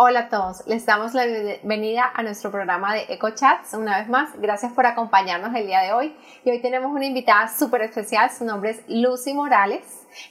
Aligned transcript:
Hola 0.00 0.20
a 0.20 0.28
todos, 0.28 0.64
les 0.68 0.86
damos 0.86 1.12
la 1.12 1.26
bienvenida 1.26 2.08
a 2.14 2.22
nuestro 2.22 2.52
programa 2.52 2.94
de 2.94 3.06
EcoChats 3.08 3.74
una 3.74 3.98
vez 3.98 4.08
más. 4.08 4.30
Gracias 4.38 4.72
por 4.72 4.86
acompañarnos 4.86 5.52
el 5.56 5.66
día 5.66 5.80
de 5.80 5.92
hoy. 5.92 6.14
Y 6.44 6.50
hoy 6.50 6.62
tenemos 6.62 6.92
una 6.92 7.04
invitada 7.04 7.48
súper 7.48 7.82
especial, 7.82 8.30
su 8.30 8.44
nombre 8.44 8.70
es 8.70 8.82
Lucy 8.86 9.34
Morales. 9.34 9.82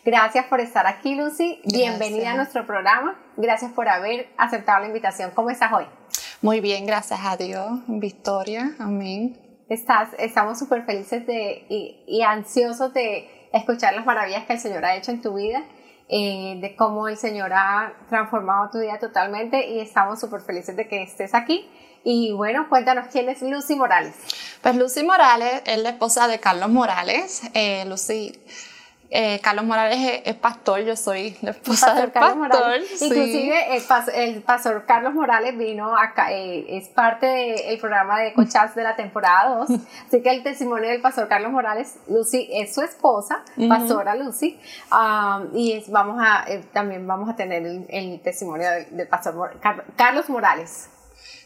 Gracias 0.05 0.45
por 0.45 0.61
estar 0.61 0.88
aquí, 0.88 1.15
Lucy. 1.15 1.59
Bienvenida 1.65 2.31
a 2.31 2.35
nuestro 2.35 2.65
programa. 2.65 3.19
Gracias 3.35 3.74
por 3.74 3.90
haber 3.90 4.29
aceptado 4.38 4.79
la 4.79 4.88
invitación. 4.88 5.31
¿Cómo 5.31 5.49
estás 5.49 5.74
hoy? 5.74 5.84
Muy 6.42 6.62
bien, 6.62 6.86
gracias 6.86 7.20
a 7.22 7.36
Dios. 7.36 7.81
Victoria, 7.88 8.72
amén. 8.79 9.38
Estás, 9.68 10.12
estamos 10.18 10.58
súper 10.58 10.86
felices 10.86 11.28
de, 11.28 11.65
y, 11.68 12.06
y 12.08 12.22
ansiosos 12.22 12.94
de 12.94 13.49
escuchar 13.52 13.96
las 13.96 14.06
maravillas 14.06 14.46
que 14.46 14.54
el 14.54 14.60
Señor 14.60 14.86
ha 14.86 14.96
hecho 14.96 15.12
en 15.12 15.22
tu 15.22 15.34
vida 15.34 15.62
eh, 16.09 16.58
de 16.62 16.76
cómo 16.76 17.08
el 17.08 17.17
Señor 17.17 17.52
ha 17.53 17.94
transformado 18.09 18.70
tu 18.71 18.80
vida 18.80 18.98
totalmente 18.99 19.67
y 19.67 19.79
estamos 19.79 20.20
súper 20.20 20.41
felices 20.41 20.75
de 20.75 20.88
que 20.88 21.03
estés 21.03 21.33
aquí. 21.33 21.70
Y 22.03 22.31
bueno, 22.31 22.70
cuéntanos 22.70 23.07
quién 23.11 23.27
es 23.27 23.41
Lucy 23.41 23.75
Morales. 23.75 24.16
Pues 24.61 24.75
Lucy 24.75 25.03
Morales 25.03 25.61
es 25.66 25.80
la 25.80 25.89
esposa 25.89 26.27
de 26.27 26.39
Carlos 26.39 26.70
Morales. 26.70 27.41
Eh, 27.53 27.83
Lucy 27.85 28.39
eh, 29.09 29.39
Carlos 29.41 29.63
Morales 29.63 30.21
es, 30.25 30.35
pastor, 30.35 30.81
yo 30.81 30.97
soy 30.97 31.38
la 31.41 31.52
esposa 31.52 31.93
del 31.93 32.11
pastor. 32.11 32.81
Inclusive 32.99 33.77
el, 34.13 34.43
pastor 34.43 34.85
Carlos 34.85 35.13
Morales 35.13 35.57
vino 35.57 35.97
acá, 35.97 36.33
eh, 36.33 36.77
es 36.77 36.89
parte 36.89 37.25
del 37.25 37.80
programa 37.80 38.20
de 38.20 38.33
Cochas 38.33 38.75
de 38.75 38.83
la 38.83 38.97
temporada 38.97 39.55
2, 39.59 39.70
así 40.07 40.21
que 40.21 40.30
el 40.30 40.43
testimonio 40.43 40.89
del 40.89 40.99
pastor 40.99 41.30
Carlos 41.30 41.52
Morales, 41.53 41.95
Lucy 42.09 42.49
es 42.52 42.75
su 42.75 42.81
esposa, 42.81 43.43
pastora 43.70 44.16
Lucy, 44.16 44.59
um, 44.91 45.55
y 45.55 45.81
vamos 45.88 46.17
a, 46.19 46.44
eh, 46.47 46.63
también 46.73 47.08
vamos 47.08 47.30
a 47.30 47.35
tener 47.35 47.66
el, 47.66 48.21
testimonio 48.21 48.67
del, 48.91 49.08
pastor 49.08 49.58
Carlos 49.95 50.30
Morales. 50.30 50.89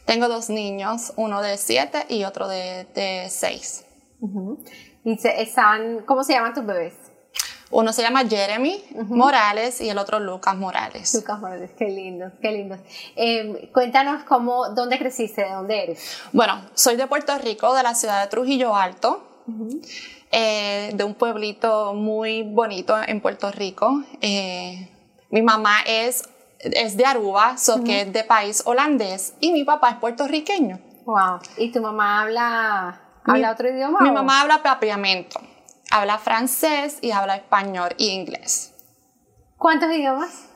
Tengo 0.05 0.27
dos 0.27 0.49
niños, 0.49 1.13
uno 1.15 1.43
de 1.43 1.57
siete 1.57 2.05
y 2.09 2.23
otro 2.23 2.47
de, 2.47 2.87
de 2.95 3.27
seis. 3.29 3.85
y 5.03 5.19
están, 5.27 5.99
¿Cómo 6.05 6.23
se 6.23 6.33
llaman 6.33 6.55
tus 6.55 6.65
bebés? 6.65 7.10
Uno 7.71 7.93
se 7.93 8.01
llama 8.01 8.25
Jeremy 8.27 8.83
Morales 9.07 9.79
y 9.79 9.89
el 9.89 9.97
otro 9.97 10.19
Lucas 10.19 10.55
Morales. 10.57 11.13
Lucas 11.15 11.39
Morales, 11.39 11.71
qué 11.77 11.85
lindo, 11.85 12.31
qué 12.41 12.51
lindo. 12.51 12.77
Em, 13.15 13.71
cuéntanos 13.71 14.23
cómo, 14.23 14.69
dónde 14.69 14.99
creciste, 14.99 15.43
de 15.43 15.51
dónde 15.51 15.83
eres. 15.83 16.21
Bueno, 16.33 16.61
soy 16.73 16.97
de 16.97 17.07
Puerto 17.07 17.37
Rico, 17.37 17.73
de 17.73 17.83
la 17.83 17.95
ciudad 17.95 18.21
de 18.21 18.27
Trujillo 18.29 18.75
Alto, 18.75 19.23
eh, 20.31 20.91
de 20.93 21.03
un 21.03 21.15
pueblito 21.15 21.93
muy 21.93 22.43
bonito 22.43 22.95
en 23.01 23.21
Puerto 23.21 23.51
Rico. 23.51 24.03
Eh, 24.19 24.89
mi 25.29 25.41
mamá 25.41 25.77
es, 25.85 26.27
es 26.59 26.97
de 26.97 27.05
Aruba, 27.05 27.57
so 27.57 27.83
que 27.85 28.01
es 28.01 28.13
de 28.13 28.25
país 28.25 28.63
holandés, 28.65 29.33
y 29.39 29.53
mi 29.53 29.63
papá 29.63 29.91
es 29.91 29.95
puertorriqueño. 29.95 30.79
Wow. 31.05 31.39
¿Y 31.57 31.71
tu 31.71 31.81
mamá 31.81 32.21
habla, 32.21 33.01
habla 33.23 33.51
otro 33.51 33.69
idioma? 33.69 34.01
Mi 34.01 34.11
mamá 34.11 34.41
habla 34.41 34.61
papiamento 34.61 35.39
habla 35.91 36.17
francés 36.17 36.97
y 37.01 37.11
habla 37.11 37.35
español 37.35 37.89
y 37.97 38.09
inglés. 38.09 38.73
¿Cuántos 39.57 39.91
idiomas? 39.91 40.47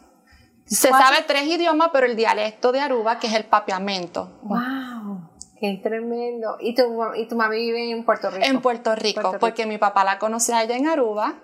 Se 0.65 0.89
sabe 0.89 1.23
tres 1.27 1.43
idiomas, 1.43 1.89
pero 1.93 2.07
el 2.07 2.15
dialecto 2.15 2.71
de 2.71 2.79
Aruba, 2.79 3.19
que 3.19 3.27
es 3.27 3.33
el 3.33 3.45
papiamento. 3.45 4.39
¡Wow! 4.41 5.29
¡Qué 5.59 5.79
tremendo! 5.83 6.57
¿Y 6.59 6.73
tu, 6.73 6.83
y 7.15 7.27
tu 7.27 7.35
mamá 7.35 7.51
vive 7.51 7.91
en 7.91 8.03
Puerto 8.03 8.31
Rico? 8.31 8.45
En 8.45 8.61
Puerto 8.61 8.95
Rico, 8.95 9.37
porque 9.39 9.67
mi 9.67 9.77
papá 9.77 10.03
la 10.03 10.17
conocía 10.17 10.57
allá 10.57 10.75
en 10.75 10.87
Aruba 10.87 11.35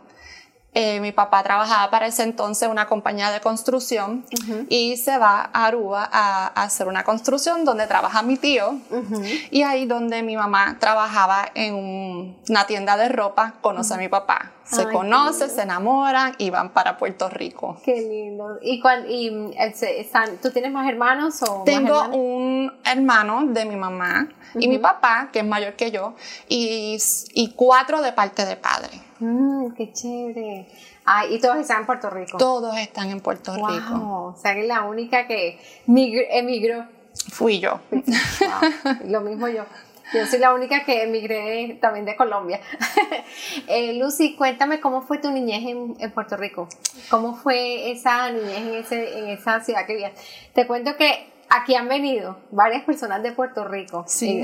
eh, 0.74 1.02
mi 1.02 1.12
papá 1.12 1.44
trabajaba 1.44 1.92
para 1.92 2.08
ese 2.08 2.24
entonces 2.24 2.64
en 2.64 2.72
una 2.72 2.88
compañía 2.88 3.30
de 3.30 3.42
construcción 3.42 4.26
y 4.70 4.96
se 4.96 5.18
va 5.18 5.50
a 5.52 5.66
Aruba 5.66 6.08
a, 6.10 6.48
hacer 6.48 6.88
una 6.88 7.04
construcción 7.04 7.66
donde 7.66 7.88
trabaja 7.88 8.22
mi 8.22 8.38
tío 8.38 8.80
y 9.50 9.64
ahí 9.64 9.86
donde 9.86 10.24
mi 10.24 10.38
mamá 10.38 10.78
trabajaba 10.80 11.46
en 11.56 12.40
una 12.48 12.66
tienda 12.68 12.96
de 12.96 13.10
ropa 13.10 13.56
conoce 13.62 13.94
a 13.94 13.98
mi 13.98 14.08
papá. 14.08 14.54
Se 14.64 14.88
conoce, 14.88 15.50
se 15.50 15.64
enamoran 15.64 16.34
y 16.38 16.50
van 16.50 16.70
para 16.70 16.96
Puerto 16.98 17.28
Rico. 17.28 17.78
Qué 17.84 18.02
lindo. 18.02 18.58
¿Y, 18.62 18.82
y 19.10 19.54
están, 19.58 20.38
tú 20.38 20.52
tienes 20.52 20.72
más 20.72 20.88
hermanos 20.88 21.44
o 21.44 21.64
Tengo 21.66 22.08
un 22.08 22.72
hermano 22.86 23.48
de 23.48 23.66
mi 23.66 23.76
mamá 23.76 24.30
y 24.56 24.70
mi 24.70 24.78
papá, 24.78 25.28
que 25.34 25.40
es 25.40 25.46
mayor 25.46 25.74
que 25.74 25.92
yo, 25.92 26.16
y, 26.48 26.98
y 27.34 27.54
cuatro 27.54 28.02
de 28.02 28.14
parte 28.14 28.46
de 28.46 28.56
padre. 28.56 29.01
Mmm, 29.22 29.74
qué 29.74 29.94
chévere. 29.94 30.68
Ah, 31.06 31.26
y 31.28 31.40
todos 31.40 31.58
están 31.58 31.82
en 31.82 31.86
Puerto 31.86 32.10
Rico. 32.10 32.38
Todos 32.38 32.76
están 32.78 33.12
en 33.12 33.20
Puerto 33.20 33.54
wow. 33.56 33.70
Rico. 33.70 34.34
O 34.36 34.36
sea, 34.36 34.56
que 34.56 34.64
la 34.64 34.82
única 34.84 35.28
que 35.28 35.60
emigró. 35.86 36.86
Fui 37.30 37.60
yo. 37.60 37.80
Lo 39.06 39.22
mismo 39.22 39.48
yo. 39.48 39.64
Yo 40.14 40.26
soy 40.26 40.40
la 40.40 40.54
única 40.54 40.84
que 40.84 41.04
emigré 41.04 41.78
también 41.80 42.06
de 42.06 42.16
Colombia. 42.16 42.60
eh, 43.68 43.94
Lucy, 43.94 44.36
cuéntame 44.36 44.82
cómo 44.82 45.02
fue 45.04 45.20
tu 45.20 45.32
niñez 45.32 45.64
en, 45.66 45.96
en, 46.00 46.12
Puerto 46.12 46.36
Rico. 46.36 46.68
¿Cómo 47.10 47.36
fue 47.36 47.92
esa 47.92 48.30
niñez 48.30 48.58
en, 48.58 48.74
ese, 48.74 49.20
en 49.20 49.30
esa 49.30 49.62
ciudad 49.62 49.86
que 49.86 49.94
vivías? 49.94 50.14
Te 50.54 50.68
cuento 50.68 50.98
que 50.98 51.31
Aquí 51.54 51.76
han 51.76 51.90
venido 51.90 52.38
varias 52.52 52.84
personas 52.84 53.22
de 53.24 53.34
Puerto 53.34 53.66
Rico 53.66 54.06
sí. 54.08 54.42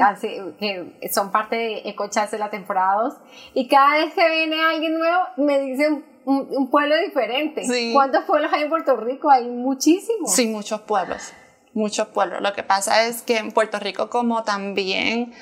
que 0.59 1.09
son 1.09 1.31
parte 1.31 1.55
de 1.55 1.81
Ecochas 1.85 2.31
de 2.31 2.37
la 2.37 2.49
temporada 2.49 3.03
2 3.03 3.13
y 3.53 3.67
cada 3.69 3.95
vez 3.95 4.13
que 4.13 4.29
viene 4.29 4.61
alguien 4.61 4.99
nuevo 4.99 5.23
me 5.37 5.59
dicen 5.59 6.03
un, 6.25 6.69
pueblo 6.69 6.97
diferente. 6.97 7.63
¿Cuántos 7.93 8.25
pueblos 8.25 8.51
hay 8.51 8.63
en 8.63 8.69
Puerto 8.69 8.97
Rico? 8.97 9.29
Hay 9.29 9.47
muchísimos. 9.47 10.33
Sí, 10.33 10.47
muchos 10.47 10.81
pueblos 10.81 11.31
muchos 11.77 12.07
pueblos. 12.07 12.41
Lo 12.41 12.53
que 12.53 12.63
pasa 12.63 13.05
es 13.05 13.21
que 13.21 13.37
en 13.37 13.51
Puerto 13.51 13.79
Rico 13.79 14.09
como 14.09 14.43
también 14.43 15.33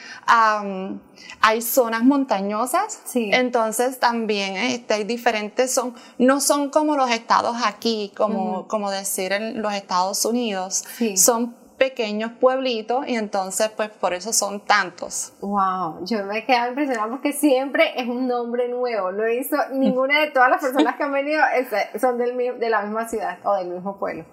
hay 1.42 1.62
zonas 1.62 2.04
montaños,as 2.04 3.00
entonces 3.16 4.00
también 4.00 4.56
este, 4.58 4.96
hay 4.96 5.04
diferentes, 5.06 5.74
son, 5.74 5.96
no 6.18 6.40
son 6.42 6.70
como 6.70 6.96
los 6.96 7.10
estados 7.10 7.56
aquí, 7.66 8.12
como, 8.16 8.68
como 8.68 8.92
decir 8.92 9.32
en 9.32 9.62
los 9.62 9.74
Estados 9.74 10.26
Unidos, 10.26 10.84
son 11.16 11.56
pequeños 11.78 12.32
pueblitos 12.40 13.08
y 13.08 13.16
entonces 13.16 13.70
pues 13.76 13.90
por 13.90 14.14
eso 14.14 14.34
son 14.34 14.60
tantos. 14.62 15.34
Wow, 15.42 16.06
yo 16.06 16.24
me 16.26 16.40
he 16.40 16.46
quedado 16.46 16.70
impresionada 16.70 17.10
porque 17.10 17.34
siempre 17.34 18.00
es 18.00 18.08
un 18.08 18.28
nombre 18.28 18.68
nuevo, 18.70 19.12
no 19.12 19.24
he 19.24 19.38
visto 19.38 19.58
ninguna 19.74 20.22
de 20.22 20.32
todas 20.32 20.50
las 20.50 20.62
personas 20.62 20.96
que 20.98 21.04
han 21.04 21.12
venido 21.12 21.42
son 22.00 22.18
del, 22.18 22.60
de 22.60 22.70
la 22.70 22.82
misma 22.82 23.08
ciudad 23.08 23.40
o 23.44 23.56
del 23.56 23.68
mismo 23.68 23.98
pueblo. 23.98 24.26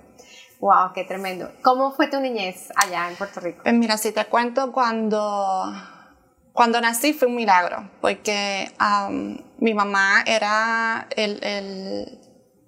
Wow, 0.62 0.92
qué 0.94 1.02
tremendo. 1.02 1.50
¿Cómo 1.60 1.90
fue 1.90 2.06
tu 2.06 2.20
niñez 2.20 2.68
allá 2.76 3.08
en 3.10 3.16
Puerto 3.16 3.40
Rico? 3.40 3.62
Pues 3.64 3.74
mira, 3.74 3.96
si 3.98 4.12
te 4.12 4.24
cuento 4.26 4.70
cuando, 4.70 5.74
cuando 6.52 6.80
nací 6.80 7.12
fue 7.12 7.26
un 7.26 7.34
milagro, 7.34 7.90
porque 8.00 8.70
mi 9.58 9.74
mamá 9.74 10.22
era 10.24 11.08
el, 11.16 11.42
el, 11.42 12.16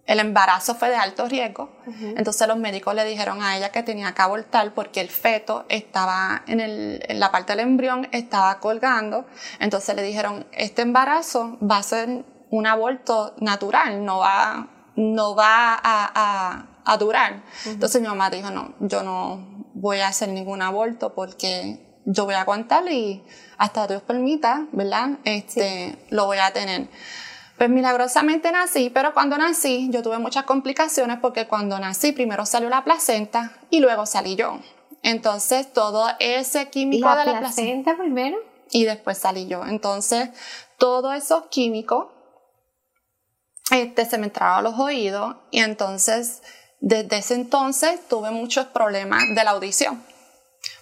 el, 0.07 0.19
embarazo 0.19 0.75
fue 0.75 0.89
de 0.91 0.97
alto 0.97 1.29
riesgo, 1.29 1.71
entonces 2.17 2.49
los 2.49 2.57
médicos 2.57 2.97
le 2.97 3.05
dijeron 3.05 3.41
a 3.45 3.57
ella 3.57 3.71
que 3.71 3.85
tenía 3.85 4.13
que 4.13 4.23
abortar 4.23 4.75
porque 4.75 5.01
el 5.01 5.09
feto 5.09 5.65
estaba 5.69 6.43
en, 6.49 6.59
el, 6.59 7.01
en 7.09 7.21
la 7.21 7.31
parte 7.31 7.53
del 7.53 7.61
embrión, 7.61 8.09
estaba 8.11 8.59
colgando, 8.59 9.25
entonces 9.61 9.95
le 9.95 10.03
dijeron, 10.03 10.49
este 10.51 10.83
embarazo 10.83 11.59
va 11.63 11.77
a 11.77 11.83
ser 11.85 12.25
un 12.51 12.67
aborto 12.67 13.37
natural, 13.39 14.05
no 14.05 14.19
va, 14.19 14.67
no 14.97 15.37
va 15.37 15.75
a 15.75 16.65
a 16.65 16.74
durar. 16.99 17.43
Entonces 17.67 18.01
mi 18.01 18.09
mamá 18.09 18.31
dijo, 18.31 18.51
no, 18.51 18.75
yo 18.81 19.03
no 19.03 19.67
voy 19.75 20.01
a 20.01 20.09
hacer 20.09 20.29
ningún 20.29 20.63
aborto 20.63 21.15
porque 21.15 22.01
yo 22.05 22.25
voy 22.27 22.35
a 22.35 22.43
aguantar 22.43 22.91
y 22.91 23.25
hasta 23.59 23.87
Dios 23.87 24.03
permita, 24.03 24.67
¿verdad? 24.73 25.19
Este, 25.25 25.99
lo 26.11 26.27
voy 26.27 26.39
a 26.39 26.53
tener. 26.53 26.89
Pues 27.57 27.71
milagrosamente 27.71 28.51
nací, 28.51 28.91
pero 28.91 29.15
cuando 29.15 29.39
nací 29.39 29.89
yo 29.91 30.03
tuve 30.03 30.19
muchas 30.19 30.45
complicaciones 30.45 31.19
porque 31.21 31.47
cuando 31.47 31.79
nací 31.79 32.13
primero 32.13 32.47
salió 32.47 32.69
la 32.69 32.85
placenta 32.85 33.53
y 33.71 33.81
luego 33.81 34.07
salí 34.07 34.37
yo. 34.37 34.59
Entonces 35.03 35.73
todo 35.73 36.09
ese 36.19 36.69
químico 36.71 37.09
de 37.15 37.27
la 37.27 37.39
placenta 37.39 37.97
primero 37.97 38.39
y 38.71 38.85
después 38.85 39.19
salí 39.19 39.47
yo. 39.47 39.65
Entonces 39.65 40.31
todos 40.79 41.15
esos 41.15 41.47
químicos 41.47 42.09
este, 43.71 44.05
se 44.05 44.19
me 44.19 44.27
entraban 44.27 44.59
a 44.59 44.63
los 44.63 44.79
oídos 44.79 45.37
y 45.51 45.61
entonces 45.61 46.43
desde 46.87 47.17
ese 47.17 47.35
entonces 47.35 47.99
tuve 48.09 48.31
muchos 48.31 48.67
problemas 48.67 49.23
de 49.35 49.43
la 49.43 49.53
audición, 49.53 50.05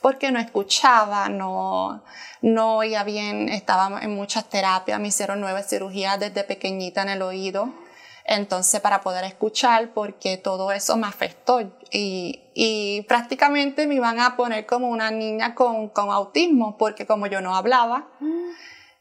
porque 0.00 0.32
no 0.32 0.40
escuchaba, 0.40 1.28
no, 1.28 2.02
no 2.40 2.78
oía 2.78 3.04
bien, 3.04 3.48
estaba 3.48 4.00
en 4.02 4.12
muchas 4.12 4.48
terapias, 4.48 4.98
me 4.98 5.08
hicieron 5.08 5.40
nueve 5.40 5.62
cirugías 5.62 6.18
desde 6.18 6.42
pequeñita 6.42 7.02
en 7.02 7.10
el 7.10 7.22
oído, 7.22 7.72
entonces 8.24 8.80
para 8.80 9.00
poder 9.00 9.22
escuchar, 9.22 9.90
porque 9.94 10.38
todo 10.38 10.72
eso 10.72 10.96
me 10.96 11.06
afectó. 11.06 11.60
Y, 11.92 12.50
y 12.52 13.02
prácticamente 13.02 13.86
me 13.86 13.94
iban 13.94 14.18
a 14.18 14.34
poner 14.34 14.66
como 14.66 14.88
una 14.88 15.12
niña 15.12 15.54
con, 15.54 15.88
con 15.88 16.10
autismo, 16.10 16.76
porque 16.78 17.06
como 17.06 17.28
yo 17.28 17.40
no 17.40 17.54
hablaba, 17.54 18.08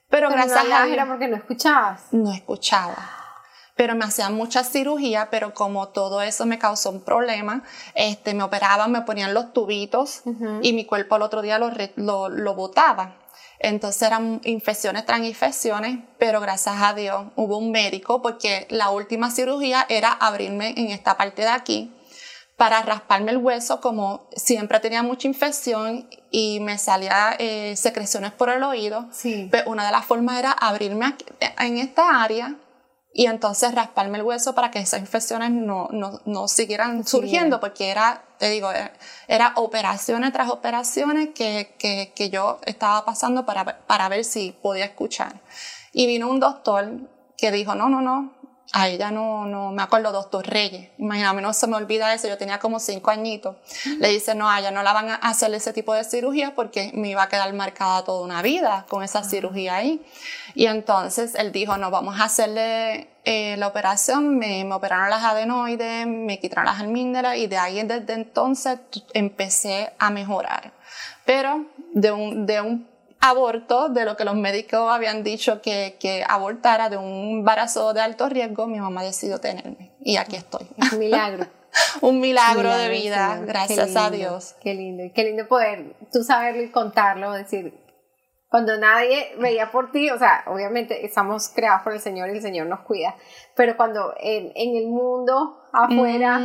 pero, 0.07 0.30
gracias 0.30 0.59
a 0.59 0.83
Dios... 0.83 0.94
era 0.94 1.07
porque 1.07 1.27
no 1.27 1.36
escuchabas. 1.36 2.13
No 2.13 2.31
escuchaba 2.31 3.20
pero 3.75 3.95
me 3.95 4.06
hacían 4.06 4.33
mucha 4.33 4.63
cirugía, 4.63 5.29
pero 5.31 5.53
como 5.53 5.89
todo 5.89 6.21
eso 6.21 6.45
me 6.45 6.59
causó 6.59 6.89
un 6.89 7.01
problema, 7.01 7.63
este, 7.95 8.33
me 8.33 8.44
operaban, 8.44 8.91
me 8.91 9.01
ponían 9.01 9.33
los 9.33 9.53
tubitos 9.53 10.21
y 10.62 10.73
mi 10.73 10.85
cuerpo 10.85 11.15
el 11.15 11.21
otro 11.21 11.41
día 11.41 11.59
lo, 11.59 11.71
lo, 11.95 12.29
lo 12.29 12.56
botaba. 12.56 13.18
Entonces 13.59 14.01
eran 14.01 14.41
infecciones 14.44 15.06
tras 15.06 15.19
infecciones, 15.19 16.00
pero 16.18 16.41
gracias 16.41 16.75
a 16.79 16.94
Dios 16.95 17.27
hubo 17.35 17.57
un 17.57 17.71
médico 17.71 18.21
porque 18.21 18.65
la 18.69 18.89
última 18.89 19.29
cirugía 19.29 19.85
era 19.88 20.12
abrirme 20.12 20.74
en 20.77 20.88
esta 20.88 21.15
parte 21.15 21.44
de 21.44 21.50
aquí 21.50 21.94
para 22.57 22.83
rasparme 22.83 23.31
el 23.31 23.38
hueso, 23.38 23.81
como 23.81 24.27
siempre 24.35 24.79
tenía 24.79 25.01
mucha 25.01 25.27
infección 25.27 26.07
y 26.29 26.59
me 26.59 26.77
salía 26.77 27.35
eh, 27.39 27.75
secreciones 27.75 28.31
por 28.33 28.50
el 28.50 28.62
oído. 28.62 29.07
Sí. 29.12 29.47
Pues 29.50 29.63
una 29.65 29.83
de 29.83 29.91
las 29.91 30.06
formas 30.06 30.38
era 30.38 30.51
abrirme 30.51 31.15
en 31.57 31.77
esta 31.77 32.21
área 32.21 32.56
y 33.13 33.25
entonces 33.25 33.75
rasparme 33.75 34.19
el 34.19 34.23
hueso 34.23 34.55
para 34.55 34.71
que 34.71 34.79
esas 34.79 35.01
infecciones 35.01 35.51
no, 35.51 35.89
no, 35.91 36.21
no 36.25 36.47
siguieran 36.47 37.05
surgiendo, 37.05 37.59
porque 37.59 37.89
era, 37.89 38.23
te 38.37 38.49
digo, 38.49 38.69
era, 39.27 39.53
operaciones 39.55 40.31
tras 40.31 40.49
operaciones 40.49 41.29
que, 41.35 41.75
que, 41.77 42.13
que, 42.15 42.29
yo 42.29 42.59
estaba 42.65 43.03
pasando 43.03 43.45
para, 43.45 43.79
para 43.85 44.07
ver 44.07 44.23
si 44.23 44.55
podía 44.61 44.85
escuchar. 44.85 45.41
Y 45.91 46.07
vino 46.07 46.29
un 46.29 46.39
doctor 46.39 46.89
que 47.37 47.51
dijo, 47.51 47.75
no, 47.75 47.89
no, 47.89 48.01
no, 48.01 48.33
a 48.73 48.88
ella 48.88 49.12
no, 49.12 49.45
no, 49.45 49.71
me 49.71 49.83
acuerdo, 49.83 50.12
doctor 50.12 50.47
Reyes, 50.47 50.89
imagínate, 50.97 51.41
no 51.41 51.51
se 51.53 51.68
me 51.68 51.75
olvida 51.75 52.13
eso, 52.13 52.27
yo 52.27 52.38
tenía 52.38 52.59
como 52.59 52.79
cinco 52.79 53.12
añitos. 53.12 53.57
Le 54.00 54.09
dice, 54.09 54.33
no, 54.33 54.50
a 54.50 54.59
ella 54.59 54.71
no 54.71 54.81
la 54.81 54.94
van 54.94 55.09
a 55.09 55.15
hacer 55.15 55.53
ese 55.53 55.73
tipo 55.73 55.94
de 55.94 56.03
cirugía 56.06 56.56
porque 56.56 56.91
me 56.94 57.09
iba 57.09 57.23
a 57.23 57.27
quedar 57.29 57.51
marcada 57.53 58.03
toda 58.06 58.23
una 58.23 58.41
vida 58.41 58.85
con 58.88 59.03
esa 59.03 59.23
cirugía 59.23 59.75
ahí. 59.75 60.01
Y 60.56 60.68
entonces 60.68 61.35
él 61.35 61.51
dijo, 61.51 61.75
no, 61.77 61.91
vamos 61.91 62.19
a 62.19 62.25
hacerle 62.25 63.09
eh, 63.25 63.57
la 63.57 63.68
operación, 63.68 64.38
me, 64.38 64.63
me, 64.63 64.74
operaron 64.74 65.09
las 65.09 65.24
adenoides, 65.24 66.07
me 66.07 66.39
quitaron 66.39 66.65
las 66.65 66.79
almígdalas 66.79 67.38
y 67.38 67.47
de 67.47 67.57
ahí 67.57 67.83
desde 67.83 68.13
entonces 68.13 68.79
empecé 69.13 69.91
a 70.00 70.09
mejorar. 70.12 70.71
Pero 71.25 71.65
de 71.94 72.12
un, 72.12 72.45
de 72.45 72.62
un 72.62 72.90
aborto, 73.21 73.89
de 73.89 74.03
lo 74.06 74.18
que 74.18 74.25
los 74.25 74.35
médicos 74.35 74.91
habían 74.91 75.23
dicho 75.23 75.62
que, 75.62 75.97
que 76.00 76.23
abortara, 76.27 76.89
de 76.89 76.97
un 76.97 77.39
embarazo 77.39 77.94
de 77.94 78.01
alto 78.01 78.27
riesgo, 78.27 78.68
mi 78.68 78.79
mamá 78.79 79.03
decidió 79.03 79.39
tenerme. 79.39 79.95
Y 80.00 80.18
aquí 80.18 80.35
estoy. 80.35 80.68
Un 80.91 81.00
milagro. 81.00 81.45
un 82.01 82.19
milagro, 82.19 82.75
de 82.75 82.89
vida, 82.89 83.39
gracias 83.45 83.95
a 83.95 84.09
Dios. 84.09 84.56
Qué 84.62 84.73
lindo, 84.73 85.03
qué 85.13 85.23
lindo 85.23 85.47
poder 85.47 85.95
tú 86.12 86.23
saberlo 86.23 86.62
y 86.63 86.71
contarlo, 86.71 87.31
decir, 87.31 87.73
cuando 88.50 88.77
nadie 88.77 89.33
veía 89.39 89.71
por 89.71 89.91
ti, 89.91 90.09
o 90.09 90.17
sea, 90.17 90.44
obviamente 90.47 91.06
estamos 91.06 91.50
creados 91.50 91.83
por 91.83 91.94
el 91.94 92.01
Señor 92.01 92.29
y 92.29 92.33
el 92.33 92.41
Señor 92.41 92.67
nos 92.67 92.81
cuida, 92.81 93.15
pero 93.56 93.77
cuando 93.77 94.13
en, 94.19 94.51
en 94.56 94.75
el 94.75 94.88
mundo 94.88 95.57
afuera 95.71 96.41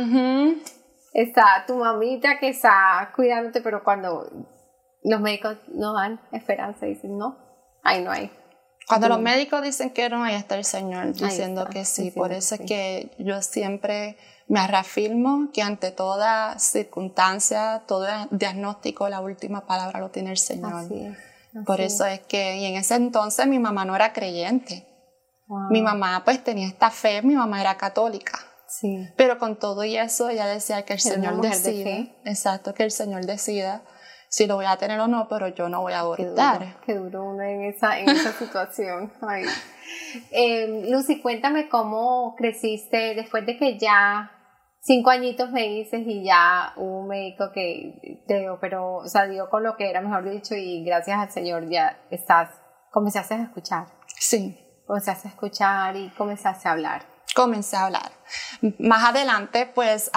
está 1.13 1.65
tu 1.67 1.75
mamita 1.75 2.39
que 2.39 2.49
está 2.49 3.11
cuidándote, 3.13 3.59
pero 3.59 3.83
cuando 3.83 4.29
los 5.07 5.21
médicos 5.21 5.57
no 5.69 5.93
dan 5.93 6.19
esperanza 6.31 6.85
y 6.85 6.95
dicen 6.95 7.17
no, 7.17 7.37
ahí 7.83 8.03
no 8.03 8.11
hay. 8.11 8.31
Cuando 8.87 9.09
los 9.09 9.19
médicos 9.19 9.61
dicen 9.61 9.89
que 9.89 10.09
no, 10.09 10.23
ahí 10.23 10.35
está 10.35 10.55
el 10.55 10.63
Señor 10.63 11.13
diciendo 11.13 11.67
que 11.69 11.83
sí. 11.83 12.11
Por 12.11 12.31
eso 12.31 12.55
es 12.55 12.61
que 12.61 13.11
yo 13.19 13.41
siempre 13.41 14.17
me 14.47 14.65
reafirmo 14.65 15.49
que 15.53 15.61
ante 15.61 15.91
toda 15.91 16.57
circunstancia, 16.57 17.83
todo 17.85 18.07
diagnóstico, 18.31 19.09
la 19.09 19.19
última 19.19 19.65
palabra 19.65 19.99
lo 19.99 20.09
tiene 20.09 20.31
el 20.31 20.37
Señor. 20.37 20.87
Por 21.65 21.81
eso 21.81 22.05
es 22.05 22.21
que, 22.21 22.57
y 22.57 22.65
en 22.65 22.75
ese 22.75 22.95
entonces 22.95 23.45
mi 23.47 23.59
mamá 23.59 23.83
no 23.83 23.93
era 23.93 24.13
creyente. 24.13 24.87
Mi 25.69 25.81
mamá 25.81 26.23
pues 26.23 26.41
tenía 26.43 26.67
esta 26.67 26.89
fe, 26.89 27.21
mi 27.21 27.35
mamá 27.35 27.59
era 27.59 27.75
católica. 27.75 28.39
Sí. 28.69 29.07
Pero 29.17 29.37
con 29.37 29.57
todo 29.57 29.83
y 29.83 29.97
eso 29.97 30.29
ella 30.29 30.45
decía 30.45 30.83
que 30.83 30.93
el 30.93 30.99
Señor 30.99 31.41
decida. 31.41 32.07
exacto, 32.25 32.73
que 32.73 32.83
el 32.83 32.91
Señor 32.91 33.25
decida 33.25 33.81
si 34.29 34.45
lo 34.45 34.55
voy 34.55 34.65
a 34.65 34.77
tener 34.77 34.99
o 34.99 35.07
no, 35.07 35.27
pero 35.27 35.47
yo 35.47 35.69
no 35.69 35.81
voy 35.81 35.93
a 35.93 35.99
abortar. 35.99 36.79
Qué 36.85 36.95
duro, 36.95 37.23
uno 37.23 37.43
en 37.43 37.63
esa, 37.63 37.99
en 37.99 38.09
esa 38.09 38.31
situación. 38.39 39.11
Eh, 40.31 40.87
Lucy, 40.89 41.21
cuéntame 41.21 41.69
cómo 41.69 42.35
creciste 42.37 43.15
después 43.15 43.45
de 43.45 43.57
que 43.57 43.77
ya 43.77 44.31
cinco 44.81 45.09
añitos 45.09 45.51
me 45.51 45.63
dices 45.63 46.01
y 46.05 46.23
ya 46.23 46.73
hubo 46.77 47.01
un 47.01 47.07
médico 47.07 47.51
que 47.53 48.23
te 48.27 48.49
operó, 48.49 48.95
o 48.95 49.07
sea, 49.07 49.27
dio 49.27 49.49
con 49.49 49.63
lo 49.63 49.75
que 49.75 49.89
era, 49.89 50.01
mejor 50.01 50.29
dicho, 50.29 50.55
y 50.55 50.83
gracias 50.83 51.19
al 51.19 51.31
Señor 51.31 51.69
ya 51.69 51.99
estás, 52.09 52.49
comenzaste 52.91 53.35
a 53.35 53.43
escuchar. 53.43 53.87
Sí. 54.17 54.57
Comenzaste 54.87 55.27
a 55.27 55.31
escuchar 55.31 55.95
y 55.97 56.09
comenzaste 56.11 56.69
a 56.69 56.71
hablar. 56.71 57.05
Comencé 57.35 57.75
a 57.75 57.85
hablar. 57.85 58.11
Más 58.79 59.09
adelante, 59.09 59.69
pues, 59.75 60.09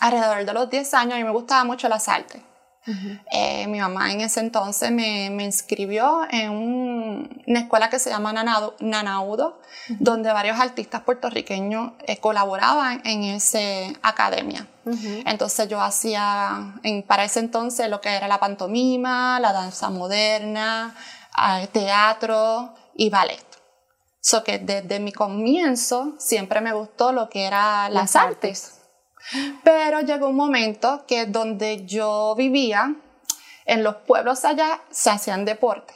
alrededor 0.00 0.44
de 0.44 0.52
los 0.52 0.70
10 0.70 0.94
años, 0.94 1.14
a 1.14 1.16
mí 1.16 1.24
me 1.24 1.32
gustaba 1.32 1.64
mucho 1.64 1.88
las 1.88 2.08
artes. 2.08 2.40
Eh, 3.32 3.66
mi 3.66 3.80
mamá 3.80 4.12
en 4.12 4.20
ese 4.20 4.40
entonces 4.40 4.92
me, 4.92 5.28
me 5.30 5.44
inscribió 5.44 6.20
en 6.30 6.50
una 7.46 7.60
escuela 7.60 7.90
que 7.90 7.98
se 7.98 8.10
llama 8.10 8.32
Nanaudo, 8.32 9.60
donde 9.98 10.32
varios 10.32 10.58
artistas 10.60 11.02
puertorriqueños 11.02 11.92
eh, 12.06 12.18
colaboraban 12.18 13.02
en 13.04 13.24
esa 13.24 13.58
academia. 14.02 14.66
Entonces 15.24 15.68
yo 15.68 15.80
hacía 15.80 16.74
en, 16.84 17.02
para 17.02 17.24
ese 17.24 17.40
entonces 17.40 17.90
lo 17.90 18.00
que 18.00 18.10
era 18.10 18.28
la 18.28 18.38
pantomima, 18.38 19.40
la 19.40 19.52
danza 19.52 19.90
moderna, 19.90 20.94
eh, 21.36 21.66
teatro 21.72 22.72
y 22.94 23.10
ballet. 23.10 23.44
So 24.20 24.44
que 24.44 24.58
desde 24.58 25.00
mi 25.00 25.12
comienzo 25.12 26.14
siempre 26.18 26.60
me 26.60 26.72
gustó 26.72 27.12
lo 27.12 27.28
que 27.28 27.46
era 27.46 27.88
las, 27.88 28.16
artes 28.16 28.76
pero 29.64 30.00
llegó 30.00 30.28
un 30.28 30.36
momento 30.36 31.04
que 31.06 31.26
donde 31.26 31.84
yo 31.86 32.34
vivía, 32.36 32.94
en 33.64 33.82
los 33.82 33.96
pueblos 33.96 34.44
allá 34.44 34.80
se 34.90 35.10
hacían 35.10 35.44
deporte 35.44 35.94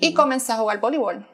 y 0.00 0.12
comencé 0.12 0.52
a 0.52 0.56
jugar 0.56 0.80
voleibol. 0.80 1.28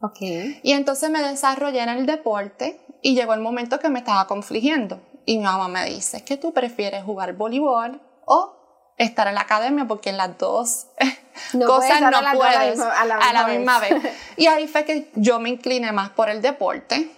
Okay. 0.00 0.60
Y 0.62 0.72
entonces 0.72 1.10
me 1.10 1.20
desarrollé 1.20 1.80
en 1.80 1.88
el 1.88 2.06
deporte 2.06 2.80
y 3.02 3.14
llegó 3.14 3.34
el 3.34 3.40
momento 3.40 3.80
que 3.80 3.88
me 3.88 3.98
estaba 3.98 4.26
confligiendo. 4.26 5.00
Y 5.26 5.38
mi 5.38 5.44
mamá 5.44 5.68
me 5.68 5.84
dice, 5.84 6.24
¿qué 6.24 6.36
tú 6.36 6.52
prefieres 6.52 7.04
jugar 7.04 7.34
voleibol 7.34 8.00
o 8.24 8.94
estar 8.96 9.26
en 9.26 9.34
la 9.34 9.42
academia? 9.42 9.86
Porque 9.86 10.10
en 10.10 10.16
las 10.16 10.38
dos 10.38 10.86
cosas 11.66 12.00
no 12.00 12.10
puedes 12.32 12.80
a 12.80 13.04
la, 13.04 13.46
misma, 13.48 13.80
vez. 13.80 13.94
Y 14.36 14.46
ahí 14.46 14.68
fue 14.68 14.84
que 14.84 15.10
yo 15.16 15.40
me 15.40 15.50
incliné 15.50 15.90
más 15.92 16.10
por 16.10 16.30
el 16.30 16.40
deporte, 16.40 17.10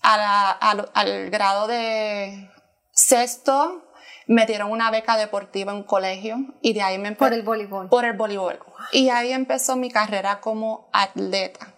al 0.00 1.30
grado 1.30 1.66
de 1.66 2.50
Sexto, 3.14 3.84
me 4.26 4.44
dieron 4.44 4.72
una 4.72 4.90
beca 4.90 5.16
deportiva 5.16 5.70
en 5.70 5.78
un 5.78 5.84
colegio 5.84 6.38
y 6.60 6.72
de 6.72 6.82
ahí 6.82 6.98
me 6.98 7.12
Por 7.12 7.32
el 7.32 7.42
voleibol. 7.42 7.88
Por 7.88 8.04
el 8.04 8.14
voleibol. 8.14 8.58
Y 8.90 9.08
ahí 9.10 9.30
empezó 9.30 9.76
mi 9.76 9.88
carrera 9.88 10.40
como 10.40 10.88
atleta. 10.92 11.74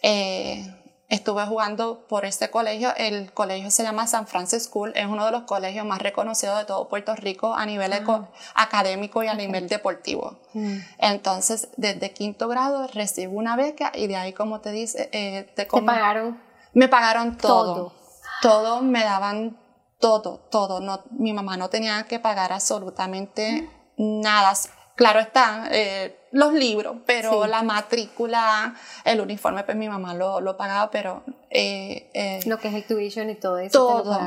Eh, 0.00 0.64
estuve 1.08 1.44
jugando 1.44 2.06
por 2.06 2.24
este 2.24 2.50
colegio. 2.50 2.94
El 2.96 3.32
colegio 3.32 3.72
se 3.72 3.82
llama 3.82 4.06
San 4.06 4.28
Francis 4.28 4.64
School. 4.64 4.92
Es 4.94 5.06
uno 5.06 5.26
de 5.26 5.32
los 5.32 5.42
colegios 5.42 5.84
más 5.84 6.00
reconocidos 6.00 6.56
de 6.56 6.66
todo 6.66 6.88
Puerto 6.88 7.16
Rico 7.16 7.54
a 7.54 7.66
nivel 7.66 7.92
ah. 7.92 8.28
académico 8.54 9.24
y 9.24 9.26
a 9.26 9.34
nivel 9.34 9.68
deportivo. 9.68 10.38
Mm. 10.52 10.78
Entonces, 10.98 11.68
desde 11.76 12.12
quinto 12.12 12.46
grado 12.46 12.86
recibo 12.94 13.36
una 13.36 13.56
beca 13.56 13.90
y 13.92 14.06
de 14.06 14.14
ahí, 14.14 14.32
como 14.32 14.60
te 14.60 14.70
dice, 14.70 15.08
eh, 15.12 15.52
te, 15.56 15.66
pagaron. 15.66 16.40
Me 16.74 16.86
pagaron 16.86 17.36
todo. 17.36 17.74
Todo, 17.74 17.92
todo 18.40 18.82
me 18.82 19.02
daban 19.02 19.65
todo, 19.98 20.48
todo. 20.50 20.80
No, 20.80 21.02
mi 21.10 21.32
mamá 21.32 21.56
no 21.56 21.68
tenía 21.68 22.04
que 22.04 22.18
pagar 22.18 22.52
absolutamente 22.52 23.68
nada. 23.96 24.52
Claro 24.94 25.20
está, 25.20 25.68
eh, 25.72 26.26
los 26.32 26.54
libros, 26.54 26.96
pero 27.04 27.46
la 27.46 27.62
matrícula, 27.62 28.74
el 29.04 29.20
uniforme, 29.20 29.62
pues 29.62 29.76
mi 29.76 29.90
mamá 29.90 30.14
lo, 30.14 30.40
lo 30.40 30.56
pagaba, 30.56 30.90
pero... 30.90 31.22
Eh, 31.50 32.10
eh, 32.14 32.40
lo 32.46 32.58
que 32.58 32.68
es 32.68 32.74
el 32.74 32.86
tuition 32.86 33.28
y 33.28 33.34
todo 33.34 33.58
eso. 33.58 33.72
Todo, 33.78 34.18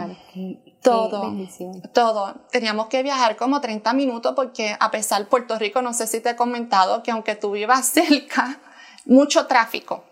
todo, 0.81 1.33
todo. 1.91 2.35
Teníamos 2.51 2.87
que 2.87 3.01
viajar 3.01 3.35
como 3.35 3.61
30 3.61 3.93
minutos 3.93 4.33
porque 4.35 4.75
a 4.79 4.91
pesar 4.91 5.27
Puerto 5.27 5.57
Rico, 5.57 5.81
no 5.81 5.93
sé 5.93 6.05
si 6.05 6.21
te 6.21 6.31
he 6.31 6.35
comentado 6.35 7.01
que 7.01 7.11
aunque 7.11 7.35
tú 7.35 7.51
vivas 7.51 7.87
cerca, 7.93 8.59
mucho 9.05 9.47
tráfico. 9.47 10.03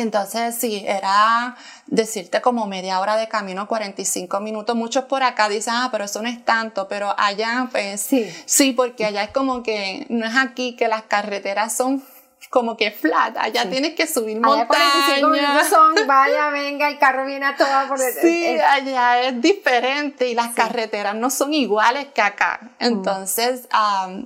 Entonces, 0.00 0.54
sí, 0.54 0.84
era 0.86 1.56
decirte 1.86 2.40
como 2.40 2.66
media 2.66 3.00
hora 3.00 3.16
de 3.16 3.28
camino, 3.28 3.66
45 3.66 4.40
minutos. 4.40 4.76
Muchos 4.76 5.04
por 5.04 5.22
acá 5.22 5.48
dicen, 5.48 5.74
ah, 5.76 5.88
pero 5.90 6.04
eso 6.04 6.22
no 6.22 6.28
es 6.28 6.44
tanto, 6.44 6.88
pero 6.88 7.14
allá, 7.18 7.68
pues 7.70 8.00
sí, 8.00 8.30
sí 8.44 8.72
porque 8.72 9.04
allá 9.04 9.24
es 9.24 9.30
como 9.30 9.62
que 9.62 10.06
no 10.08 10.26
es 10.26 10.36
aquí 10.36 10.76
que 10.76 10.88
las 10.88 11.02
carreteras 11.02 11.76
son 11.76 12.02
como 12.50 12.76
que 12.76 12.90
flat, 12.90 13.36
allá 13.38 13.68
tienes 13.68 13.94
que 13.94 14.06
subir 14.06 14.38
allá 14.42 14.66
45 14.66 15.28
minutos 15.28 15.68
son, 15.68 15.94
vaya, 16.06 16.50
venga, 16.50 16.88
el 16.88 16.98
carro 16.98 17.26
viene 17.26 17.46
a 17.46 17.56
toda 17.56 17.88
por 17.88 17.98
Sí, 17.98 18.46
allá 18.58 19.22
es 19.22 19.40
diferente 19.40 20.28
y 20.28 20.34
las 20.34 20.54
carreteras 20.54 21.14
no 21.14 21.30
son 21.30 21.52
iguales 21.52 22.06
que 22.14 22.22
acá. 22.22 22.60
Mm. 22.62 22.84
Entonces, 22.84 23.68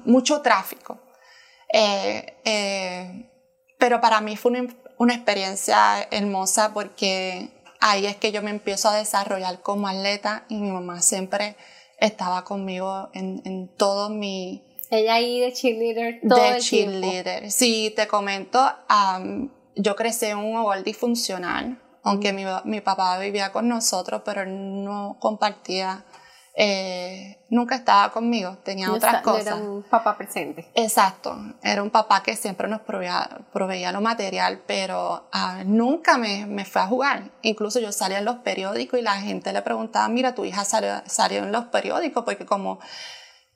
mucho 0.05 0.43
tráfico. 0.43 1.01
Eh, 1.73 2.41
eh, 2.45 3.31
pero 3.79 4.01
para 4.01 4.21
mí 4.21 4.37
fue 4.37 4.53
una 4.53 4.67
una 5.01 5.15
experiencia 5.15 6.07
hermosa 6.11 6.75
porque 6.75 7.49
ahí 7.81 8.05
es 8.05 8.17
que 8.17 8.33
yo 8.33 8.43
me 8.43 8.51
empiezo 8.51 8.91
a 8.91 8.97
desarrollar 8.97 9.63
como 9.63 9.89
atleta 9.89 10.45
y 10.51 10.57
mi 10.57 10.71
mamá 10.71 11.01
siempre 11.01 11.57
estaba 11.99 12.45
conmigo 12.45 13.09
en, 13.15 13.41
en 13.47 13.69
todo 13.69 14.11
mi... 14.11 14.63
Ella 14.91 15.15
ahí 15.15 15.41
de 15.41 15.55
cheerleader 15.55 16.21
todo 16.29 16.39
de 16.39 16.49
el 16.51 16.61
cheerleader. 16.63 17.39
tiempo. 17.39 17.51
Sí, 17.51 17.95
te 17.97 18.07
comento, 18.07 18.61
am, 18.89 19.51
yo 19.75 19.97
crecí 19.97 20.27
en 20.27 20.37
un 20.37 20.57
hogar 20.57 20.85
disfuncional, 20.85 21.81
aunque 22.03 22.35
mi, 22.35 22.45
mi 22.65 22.83
papá 22.83 23.19
vivía 23.19 23.53
con 23.53 23.69
nosotros, 23.69 24.21
pero 24.23 24.45
no 24.45 25.17
compartía, 25.19 26.05
eh, 26.63 27.39
nunca 27.49 27.75
estaba 27.75 28.13
conmigo, 28.13 28.59
tenía 28.63 28.89
No 28.89 28.97
otras 28.97 29.15
está- 29.15 29.23
cosas. 29.23 29.47
Era 29.47 29.57
un 29.57 29.83
papá 29.83 30.19
presente. 30.19 30.71
Exacto, 30.75 31.35
era 31.63 31.83
un 31.83 31.89
papá 31.89 32.23
que 32.23 32.37
siempre 32.37 32.69
nos 32.69 32.83
proveía, 32.83 33.47
proveía 33.51 33.93
lo 33.93 34.03
material, 34.03 34.63
pero 34.67 35.31
ah, 35.33 35.63
nunca 35.65 36.19
me, 36.19 36.45
me 36.45 36.67
fue 36.67 36.83
a 36.83 36.87
jugar. 36.87 37.31
Incluso 37.41 37.81
yo 37.81 37.93
salía 37.93 38.19
en 38.19 38.27
los 38.27 38.37
periódicos 38.41 39.01
y 39.01 39.03
la 39.03 39.19
gente 39.21 39.55
le 39.55 39.63
preguntaba, 39.63 40.07
mira, 40.09 40.35
tu 40.35 40.45
hija 40.45 40.67
salió, 40.67 41.01
salió 41.07 41.39
en 41.39 41.51
los 41.51 41.65
periódicos, 41.67 42.25
porque 42.25 42.45
como 42.45 42.79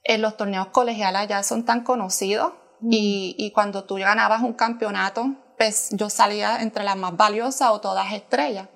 en 0.03 0.23
los 0.23 0.39
torneos 0.39 0.69
colegiales 0.69 1.21
allá 1.21 1.43
son 1.43 1.67
tan 1.67 1.83
conocidos 1.83 2.55
y, 2.91 3.35
y 3.39 3.51
cuando 3.53 3.85
tú 3.85 3.97
ganabas 3.97 4.41
un 4.41 4.55
campeonato, 4.55 5.27
pues 5.59 5.91
yo 5.93 6.09
salía 6.09 6.63
entre 6.63 6.85
las 6.85 6.97
más 6.97 7.15
valiosas 7.19 7.69
o 7.71 7.81
todas 7.83 8.15
estrellas. 8.15 8.69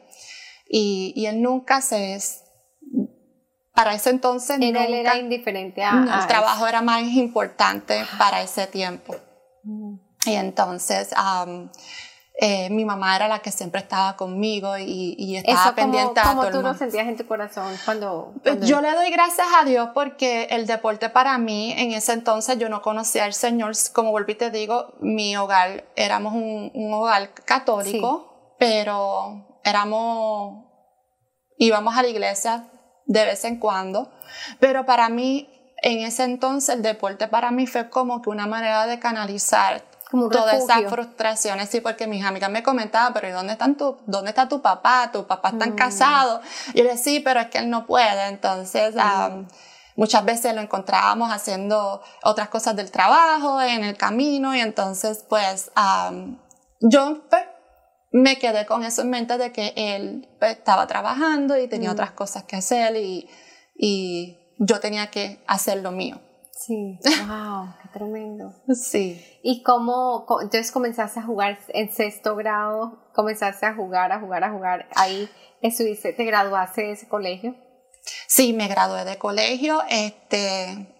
Y, 0.68 1.14
y 1.16 1.24
él 1.26 1.40
nunca 1.40 1.80
se... 1.80 2.18
Para 3.78 3.94
ese 3.94 4.10
entonces 4.10 4.58
Él, 4.60 4.72
nunca... 4.72 4.84
él 4.86 4.94
era 4.94 5.16
indiferente 5.16 5.84
a, 5.84 5.92
No, 5.92 6.12
a 6.12 6.20
el 6.22 6.26
trabajo 6.26 6.66
era 6.66 6.82
más 6.82 7.02
importante 7.04 8.04
para 8.18 8.42
ese 8.42 8.66
tiempo. 8.66 9.14
eso. 9.14 10.00
Y 10.26 10.34
entonces 10.34 11.10
am, 11.16 11.70
eh, 12.40 12.70
mi 12.70 12.84
mamá 12.84 13.14
era 13.14 13.28
la 13.28 13.38
que 13.38 13.52
siempre 13.52 13.80
estaba 13.80 14.16
conmigo 14.16 14.76
y, 14.78 15.14
y 15.16 15.36
estaba 15.36 15.54
Eso 15.54 15.62
como, 15.64 15.74
pendiente 15.76 16.18
a 16.20 16.22
como 16.24 16.34
todo 16.40 16.46
el 16.48 16.52
tú 16.54 16.58
lo 16.62 16.68
mundo. 16.68 16.78
sentías 16.78 17.06
en 17.06 17.16
tu 17.16 17.26
corazón 17.28 17.72
cuando... 17.84 18.32
Pues 18.42 18.56
cuando- 18.56 18.66
Yo 18.66 18.80
le 18.80 18.92
doy 18.94 19.10
gracias 19.10 19.46
a 19.60 19.64
Dios 19.64 19.90
porque 19.94 20.48
el 20.50 20.66
deporte 20.66 21.08
para 21.08 21.38
mí, 21.38 21.72
en 21.78 21.92
ese 21.92 22.12
entonces 22.14 22.58
yo 22.58 22.68
no 22.68 22.82
conocía 22.82 23.24
al 23.26 23.32
Señor, 23.34 23.74
como 23.92 24.10
volví 24.10 24.34
te 24.34 24.50
digo, 24.50 24.94
mi 25.00 25.36
hogar, 25.36 25.84
éramos 25.94 26.34
un, 26.34 26.72
un 26.74 26.92
hogar 26.94 27.30
católico, 27.44 28.54
pero 28.58 29.60
éramos, 29.64 30.64
íbamos 31.58 31.96
a 31.96 32.02
la 32.02 32.08
iglesia 32.08 32.64
de 33.08 33.24
vez 33.24 33.44
en 33.44 33.56
cuando, 33.58 34.08
pero 34.60 34.86
para 34.86 35.08
mí, 35.08 35.50
en 35.82 36.00
ese 36.00 36.22
entonces, 36.24 36.76
el 36.76 36.82
deporte 36.82 37.26
para 37.26 37.50
mí 37.50 37.66
fue 37.66 37.88
como 37.90 38.22
que 38.22 38.30
una 38.30 38.46
manera 38.46 38.86
de 38.86 38.98
canalizar 39.00 39.82
Como 40.10 40.28
todas 40.28 40.54
esas 40.56 40.68
refugio. 40.68 40.90
frustraciones, 40.90 41.68
sí, 41.68 41.80
porque 41.80 42.06
mis 42.06 42.24
amigas 42.24 42.50
me 42.50 42.62
comentaban, 42.62 43.12
pero 43.12 43.28
¿y 43.28 43.32
dónde, 43.32 43.52
están 43.54 43.76
tu, 43.76 43.96
dónde 44.06 44.30
está 44.30 44.48
tu 44.48 44.62
papá? 44.62 45.10
Tu 45.12 45.26
papá 45.26 45.50
está 45.50 45.66
Mm. 45.66 45.74
casado. 45.74 46.40
Y 46.74 46.78
yo 46.78 46.84
le 46.84 46.90
decía, 46.90 47.04
sí, 47.14 47.20
pero 47.20 47.40
es 47.40 47.46
que 47.48 47.58
él 47.58 47.68
no 47.70 47.84
puede. 47.86 48.26
Entonces, 48.28 48.94
Mm. 48.94 49.46
muchas 49.96 50.24
veces 50.24 50.54
lo 50.54 50.60
encontrábamos 50.60 51.30
haciendo 51.32 52.02
otras 52.22 52.48
cosas 52.48 52.74
del 52.76 52.90
trabajo, 52.90 53.60
en 53.60 53.84
el 53.84 53.96
camino, 53.96 54.54
y 54.54 54.60
entonces, 54.60 55.24
pues, 55.28 55.70
yo 56.80 57.20
pues, 57.28 57.42
me 58.10 58.38
quedé 58.38 58.66
con 58.66 58.84
eso 58.84 59.02
en 59.02 59.10
mente 59.10 59.36
de 59.38 59.52
que 59.52 59.72
él 59.76 60.28
pues, 60.38 60.52
estaba 60.52 60.86
trabajando 60.86 61.56
y 61.58 61.68
tenía 61.68 61.90
Mm. 61.90 61.92
otras 61.92 62.10
cosas 62.12 62.44
que 62.44 62.56
hacer 62.56 62.96
y, 62.96 63.28
y 63.76 64.38
yo 64.58 64.80
tenía 64.80 65.10
que 65.10 65.42
hacer 65.46 65.78
lo 65.82 65.90
mío. 65.92 66.20
Sí, 66.52 66.98
wow, 67.28 67.74
qué 67.82 67.88
tremendo. 67.92 68.52
Sí. 68.74 69.24
¿Y 69.42 69.62
cómo, 69.62 70.26
entonces 70.42 70.72
comenzaste 70.72 71.20
a 71.20 71.22
jugar 71.22 71.58
en 71.68 71.92
sexto 71.92 72.34
grado, 72.34 73.10
comenzaste 73.14 73.66
a 73.66 73.74
jugar, 73.74 74.10
a 74.12 74.20
jugar, 74.20 74.42
a 74.44 74.50
jugar, 74.50 74.88
ahí 74.96 75.28
estuviste, 75.62 76.12
te 76.12 76.24
graduaste 76.24 76.82
de 76.82 76.92
ese 76.92 77.08
colegio? 77.08 77.54
Sí, 78.26 78.52
me 78.54 78.68
gradué 78.68 79.04
de 79.04 79.18
colegio 79.18 79.82
este, 79.88 80.94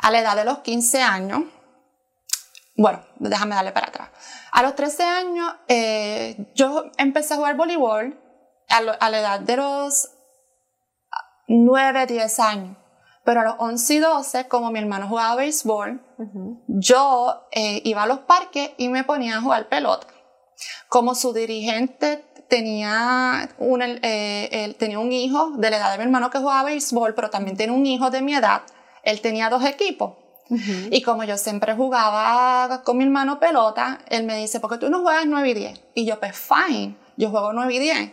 a 0.00 0.10
la 0.10 0.20
edad 0.20 0.36
de 0.36 0.44
los 0.44 0.58
15 0.60 1.02
años. 1.02 1.42
Bueno, 2.76 3.00
déjame 3.18 3.54
darle 3.54 3.72
para 3.72 3.88
atrás. 3.88 4.08
A 4.52 4.62
los 4.62 4.74
13 4.74 5.02
años 5.02 5.50
eh, 5.68 6.50
yo 6.54 6.90
empecé 6.98 7.34
a 7.34 7.36
jugar 7.38 7.56
voleibol 7.56 8.18
a, 8.68 8.80
lo- 8.82 8.96
a 9.00 9.10
la 9.10 9.18
edad 9.20 9.40
de 9.40 9.56
los 9.56 10.10
9, 11.48 12.06
10 12.06 12.40
años. 12.40 12.76
Pero 13.24 13.40
a 13.40 13.44
los 13.44 13.54
11 13.58 13.94
y 13.94 13.98
12, 13.98 14.46
como 14.48 14.70
mi 14.70 14.78
hermano 14.78 15.08
jugaba 15.08 15.34
béisbol, 15.36 16.00
yo 16.68 17.48
eh, 17.50 17.80
iba 17.84 18.04
a 18.04 18.06
los 18.06 18.20
parques 18.20 18.70
y 18.76 18.88
me 18.88 19.02
ponía 19.04 19.38
a 19.38 19.40
jugar 19.40 19.68
pelota. 19.68 20.06
Como 20.88 21.14
su 21.16 21.32
dirigente 21.32 22.24
tenía 22.48 23.48
un, 23.58 23.82
eh, 23.82 24.48
él 24.52 24.76
tenía 24.76 25.00
un 25.00 25.10
hijo 25.10 25.50
de 25.56 25.70
la 25.70 25.78
edad 25.78 25.90
de 25.92 25.98
mi 25.98 26.04
hermano 26.04 26.30
que 26.30 26.38
jugaba 26.38 26.62
béisbol, 26.64 27.14
pero 27.14 27.28
también 27.30 27.56
tenía 27.56 27.74
un 27.76 27.84
hijo 27.84 28.10
de 28.10 28.22
mi 28.22 28.34
edad, 28.36 28.62
él 29.02 29.20
tenía 29.20 29.50
dos 29.50 29.64
equipos. 29.64 30.14
Y 30.48 31.02
como 31.02 31.24
yo 31.24 31.36
siempre 31.36 31.74
jugaba 31.74 32.82
con 32.84 32.98
mi 32.98 33.04
hermano 33.04 33.40
pelota, 33.40 33.98
él 34.08 34.24
me 34.24 34.36
dice, 34.36 34.60
¿por 34.60 34.70
qué 34.70 34.78
tú 34.78 34.90
no 34.90 35.02
juegas 35.02 35.26
9 35.26 35.50
y 35.50 35.54
10? 35.54 35.80
Y 35.94 36.06
yo, 36.06 36.20
pues 36.20 36.36
fine, 36.36 36.96
yo 37.16 37.30
juego 37.30 37.52
9 37.52 37.74
y 37.74 37.78
10. 37.78 38.10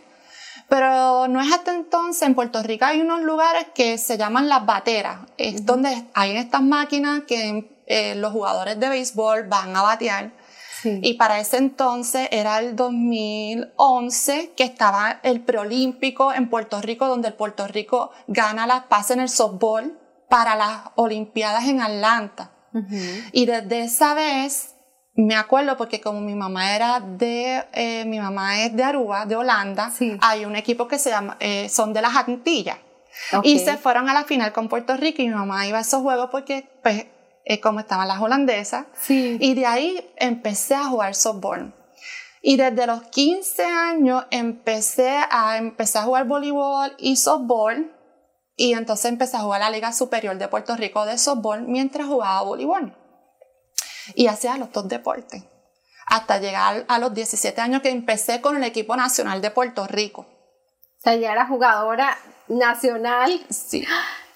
Pero 0.68 1.28
no 1.28 1.40
es 1.40 1.52
hasta 1.52 1.74
entonces, 1.74 2.22
en 2.22 2.34
Puerto 2.34 2.62
Rico 2.62 2.86
hay 2.86 3.00
unos 3.00 3.20
lugares 3.20 3.66
que 3.74 3.98
se 3.98 4.16
llaman 4.16 4.48
las 4.48 4.64
bateras, 4.66 5.18
es 5.36 5.64
donde 5.66 6.06
hay 6.14 6.36
estas 6.36 6.62
máquinas 6.62 7.22
que 7.26 7.70
eh, 7.86 8.14
los 8.14 8.32
jugadores 8.32 8.80
de 8.80 8.88
béisbol 8.88 9.44
van 9.44 9.76
a 9.76 9.82
batear. 9.82 10.32
Sí. 10.82 11.00
Y 11.02 11.14
para 11.14 11.38
ese 11.38 11.58
entonces 11.58 12.28
era 12.30 12.58
el 12.58 12.76
2011 12.76 14.52
que 14.56 14.64
estaba 14.64 15.20
el 15.22 15.40
preolímpico 15.40 16.32
en 16.32 16.50
Puerto 16.50 16.80
Rico, 16.80 17.06
donde 17.08 17.28
el 17.28 17.34
Puerto 17.34 17.66
Rico 17.66 18.10
gana 18.26 18.66
las 18.66 18.84
pases 18.84 19.16
en 19.16 19.22
el 19.22 19.28
softball 19.28 19.98
para 20.34 20.56
las 20.56 20.80
Olimpiadas 20.96 21.64
en 21.68 21.80
Atlanta. 21.80 22.50
Ujú. 22.72 22.96
Y 23.30 23.46
desde 23.46 23.82
esa 23.84 24.14
vez 24.14 24.74
me 25.14 25.36
acuerdo 25.36 25.76
porque 25.76 26.00
como 26.00 26.20
mi 26.20 26.34
mamá 26.34 26.74
era 26.74 26.98
de, 26.98 27.64
eh, 27.72 28.04
mi 28.04 28.18
mamá 28.18 28.60
es 28.62 28.74
de 28.74 28.82
Aruba, 28.82 29.26
de 29.26 29.36
Holanda, 29.36 29.92
Sí. 29.96 30.18
hay 30.20 30.44
un 30.44 30.56
equipo 30.56 30.88
que 30.88 30.98
se 30.98 31.10
llama, 31.10 31.36
eh, 31.38 31.68
son 31.68 31.92
de 31.92 32.02
las 32.02 32.16
Antillas. 32.16 32.78
Ok. 33.32 33.44
Y 33.46 33.60
se 33.60 33.76
fueron 33.76 34.08
a 34.08 34.12
la 34.12 34.24
final 34.24 34.52
con 34.52 34.68
Puerto 34.68 34.96
Rico 34.96 35.22
y 35.22 35.28
mi 35.28 35.34
mamá 35.36 35.68
iba 35.68 35.78
a 35.78 35.82
esos 35.82 36.02
juegos 36.02 36.30
porque, 36.32 36.68
pues, 36.82 37.06
eh, 37.44 37.60
como 37.60 37.78
estaban 37.78 38.08
las 38.08 38.20
holandesas. 38.20 38.86
Sí. 39.00 39.36
Y 39.40 39.54
de 39.54 39.66
ahí 39.66 40.10
empecé 40.16 40.74
a 40.74 40.86
jugar 40.86 41.14
softball. 41.14 41.72
Y 42.42 42.56
desde 42.56 42.88
los 42.88 43.02
15 43.04 43.64
años 43.64 44.24
empecé 44.32 45.16
a, 45.30 45.58
empecé 45.58 45.98
a 45.98 46.02
jugar 46.02 46.24
voleibol 46.24 46.92
y 46.98 47.14
softball. 47.14 47.93
Y 48.56 48.74
entonces 48.74 49.06
empecé 49.06 49.36
a 49.36 49.40
jugar 49.40 49.60
la 49.60 49.70
Liga 49.70 49.92
Superior 49.92 50.36
de 50.38 50.48
Puerto 50.48 50.76
Rico 50.76 51.04
de 51.06 51.18
softball 51.18 51.62
mientras 51.66 52.06
jugaba 52.06 52.42
voleibol. 52.42 52.96
Y 54.14 54.26
hacía 54.28 54.56
los 54.56 54.70
dos 54.72 54.88
deportes. 54.88 55.42
Hasta 56.06 56.38
llegar 56.38 56.84
a 56.88 56.98
los 56.98 57.14
17 57.14 57.60
años 57.60 57.82
que 57.82 57.90
empecé 57.90 58.40
con 58.40 58.56
el 58.56 58.64
equipo 58.64 58.94
nacional 58.96 59.40
de 59.40 59.50
Puerto 59.50 59.86
Rico. 59.86 60.22
O 60.22 61.00
sea, 61.02 61.16
ya 61.16 61.32
era 61.32 61.46
jugadora 61.46 62.16
nacional. 62.48 63.40
Sí. 63.50 63.84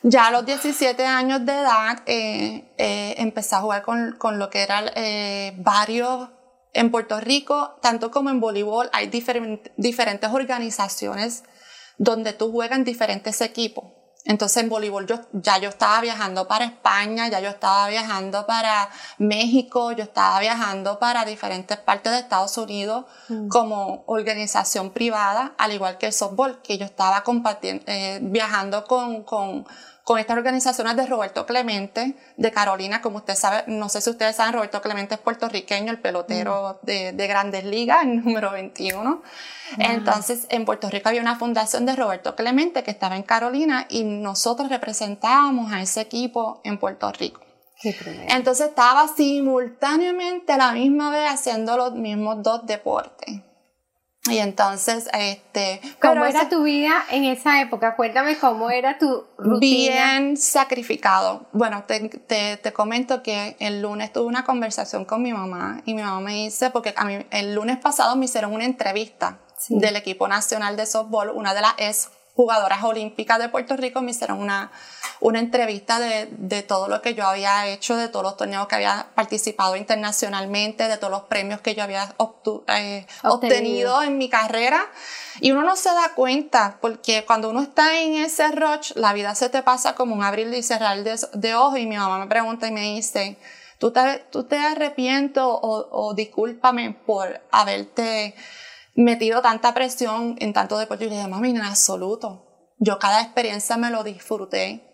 Ya 0.02 0.28
a 0.28 0.30
los 0.30 0.46
17 0.46 1.04
años 1.04 1.44
de 1.44 1.52
edad 1.52 2.02
eh, 2.06 2.72
eh, 2.78 3.14
empecé 3.18 3.56
a 3.56 3.60
jugar 3.60 3.82
con, 3.82 4.16
con 4.18 4.38
lo 4.38 4.48
que 4.48 4.62
eran 4.62 4.86
eh, 4.94 5.52
varios 5.58 6.30
en 6.72 6.90
Puerto 6.90 7.18
Rico, 7.20 7.76
tanto 7.82 8.10
como 8.10 8.30
en 8.30 8.40
voleibol, 8.40 8.88
hay 8.92 9.08
diferent- 9.10 9.72
diferentes 9.76 10.30
organizaciones 10.30 11.44
donde 11.96 12.32
tú 12.32 12.52
juegas 12.52 12.78
en 12.78 12.84
diferentes 12.84 13.40
equipos. 13.40 13.84
Entonces 14.28 14.62
en 14.62 14.68
voleibol 14.68 15.06
yo, 15.06 15.20
ya 15.32 15.56
yo 15.56 15.70
estaba 15.70 16.02
viajando 16.02 16.46
para 16.46 16.66
España, 16.66 17.28
ya 17.28 17.40
yo 17.40 17.48
estaba 17.48 17.88
viajando 17.88 18.46
para 18.46 18.90
México, 19.16 19.92
yo 19.92 20.04
estaba 20.04 20.38
viajando 20.38 20.98
para 20.98 21.24
diferentes 21.24 21.78
partes 21.78 22.12
de 22.12 22.18
Estados 22.18 22.58
Unidos 22.58 23.06
como 23.48 24.04
organización 24.06 24.90
privada, 24.90 25.54
al 25.56 25.72
igual 25.72 25.96
que 25.96 26.06
el 26.06 26.12
softball, 26.12 26.60
que 26.60 26.76
yo 26.76 26.84
estaba 26.84 27.22
compartiendo, 27.22 27.82
eh, 27.86 28.18
viajando 28.20 28.84
con, 28.84 29.22
con, 29.22 29.66
con 30.08 30.18
estas 30.18 30.38
organizaciones 30.38 30.96
de 30.96 31.04
Roberto 31.04 31.44
Clemente, 31.44 32.14
de 32.38 32.50
Carolina, 32.50 33.02
como 33.02 33.18
usted 33.18 33.34
sabe, 33.34 33.64
no 33.66 33.90
sé 33.90 34.00
si 34.00 34.08
ustedes 34.08 34.36
saben, 34.36 34.54
Roberto 34.54 34.80
Clemente 34.80 35.16
es 35.16 35.20
puertorriqueño, 35.20 35.92
el 35.92 35.98
pelotero 35.98 36.80
de, 36.82 37.12
de 37.12 37.26
grandes 37.26 37.64
ligas, 37.66 38.04
el 38.04 38.24
número 38.24 38.50
21. 38.52 39.22
Entonces, 39.76 40.46
en 40.48 40.64
Puerto 40.64 40.88
Rico 40.88 41.10
había 41.10 41.20
una 41.20 41.36
fundación 41.36 41.84
de 41.84 41.94
Roberto 41.94 42.34
Clemente 42.36 42.82
que 42.82 42.90
estaba 42.90 43.16
en 43.16 43.22
Carolina 43.22 43.84
y 43.90 44.04
nosotros 44.04 44.70
representábamos 44.70 45.70
a 45.72 45.82
ese 45.82 46.00
equipo 46.00 46.62
en 46.64 46.78
Puerto 46.78 47.12
Rico. 47.12 47.42
Qué. 47.78 47.94
Entonces 48.30 48.68
estaba 48.68 49.08
simultáneamente 49.08 50.54
a 50.54 50.56
la 50.56 50.72
misma 50.72 51.10
vez 51.10 51.28
haciendo 51.30 51.76
los 51.76 51.92
mismos 51.92 52.42
dos 52.42 52.64
deportes. 52.64 53.42
Y 54.30 54.38
entonces, 54.38 55.08
este... 55.12 55.80
¿Cómo 56.00 56.24
era 56.24 56.40
ese- 56.42 56.50
tu 56.50 56.62
vida 56.62 57.04
en 57.10 57.24
esa 57.24 57.60
época? 57.60 57.96
Cuéntame 57.96 58.36
cómo 58.38 58.70
era 58.70 58.98
tu 58.98 59.24
rutina. 59.38 59.92
Bien 60.20 60.36
sacrificado. 60.36 61.46
Bueno, 61.52 61.84
te, 61.86 62.08
te, 62.08 62.56
te 62.56 62.72
comento 62.72 63.22
que 63.22 63.56
el 63.60 63.82
lunes 63.82 64.12
tuve 64.12 64.26
una 64.26 64.44
conversación 64.44 65.04
con 65.04 65.22
mi 65.22 65.32
mamá 65.32 65.82
y 65.84 65.94
mi 65.94 66.02
mamá 66.02 66.20
me 66.20 66.34
dice, 66.34 66.70
porque 66.70 66.94
a 66.96 67.04
mí 67.04 67.24
el 67.30 67.54
lunes 67.54 67.78
pasado 67.78 68.16
me 68.16 68.26
hicieron 68.26 68.52
una 68.52 68.64
entrevista 68.64 69.38
del 69.68 69.96
equipo 69.96 70.28
nacional 70.28 70.76
de 70.76 70.86
softball, 70.86 71.30
una 71.30 71.52
de 71.52 71.60
las 71.62 71.74
jugadoras 72.38 72.84
olímpicas 72.84 73.40
de 73.40 73.48
Puerto 73.48 73.76
Rico, 73.76 74.00
me 74.00 74.12
hicieron 74.12 74.38
una, 74.38 74.70
una 75.18 75.40
entrevista 75.40 75.98
de, 75.98 76.28
de, 76.30 76.62
todo 76.62 76.86
lo 76.86 77.02
que 77.02 77.16
yo 77.16 77.26
había 77.26 77.66
hecho, 77.66 77.96
de 77.96 78.06
todos 78.06 78.22
los 78.22 78.36
torneos 78.36 78.68
que 78.68 78.76
había 78.76 79.08
participado 79.16 79.74
internacionalmente, 79.74 80.86
de 80.86 80.98
todos 80.98 81.10
los 81.10 81.22
premios 81.22 81.60
que 81.62 81.74
yo 81.74 81.82
había 81.82 82.14
eh, 82.68 83.06
obtenido 83.24 84.04
en 84.04 84.18
mi 84.18 84.28
carrera. 84.28 84.86
Y 85.40 85.50
uno 85.50 85.64
no 85.64 85.74
se 85.74 85.88
da 85.88 86.12
cuenta, 86.14 86.78
porque 86.80 87.24
cuando 87.26 87.50
uno 87.50 87.60
está 87.60 87.98
en 87.98 88.14
ese 88.14 88.46
rush, 88.52 88.92
la 88.94 89.12
vida 89.14 89.34
se 89.34 89.48
te 89.48 89.64
pasa 89.64 89.96
como 89.96 90.14
un 90.14 90.22
abrir 90.22 90.46
y 90.54 90.62
cerrar 90.62 91.02
de, 91.02 91.18
de 91.32 91.54
ojos. 91.56 91.80
Y 91.80 91.86
mi 91.86 91.96
mamá 91.96 92.20
me 92.20 92.28
pregunta 92.28 92.68
y 92.68 92.70
me 92.70 92.82
dice, 92.82 93.36
¿tú 93.78 93.90
te, 93.90 94.24
tú 94.30 94.44
te 94.44 94.58
arrepiento 94.58 95.44
o, 95.44 95.88
o 95.90 96.14
discúlpame 96.14 96.96
por 97.04 97.40
haberte 97.50 98.36
metido 98.98 99.42
tanta 99.42 99.74
presión 99.74 100.36
en 100.40 100.52
tanto 100.52 100.76
deporte. 100.76 101.04
Y 101.04 101.08
le 101.08 101.16
dije, 101.16 101.28
mami, 101.28 101.50
en 101.50 101.62
absoluto. 101.62 102.44
Yo 102.78 102.98
cada 102.98 103.22
experiencia 103.22 103.76
me 103.76 103.90
lo 103.90 104.02
disfruté. 104.02 104.84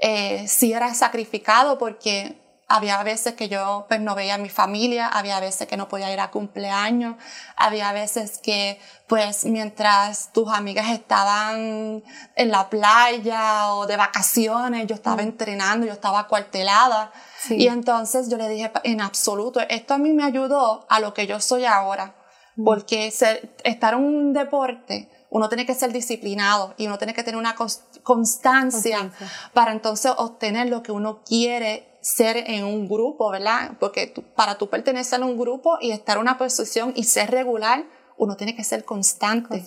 Eh, 0.00 0.46
sí 0.46 0.72
era 0.72 0.94
sacrificado 0.94 1.78
porque 1.78 2.38
había 2.68 3.02
veces 3.02 3.32
que 3.32 3.48
yo 3.48 3.86
pues, 3.88 4.00
no 4.00 4.14
veía 4.14 4.34
a 4.34 4.38
mi 4.38 4.50
familia, 4.50 5.08
había 5.08 5.40
veces 5.40 5.66
que 5.66 5.78
no 5.78 5.88
podía 5.88 6.12
ir 6.12 6.20
a 6.20 6.30
cumpleaños, 6.30 7.16
había 7.56 7.92
veces 7.92 8.38
que 8.38 8.78
pues 9.06 9.46
mientras 9.46 10.30
tus 10.34 10.52
amigas 10.52 10.90
estaban 10.90 12.04
en 12.36 12.50
la 12.50 12.68
playa 12.68 13.72
o 13.72 13.86
de 13.86 13.96
vacaciones, 13.96 14.86
yo 14.86 14.94
estaba 14.94 15.22
mm. 15.22 15.26
entrenando, 15.26 15.86
yo 15.86 15.94
estaba 15.94 16.28
cuartelada. 16.28 17.10
Y 17.48 17.68
entonces 17.68 18.28
yo 18.28 18.36
le 18.36 18.48
dije, 18.50 18.70
en 18.84 19.00
absoluto, 19.00 19.60
esto 19.70 19.94
a 19.94 19.98
mí 19.98 20.12
me 20.12 20.24
ayudó 20.24 20.86
a 20.90 21.00
lo 21.00 21.14
que 21.14 21.26
yo 21.26 21.40
soy 21.40 21.64
ahora 21.64 22.17
porque 22.64 23.06
estar 23.06 23.94
en 23.94 24.00
un 24.00 24.32
deporte, 24.32 25.08
uno 25.30 25.48
tiene 25.48 25.66
que 25.66 25.74
ser 25.74 25.92
disciplinado 25.92 26.74
y 26.76 26.86
uno 26.86 26.98
tiene 26.98 27.14
que 27.14 27.22
tener 27.22 27.38
una 27.38 27.54
constancia, 28.02 29.10
para 29.52 29.72
entonces 29.72 30.12
obtener 30.16 30.68
lo 30.68 30.82
que 30.82 30.92
uno 30.92 31.22
quiere 31.24 31.98
ser 32.00 32.36
en 32.36 32.64
un 32.64 32.88
grupo, 32.88 33.30
¿verdad? 33.30 33.72
Porque 33.78 34.14
para 34.34 34.56
tú 34.56 34.68
pertenecer 34.68 35.20
a 35.22 35.26
un 35.26 35.38
grupo 35.38 35.78
y 35.80 35.90
estar 35.90 36.16
en 36.16 36.22
una 36.22 36.38
posición 36.38 36.92
y 36.96 37.04
ser 37.04 37.30
regular, 37.30 37.84
uno 38.16 38.36
tiene 38.36 38.54
que 38.54 38.64
ser 38.64 38.84
constante, 38.84 39.64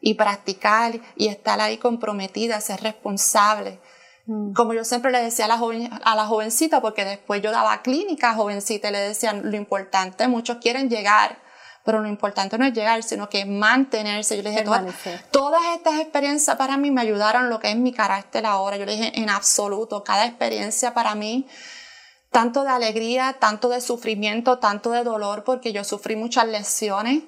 y 0.00 0.14
practicar 0.14 1.00
y 1.16 1.28
estar 1.28 1.60
ahí 1.60 1.78
comprometida, 1.78 2.60
ser 2.60 2.82
responsable. 2.82 3.80
Mm. 4.26 4.52
Como 4.52 4.74
yo 4.74 4.84
siempre 4.84 5.10
le 5.10 5.22
decía 5.22 5.46
a 5.46 5.48
la, 5.48 5.58
joven, 5.58 5.90
a 6.04 6.14
la 6.14 6.26
jovencita, 6.26 6.80
porque 6.80 7.04
después 7.04 7.42
yo 7.42 7.50
daba 7.50 7.82
clínica 7.82 8.34
jovencita 8.34 8.88
y 8.88 8.92
le 8.92 8.98
decían 8.98 9.50
lo 9.50 9.56
importante, 9.56 10.28
muchos 10.28 10.58
quieren 10.58 10.90
llegar, 10.90 11.38
pero 11.84 12.00
lo 12.00 12.08
importante 12.08 12.56
no 12.56 12.64
es 12.64 12.72
llegar, 12.72 13.02
sino 13.02 13.28
que 13.28 13.44
mantenerse. 13.44 14.36
Yo 14.38 14.42
le 14.42 14.50
dije, 14.50 14.64
todas, 15.30 15.62
estas 15.76 16.00
experiencias 16.00 16.56
para 16.56 16.78
mí 16.78 16.90
me 16.90 17.02
ayudaron 17.02 17.50
lo 17.50 17.60
que 17.60 17.70
es 17.70 17.76
mi 17.76 17.92
carácter 17.92 18.46
ahora. 18.46 18.78
Yo 18.78 18.86
le 18.86 18.92
dije, 18.92 19.12
en 19.20 19.28
absoluto, 19.28 20.02
cada 20.02 20.24
experiencia 20.24 20.94
para 20.94 21.14
mí, 21.14 21.46
tanto 22.30 22.64
de 22.64 22.70
alegría, 22.70 23.36
tanto 23.38 23.68
de 23.68 23.82
sufrimiento, 23.82 24.58
tanto 24.58 24.92
de 24.92 25.04
dolor, 25.04 25.44
porque 25.44 25.72
yo 25.72 25.84
sufrí 25.84 26.16
muchas 26.16 26.48
lesiones. 26.48 27.22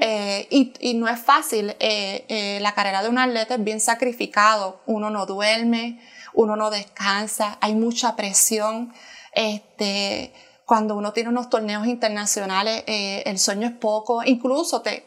Eh, 0.00 0.46
y, 0.50 0.74
y, 0.78 0.94
no 0.94 1.08
es 1.08 1.18
fácil, 1.18 1.74
eh, 1.80 2.24
eh, 2.28 2.58
la 2.60 2.72
carrera 2.72 3.02
de 3.02 3.08
un 3.08 3.18
atleta 3.18 3.54
es 3.54 3.64
bien 3.64 3.80
sacrificado, 3.80 4.80
uno 4.86 5.10
no 5.10 5.26
duerme, 5.26 6.00
uno 6.34 6.54
no 6.54 6.70
descansa, 6.70 7.58
hay 7.60 7.74
mucha 7.74 8.14
presión, 8.14 8.92
este, 9.32 10.32
cuando 10.72 10.96
uno 10.96 11.12
tiene 11.12 11.28
unos 11.28 11.50
torneos 11.50 11.86
internacionales, 11.86 12.82
eh, 12.86 13.22
el 13.26 13.38
sueño 13.38 13.66
es 13.68 13.74
poco, 13.74 14.22
incluso 14.24 14.80
te, 14.80 15.04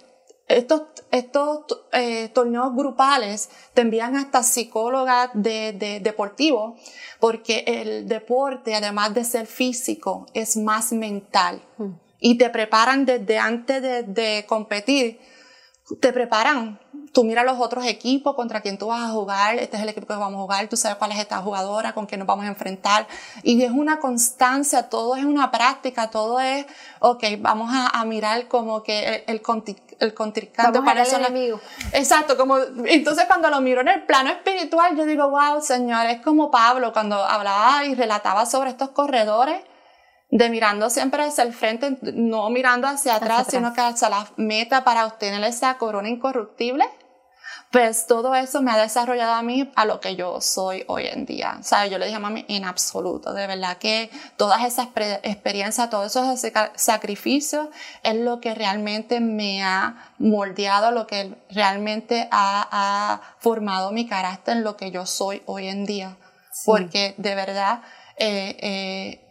estos, 0.48 0.84
estos 1.10 1.66
eh, 1.92 2.30
torneos 2.30 2.76
grupales 2.76 3.50
te 3.74 3.82
envían 3.82 4.16
hasta 4.16 4.44
psicólogas 4.44 5.32
de, 5.34 5.74
de 5.74 6.02
deportivos, 6.02 6.80
porque 7.20 7.64
el 7.66 8.08
deporte, 8.08 8.76
además 8.76 9.16
de 9.16 9.24
ser 9.24 9.48
físico, 9.48 10.28
es 10.36 10.56
más 10.56 10.92
mental. 10.92 11.64
Mm. 11.80 11.94
Y 12.20 12.38
te 12.38 12.52
preparan 12.52 13.04
desde 13.08 13.40
antes 13.40 13.82
de, 13.82 14.04
de 14.04 14.46
competir, 14.48 15.20
te 16.00 16.14
preparan 16.14 16.80
tú 17.16 17.24
miras 17.24 17.46
los 17.46 17.60
otros 17.62 17.86
equipos 17.86 18.36
contra 18.36 18.60
quien 18.60 18.78
tú 18.78 18.88
vas 18.88 19.02
a 19.02 19.08
jugar, 19.08 19.58
este 19.58 19.78
es 19.78 19.84
el 19.84 19.88
equipo 19.88 20.06
que 20.06 20.14
vamos 20.14 20.38
a 20.38 20.42
jugar, 20.42 20.68
tú 20.68 20.76
sabes 20.76 20.98
cuál 20.98 21.14
es 21.14 21.20
esta 21.20 21.38
jugadora, 21.38 21.94
con 21.94 22.06
quién 22.06 22.20
nos 22.20 22.28
vamos 22.28 22.44
a 22.44 22.50
enfrentar. 22.50 23.08
Y 23.42 23.64
es 23.64 23.72
una 23.72 24.00
constancia, 24.00 24.90
todo 24.90 25.16
es 25.16 25.24
una 25.24 25.50
práctica, 25.50 26.10
todo 26.10 26.42
es, 26.42 26.66
ok, 27.00 27.24
vamos 27.40 27.72
a, 27.74 28.04
mirar 28.04 28.50
como 28.50 28.84
que 28.84 29.24
el, 29.28 29.42
el, 29.42 29.42
el 30.00 30.14
contrincante 30.14 30.82
para 30.82 31.04
el 31.04 31.14
enemigo. 31.14 31.62
Exacto, 31.94 32.36
como, 32.36 32.58
entonces 32.86 33.26
cuando 33.26 33.50
lo 33.50 33.62
miro 33.62 33.80
en 33.80 33.88
el 33.88 34.04
plano 34.04 34.30
espiritual, 34.32 34.98
yo 34.98 35.06
digo, 35.06 35.30
wow, 35.30 35.62
Señor, 35.62 36.06
es 36.08 36.22
como 36.22 36.52
Pablo 36.52 36.92
cuando 36.92 37.16
hablaba 37.16 37.86
y 37.86 37.96
relataba 37.96 38.46
sobre 38.46 38.72
estos 38.72 38.90
corredores 38.90 39.62
de 40.32 40.50
mirando 40.50 40.90
siempre 40.90 41.24
hacia 41.24 41.46
el 41.46 41.54
frente, 41.54 41.98
no 42.02 42.50
mirando 42.50 42.88
hacia 42.88 43.16
atrás, 43.16 43.48
sino 43.50 43.74
que 43.74 43.80
hacia 43.80 44.10
la 44.10 44.28
meta 44.36 44.84
para 44.84 45.06
obtener 45.06 45.42
esa 45.46 45.78
corona 45.78 46.10
incorruptible 46.10 46.84
pues 47.72 48.08
todo 48.08 48.34
eso 48.36 48.62
me 48.62 48.72
ha 48.72 48.78
desarrollado 48.78 49.34
a 49.34 49.42
mí 49.42 49.70
a 49.76 49.86
lo 49.86 50.00
que 50.00 50.16
yo 50.16 50.40
soy 50.40 50.86
hoy 50.88 51.08
en 51.08 51.26
día. 51.26 51.60
¿Sabes? 51.62 51.92
Yo 51.92 51.98
le 51.98 52.06
dije 52.06 52.18
a 52.18 52.20
mami, 52.20 52.46
en 52.48 52.64
absoluto, 52.64 53.34
de 53.34 53.48
verdad 53.48 53.78
que 53.78 54.10
todas 54.38 54.64
esas 54.64 54.88
experiencias, 55.24 55.90
todos 55.90 56.16
esos 56.16 56.52
sacrificios 56.76 57.68
es 58.04 58.16
lo 58.16 58.40
que 58.40 58.56
realmente 58.56 59.20
me 59.20 59.62
ha 59.62 60.14
moldeado, 60.20 60.92
lo 60.92 61.06
que 61.06 61.36
realmente 61.50 62.30
ha, 62.32 63.22
formado 63.40 63.92
mi 63.92 64.08
carácter 64.08 64.58
en 64.58 64.64
lo 64.64 64.78
que 64.78 64.92
yo 64.92 65.06
soy 65.06 65.42
hoy 65.46 65.68
en 65.68 65.86
día. 65.86 66.18
Porque 66.66 67.14
de 67.18 67.36
verdad, 67.36 67.82
eh, 68.18 68.58
eh, 68.62 69.22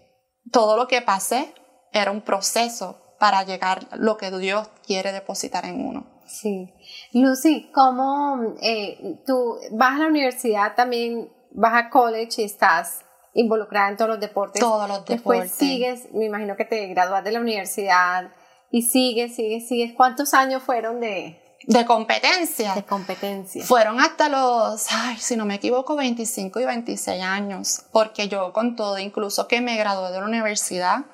todo 0.53 0.77
lo 0.77 0.87
que 0.87 1.01
pasé 1.01 1.55
era 1.92 2.11
un 2.11 2.20
proceso 2.20 3.16
para 3.18 3.42
llegar 3.44 3.87
a 3.90 3.97
lo 3.97 4.18
que 4.18 4.31
Dios 4.31 4.68
quiere 4.87 5.12
depositar 5.12 5.64
en 5.64 5.81
uno. 5.81 6.13
Sí. 6.40 6.73
Lucy, 7.12 7.70
¿cómo 7.73 8.55
eh, 8.61 9.20
tú 9.27 9.57
vas 9.73 9.94
a 9.94 9.99
la 10.01 10.07
universidad 10.09 10.75
también, 10.75 11.31
vas 11.53 11.75
a 11.75 11.90
college 11.90 12.42
y 12.42 12.44
estás 12.44 13.05
involucrada 13.35 13.90
en 13.90 13.97
todos 13.97 14.11
los 14.11 14.20
deportes? 14.20 14.61
Todos 14.61 14.88
los 14.88 15.05
deportes. 15.05 15.16
Después 15.16 15.51
sigues, 15.53 16.12
me 16.12 16.27
imagino 16.27 16.57
que 16.57 16.64
te 16.64 16.87
gradúas 16.88 17.23
de 17.25 17.33
la 17.33 17.40
universidad 17.40 18.33
y 18.70 18.83
sigues, 18.83 19.37
sigues, 19.37 19.68
sigues. 19.68 19.92
¿Cuántos 19.94 20.35
años 20.35 20.62
fueron 20.62 21.01
de, 21.01 21.40
de 21.66 21.85
competencia. 21.87 22.75
De 22.75 22.85
competencia. 22.85 23.64
Fueron 23.64 24.01
hasta 24.01 24.29
los, 24.29 24.87
ay, 24.90 25.16
si 25.18 25.37
no 25.37 25.44
me 25.44 25.55
equivoco, 25.55 25.97
25 25.97 26.61
y 26.61 26.64
26 26.64 27.23
años, 27.23 27.85
porque 27.92 28.29
yo 28.29 28.53
con 28.53 28.77
todo, 28.77 28.99
incluso 28.99 29.49
que 29.49 29.61
me 29.61 29.77
gradué 29.77 30.11
de 30.11 30.20
la 30.20 30.27
universidad, 30.27 31.07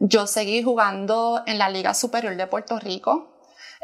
yo 0.00 0.26
seguí 0.26 0.62
jugando 0.62 1.42
en 1.46 1.58
la 1.58 1.68
Liga 1.68 1.94
Superior 1.94 2.36
de 2.36 2.46
Puerto 2.46 2.78
Rico, 2.78 3.33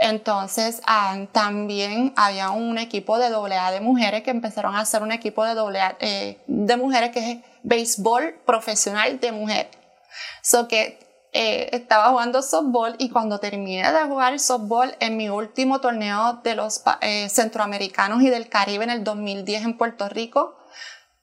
entonces, 0.00 0.80
ah, 0.86 1.26
también 1.30 2.14
había 2.16 2.50
un 2.50 2.78
equipo 2.78 3.18
de 3.18 3.26
AA 3.26 3.70
de 3.70 3.80
mujeres 3.82 4.22
que 4.22 4.30
empezaron 4.30 4.74
a 4.74 4.80
hacer 4.80 5.02
un 5.02 5.12
equipo 5.12 5.44
de 5.44 5.50
AA 5.50 5.96
eh, 6.00 6.38
de 6.46 6.76
mujeres 6.78 7.10
que 7.10 7.32
es 7.32 7.38
béisbol 7.62 8.40
profesional 8.46 9.20
de 9.20 9.30
mujeres. 9.30 9.76
So 10.40 10.68
que 10.68 10.98
eh, 11.34 11.68
estaba 11.72 12.08
jugando 12.08 12.40
softball 12.40 12.96
y 12.98 13.10
cuando 13.10 13.40
terminé 13.40 13.92
de 13.92 14.02
jugar 14.04 14.40
softball 14.40 14.96
en 15.00 15.18
mi 15.18 15.28
último 15.28 15.82
torneo 15.82 16.40
de 16.42 16.54
los 16.54 16.82
eh, 17.02 17.28
centroamericanos 17.28 18.22
y 18.22 18.30
del 18.30 18.48
Caribe 18.48 18.84
en 18.84 18.90
el 18.90 19.04
2010 19.04 19.64
en 19.64 19.76
Puerto 19.76 20.08
Rico, 20.08 20.56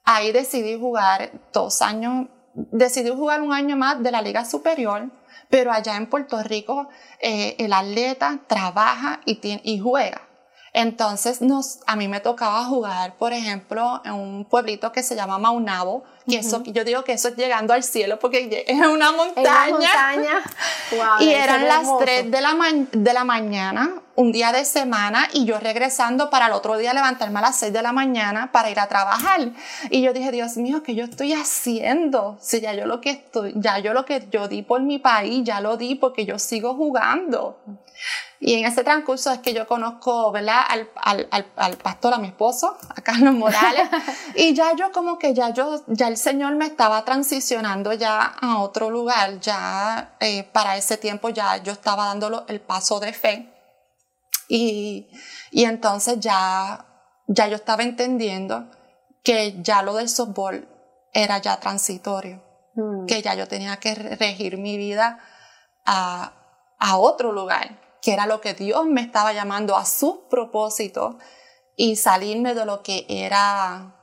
ahí 0.05 0.31
decidí 0.31 0.79
jugar 0.79 1.31
dos 1.51 1.81
años, 1.81 2.27
decidí 2.53 3.09
jugar 3.09 3.41
un 3.41 3.53
año 3.53 3.75
más 3.75 4.03
de 4.03 4.11
la 4.11 4.21
Liga 4.21 4.45
Superior 4.45 5.09
pero 5.49 5.71
allá 5.71 5.95
en 5.95 6.07
Puerto 6.07 6.41
Rico 6.43 6.89
eh, 7.19 7.55
el 7.59 7.73
atleta 7.73 8.39
trabaja 8.47 9.21
y, 9.25 9.39
y 9.63 9.79
juega. 9.79 10.27
Entonces 10.73 11.41
nos, 11.41 11.79
a 11.87 11.95
mí 11.95 12.07
me 12.07 12.19
tocaba 12.19 12.63
jugar, 12.65 13.15
por 13.17 13.33
ejemplo, 13.33 13.99
en 14.05 14.13
un 14.13 14.45
pueblito 14.45 14.91
que 14.91 15.01
se 15.01 15.15
llama 15.15 15.39
Maunabo, 15.39 16.03
y 16.27 16.35
eso, 16.35 16.61
yo 16.65 16.83
digo 16.83 17.03
que 17.03 17.13
eso 17.13 17.29
es 17.29 17.35
llegando 17.35 17.73
al 17.73 17.83
cielo 17.83 18.19
porque 18.19 18.65
es 18.67 18.85
una 18.85 19.11
montaña. 19.11 19.69
montaña. 19.71 20.43
y 21.21 21.29
eran 21.29 21.67
las 21.67 21.87
3 21.97 22.29
de 22.29 22.41
la, 22.41 22.53
de 22.91 23.13
la 23.13 23.23
mañana, 23.23 24.01
un 24.17 24.31
día 24.31 24.51
de 24.51 24.65
semana, 24.65 25.27
y 25.31 25.45
yo 25.45 25.59
regresando 25.59 26.31
para 26.31 26.47
el 26.47 26.53
otro 26.53 26.75
día 26.75 26.91
levantarme 26.91 27.37
a 27.37 27.43
las 27.43 27.59
6 27.59 27.71
de 27.71 27.83
la 27.83 27.91
mañana 27.91 28.51
para 28.51 28.71
ir 28.71 28.79
a 28.79 28.87
trabajar. 28.87 29.51
Y 29.91 30.01
yo 30.01 30.11
dije, 30.11 30.31
Dios 30.31 30.57
mío, 30.57 30.81
¿qué 30.81 30.95
yo 30.95 31.03
estoy 31.03 31.33
haciendo? 31.33 32.35
Si 32.41 32.59
ya 32.59 32.73
yo 32.73 32.87
lo 32.87 32.99
que 32.99 33.11
estoy, 33.11 33.53
ya 33.55 33.77
yo 33.77 33.93
lo 33.93 34.05
que 34.05 34.27
yo 34.31 34.47
di 34.47 34.63
por 34.63 34.81
mi 34.81 34.97
país, 34.97 35.43
ya 35.43 35.61
lo 35.61 35.77
di 35.77 35.93
porque 35.93 36.25
yo 36.25 36.39
sigo 36.39 36.73
jugando. 36.73 37.59
Y 38.39 38.55
en 38.55 38.65
ese 38.65 38.83
transcurso 38.83 39.31
es 39.31 39.37
que 39.39 39.53
yo 39.53 39.67
conozco, 39.67 40.31
¿verdad? 40.31 40.61
Al, 40.67 40.89
al, 40.95 41.27
al, 41.29 41.45
al 41.55 41.77
pastor, 41.77 42.15
a 42.15 42.17
mi 42.17 42.29
esposo, 42.29 42.75
a 42.89 43.01
Carlos 43.01 43.35
Morales. 43.35 43.87
y 44.35 44.55
ya 44.55 44.75
yo 44.75 44.91
como 44.91 45.19
que 45.19 45.35
ya 45.35 45.51
yo, 45.51 45.83
ya 45.85 46.07
el 46.07 46.17
Señor 46.17 46.55
me 46.55 46.65
estaba 46.65 47.05
transicionando 47.05 47.93
ya 47.93 48.33
a 48.41 48.61
otro 48.61 48.89
lugar. 48.89 49.39
Ya 49.41 50.15
eh, 50.19 50.41
para 50.51 50.75
ese 50.75 50.97
tiempo 50.97 51.29
ya 51.29 51.57
yo 51.57 51.71
estaba 51.71 52.05
dando 52.07 52.45
el 52.47 52.61
paso 52.61 52.99
de 52.99 53.13
fe. 53.13 53.56
Y, 54.47 55.09
y 55.51 55.65
entonces 55.65 56.19
ya, 56.19 56.85
ya 57.27 57.47
yo 57.47 57.55
estaba 57.55 57.83
entendiendo 57.83 58.69
que 59.23 59.61
ya 59.61 59.81
lo 59.81 59.93
del 59.93 60.09
softball 60.09 60.67
era 61.13 61.39
ya 61.39 61.59
transitorio, 61.59 62.47
Mm. 62.77 63.07
que 63.07 63.23
ya 63.23 63.33
yo 63.33 63.47
tenía 63.47 63.77
que 63.77 63.95
regir 63.95 64.57
mi 64.57 64.77
vida 64.77 65.19
a, 65.83 66.31
a 66.77 66.97
otro 66.97 67.31
lugar, 67.31 67.81
que 68.03 68.13
era 68.13 68.27
lo 68.27 68.39
que 68.39 68.53
Dios 68.53 68.85
me 68.85 69.01
estaba 69.01 69.33
llamando 69.33 69.75
a 69.75 69.83
sus 69.83 70.17
propósitos 70.29 71.15
y 71.75 71.95
salirme 71.95 72.53
de 72.53 72.65
lo 72.65 72.83
que 72.83 73.05
era 73.09 73.95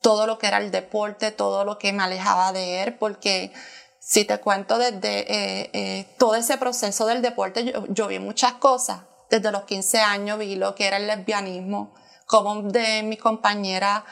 todo 0.00 0.28
lo 0.28 0.38
que 0.38 0.46
era 0.46 0.58
el 0.58 0.70
deporte, 0.70 1.32
todo 1.32 1.64
lo 1.64 1.76
que 1.76 1.92
me 1.92 2.04
alejaba 2.04 2.52
de 2.52 2.84
él, 2.84 2.96
porque 2.98 3.52
si 3.98 4.24
te 4.24 4.38
cuento 4.38 4.78
desde 4.78 5.20
eh, 5.32 5.70
eh, 5.72 6.14
todo 6.16 6.36
ese 6.36 6.56
proceso 6.56 7.06
del 7.06 7.22
deporte, 7.22 7.64
yo, 7.64 7.84
yo 7.88 8.06
vi 8.06 8.20
muchas 8.20 8.52
cosas. 8.54 9.02
Desde 9.30 9.52
los 9.52 9.62
15 9.62 10.00
años 10.00 10.38
vi 10.38 10.56
lo 10.56 10.74
que 10.74 10.88
era 10.88 10.96
el 10.96 11.06
lesbianismo, 11.06 11.94
como 12.26 12.62
de 12.62 13.02
mis 13.04 13.20
compañeras 13.20 14.02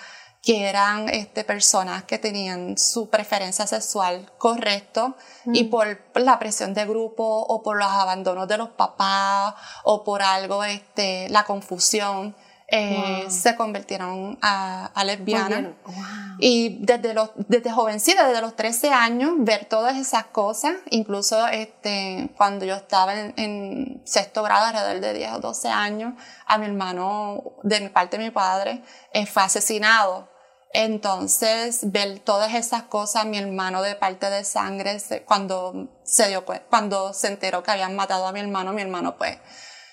que 0.43 0.69
eran 0.69 1.09
este, 1.09 1.45
personas 1.45 2.05
que 2.05 2.19
tenían 2.19 2.79
su 2.79 3.11
preferencia 3.11 3.67
sexual 3.67 4.31
correcto 4.39 5.17
y 5.47 5.65
por 5.65 6.01
la 6.15 6.39
presión 6.39 6.73
de 6.73 6.87
grupo 6.87 7.25
o 7.25 7.63
por 7.63 7.77
los 7.77 7.89
abandonos 7.89 8.47
de 8.47 8.57
los 8.57 8.71
papás 8.71 9.55
o 9.83 10.05
por 10.05 10.23
algo, 10.23 10.63
este, 10.63 11.29
la 11.31 11.45
confusión, 11.45 12.37
eh, 12.71 13.23
Wow. 13.23 13.31
se 13.31 13.57
convirtieron 13.57 14.39
a, 14.43 14.87
a 14.95 15.05
lesbianas. 15.05 15.63
Wow. 15.85 15.95
Y 16.39 16.79
desde, 16.85 17.15
los, 17.15 17.31
desde 17.37 17.73
jovencita, 17.73 18.29
desde 18.29 18.43
los 18.43 18.55
13 18.57 18.91
años, 18.91 19.33
ver 19.39 19.65
todas 19.65 19.97
esas 19.97 20.27
cosas, 20.27 20.75
incluso 20.91 21.47
este, 21.49 22.31
cuando 22.37 22.67
yo 22.67 22.75
estaba 22.75 23.15
en, 23.15 23.33
en 23.37 24.03
sexto 24.05 24.43
grado, 24.43 24.67
alrededor 24.67 25.01
de 25.01 25.15
10 25.15 25.33
o 25.33 25.39
12 25.41 25.69
años, 25.69 26.13
a 26.47 26.59
mi 26.59 26.67
hermano, 26.67 27.43
de 27.63 27.81
mi 27.81 27.89
parte, 27.89 28.19
mi 28.19 28.31
padre, 28.31 28.83
eh, 29.13 29.25
fue 29.25 29.43
asesinado. 29.43 30.29
Entonces, 30.75 31.91
ver 31.91 32.19
todas 32.19 32.55
esas 32.55 32.83
cosas, 32.83 33.25
mi 33.25 33.39
hermano 33.39 33.81
de 33.81 33.95
parte 33.95 34.29
de 34.29 34.45
sangre, 34.45 34.99
cuando 35.25 35.89
se 36.05 36.29
dio 36.29 36.45
cuando 36.69 37.15
se 37.15 37.29
enteró 37.29 37.63
que 37.63 37.71
habían 37.71 37.97
matado 37.97 38.27
a 38.27 38.33
mi 38.33 38.41
hermano, 38.41 38.75
mi 38.75 38.83
hermano 38.83 39.17
pues 39.17 39.39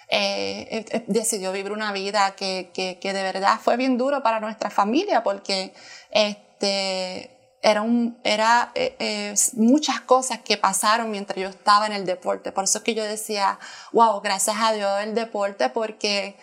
eh, 0.07 0.85
eh, 0.91 1.03
decidió 1.07 1.51
vivir 1.51 1.71
una 1.71 1.91
vida 1.91 2.35
que, 2.35 2.71
que, 2.73 3.13
de 3.13 3.23
verdad 3.23 3.59
fue 3.61 3.75
bien 3.77 3.97
duro 3.97 4.21
para 4.21 4.39
nuestra 4.39 4.69
familia 4.69 5.23
porque 5.23 5.73
este, 6.11 7.57
era, 7.61 7.81
un, 7.81 8.19
era 8.23 8.71
eh, 8.75 9.33
muchas 9.53 10.01
cosas 10.01 10.39
que 10.39 10.57
pasaron 10.57 11.09
mientras 11.09 11.39
yo 11.39 11.49
estaba 11.49 11.87
en 11.87 11.93
el 11.93 12.05
deporte. 12.05 12.51
Por 12.51 12.65
eso 12.65 12.79
es 12.79 12.83
que 12.83 12.93
yo 12.93 13.03
decía, 13.03 13.59
wow, 13.93 14.21
gracias 14.21 14.57
a 14.59 14.73
Dios 14.73 15.01
el 15.01 15.15
deporte 15.15 15.69
porque 15.69 16.35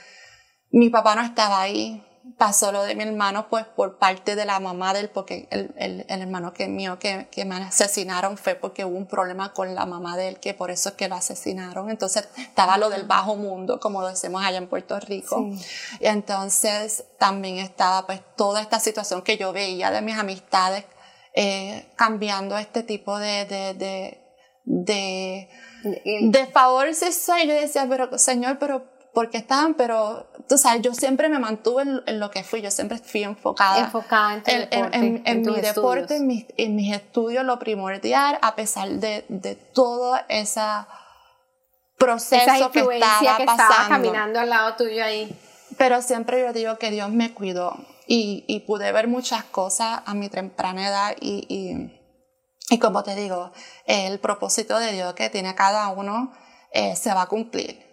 mi 0.70 0.90
papá 0.90 1.14
no 1.14 1.22
estaba 1.22 1.61
ahí. 1.61 2.05
Pasó 2.38 2.70
lo 2.70 2.85
de 2.85 2.94
mi 2.94 3.02
hermano, 3.02 3.48
pues 3.48 3.64
por 3.64 3.98
parte 3.98 4.37
de 4.37 4.44
la 4.44 4.61
mamá 4.61 4.94
de 4.94 5.00
él, 5.00 5.11
porque 5.11 5.48
el, 5.50 5.74
el, 5.76 6.06
el 6.08 6.22
hermano 6.22 6.52
que 6.52 6.68
mío 6.68 6.98
que, 6.98 7.26
que 7.30 7.44
me 7.44 7.56
asesinaron 7.56 8.37
fue 8.37 8.54
porque 8.54 8.85
hubo 8.85 8.96
un 8.96 9.06
problema 9.06 9.52
con 9.52 9.74
la 9.74 9.87
mamá 9.87 10.16
de 10.16 10.28
él, 10.28 10.40
que 10.40 10.54
por 10.54 10.70
eso 10.70 10.90
es 10.90 10.94
que 10.94 11.08
lo 11.08 11.16
asesinaron. 11.16 11.90
Entonces 11.90 12.28
estaba 12.37 12.78
lo 12.78 12.90
del 12.90 13.04
bajo 13.04 13.35
mundo, 13.35 13.80
como 13.80 14.02
lo 14.02 14.08
decimos 14.08 14.44
allá 14.44 14.58
en 14.58 14.68
Puerto 14.68 15.00
Rico. 15.00 15.44
Sí. 15.58 15.98
Y 16.00 16.06
entonces 16.06 17.04
también 17.18 17.58
estaba 17.58 18.06
pues 18.06 18.20
toda 18.37 18.61
esta 18.61 18.78
situación 18.78 19.22
que 19.22 19.37
yo 19.37 19.52
veía 19.52 19.90
de 19.90 20.00
mis 20.00 20.16
amistades 20.16 20.85
eh, 21.35 21.87
cambiando 21.96 22.58
este 22.58 22.82
tipo 22.82 23.18
de, 23.18 23.46
de, 23.46 23.74
de, 23.74 24.20
de, 24.64 25.48
de 26.22 26.46
favor 26.48 26.88
yo 26.90 27.54
decía, 27.54 27.87
pero 27.88 28.18
Señor, 28.18 28.58
pero 28.58 28.91
¿por 29.14 29.31
qué 29.31 29.38
estaban? 29.38 29.75
Pero, 29.75 30.27
tú 30.48 30.57
sabes, 30.59 30.83
yo 30.83 30.94
siempre 30.94 31.29
me 31.29 31.38
mantuve 31.38 31.83
en, 31.83 32.03
en 32.07 32.20
lo 32.20 32.31
que 32.31 32.42
fui, 32.44 32.61
yo 32.62 32.70
siempre 32.70 32.98
fui 32.98 33.22
enfocada. 33.25 33.79
enfocada 33.79 34.35
en 34.35 34.42
tu 34.42 34.51
En, 34.51 34.61
deporte, 34.70 34.96
en- 34.98 35.22
en 35.27 35.42
tus 35.42 35.53
mi 35.55 35.61
estudios. 35.61 35.75
deporte, 35.77 36.16
en 36.16 36.27
mis, 36.27 36.46
en 36.57 36.77
mis 36.77 36.94
estudios, 36.94 37.44
lo 37.44 37.59
primordial, 37.59 38.38
a 38.42 38.55
pesar 38.55 38.88
de, 38.88 39.25
de 39.29 39.55
todo 39.55 40.18
ese 40.29 40.61
proceso 41.98 42.51
Esa 42.51 42.70
que 42.70 42.81
estaba 42.81 43.37
que 43.37 43.44
pasando. 43.44 43.72
estaba 43.75 43.88
caminando 43.88 44.40
al 44.40 44.51
lado 44.51 44.75
tuyo 44.77 45.05
ahí. 45.05 45.38
Pero 45.79 46.03
siempre 46.03 46.40
yo 46.40 46.53
digo 46.53 46.79
que 46.79 46.90
Dios 46.90 47.11
me 47.11 47.33
cuidó 47.33 47.75
y, 48.07 48.44
y 48.48 48.61
pude 48.61 48.92
ver 48.92 49.09
muchas 49.09 49.44
cosas 49.44 50.01
a 50.05 50.14
mi 50.14 50.29
temprana 50.29 50.87
edad 50.88 51.16
y, 51.20 51.46
y, 51.48 52.75
y 52.75 52.79
como 52.79 53.03
te 53.03 53.14
digo, 53.14 53.53
el 53.87 54.18
propósito 54.18 54.79
de 54.79 54.92
Dios 54.92 55.14
que 55.14 55.31
tiene 55.31 55.55
cada 55.55 55.88
uno 55.88 56.33
eh, 56.72 56.94
se 56.96 57.14
va 57.14 57.22
a 57.22 57.27
cumplir. 57.27 57.91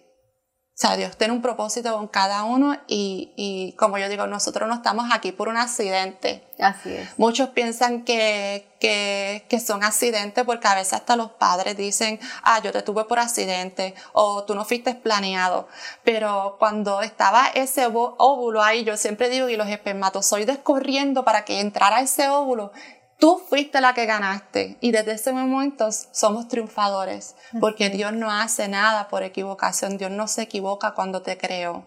O 0.79 0.87
sea, 0.87 0.95
Dios 0.95 1.17
tiene 1.17 1.33
un 1.33 1.41
propósito 1.41 1.93
con 1.93 2.07
cada 2.07 2.45
uno 2.45 2.73
y, 2.87 3.33
y 3.35 3.73
como 3.73 3.97
yo 3.97 4.07
digo, 4.07 4.27
nosotros 4.27 4.69
no 4.69 4.75
estamos 4.75 5.09
aquí 5.11 5.33
por 5.33 5.49
un 5.49 5.57
accidente. 5.57 6.47
Así 6.57 6.93
es. 6.93 7.09
Muchos 7.19 7.49
piensan 7.49 8.05
que, 8.05 8.65
que, 8.79 9.45
que 9.49 9.59
son 9.59 9.83
accidentes 9.83 10.45
porque 10.45 10.69
a 10.69 10.75
veces 10.75 10.93
hasta 10.93 11.17
los 11.17 11.31
padres 11.31 11.75
dicen, 11.75 12.17
ah, 12.43 12.61
yo 12.61 12.71
te 12.71 12.81
tuve 12.81 13.03
por 13.03 13.19
accidente 13.19 13.93
o 14.13 14.45
tú 14.45 14.55
no 14.55 14.63
fuiste 14.63 14.95
planeado. 14.95 15.67
Pero 16.05 16.55
cuando 16.59 17.01
estaba 17.01 17.47
ese 17.47 17.85
óvulo 17.85 18.63
ahí, 18.63 18.85
yo 18.85 18.95
siempre 18.95 19.27
digo, 19.27 19.49
y 19.49 19.57
los 19.57 19.67
espermatozoides 19.67 20.59
corriendo 20.59 21.25
para 21.25 21.43
que 21.43 21.59
entrara 21.59 21.99
ese 21.99 22.29
óvulo, 22.29 22.71
tú 23.19 23.37
fuiste 23.47 23.81
la 23.81 23.93
que 23.93 24.05
ganaste. 24.05 24.77
Y 24.81 24.91
desde 24.91 25.13
ese 25.13 25.33
momento 25.33 25.89
somos 25.91 26.47
triunfadores 26.47 27.35
porque 27.59 27.89
Dios 27.89 28.13
no 28.13 28.31
hace 28.31 28.67
nada 28.67 29.07
por 29.09 29.23
equivocación. 29.23 29.97
Dios 29.97 30.11
no 30.11 30.27
se 30.27 30.43
equivoca 30.43 30.93
cuando 30.93 31.21
te 31.21 31.37
creó. 31.37 31.85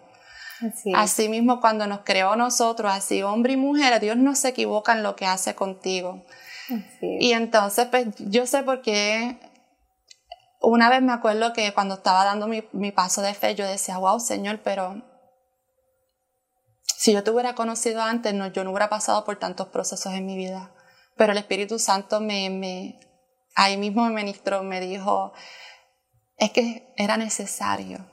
Así 0.95 1.27
mismo 1.27 1.59
cuando 1.59 1.87
nos 1.87 2.01
creó 2.05 2.33
a 2.33 2.35
nosotros, 2.37 2.89
así 2.89 3.21
hombre 3.21 3.53
y 3.53 3.57
mujer, 3.57 3.99
Dios 3.99 4.15
no 4.15 4.33
se 4.33 4.49
equivoca 4.49 4.93
en 4.93 5.03
lo 5.03 5.15
que 5.15 5.25
hace 5.25 5.55
contigo. 5.55 6.23
Y 7.01 7.33
entonces, 7.33 7.87
pues 7.87 8.07
yo 8.17 8.45
sé 8.45 8.63
por 8.63 8.81
qué. 8.81 9.39
Una 10.61 10.89
vez 10.89 11.01
me 11.01 11.11
acuerdo 11.11 11.51
que 11.51 11.73
cuando 11.73 11.95
estaba 11.95 12.23
dando 12.23 12.47
mi, 12.47 12.63
mi 12.71 12.93
paso 12.93 13.21
de 13.21 13.33
fe, 13.33 13.55
yo 13.55 13.67
decía, 13.67 13.97
wow, 13.97 14.21
Señor, 14.21 14.61
pero 14.63 15.03
si 16.95 17.11
yo 17.11 17.21
te 17.21 17.31
hubiera 17.31 17.53
conocido 17.55 18.01
antes, 18.01 18.33
no, 18.33 18.47
yo 18.47 18.63
no 18.63 18.69
hubiera 18.69 18.87
pasado 18.87 19.25
por 19.25 19.37
tantos 19.37 19.67
procesos 19.67 20.13
en 20.13 20.25
mi 20.25 20.37
vida. 20.37 20.71
Pero 21.15 21.31
el 21.31 21.37
Espíritu 21.37 21.77
Santo 21.79 22.19
me, 22.19 22.49
me 22.49 22.99
ahí 23.55 23.77
mismo 23.77 24.03
me 24.05 24.11
ministró, 24.11 24.63
me 24.63 24.79
dijo, 24.79 25.33
es 26.37 26.51
que 26.51 26.93
era 26.97 27.17
necesario. 27.17 28.09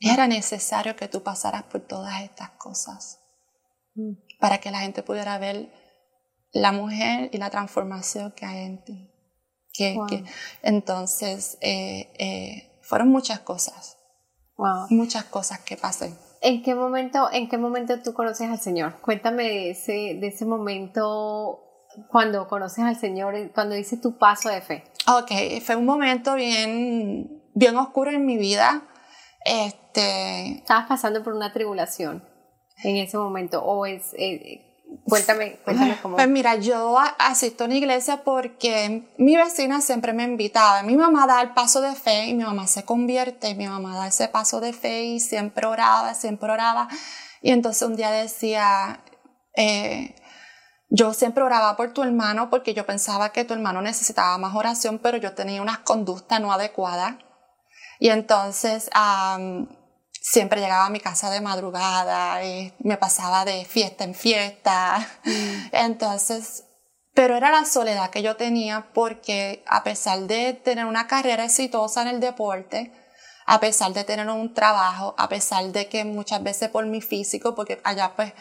Era 0.00 0.26
necesario 0.26 0.96
que 0.96 1.08
tú 1.08 1.22
pasaras 1.22 1.62
por 1.64 1.80
todas 1.80 2.22
estas 2.22 2.50
cosas 2.50 3.20
Mm. 3.96 4.14
para 4.40 4.58
que 4.58 4.72
la 4.72 4.80
gente 4.80 5.04
pudiera 5.04 5.38
ver 5.38 5.72
la 6.52 6.72
mujer 6.72 7.30
y 7.32 7.38
la 7.38 7.48
transformación 7.48 8.32
que 8.32 8.44
hay 8.44 8.64
en 8.64 8.84
ti. 8.84 9.10
Que, 9.72 9.94
Wow. 9.94 10.06
que- 10.08 10.24
entonces, 10.62 11.58
eh, 11.60 12.12
eh, 12.18 12.78
fueron 12.82 13.08
muchas 13.08 13.38
cosas, 13.40 13.96
Wow. 14.56 14.88
muchas 14.90 15.24
cosas 15.24 15.60
que 15.60 15.76
pasé. 15.76 16.12
¿En 16.44 16.62
qué 16.62 16.74
momento, 16.74 17.30
en 17.32 17.48
qué 17.48 17.56
momento 17.56 18.02
tú 18.02 18.12
conoces 18.12 18.50
al 18.50 18.60
Señor? 18.60 19.00
Cuéntame 19.00 19.44
de 19.44 19.70
ese, 19.70 19.92
de 20.20 20.26
ese 20.26 20.44
momento 20.44 21.62
cuando 22.10 22.46
conoces 22.48 22.84
al 22.84 22.96
Señor, 22.96 23.34
cuando 23.54 23.74
dices 23.74 24.02
tu 24.02 24.18
paso 24.18 24.50
de 24.50 24.60
fe. 24.60 24.84
Ok, 25.08 25.32
fue 25.64 25.76
un 25.76 25.86
momento 25.86 26.34
bien, 26.34 27.42
bien 27.54 27.78
oscuro 27.78 28.10
en 28.10 28.26
mi 28.26 28.36
vida. 28.36 28.82
Este, 29.42 30.58
¿Estabas 30.58 30.86
pasando 30.86 31.22
por 31.24 31.32
una 31.32 31.50
tribulación 31.50 32.22
en 32.82 32.96
ese 32.96 33.16
momento? 33.16 33.64
¿O 33.64 33.86
es, 33.86 34.12
eh, 34.18 34.63
cuéntame, 35.04 35.58
cuéntame 35.64 35.98
cómo. 36.00 36.16
Pues 36.16 36.28
mira, 36.28 36.56
yo 36.56 36.98
asisto 37.18 37.64
a 37.64 37.66
una 37.66 37.76
iglesia 37.76 38.22
porque 38.24 39.08
mi 39.18 39.36
vecina 39.36 39.80
siempre 39.80 40.12
me 40.12 40.24
invitaba. 40.24 40.82
Mi 40.82 40.96
mamá 40.96 41.26
da 41.26 41.42
el 41.42 41.52
paso 41.52 41.80
de 41.80 41.94
fe 41.94 42.26
y 42.26 42.34
mi 42.34 42.44
mamá 42.44 42.66
se 42.66 42.84
convierte. 42.84 43.54
Mi 43.54 43.66
mamá 43.66 43.96
da 43.96 44.08
ese 44.08 44.28
paso 44.28 44.60
de 44.60 44.72
fe 44.72 45.04
y 45.04 45.20
siempre 45.20 45.66
oraba, 45.66 46.14
siempre 46.14 46.50
oraba. 46.50 46.88
Y 47.42 47.50
entonces 47.50 47.82
un 47.82 47.96
día 47.96 48.10
decía, 48.10 49.00
eh, 49.56 50.14
yo 50.88 51.12
siempre 51.12 51.42
oraba 51.42 51.76
por 51.76 51.92
tu 51.92 52.02
hermano 52.02 52.50
porque 52.50 52.74
yo 52.74 52.86
pensaba 52.86 53.32
que 53.32 53.44
tu 53.44 53.54
hermano 53.54 53.82
necesitaba 53.82 54.38
más 54.38 54.54
oración, 54.54 54.98
pero 54.98 55.16
yo 55.16 55.34
tenía 55.34 55.60
unas 55.60 55.78
conductas 55.78 56.40
no 56.40 56.52
adecuadas. 56.52 57.16
Y 57.98 58.10
entonces 58.10 58.90
siempre 60.24 60.62
llegaba 60.62 60.86
a 60.86 60.90
mi 60.90 61.00
casa 61.00 61.28
de 61.28 61.42
madrugada 61.42 62.42
y 62.42 62.72
me 62.78 62.96
pasaba 62.96 63.44
de 63.44 63.66
fiesta 63.66 64.04
en 64.04 64.14
fiesta. 64.14 65.06
Entonces, 65.72 66.64
pero 67.12 67.36
era 67.36 67.50
la 67.50 67.66
soledad 67.66 68.08
que 68.08 68.22
yo 68.22 68.34
tenía 68.34 68.88
porque 68.94 69.62
a 69.66 69.84
pesar 69.84 70.20
de 70.20 70.54
tener 70.54 70.86
una 70.86 71.06
carrera 71.06 71.44
exitosa 71.44 72.00
en 72.00 72.08
el 72.08 72.20
deporte, 72.20 72.90
a 73.44 73.60
pesar 73.60 73.92
de 73.92 74.04
tener 74.04 74.26
un 74.30 74.54
trabajo, 74.54 75.14
a 75.18 75.28
pesar 75.28 75.66
de 75.66 75.88
que 75.88 76.04
muchas 76.06 76.42
veces 76.42 76.70
por 76.70 76.86
mi 76.86 77.02
físico, 77.02 77.54
porque 77.54 77.82
allá 77.84 78.14
pues 78.16 78.32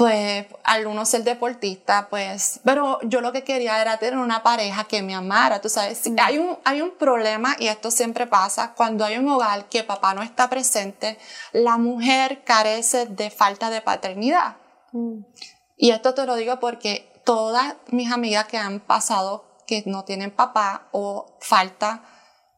pues 0.00 0.46
al 0.64 0.86
uno 0.86 1.04
ser 1.04 1.24
deportista, 1.24 2.06
pues, 2.08 2.60
pero 2.64 2.98
yo 3.02 3.20
lo 3.20 3.32
que 3.32 3.44
quería 3.44 3.82
era 3.82 3.98
tener 3.98 4.18
una 4.18 4.42
pareja 4.42 4.84
que 4.84 5.02
me 5.02 5.14
amara, 5.14 5.60
tú 5.60 5.68
sabes, 5.68 6.08
Mm. 6.08 6.16
hay, 6.22 6.38
un, 6.38 6.56
hay 6.64 6.80
un 6.80 6.92
problema 6.96 7.54
y 7.58 7.66
esto 7.66 7.90
siempre 7.90 8.26
pasa 8.26 8.72
cuando 8.74 9.04
hay 9.04 9.18
un 9.18 9.28
hogar 9.28 9.66
que 9.68 9.84
papá 9.84 10.14
no 10.14 10.22
está 10.22 10.48
presente, 10.48 11.18
la 11.52 11.76
mujer 11.76 12.44
carece 12.44 13.04
de 13.04 13.28
falta 13.30 13.68
de 13.68 13.82
paternidad. 13.82 14.56
Mm. 14.92 15.18
Y 15.76 15.90
esto 15.90 16.14
te 16.14 16.24
lo 16.24 16.34
digo 16.36 16.58
porque 16.60 17.12
todas 17.26 17.74
mis 17.88 18.10
amigas 18.10 18.46
que 18.46 18.56
han 18.56 18.80
pasado 18.80 19.44
que 19.66 19.82
no 19.84 20.04
tienen 20.04 20.30
papá 20.30 20.88
o 20.92 21.36
falta 21.42 22.02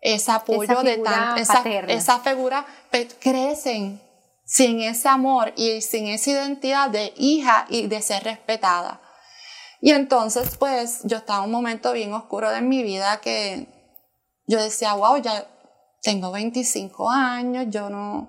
ese 0.01 0.31
apoyo 0.31 0.63
Esa 0.75 0.83
de 0.85 0.97
tan, 0.99 1.39
esa, 1.39 1.63
esa 1.89 2.19
figura, 2.21 2.65
pe- 2.93 3.09
crecen 3.21 4.01
sin 4.53 4.83
ese 4.83 5.09
amor 5.09 5.55
y 5.57 5.81
sin 5.81 6.09
esa 6.09 6.31
identidad 6.31 6.91
de 6.91 7.15
hija 7.17 7.65
y 7.71 7.87
de 7.87 8.03
ser 8.03 8.25
respetada. 8.25 9.01
Y 9.81 9.93
entonces, 9.93 10.59
pues, 10.59 11.01
yo 11.05 11.17
estaba 11.17 11.39
en 11.39 11.47
un 11.47 11.53
momento 11.53 11.93
bien 11.95 12.13
oscuro 12.13 12.51
de 12.51 12.61
mi 12.61 12.83
vida 12.83 13.19
que 13.23 13.67
yo 14.47 14.63
decía, 14.63 14.93
wow, 14.93 15.17
ya 15.23 15.47
tengo 16.03 16.31
25 16.33 17.11
años, 17.11 17.65
yo 17.71 17.89
no, 17.89 18.29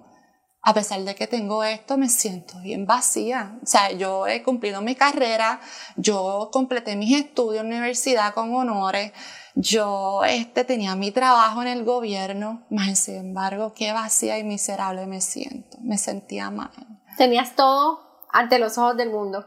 a 0.61 0.73
pesar 0.73 1.01
de 1.01 1.13
que 1.13 1.27
tengo 1.27 1.61
esto, 1.65 1.97
me 1.97 2.07
siento 2.07 2.57
bien 2.61 2.85
vacía. 2.85 3.59
O 3.61 3.65
sea, 3.65 3.91
yo 3.91 4.25
he 4.25 4.43
cumplido 4.43 4.81
mi 4.81 4.95
carrera, 4.95 5.59
yo 5.97 6.49
completé 6.53 6.95
mis 6.95 7.19
estudios 7.19 7.65
en 7.65 7.73
universidad 7.73 8.33
con 8.33 8.55
honores, 8.55 9.11
yo 9.55 10.23
este, 10.25 10.63
tenía 10.63 10.95
mi 10.95 11.11
trabajo 11.11 11.61
en 11.61 11.67
el 11.67 11.83
gobierno, 11.83 12.63
más 12.69 12.99
sin 12.99 13.17
embargo, 13.17 13.73
qué 13.75 13.91
vacía 13.93 14.37
y 14.37 14.43
miserable 14.43 15.05
me 15.05 15.21
siento, 15.21 15.77
me 15.81 15.97
sentía 15.97 16.49
mal. 16.49 16.71
Tenías 17.17 17.55
todo 17.55 18.01
ante 18.31 18.59
los 18.59 18.77
ojos 18.77 18.97
del 18.97 19.11
mundo. 19.11 19.45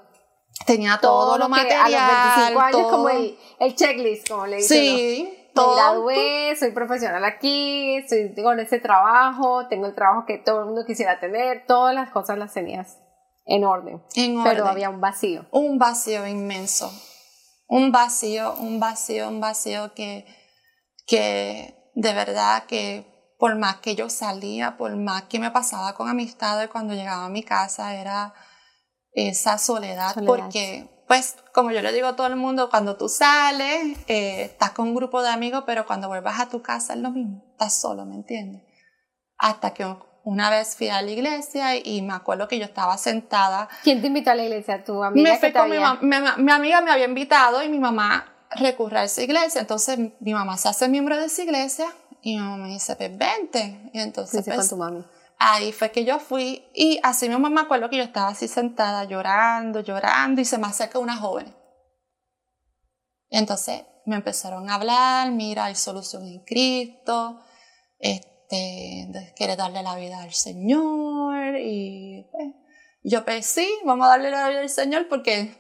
Tenía 0.65 0.99
todo, 0.99 1.37
lo 1.37 1.45
que 1.47 1.51
material, 1.51 1.95
a 1.95 2.51
los 2.51 2.51
25 2.51 2.61
años 2.61 2.81
todo. 2.81 2.91
como 2.91 3.09
el, 3.11 3.39
el 3.59 3.75
checklist, 3.75 4.29
como 4.29 4.47
le 4.47 4.57
dicen. 4.57 4.97
Sí, 4.97 5.23
¿no? 5.25 5.31
Me 5.31 5.47
todo. 5.55 5.75
gradué, 5.75 6.57
soy 6.59 6.71
profesional 6.71 7.25
aquí, 7.25 7.97
estoy 7.97 8.35
con 8.43 8.61
ese 8.61 8.79
trabajo, 8.79 9.67
tengo 9.69 9.87
el 9.87 9.95
trabajo 9.95 10.25
que 10.27 10.39
todo 10.39 10.61
el 10.61 10.67
mundo 10.67 10.85
quisiera 10.87 11.19
tener, 11.19 11.65
todas 11.67 11.95
las 11.95 12.11
cosas 12.11 12.39
las 12.39 12.53
tenías 12.53 12.99
en 13.47 13.65
orden. 13.65 14.03
En 14.15 14.43
Pero 14.43 14.63
orden. 14.63 14.67
había 14.67 14.91
un 14.91 15.01
vacío. 15.01 15.47
un 15.51 15.79
vacío 15.79 16.27
inmenso, 16.27 16.91
un 17.69 17.93
vacío, 17.93 18.55
un 18.57 18.81
vacío, 18.81 19.29
un 19.29 19.41
vacío 19.41 19.93
que, 19.95 20.27
que 21.07 21.91
de 21.95 22.15
verdad 22.15 22.65
que 22.65 23.35
por 23.39 23.57
más 23.57 23.77
que 23.77 23.95
yo 23.95 24.09
salía, 24.09 24.77
por 24.77 24.97
más 24.97 25.25
que 25.25 25.39
me 25.39 25.51
pasaba 25.51 25.95
con 25.95 26.09
amistades 26.09 26.69
cuando 26.71 26.95
llegaba 26.95 27.27
a 27.27 27.31
mi 27.31 27.43
casa, 27.43 27.95
era 27.95 28.35
esa 29.13 29.59
soledad, 29.59 30.15
Soledad. 30.15 30.27
porque 30.27 31.05
pues 31.07 31.37
como 31.55 31.71
yo 31.71 31.83
le 31.83 31.93
digo 31.93 32.09
a 32.09 32.17
todo 32.17 32.27
el 32.27 32.37
mundo, 32.37 32.69
cuando 32.69 32.97
tú 32.97 33.09
sales, 33.09 33.97
eh, 34.09 34.43
estás 34.43 34.73
con 34.73 34.89
un 34.89 34.95
grupo 34.95 35.23
de 35.23 35.29
amigos, 35.29 35.63
pero 35.65 35.87
cuando 35.87 36.09
vuelvas 36.09 36.41
a 36.41 36.49
tu 36.49 36.63
casa 36.63 36.95
es 36.95 37.01
lo 37.01 37.11
mismo, 37.11 37.45
estás 37.53 37.81
solo, 37.81 38.05
¿me 38.05 38.17
entiendes? 38.17 38.63
Hasta 39.39 39.73
que 39.73 39.85
una 40.29 40.51
vez 40.51 40.75
fui 40.77 40.89
a 40.89 41.01
la 41.03 41.11
iglesia 41.13 41.77
y 41.77 42.03
me 42.03 42.13
acuerdo 42.13 42.49
que 42.49 42.59
yo 42.59 42.65
estaba 42.65 42.99
sentada 42.99 43.69
¿Quién 43.85 44.01
te 44.01 44.09
invitó 44.09 44.31
a 44.33 44.35
la 44.35 44.43
iglesia? 44.43 44.83
¿Tu 44.83 45.03
amiga 45.05 45.23
me 45.31 45.35
que 45.37 45.41
fui 45.41 45.53
te 45.53 45.59
con 45.61 45.71
mi, 45.71 45.77
había- 45.77 46.01
mam- 46.01 46.37
mi, 46.39 46.51
amiga 46.51 46.81
me 46.81 46.91
había 46.91 47.05
invitado 47.05 47.63
y 47.63 47.69
mi 47.69 47.79
mamá 47.79 48.33
recurre 48.51 48.99
a 48.99 49.05
esa 49.05 49.23
iglesia. 49.23 49.61
Entonces 49.61 49.99
mi 50.21 50.35
mamá 50.35 50.57
se 50.57 50.69
hace 50.69 50.89
miembro 50.89 51.17
de 51.17 51.27
esa 51.27 51.43
iglesia 51.45 51.87
y 52.23 52.35
mi 52.37 52.41
mamá 52.43 52.57
me 52.57 52.69
dice, 52.71 52.97
pues 52.97 53.17
vente. 53.17 53.91
Y 53.93 54.01
entonces 54.01 54.45
con 54.45 54.55
pues, 54.57 54.69
tu 54.69 54.77
mami. 54.77 55.05
ahí 55.39 55.71
fue 55.73 55.93
que 55.93 56.05
yo 56.05 56.19
fui 56.19 56.65
y 56.75 56.99
así 57.05 57.29
mi 57.29 57.35
mamá 57.35 57.49
me 57.51 57.61
acuerdo 57.61 57.89
que 57.89 57.97
yo 57.99 58.03
estaba 58.03 58.29
así 58.31 58.49
sentada 58.49 59.05
llorando, 59.05 59.79
llorando 59.81 60.41
y 60.41 60.45
se 60.45 60.59
me 60.59 60.67
acerca 60.67 60.99
una 60.99 61.17
joven. 61.17 61.55
Entonces 63.31 63.83
me 64.07 64.17
empezaron 64.17 64.71
a 64.71 64.75
hablar, 64.75 65.31
mira, 65.31 65.67
hay 65.67 65.75
solución 65.75 66.25
en 66.27 66.41
Cristo, 66.45 67.41
este, 67.99 68.36
de- 68.51 69.33
quiere 69.37 69.57
darle 69.57 69.83
la 69.83 69.97
vida 69.97 70.23
al 70.23 70.33
Señor 70.33 71.57
y 71.59 72.27
pues, 72.33 72.49
yo 73.03 73.25
pues 73.25 73.47
sí, 73.47 73.69
vamos 73.85 74.07
a 74.07 74.11
darle 74.11 74.31
la 74.31 74.49
vida 74.49 74.61
al 74.61 74.69
Señor 74.69 75.09
porque 75.09 75.55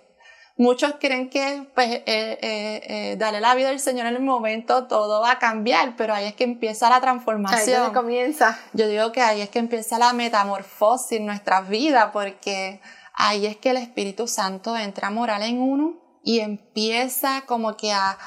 muchos 0.59 0.94
creen 0.99 1.29
que 1.29 1.66
pues 1.75 1.88
eh, 1.90 2.03
eh, 2.07 2.81
eh, 2.88 3.16
darle 3.18 3.40
la 3.40 3.55
vida 3.55 3.68
al 3.70 3.79
Señor 3.81 4.07
en 4.07 4.16
el 4.16 4.22
momento 4.22 4.87
todo 4.87 5.20
va 5.20 5.33
a 5.33 5.38
cambiar, 5.38 5.96
pero 5.96 6.14
ahí 6.14 6.27
es 6.27 6.35
que 6.35 6.44
empieza 6.44 6.88
la 6.88 6.96
Ahí 6.96 6.99
es 6.99 7.03
transformación. 7.03 7.79
donde 7.83 7.94
comienza. 7.99 8.59
Yo 8.72 8.88
digo 8.88 9.12
que 9.12 9.20
ahí 9.20 9.40
es 9.42 9.51
que 9.51 9.59
empieza 9.59 9.99
la 9.99 10.12
metamorfosis 10.12 11.12
en 11.18 11.27
nuestras 11.27 11.68
vidas, 11.68 12.11
porque 12.12 12.81
ahí 13.14 13.46
es 13.46 13.57
que 13.59 13.70
el 13.70 13.77
Espíritu 13.79 14.27
Santo 14.29 14.77
entra 14.77 15.09
a 15.09 15.11
morar 15.11 15.42
en 15.42 15.61
uno 15.61 16.01
y 16.25 16.40
empieza 16.40 17.42
como 17.46 17.77
que 17.77 17.92
a, 17.92 18.18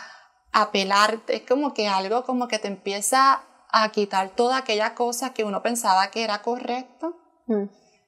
a 0.53 0.71
pelarte, 0.71 1.35
es 1.35 1.41
como 1.41 1.73
que 1.73 1.87
algo 1.87 2.23
como 2.23 2.47
que 2.47 2.59
te 2.59 2.67
empieza 2.69 3.43
a 3.71 3.89
quitar 3.89 4.29
toda 4.31 4.57
aquella 4.57 4.95
cosa 4.95 5.33
que 5.33 5.43
uno 5.43 5.61
pensaba 5.61 6.09
que 6.11 6.23
era 6.23 6.41
correcto, 6.41 7.15
Mm. 7.47 7.65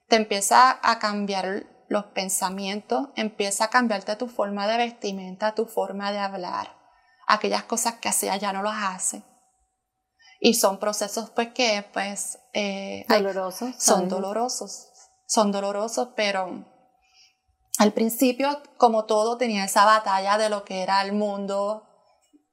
te 0.08 0.16
empieza 0.18 0.80
a 0.84 1.00
cambiar 1.00 1.66
los 1.88 2.06
pensamientos, 2.06 3.10
empieza 3.16 3.66
a 3.66 3.70
cambiarte 3.70 4.16
tu 4.16 4.28
forma 4.28 4.68
de 4.68 4.78
vestimenta, 4.78 5.56
tu 5.56 5.66
forma 5.66 6.12
de 6.12 6.20
hablar, 6.20 6.76
aquellas 7.28 7.64
cosas 7.64 7.96
que 7.96 8.10
hacías 8.10 8.40
ya 8.40 8.54
no 8.54 8.62
las 8.64 8.76
hace. 8.84 9.24
Y 10.40 10.54
son 10.56 10.80
procesos 10.80 11.30
pues 11.32 11.50
que 11.54 11.86
pues 11.94 12.40
eh, 12.54 13.06
hay- 13.10 13.22
Doloroso. 13.22 13.72
son 13.78 14.08
dolorosos, 14.10 14.88
son 15.28 15.52
dolorosos, 15.52 16.10
pero 16.16 16.66
al 17.78 17.94
principio, 17.94 18.62
como 18.78 19.06
todo, 19.06 19.38
tenía 19.38 19.64
esa 19.66 19.86
batalla 19.86 20.38
de 20.38 20.50
lo 20.50 20.64
que 20.64 20.82
era 20.84 21.02
el 21.02 21.14
mundo 21.14 21.88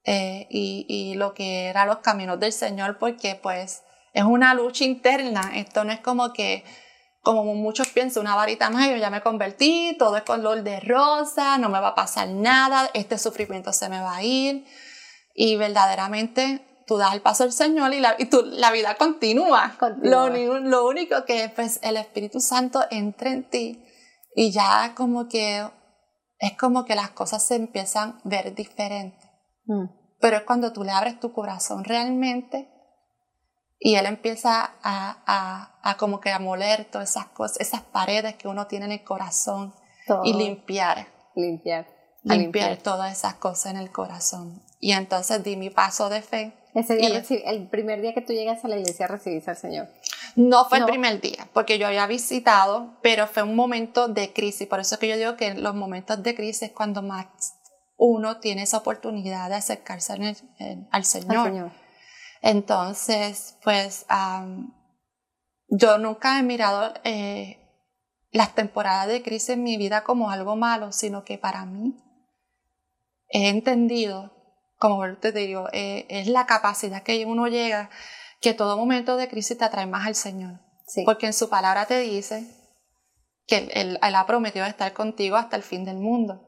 eh, 0.05 0.47
y, 0.51 0.87
y 0.89 1.15
lo 1.15 1.35
que 1.35 1.67
eran 1.67 1.89
los 1.89 1.99
caminos 1.99 2.39
del 2.41 2.53
Señor, 2.53 2.99
porque 2.99 3.35
pues 3.35 3.83
es 4.15 4.25
una 4.25 4.55
lucha 4.55 4.85
interna, 4.85 5.53
esto 5.55 5.85
no 5.85 5.93
es 5.93 6.01
como 6.01 6.33
que, 6.33 6.65
como 7.23 7.45
muchos 7.55 7.89
piensan, 7.89 8.23
una 8.23 8.35
varita 8.35 8.71
más, 8.71 8.89
yo 8.89 8.97
ya 8.97 9.11
me 9.11 9.21
convertí, 9.21 9.95
todo 9.99 10.17
es 10.17 10.23
color 10.23 10.63
de 10.63 10.81
rosa, 10.81 11.59
no 11.59 11.69
me 11.69 11.81
va 11.81 11.89
a 11.89 11.95
pasar 11.95 12.29
nada, 12.29 12.91
este 12.95 13.19
sufrimiento 13.19 13.73
se 13.73 13.89
me 13.89 14.01
va 14.01 14.17
a 14.17 14.23
ir, 14.23 14.65
y 15.35 15.57
verdaderamente 15.57 16.65
tú 16.87 16.97
das 16.97 17.13
el 17.13 17.21
paso 17.21 17.45
al 17.45 17.53
Señor 17.53 17.93
y 17.93 18.01
la, 18.01 18.17
y 18.19 18.25
tú- 18.27 18.45
la 18.47 18.71
vida 18.73 18.95
continúa. 18.95 19.77
Continúa. 19.79 20.31
Lo, 20.31 20.59
lo 20.61 20.89
único 20.89 21.25
que 21.27 21.51
pues 21.55 21.81
el 21.83 21.99
Espíritu 21.99 22.41
Santo 22.41 22.83
entra 22.91 23.31
en 23.31 23.45
ti 23.45 23.85
y 24.35 24.51
ya 24.53 24.95
como 24.97 25.29
que 25.29 25.69
es 26.39 26.57
como 26.57 26.87
que 26.87 26.95
las 26.95 27.11
cosas 27.11 27.45
se 27.45 27.57
empiezan 27.57 28.11
a 28.11 28.21
ver 28.25 28.55
diferentes. 28.55 29.28
Mm. 29.69 29.85
Pero 30.21 30.37
es 30.39 30.43
cuando 30.43 30.73
tú 30.73 30.83
le 30.83 30.91
abres 30.91 31.21
tu 31.21 31.33
corazón 31.33 31.85
realmente 31.85 32.69
y 33.79 33.95
Él 33.95 34.07
empieza 34.07 34.73
a, 34.83 35.23
a, 35.27 35.79
a 35.89 35.97
como 35.97 36.19
que 36.21 36.31
a 36.33 36.41
moler 36.41 36.87
todas 36.91 37.11
esas 37.11 37.27
cosas, 37.27 37.61
esas 37.61 37.83
paredes 37.83 38.35
que 38.35 38.49
uno 38.49 38.67
tiene 38.67 38.87
en 38.87 38.93
el 38.93 39.05
corazón 39.05 39.73
Todo. 40.09 40.25
y 40.25 40.33
limpiar 40.33 41.07
limpiar. 41.37 41.87
a 42.29 42.35
limpiar 42.35 42.77
todas 42.79 43.17
esas 43.17 43.35
cosas 43.35 43.71
en 43.73 43.77
el 43.79 43.93
corazón. 43.93 44.61
Y 44.81 44.91
entonces 44.93 45.45
di 45.45 45.57
mi 45.57 45.71
paso 45.71 46.09
de 46.09 46.21
fe. 46.23 46.53
Ese 46.75 46.97
día, 46.97 47.09
recibi- 47.11 47.43
el 47.47 47.69
primer 47.69 48.01
día 48.03 48.13
que 48.15 48.21
tú 48.21 48.33
llegas 48.33 48.65
a 48.65 48.69
la 48.69 48.77
iglesia, 48.77 49.07
recibiste 49.07 49.51
al 49.51 49.57
Señor. 49.57 49.89
No 50.37 50.65
fue 50.69 50.79
No. 50.81 50.87
el 50.87 50.91
primer 50.93 51.21
día, 51.21 51.49
porque 51.53 51.79
yo 51.79 51.87
había 51.87 52.07
visitado, 52.07 52.99
pero 53.03 53.27
fue 53.29 53.43
un 53.45 53.55
momento 53.57 54.09
de 54.09 54.33
crisis. 54.33 54.67
Por 54.69 54.81
eso 54.81 54.95
es 54.97 54.99
que 55.01 55.09
yo 55.09 55.17
digo 55.17 55.37
que 55.37 55.47
en 55.49 55.63
los 55.63 55.75
momentos 55.75 56.23
de 56.23 56.35
crisis 56.35 56.63
es 56.65 56.73
cuando 56.73 57.03
más 57.03 57.27
uno 57.99 58.39
tiene 58.39 58.63
esa 58.63 58.79
oportunidad 58.79 59.49
de 59.51 59.57
acercarse 59.57 60.13
al 60.13 60.37
Al 60.91 61.05
Señor. 61.05 61.47
Señor. 61.49 61.73
Entonces, 62.41 63.57
pues 63.65 64.07
am, 64.09 64.73
yo 65.69 65.99
nunca 65.99 66.39
he 66.39 66.43
mirado 66.43 66.95
eh, 67.05 67.59
las 68.31 68.55
temporadas 68.55 69.09
de 69.09 69.23
crisis 69.23 69.51
en 69.51 69.65
mi 69.65 69.77
vida 69.77 70.05
como 70.05 70.31
algo 70.31 70.55
malo, 70.57 70.93
sino 70.93 71.25
que 71.25 71.39
para 71.39 71.67
mí 71.67 71.97
he 73.31 73.49
entendido, 73.49 74.33
como 74.79 75.17
te 75.19 75.33
digo, 75.33 75.69
eh, 75.73 76.07
es 76.09 76.29
la 76.29 76.47
capacidad 76.47 77.03
que 77.03 77.27
uno 77.27 77.49
llega, 77.49 77.91
que 78.41 78.55
todo 78.55 78.77
momento 78.77 79.17
de 79.17 79.29
crisis 79.29 79.59
te 79.59 79.65
atrae 79.65 79.87
más 79.87 80.07
al 80.07 80.15
Señor. 80.15 80.61
Sí. 80.87 81.03
Porque 81.05 81.27
en 81.27 81.33
su 81.35 81.49
palabra 81.51 81.87
te 81.87 81.99
dice 81.99 82.47
que 83.47 83.57
él, 83.59 83.71
él- 83.75 83.99
él 84.01 84.15
ha 84.15 84.25
prometido 84.27 84.65
estar 84.65 84.93
contigo 84.93 85.37
hasta 85.37 85.57
el 85.57 85.63
fin 85.65 85.85
del 85.85 85.97
mundo. 85.99 86.45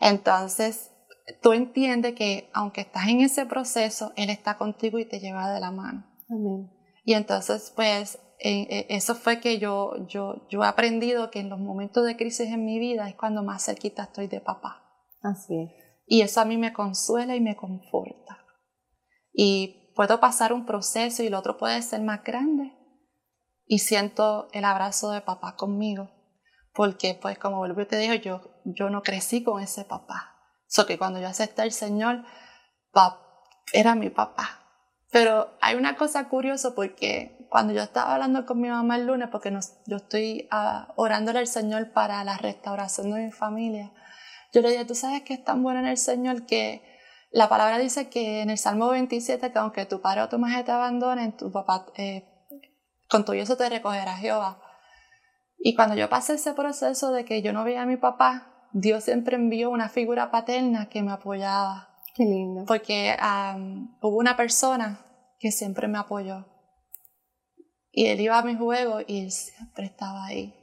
Entonces, 0.00 0.92
tú 1.42 1.52
entiendes 1.52 2.14
que 2.14 2.50
aunque 2.52 2.80
estás 2.82 3.08
en 3.08 3.20
ese 3.20 3.46
proceso, 3.46 4.12
Él 4.16 4.30
está 4.30 4.56
contigo 4.56 4.98
y 4.98 5.08
te 5.08 5.20
lleva 5.20 5.52
de 5.52 5.60
la 5.60 5.70
mano. 5.70 6.06
Amén. 6.30 6.70
Y 7.04 7.14
entonces, 7.14 7.72
pues, 7.74 8.18
eh, 8.40 8.66
eh, 8.70 8.86
eso 8.90 9.14
fue 9.14 9.40
que 9.40 9.58
yo, 9.58 10.06
yo, 10.06 10.46
yo 10.48 10.62
he 10.62 10.66
aprendido 10.66 11.30
que 11.30 11.40
en 11.40 11.48
los 11.48 11.58
momentos 11.58 12.04
de 12.04 12.16
crisis 12.16 12.48
en 12.48 12.64
mi 12.64 12.78
vida 12.78 13.08
es 13.08 13.16
cuando 13.16 13.42
más 13.42 13.64
cerquita 13.64 14.04
estoy 14.04 14.28
de 14.28 14.40
papá. 14.40 14.84
Así 15.22 15.58
es. 15.58 15.70
Y 16.06 16.22
eso 16.22 16.40
a 16.40 16.44
mí 16.44 16.56
me 16.56 16.72
consuela 16.72 17.34
y 17.34 17.40
me 17.40 17.56
conforta. 17.56 18.38
Y 19.32 19.92
puedo 19.94 20.20
pasar 20.20 20.52
un 20.52 20.66
proceso 20.66 21.22
y 21.22 21.26
el 21.26 21.34
otro 21.34 21.58
puede 21.58 21.82
ser 21.82 22.02
más 22.02 22.22
grande. 22.22 22.72
Y 23.66 23.80
siento 23.80 24.48
el 24.52 24.64
abrazo 24.64 25.10
de 25.10 25.20
papá 25.20 25.56
conmigo. 25.56 26.10
Porque 26.78 27.18
pues 27.20 27.36
como 27.40 27.56
vuelvo 27.56 27.84
te 27.88 27.96
digo, 27.96 28.14
yo, 28.14 28.40
yo 28.64 28.88
no 28.88 29.02
crecí 29.02 29.42
con 29.42 29.60
ese 29.60 29.84
papá. 29.84 30.36
So 30.68 30.86
que 30.86 30.96
cuando 30.96 31.18
yo 31.18 31.26
acepté 31.26 31.62
al 31.62 31.72
Señor, 31.72 32.22
pap, 32.92 33.18
era 33.72 33.96
mi 33.96 34.10
papá. 34.10 34.60
Pero 35.10 35.58
hay 35.60 35.74
una 35.74 35.96
cosa 35.96 36.28
curiosa 36.28 36.76
porque 36.76 37.48
cuando 37.50 37.72
yo 37.72 37.82
estaba 37.82 38.14
hablando 38.14 38.46
con 38.46 38.60
mi 38.60 38.68
mamá 38.68 38.94
el 38.94 39.06
lunes, 39.08 39.28
porque 39.32 39.50
yo 39.86 39.96
estoy 39.96 40.48
uh, 40.52 40.92
orándole 40.94 41.40
al 41.40 41.48
Señor 41.48 41.90
para 41.90 42.22
la 42.22 42.36
restauración 42.36 43.10
de 43.10 43.24
mi 43.24 43.32
familia, 43.32 43.90
yo 44.52 44.60
le 44.60 44.70
dije, 44.70 44.84
tú 44.84 44.94
sabes 44.94 45.22
que 45.22 45.34
es 45.34 45.42
tan 45.42 45.64
bueno 45.64 45.80
en 45.80 45.86
el 45.86 45.98
Señor 45.98 46.46
que 46.46 46.96
la 47.32 47.48
palabra 47.48 47.78
dice 47.78 48.08
que 48.08 48.40
en 48.42 48.50
el 48.50 48.58
Salmo 48.58 48.90
27, 48.90 49.50
que 49.50 49.58
aunque 49.58 49.84
tu 49.84 50.00
padre 50.00 50.22
o 50.22 50.28
tu 50.28 50.38
madre 50.38 50.62
te 50.62 50.70
abandonen, 50.70 51.36
tu 51.36 51.50
papá, 51.50 51.86
eh, 51.96 52.24
con 53.08 53.24
todo 53.24 53.34
eso 53.34 53.56
te 53.56 53.68
recogerá 53.68 54.16
Jehová. 54.16 54.62
Y 55.58 55.74
cuando 55.74 55.96
yo 55.96 56.08
pasé 56.08 56.34
ese 56.34 56.54
proceso 56.54 57.12
de 57.12 57.24
que 57.24 57.42
yo 57.42 57.52
no 57.52 57.64
veía 57.64 57.82
a 57.82 57.86
mi 57.86 57.96
papá, 57.96 58.68
Dios 58.72 59.04
siempre 59.04 59.36
envió 59.36 59.70
una 59.70 59.88
figura 59.88 60.30
paterna 60.30 60.88
que 60.88 61.02
me 61.02 61.12
apoyaba. 61.12 61.88
Qué 62.14 62.24
lindo. 62.24 62.64
Porque 62.66 63.16
hubo 64.00 64.16
una 64.16 64.36
persona 64.36 65.04
que 65.38 65.50
siempre 65.50 65.88
me 65.88 65.98
apoyó. 65.98 66.46
Y 67.90 68.06
él 68.06 68.20
iba 68.20 68.38
a 68.38 68.44
mi 68.44 68.54
juego 68.56 69.00
y 69.06 69.20
él 69.20 69.32
siempre 69.32 69.86
estaba 69.86 70.26
ahí. 70.26 70.54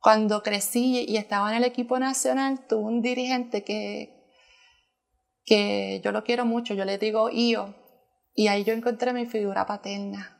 Cuando 0.00 0.42
crecí 0.42 1.06
y 1.08 1.16
estaba 1.16 1.50
en 1.50 1.56
el 1.56 1.64
equipo 1.64 1.98
nacional, 1.98 2.66
tuve 2.66 2.82
un 2.82 3.00
dirigente 3.00 3.64
que, 3.64 4.28
que 5.44 6.02
yo 6.04 6.12
lo 6.12 6.24
quiero 6.24 6.44
mucho, 6.44 6.74
yo 6.74 6.84
le 6.84 6.98
digo 6.98 7.30
Io, 7.30 7.74
y 8.34 8.48
ahí 8.48 8.64
yo 8.64 8.74
encontré 8.74 9.14
mi 9.14 9.24
figura 9.24 9.64
paterna. 9.64 10.33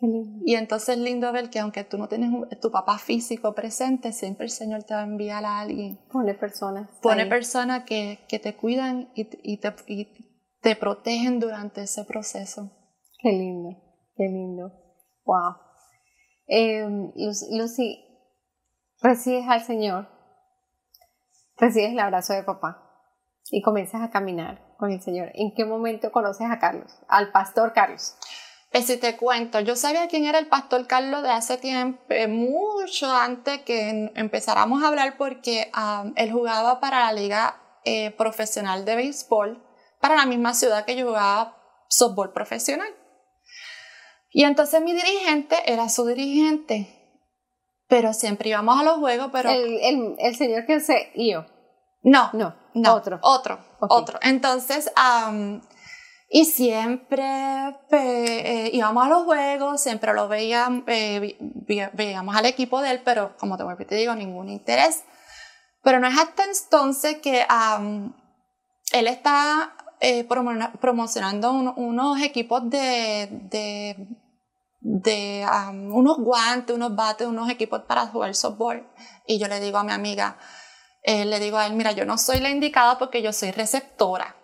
Y 0.00 0.54
entonces 0.54 0.90
es 0.90 0.98
lindo 0.98 1.32
ver 1.32 1.50
que 1.50 1.58
aunque 1.58 1.82
tú 1.82 1.98
no 1.98 2.06
tienes 2.08 2.30
tu 2.60 2.70
papá 2.70 2.98
físico 2.98 3.52
presente, 3.54 4.12
siempre 4.12 4.44
el 4.44 4.50
Señor 4.50 4.84
te 4.84 4.94
va 4.94 5.00
a 5.00 5.04
enviar 5.04 5.44
a 5.44 5.58
alguien. 5.58 5.98
Pone 6.12 6.34
personas. 6.34 6.88
Pone 7.02 7.26
personas 7.26 7.82
que, 7.84 8.20
que, 8.28 8.38
te 8.38 8.54
cuidan 8.54 9.10
y, 9.16 9.28
y, 9.42 9.56
te, 9.56 9.74
y, 9.88 10.06
te, 10.60 10.76
protegen 10.76 11.40
durante 11.40 11.82
ese 11.82 12.04
proceso. 12.04 12.70
Qué 13.20 13.30
lindo, 13.30 13.70
qué 14.16 14.24
lindo. 14.24 14.72
Wow. 15.24 15.56
Eh, 16.46 16.86
Lucy, 17.50 18.04
recibes 19.02 19.48
al 19.48 19.62
Señor, 19.62 20.08
recibes 21.56 21.90
el 21.90 21.98
abrazo 21.98 22.34
de 22.34 22.44
papá 22.44 22.84
y 23.50 23.62
comienzas 23.62 24.02
a 24.02 24.10
caminar 24.10 24.76
con 24.78 24.92
el 24.92 25.02
Señor. 25.02 25.32
¿En 25.34 25.54
qué 25.56 25.64
momento 25.64 26.12
conoces 26.12 26.48
a 26.48 26.60
Carlos, 26.60 26.96
al 27.08 27.32
pastor 27.32 27.72
Carlos? 27.72 28.14
Pues 28.70 28.86
si 28.86 28.98
te 28.98 29.16
cuento, 29.16 29.60
yo 29.60 29.76
sabía 29.76 30.08
quién 30.08 30.26
era 30.26 30.38
el 30.38 30.46
pastor 30.46 30.86
Carlos 30.86 31.22
de 31.22 31.30
hace 31.30 31.56
tiempo, 31.56 32.02
eh, 32.10 32.28
mucho 32.28 33.10
antes 33.10 33.62
que 33.62 34.12
empezáramos 34.14 34.82
a 34.82 34.88
hablar 34.88 35.16
porque 35.16 35.70
él 36.16 36.32
jugaba 36.32 36.78
para 36.78 37.06
la 37.06 37.12
liga 37.12 37.62
eh, 37.84 38.10
profesional 38.10 38.84
de 38.84 38.96
béisbol, 38.96 39.64
para 40.00 40.16
la 40.16 40.26
misma 40.26 40.52
ciudad 40.52 40.84
que 40.84 40.96
yo 40.96 41.06
jugaba 41.06 41.56
softball 41.88 42.32
profesional. 42.32 42.94
Y 44.30 44.44
entonces 44.44 44.82
mi 44.82 44.92
dirigente 44.92 45.56
era 45.64 45.88
su 45.88 46.04
dirigente, 46.04 46.94
pero 47.88 48.12
siempre 48.12 48.50
íbamos 48.50 48.78
a 48.78 48.82
los 48.82 48.98
juegos, 48.98 49.30
pero... 49.32 49.48
El, 49.48 50.14
el, 50.18 50.36
señor 50.36 50.66
que 50.66 50.80
se... 50.80 51.10
yo. 51.14 51.46
No, 52.02 52.28
no, 52.34 52.54
no. 52.74 52.94
Otro. 52.94 53.18
Otro, 53.22 53.58
otro. 53.80 54.18
Entonces, 54.22 54.92
y 56.30 56.44
siempre 56.44 57.24
eh, 57.90 58.70
íbamos 58.74 59.06
a 59.06 59.08
los 59.08 59.24
juegos, 59.24 59.80
siempre 59.80 60.12
lo 60.12 60.28
veíamos, 60.28 60.84
eh, 60.86 61.38
veíamos 61.94 62.36
al 62.36 62.44
equipo 62.44 62.82
de 62.82 62.90
él, 62.90 63.02
pero 63.02 63.34
como 63.38 63.56
te, 63.56 63.84
te 63.86 63.94
digo, 63.94 64.14
ningún 64.14 64.50
interés. 64.50 65.04
Pero 65.82 66.00
no 66.00 66.06
es 66.06 66.18
hasta 66.18 66.44
entonces 66.44 67.18
que 67.18 67.46
él 68.92 69.06
está 69.06 69.74
eh, 70.00 70.24
promocionando 70.80 71.50
unos 71.50 72.20
equipos 72.20 72.68
de, 72.68 73.28
de, 73.50 74.08
de 74.80 75.46
unos 75.90 76.18
guantes, 76.18 76.76
unos 76.76 76.94
bates, 76.94 77.26
unos 77.26 77.48
equipos 77.48 77.82
para 77.88 78.06
jugar 78.08 78.34
softball. 78.34 78.86
Y 79.26 79.38
yo 79.38 79.48
le 79.48 79.60
digo 79.60 79.78
a 79.78 79.84
mi 79.84 79.92
amiga, 79.92 80.36
le 81.04 81.40
digo 81.40 81.56
a 81.56 81.66
él, 81.66 81.72
mira, 81.72 81.92
yo 81.92 82.04
no 82.04 82.18
soy 82.18 82.40
la 82.40 82.50
indicada 82.50 82.98
porque 82.98 83.22
yo 83.22 83.32
soy 83.32 83.50
receptora 83.50 84.37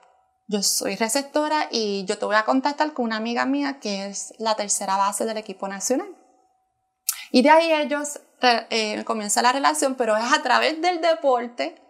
yo 0.46 0.62
soy 0.62 0.96
receptora 0.96 1.68
y 1.70 2.04
yo 2.04 2.18
te 2.18 2.24
voy 2.26 2.36
a 2.36 2.44
contactar 2.44 2.92
con 2.92 3.06
una 3.06 3.16
amiga 3.16 3.46
mía 3.46 3.78
que 3.80 4.06
es 4.06 4.34
la 4.38 4.54
tercera 4.56 4.96
base 4.96 5.24
del 5.24 5.36
equipo 5.36 5.68
nacional. 5.68 6.08
Y 7.30 7.42
de 7.42 7.50
ahí 7.50 7.72
ellos 7.72 8.20
eh, 8.42 9.02
comienza 9.04 9.42
la 9.42 9.52
relación, 9.52 9.94
pero 9.94 10.16
es 10.16 10.32
a 10.32 10.42
través 10.42 10.80
del 10.80 11.00
deporte 11.00 11.80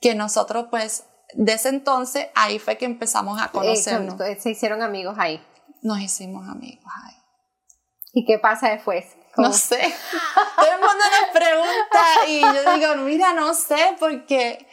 que 0.00 0.14
nosotros 0.14 0.66
pues 0.70 1.04
de 1.34 1.52
ese 1.52 1.68
entonces 1.68 2.28
ahí 2.34 2.58
fue 2.58 2.76
que 2.76 2.84
empezamos 2.84 3.40
a 3.40 3.48
conocernos. 3.48 4.16
se 4.38 4.50
hicieron 4.50 4.82
amigos 4.82 5.16
ahí. 5.18 5.42
Nos 5.82 6.00
hicimos 6.00 6.48
amigos 6.48 6.92
ahí. 7.04 7.14
¿Y 8.12 8.24
qué 8.24 8.38
pasa 8.38 8.70
después? 8.70 9.04
No 9.36 9.52
sé. 9.52 9.94
Todo 10.56 10.72
el 10.72 10.80
mundo 10.80 11.04
nos 11.20 11.30
pregunta 11.30 12.26
y 12.26 12.40
yo 12.40 12.74
digo, 12.74 12.96
mira, 13.04 13.34
no 13.34 13.52
sé, 13.52 13.96
porque 14.00 14.66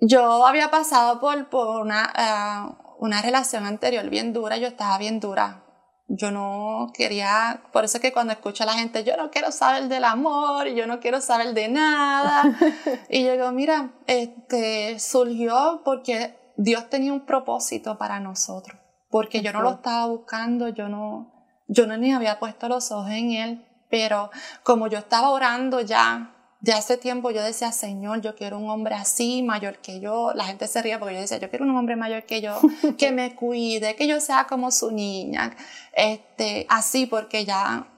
yo 0.00 0.46
había 0.46 0.70
pasado 0.70 1.20
por, 1.20 1.48
por 1.48 1.80
una, 1.80 2.12
eh, 2.16 2.84
una 2.98 3.22
relación 3.22 3.66
anterior 3.66 4.08
bien 4.10 4.32
dura, 4.32 4.56
yo 4.56 4.68
estaba 4.68 4.98
bien 4.98 5.20
dura. 5.20 5.64
Yo 6.10 6.30
no 6.30 6.90
quería, 6.94 7.64
por 7.70 7.84
eso 7.84 7.98
es 7.98 8.02
que 8.02 8.14
cuando 8.14 8.32
escucho 8.32 8.62
a 8.62 8.66
la 8.66 8.72
gente, 8.72 9.04
yo 9.04 9.16
no 9.18 9.30
quiero 9.30 9.52
saber 9.52 9.88
del 9.88 10.04
amor, 10.04 10.66
yo 10.68 10.86
no 10.86 11.00
quiero 11.00 11.20
saber 11.20 11.52
de 11.52 11.68
nada. 11.68 12.56
y 13.10 13.24
yo 13.24 13.32
digo, 13.32 13.52
mira, 13.52 13.90
este, 14.06 14.98
surgió 15.00 15.82
porque 15.84 16.38
Dios 16.56 16.88
tenía 16.88 17.12
un 17.12 17.26
propósito 17.26 17.98
para 17.98 18.20
nosotros, 18.20 18.80
porque 19.10 19.42
yo 19.42 19.52
no 19.52 19.60
lo 19.60 19.72
estaba 19.72 20.06
buscando, 20.06 20.68
yo 20.70 20.88
no, 20.88 21.30
yo 21.66 21.86
no 21.86 21.98
ni 21.98 22.14
había 22.14 22.38
puesto 22.38 22.68
los 22.68 22.90
ojos 22.90 23.10
en 23.10 23.32
Él, 23.32 23.66
pero 23.90 24.30
como 24.62 24.86
yo 24.86 24.98
estaba 24.98 25.28
orando 25.28 25.82
ya 25.82 26.37
de 26.60 26.72
hace 26.72 26.96
tiempo 26.96 27.30
yo 27.30 27.42
decía, 27.42 27.70
Señor, 27.70 28.20
yo 28.20 28.34
quiero 28.34 28.58
un 28.58 28.68
hombre 28.68 28.94
así, 28.94 29.42
mayor 29.42 29.78
que 29.78 30.00
yo. 30.00 30.32
La 30.34 30.44
gente 30.44 30.66
se 30.66 30.82
ría 30.82 30.98
porque 30.98 31.14
yo 31.14 31.20
decía, 31.20 31.38
yo 31.38 31.50
quiero 31.50 31.64
un 31.64 31.76
hombre 31.76 31.94
mayor 31.96 32.24
que 32.24 32.40
yo, 32.40 32.58
que 32.98 33.12
me 33.12 33.34
cuide, 33.34 33.94
que 33.94 34.08
yo 34.08 34.20
sea 34.20 34.46
como 34.48 34.70
su 34.70 34.90
niña. 34.90 35.56
Este, 35.92 36.66
así 36.68 37.06
porque 37.06 37.44
ya 37.44 37.88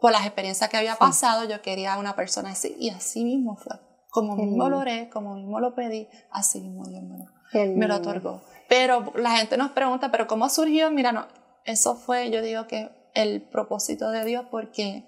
por 0.00 0.12
las 0.12 0.24
experiencias 0.24 0.68
que 0.70 0.76
había 0.76 0.96
pasado, 0.96 1.44
yo 1.44 1.60
quería 1.62 1.98
una 1.98 2.14
persona 2.14 2.50
así. 2.50 2.74
Y 2.78 2.90
así 2.90 3.24
mismo 3.24 3.56
fue. 3.56 3.76
Como 4.10 4.36
mismo 4.36 4.68
lo 4.68 4.78
oré, 4.78 5.08
como 5.10 5.34
mismo 5.34 5.58
lo 5.58 5.74
pedí, 5.74 6.08
así 6.30 6.60
mismo 6.60 6.86
Dios 6.86 7.02
me 7.02 7.18
lo, 7.18 7.76
me 7.76 7.88
lo 7.88 7.96
otorgó. 7.96 8.42
Pero 8.68 9.12
la 9.16 9.36
gente 9.36 9.56
nos 9.56 9.72
pregunta, 9.72 10.12
¿pero 10.12 10.28
cómo 10.28 10.48
surgió? 10.48 10.90
Mira, 10.90 11.10
no, 11.10 11.26
eso 11.64 11.96
fue, 11.96 12.30
yo 12.30 12.40
digo 12.40 12.68
que 12.68 12.90
el 13.14 13.42
propósito 13.42 14.10
de 14.10 14.24
Dios 14.24 14.44
porque 14.50 15.04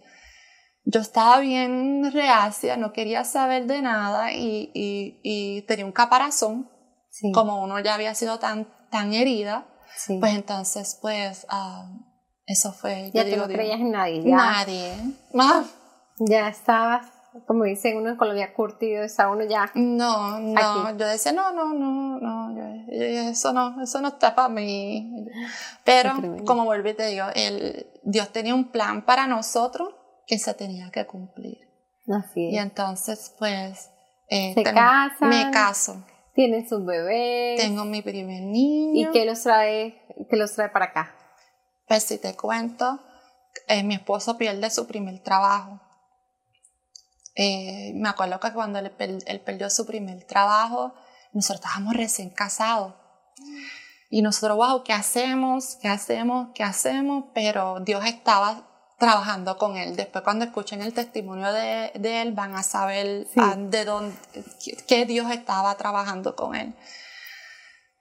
yo 0.87 1.01
estaba 1.01 1.41
bien 1.41 2.13
reacia, 2.13 2.77
no 2.77 2.93
quería 2.93 3.25
saber 3.25 3.67
de 3.67 3.83
nada 3.83 4.33
y, 4.33 4.71
y, 4.73 5.63
tenía 5.63 5.85
un 5.85 5.93
caparazón, 5.93 6.71
como 7.35 7.63
uno 7.63 7.81
ya 7.81 7.95
había 7.95 8.15
sido 8.15 8.39
tan, 8.39 8.69
tan 8.91 9.13
herida, 9.13 9.67
pues 10.21 10.35
entonces 10.35 10.97
pues 11.03 11.45
ah, 11.49 11.91
eso 12.47 12.73
fue... 12.73 13.11
Ya 13.13 13.29
tú 13.29 13.37
no 13.37 13.49
creías 13.49 13.81
en 13.81 13.91
nadie. 13.91 14.23
Ya. 14.23 14.37
Nadie. 14.37 14.95
Ah. 15.37 15.65
Ya 16.19 16.49
estabas, 16.49 17.07
como 17.49 17.65
dicen 17.65 17.97
uno 17.97 18.11
en 18.11 18.17
Colombia, 18.17 18.55
curtido, 18.55 19.03
está 19.03 19.29
uno 19.29 19.45
ya... 19.45 19.73
No, 19.75 20.39
no, 20.39 20.97
yo 20.97 21.07
decía, 21.07 21.33
no, 21.33 21.53
no, 21.53 21.75
no, 21.75 22.21
no, 22.21 22.87
eso 22.89 23.53
no, 23.53 23.83
eso 23.83 24.01
no 24.01 24.09
está 24.09 24.37
para 24.37 24.49
mí. 24.49 25.27
Pero 25.83 26.13
como 26.47 26.65
vuelvo 26.65 26.91
y 26.91 26.95
te 26.95 27.07
digo, 27.09 27.27
el, 27.35 27.89
Dios 28.05 28.29
tenía 28.29 28.55
un 28.55 28.71
plan 28.71 29.05
para 29.05 29.27
nosotros 29.27 29.96
que 30.27 30.39
se 30.39 30.53
tenía 30.55 30.91
que 30.91 31.07
cumplir. 31.07 31.59
Así 32.09 32.49
es. 32.49 32.55
Y 32.55 32.59
entonces, 32.59 33.35
pues, 33.39 33.91
eh, 34.29 34.55
se 34.55 34.63
casan, 34.63 35.29
me 35.29 35.51
caso. 35.51 36.05
Tienen 36.35 36.69
sus 36.69 36.85
bebés. 36.85 37.61
Tengo 37.61 37.85
mi 37.85 38.03
primer 38.03 38.43
niño. 38.43 39.09
¿Y 39.09 39.13
qué 39.13 39.25
los 39.25 39.43
trae, 39.43 40.03
qué 40.29 40.37
los 40.37 40.53
trae 40.53 40.69
para 40.69 40.87
acá? 40.87 41.15
Pues 41.89 42.03
si 42.03 42.19
te 42.19 42.37
cuento, 42.37 43.01
eh, 43.69 43.83
mi 43.83 43.95
esposo 43.95 44.37
pierde 44.37 44.69
su 44.71 44.87
primer 44.87 45.21
trabajo. 45.23 45.81
Eh, 47.35 47.93
me 47.95 48.09
acuerdo 48.09 48.41
que 48.41 48.53
cuando 48.53 48.79
él, 48.79 48.93
él, 49.27 49.41
perdió 49.41 49.71
su 49.71 49.87
primer 49.87 50.25
trabajo, 50.25 50.95
nosotros 51.33 51.61
estábamos 51.61 51.95
recién 51.95 52.31
casados. 52.31 52.95
Y 54.11 54.23
nosotros, 54.23 54.57
wow, 54.57 54.83
¿qué 54.83 54.93
hacemos? 54.93 55.77
¿Qué 55.81 55.89
hacemos? 55.89 56.49
¿Qué 56.55 56.63
hacemos? 56.63 57.27
Pero 57.35 57.81
Dios 57.81 58.05
estaba 58.05 58.76
trabajando 58.99 59.57
con 59.59 59.77
él. 59.77 59.97
Después 59.97 60.25
cuando 60.25 60.45
escuchen 60.45 60.83
el 60.83 60.93
testimonio 60.93 61.53
de, 61.53 61.93
de 61.95 62.23
él 62.23 62.33
van 62.33 62.55
a 62.55 62.63
saber 62.63 63.27
de 63.27 63.85
dónde, 63.85 64.17
qué 64.87 65.07
Dios 65.07 65.31
estaba 65.31 65.77
trabajando 65.77 66.35
con 66.35 66.55
él. 66.55 66.75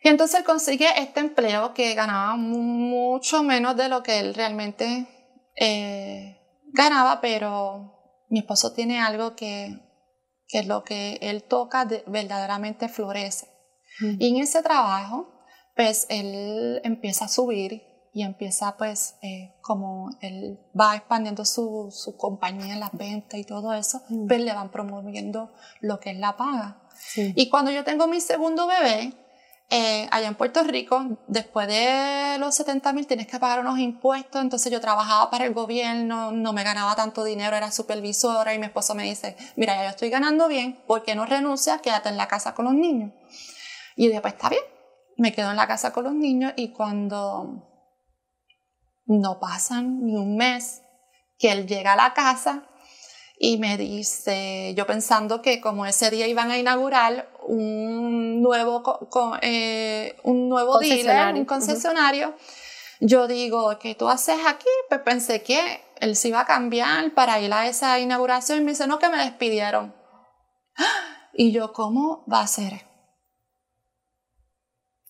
Y 0.02 0.10
entonces 0.10 0.40
él 0.40 0.46
consigue 0.46 0.88
este 0.98 1.20
empleo 1.20 1.74
que 1.74 1.94
ganaba 1.96 2.36
mucho 2.36 3.44
menos 3.44 3.76
de 3.76 3.90
lo 3.90 4.04
que 4.04 4.20
él 4.20 4.34
realmente 4.36 5.08
eh, 5.56 6.38
ganaba, 6.74 7.22
pero 7.22 8.26
mi 8.30 8.40
esposo 8.40 8.72
tiene 8.74 9.02
algo 9.02 9.36
que 9.36 9.82
que 10.48 10.64
lo 10.64 10.84
que 10.84 11.18
él 11.22 11.44
toca 11.44 11.88
verdaderamente 12.08 12.90
florece. 12.90 13.48
Y 14.20 14.30
en 14.30 14.44
ese 14.44 14.62
trabajo, 14.62 15.30
pues 15.76 16.06
él 16.10 16.82
empieza 16.84 17.26
a 17.26 17.30
subir 17.30 17.82
y 18.16 18.24
empieza 18.24 18.78
pues 18.78 19.16
eh, 19.22 19.54
como 19.60 20.10
él 20.22 20.58
va 20.80 20.96
expandiendo 20.96 21.44
su, 21.44 21.90
su, 21.92 22.16
compañía 22.16 22.78
las 22.78 22.94
ventas 22.94 23.38
y 23.38 23.44
todo 23.44 23.74
eso, 23.74 24.04
pues 24.30 24.40
le 24.40 24.54
van 24.54 24.72
promoviendo 24.72 25.52
lo 25.82 26.00
que 26.00 26.12
es 26.12 26.18
la 26.18 26.38
paga. 26.38 26.80
Y 27.18 27.50
cuando 27.50 27.72
yo 27.72 27.84
tengo 27.84 28.08
mi 28.08 28.22
segundo 28.22 28.68
bebé, 28.68 29.14
eh, 29.70 30.08
allá 30.12 30.30
en 30.30 30.36
Puerto 30.36 30.64
Rico, 30.64 31.20
después 31.28 31.68
de 31.68 32.38
los 32.40 32.56
70 32.56 32.94
mil 32.94 33.06
tienes 33.06 33.28
que 33.28 33.38
pagar 33.38 33.60
unos 33.60 33.80
impuestos, 33.80 34.42
entonces 34.42 34.72
yo 34.72 34.80
trabajaba 34.80 35.30
para 35.30 35.44
el 35.44 35.54
gobierno, 35.54 36.32
no 36.32 36.54
me 36.54 36.64
ganaba 36.64 36.96
tanto 36.96 37.26
dinero, 37.26 37.58
era 37.58 37.70
supervisora 37.70 38.54
y 38.54 38.60
mi 38.60 38.68
esposo 38.68 38.96
me 38.96 39.04
dice, 39.04 39.36
mira, 39.58 39.76
ya 39.76 39.84
yo 39.84 39.90
estoy 39.90 40.10
ganando 40.10 40.48
bien, 40.48 40.80
¿por 40.88 41.04
qué 41.04 41.16
no 41.16 41.26
renuncias? 41.26 41.82
Quédate 41.82 42.08
en 42.08 42.16
la 42.16 42.30
casa 42.30 42.56
con 42.56 42.64
los 42.64 42.76
niños. 42.76 43.12
Y 43.98 44.04
yo 44.04 44.10
dije, 44.12 44.22
pues 44.22 44.36
está 44.36 44.48
bien, 44.48 44.64
me 45.18 45.34
quedo 45.34 45.52
en 45.52 45.58
la 45.58 45.68
casa 45.68 45.92
con 45.92 46.06
los 46.06 46.14
niños 46.14 46.54
y 46.56 46.70
cuando 46.70 47.75
no 49.06 49.40
pasan 49.40 50.06
ni 50.06 50.16
un 50.16 50.36
mes 50.38 50.82
que 51.38 51.52
él 51.52 51.68
llega 51.68 51.94
a 51.94 51.96
la 51.96 52.14
casa, 52.14 52.68
y 53.38 53.58
me 53.58 53.78
dice, 53.78 54.74
yo 54.78 54.88
pensando 54.88 55.42
que 55.42 55.60
como 55.60 55.86
ese 55.86 56.10
día 56.10 56.28
iban 56.28 56.52
a 56.52 56.58
inaugurar 56.58 57.30
un 57.48 58.42
nuevo, 58.42 58.82
eh, 59.42 60.16
un 60.24 60.48
nuevo 60.48 60.80
dealer, 60.80 61.36
un 61.36 61.46
concesionario, 61.46 62.36
yo 63.02 63.28
digo, 63.28 63.78
¿qué 63.80 63.94
tú 63.94 64.08
haces 64.08 64.38
aquí? 64.48 64.70
Pues 64.88 65.02
pensé 65.02 65.44
que 65.44 65.82
él 66.00 66.16
se 66.16 66.30
iba 66.30 66.42
a 66.42 66.46
cambiar 66.46 67.14
para 67.14 67.40
ir 67.42 67.52
a 67.52 67.68
esa 67.68 68.00
inauguración 68.00 68.60
y 68.60 68.62
me 68.62 68.72
dice, 68.72 68.88
no, 68.88 69.00
que 69.00 69.10
me 69.10 69.18
despidieron. 69.18 69.94
Y 71.38 71.52
yo, 71.52 71.74
¿cómo 71.74 72.24
va 72.32 72.40
a 72.40 72.48
ser? 72.48 72.86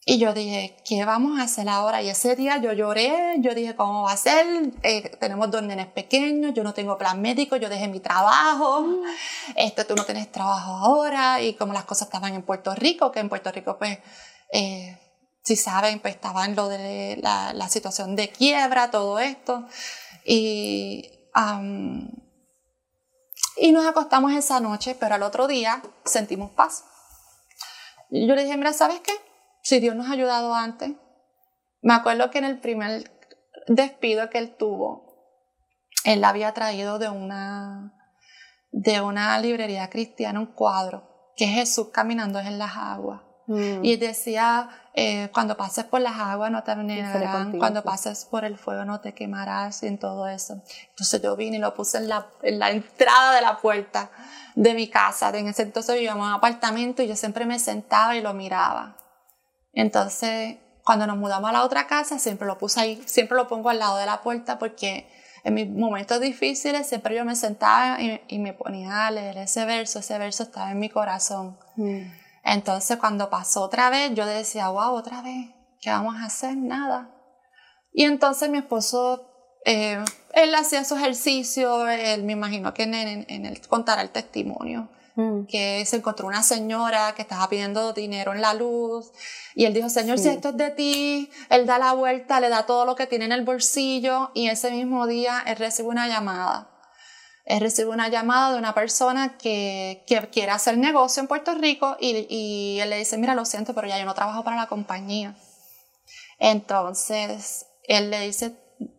Y 0.08 0.20
yo 0.20 0.36
dije, 0.36 0.78
¿qué 0.86 1.04
vamos 1.04 1.40
a 1.40 1.44
hacer 1.44 1.68
ahora? 1.68 2.04
Y 2.04 2.10
ese 2.10 2.36
día 2.36 2.58
yo 2.58 2.72
lloré, 2.74 3.38
yo 3.40 3.56
dije, 3.56 3.76
¿cómo 3.76 4.04
va 4.04 4.12
a 4.12 4.18
ser? 4.18 4.46
Eh, 4.84 5.18
tenemos 5.20 5.50
dos 5.50 5.64
nenes 5.64 5.88
pequeños, 5.88 6.54
yo 6.54 6.64
no 6.64 6.76
tengo 6.76 6.96
plan 6.96 7.20
médico, 7.20 7.56
yo 7.56 7.70
dejé 7.70 7.88
mi 7.88 8.00
trabajo, 8.00 8.86
este, 9.56 9.84
tú 9.84 9.96
no 9.96 10.06
tienes 10.06 10.32
trabajo 10.32 10.74
ahora, 10.74 11.42
y 11.42 11.56
como 11.56 11.74
las 11.74 11.86
cosas 11.86 12.08
estaban 12.08 12.36
en 12.36 12.44
Puerto 12.44 12.76
Rico, 12.76 13.12
que 13.12 13.20
en 13.20 13.30
Puerto 13.30 13.52
Rico, 13.52 13.80
pues, 13.80 13.98
eh, 14.54 14.96
si 15.44 15.56
saben, 15.56 16.00
pues 16.00 16.14
estaba 16.14 16.46
en 16.46 16.56
lo 16.56 16.68
de 16.70 17.18
la, 17.20 17.54
la 17.54 17.68
situación 17.68 18.16
de 18.16 18.30
quiebra, 18.30 18.92
todo 18.92 19.18
esto. 19.18 19.66
Y, 20.24 21.10
y 23.58 23.72
nos 23.72 23.88
acostamos 23.88 24.34
esa 24.34 24.60
noche, 24.60 24.96
pero 25.00 25.16
al 25.16 25.24
otro 25.24 25.48
día 25.48 25.82
sentimos 26.04 26.52
paz. 26.52 26.84
Y 28.12 28.28
yo 28.28 28.36
le 28.36 28.44
dije, 28.44 28.56
mira, 28.56 28.72
¿sabes 28.72 29.00
qué? 29.00 29.25
Si 29.66 29.80
Dios 29.80 29.96
nos 29.96 30.08
ha 30.08 30.14
ayudado 30.14 30.54
antes. 30.54 30.92
Me 31.82 31.96
acuerdo 31.96 32.30
que 32.30 32.38
en 32.38 32.44
el 32.44 32.60
primer 32.60 33.12
despido 33.68 34.30
que 34.30 34.38
él 34.38 34.56
tuvo, 34.56 35.42
él 36.04 36.24
había 36.24 36.54
traído 36.54 37.00
de 37.00 37.10
una, 37.10 37.92
de 38.72 39.02
una 39.02 39.40
librería 39.40 39.90
cristiana 39.90 40.40
un 40.40 40.46
cuadro, 40.46 41.32
que 41.36 41.46
es 41.46 41.52
Jesús 41.52 41.90
caminando 41.92 42.40
en 42.40 42.60
las 42.60 42.76
aguas. 42.76 43.22
Mm. 43.48 43.84
Y 43.84 43.96
decía, 43.98 44.70
eh, 44.94 45.30
cuando 45.34 45.58
pases 45.58 45.86
por 45.86 46.00
las 46.00 46.18
aguas 46.18 46.52
no 46.52 46.64
te 46.64 46.74
cuando 47.58 47.84
pases 47.84 48.26
por 48.26 48.46
el 48.46 48.58
fuego 48.58 48.86
no 48.86 49.02
te 49.02 49.16
quemarás 49.16 49.82
y 49.82 49.88
en 49.88 49.98
todo 49.98 50.28
eso. 50.28 50.62
Entonces 50.90 51.22
yo 51.24 51.36
vine 51.36 51.58
y 51.58 51.60
lo 51.60 51.74
puse 51.74 51.98
en 51.98 52.08
la, 52.08 52.28
en 52.44 52.60
la 52.60 52.70
entrada 52.70 53.34
de 53.34 53.42
la 53.42 53.58
puerta 53.58 54.12
de 54.54 54.76
mi 54.76 54.90
casa. 54.90 55.30
En 55.30 55.48
ese 55.48 55.64
entonces 55.64 55.96
vivíamos 55.96 56.24
en 56.26 56.30
un 56.30 56.36
apartamento 56.36 57.02
y 57.02 57.08
yo 57.08 57.16
siempre 57.16 57.48
me 57.48 57.58
sentaba 57.58 58.16
y 58.16 58.22
lo 58.22 58.34
miraba. 58.36 58.98
Entonces, 59.76 60.58
cuando 60.84 61.06
nos 61.06 61.18
mudamos 61.18 61.50
a 61.50 61.54
la 61.54 61.64
otra 61.64 61.86
casa, 61.86 62.18
siempre 62.18 62.48
lo 62.48 62.58
puse 62.58 62.80
ahí, 62.80 63.04
siempre 63.06 63.36
lo 63.36 63.48
pongo 63.48 63.70
al 63.70 63.80
lado 63.80 63.98
de 63.98 64.06
la 64.06 64.22
puerta 64.22 64.58
porque 64.58 65.08
en 65.44 65.54
mis 65.54 65.70
momentos 65.70 66.20
difíciles 66.20 66.88
siempre 66.88 67.16
yo 67.16 67.26
me 67.26 67.36
sentaba 67.36 68.00
y, 68.02 68.40
me 68.40 68.54
ponía 68.54 69.06
a 69.06 69.12
leer 69.12 69.38
ese 69.38 69.66
verso, 69.66 70.00
ese 70.00 70.18
verso 70.18 70.44
estaba 70.44 70.72
en 70.72 70.80
mi 70.80 70.90
corazón. 70.90 71.58
Mm. 71.76 72.04
Entonces, 72.44 72.98
cuando 72.98 73.30
pasó 73.30 73.64
otra 73.64 73.90
vez, 73.90 74.14
yo 74.16 74.26
decía, 74.26 74.70
wow, 74.70 74.94
otra 74.94 75.22
vez, 75.22 75.50
¿qué 75.82 75.90
vamos 75.90 76.16
a 76.16 76.26
hacer? 76.26 76.56
Nada. 76.56 77.12
Y 77.92 78.04
entonces 78.04 78.50
mi 78.50 78.60
esposo, 78.60 79.28
eh, 79.66 80.04
él 80.34 80.56
hacía 80.56 80.84
su 80.84 80.96
ejercicio, 80.96 81.88
él 81.88 82.24
me 82.24 82.34
imagino 82.34 82.74
que 82.74 82.84
en, 82.84 82.94
en, 82.94 83.26
en 83.28 83.46
él 83.46 83.62
contara 83.68 84.02
el 84.02 84.12
testimonio. 84.12 84.90
Mm. 85.18 85.46
que 85.46 85.86
se 85.86 85.96
encontró 85.96 86.28
una 86.28 86.44
señora 86.44 87.14
que 87.16 87.22
estaba 87.22 87.48
pidiendo 87.48 87.94
dinero 87.94 88.34
en 88.34 88.42
la 88.42 88.54
luz 88.54 89.14
y 89.54 89.64
él 89.64 89.74
dijo, 89.74 89.88
Señor, 89.88 90.20
si 90.20 90.28
esto 90.28 90.50
es 90.50 90.58
de 90.58 90.72
ti, 90.72 91.30
él 91.50 91.66
da 91.66 91.80
la 91.80 91.94
vuelta, 91.94 92.42
le 92.42 92.50
da 92.50 92.66
todo 92.66 92.86
lo 92.86 92.96
que 92.96 93.08
tiene 93.08 93.24
en 93.24 93.32
el 93.32 93.46
bolsillo 93.46 94.32
y 94.34 94.50
ese 94.50 94.72
mismo 94.72 95.08
día 95.08 95.42
él 95.48 95.56
recibe 95.56 95.88
una 95.88 96.10
llamada. 96.10 96.70
Él 97.46 97.62
recibe 97.62 97.92
una 97.92 98.10
llamada 98.10 98.52
de 98.54 98.60
una 98.60 98.74
persona 98.74 99.38
que, 99.38 100.04
que 100.06 100.20
quiere 100.30 100.52
hacer 100.52 100.78
negocio 100.78 101.22
en 101.22 101.28
Puerto 101.28 101.54
Rico 101.54 101.96
y, 102.00 102.28
y 102.30 102.80
él 102.82 102.90
le 102.90 102.98
dice, 102.98 103.18
mira, 103.18 103.36
lo 103.36 103.46
siento, 103.46 103.74
pero 103.74 103.88
ya 103.88 103.98
yo 103.98 104.06
no 104.06 104.16
trabajo 104.16 104.44
para 104.44 104.58
la 104.58 104.68
compañía. 104.68 105.38
Entonces, 106.40 107.68
él 107.88 108.10
le 108.10 108.20
dice, 108.20 108.56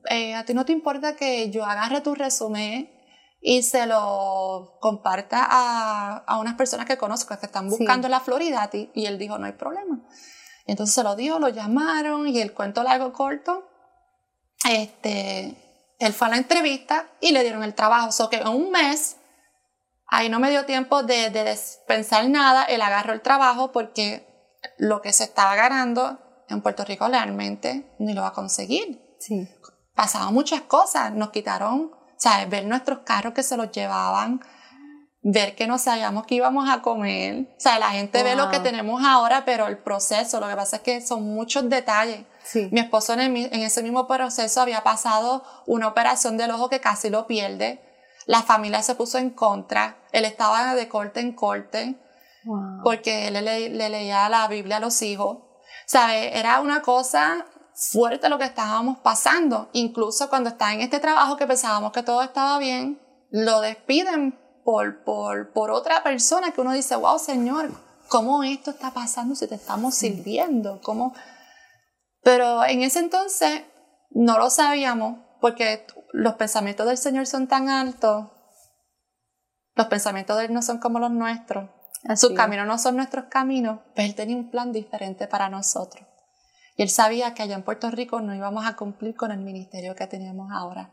eh, 0.09 0.35
a 0.35 0.45
ti 0.45 0.55
no 0.55 0.65
te 0.65 0.73
importa 0.73 1.17
que 1.17 1.51
yo 1.51 1.65
agarre 1.67 2.01
tu 2.01 2.15
resumen 2.15 2.96
y 3.49 3.63
se 3.63 3.87
lo 3.87 4.77
comparta 4.81 5.47
a, 5.49 6.17
a 6.27 6.39
unas 6.39 6.57
personas 6.57 6.85
que 6.85 6.99
conozco 6.99 7.39
que 7.39 7.47
están 7.47 7.69
buscando 7.69 8.09
la 8.09 8.19
Florida 8.19 8.69
y 8.73 9.07
él 9.07 9.19
dijo 9.19 9.39
no 9.39 9.47
hay 9.47 9.53
problema. 9.53 10.01
Y 10.67 10.73
entonces 10.73 10.97
se 10.97 11.05
lo 11.05 11.15
dio, 11.15 11.39
lo 11.39 11.49
llamaron 11.49 12.27
y 12.27 12.41
el 12.41 12.53
cuento 12.53 12.83
largo 12.83 13.13
corto, 13.13 13.69
este, 14.69 15.95
él 16.01 16.13
fue 16.13 16.27
a 16.27 16.31
la 16.31 16.39
entrevista 16.39 17.09
y 17.21 17.31
le 17.31 17.45
dieron 17.45 17.63
el 17.63 17.77
trabajo. 17.77 18.11
So 18.11 18.29
que 18.29 18.39
en 18.39 18.49
un 18.49 18.73
mes, 18.73 19.17
ahí 20.09 20.29
no 20.29 20.41
me 20.41 20.51
dio 20.51 20.67
tiempo 20.67 21.05
de, 21.05 21.31
de 21.31 21.57
pensar 21.87 22.29
nada, 22.29 22.65
él 22.65 22.83
agarró 22.83 23.13
el 23.13 23.23
trabajo 23.23 23.71
porque 23.71 24.27
lo 24.77 25.01
que 25.03 25.13
se 25.13 25.23
estaba 25.23 25.55
ganando 25.55 26.19
en 26.49 26.63
Puerto 26.63 26.85
Rico 26.85 27.07
realmente 27.07 27.95
ni 28.01 28.13
lo 28.13 28.23
va 28.23 28.29
a 28.29 28.33
conseguir. 28.33 29.17
Sí. 29.21 29.49
Pasaban 29.95 30.35
muchas 30.35 30.63
cosas, 30.63 31.13
nos 31.13 31.31
quitaron 31.31 31.96
¿sabes? 32.17 32.49
Ver 32.49 32.65
nuestros 32.65 33.01
carros 33.01 33.35
que 33.35 33.43
se 33.43 33.57
los 33.57 33.71
llevaban, 33.71 34.41
ver 35.29 35.57
que 35.57 35.67
no 35.67 35.77
sabíamos 35.77 36.25
que 36.25 36.37
íbamos 36.37 36.69
a 36.71 36.83
comer. 36.83 37.49
O 37.57 37.61
sea, 37.61 37.79
la 37.79 37.91
gente 37.91 38.23
ve 38.23 38.37
lo 38.37 38.49
que 38.49 38.61
tenemos 38.61 39.03
ahora, 39.05 39.45
pero 39.45 39.67
el 39.67 39.79
proceso, 39.79 40.39
lo 40.39 40.49
que 40.49 40.55
pasa 40.55 40.77
es 40.77 40.83
que 40.83 41.01
son 41.01 41.25
muchos 41.25 41.69
detalles. 41.69 42.25
Mi 42.71 42.79
esposo 42.79 43.15
en, 43.15 43.37
ese 43.37 43.83
mismo 43.83 44.07
proceso 44.07 44.61
había 44.61 44.85
pasado 44.85 45.43
una 45.67 45.89
operación 45.89 46.37
del 46.37 46.53
ojo 46.53 46.69
que 46.71 46.81
casi 46.81 47.11
lo 47.11 47.27
pierde. 47.27 47.83
La 48.27 48.43
familia 48.43 48.83
se 48.83 48.95
puso 48.95 49.19
en 49.19 49.31
contra. 49.31 49.99
Él 50.13 50.25
estaba 50.25 50.75
de 50.75 50.89
corte 50.89 51.19
en 51.19 51.33
corte 51.33 51.97
porque 52.85 53.27
él 53.27 53.35
le, 53.35 53.69
le, 53.69 53.89
leía 53.89 54.29
la 54.29 54.47
Biblia 54.47 54.77
a 54.77 54.81
los 54.81 55.03
hijos. 55.03 55.39
¿Sabes? 55.87 56.31
Era 56.35 56.61
una 56.61 56.83
cosa 56.83 57.47
fuerte 57.77 58.31
lo 58.31 58.39
que 58.39 58.45
estábamos 58.45 58.99
pasando. 58.99 59.69
Incluso 59.73 60.29
cuando 60.29 60.49
está 60.49 60.73
en 60.73 60.81
este 60.81 60.99
trabajo 60.99 61.37
que 61.37 61.47
pensábamos 61.47 61.93
que 61.93 62.03
todo 62.03 62.23
estaba 62.23 62.59
bien, 62.59 63.01
lo 63.31 63.61
despiden 63.61 64.39
por, 64.65 65.05
por, 65.05 65.53
por 65.53 65.71
otra 65.71 66.03
persona 66.03 66.53
que 66.53 66.63
uno 66.63 66.73
dice, 66.73 66.97
wow, 66.97 67.19
Señor, 67.19 67.71
¿cómo 68.09 68.43
esto 68.43 68.71
está 68.71 68.93
pasando 68.93 69.35
si 69.35 69.47
te 69.47 69.55
estamos 69.55 69.95
sirviendo? 69.95 70.81
¿Cómo? 70.83 71.15
Pero 72.23 72.65
en 72.65 72.83
ese 72.83 72.99
entonces 72.99 73.63
no 74.11 74.39
lo 74.39 74.49
sabíamos 74.51 75.19
porque 75.41 75.87
los 76.13 76.35
pensamientos 76.35 76.87
del 76.87 76.99
Señor 76.99 77.27
son 77.27 77.47
tan 77.47 77.69
altos, 77.69 78.29
los 79.75 79.87
pensamientos 79.89 80.39
de 80.39 80.47
Él 80.47 80.55
no 80.55 80.63
son 80.63 80.79
como 80.79 80.99
los 80.99 81.11
nuestros, 81.11 81.69
sus 82.17 82.33
caminos 82.33 82.67
no 82.67 82.79
son 82.79 82.97
nuestros 82.97 83.27
caminos, 83.27 83.81
pero 83.95 84.09
Él 84.09 84.15
tenía 84.15 84.37
un 84.37 84.51
plan 84.51 84.73
diferente 84.73 85.27
para 85.27 85.51
nosotros. 85.51 86.03
Y 86.77 86.83
él 86.83 86.91
sabía 86.91 87.35
que 87.35 87.43
allá 87.43 87.55
en 87.55 87.63
Puerto 87.63 87.91
Rico 87.91 88.21
no 88.21 88.35
íbamos 88.35 88.67
a 88.67 88.77
cumplir 88.77 89.17
con 89.17 89.33
el 89.33 89.41
ministerio 89.41 89.95
que 89.95 90.07
teníamos 90.07 90.51
ahora. 90.53 90.93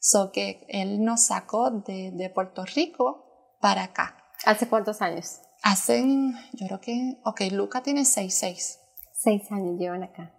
So 0.00 0.32
que 0.32 0.66
él 0.68 1.04
nos 1.04 1.26
sacó 1.26 1.70
de, 1.70 2.10
de 2.12 2.28
Puerto 2.28 2.64
Rico 2.64 3.56
para 3.60 3.84
acá. 3.84 4.16
¿Hace 4.44 4.68
cuántos 4.68 5.00
años? 5.00 5.40
Hace, 5.62 6.04
yo 6.54 6.66
creo 6.66 6.80
que, 6.80 7.20
ok, 7.24 7.42
Luca 7.52 7.82
tiene 7.82 8.04
seis, 8.04 8.36
seis. 8.36 8.80
Seis 9.12 9.50
años 9.52 9.78
llevan 9.78 10.02
acá. 10.02 10.34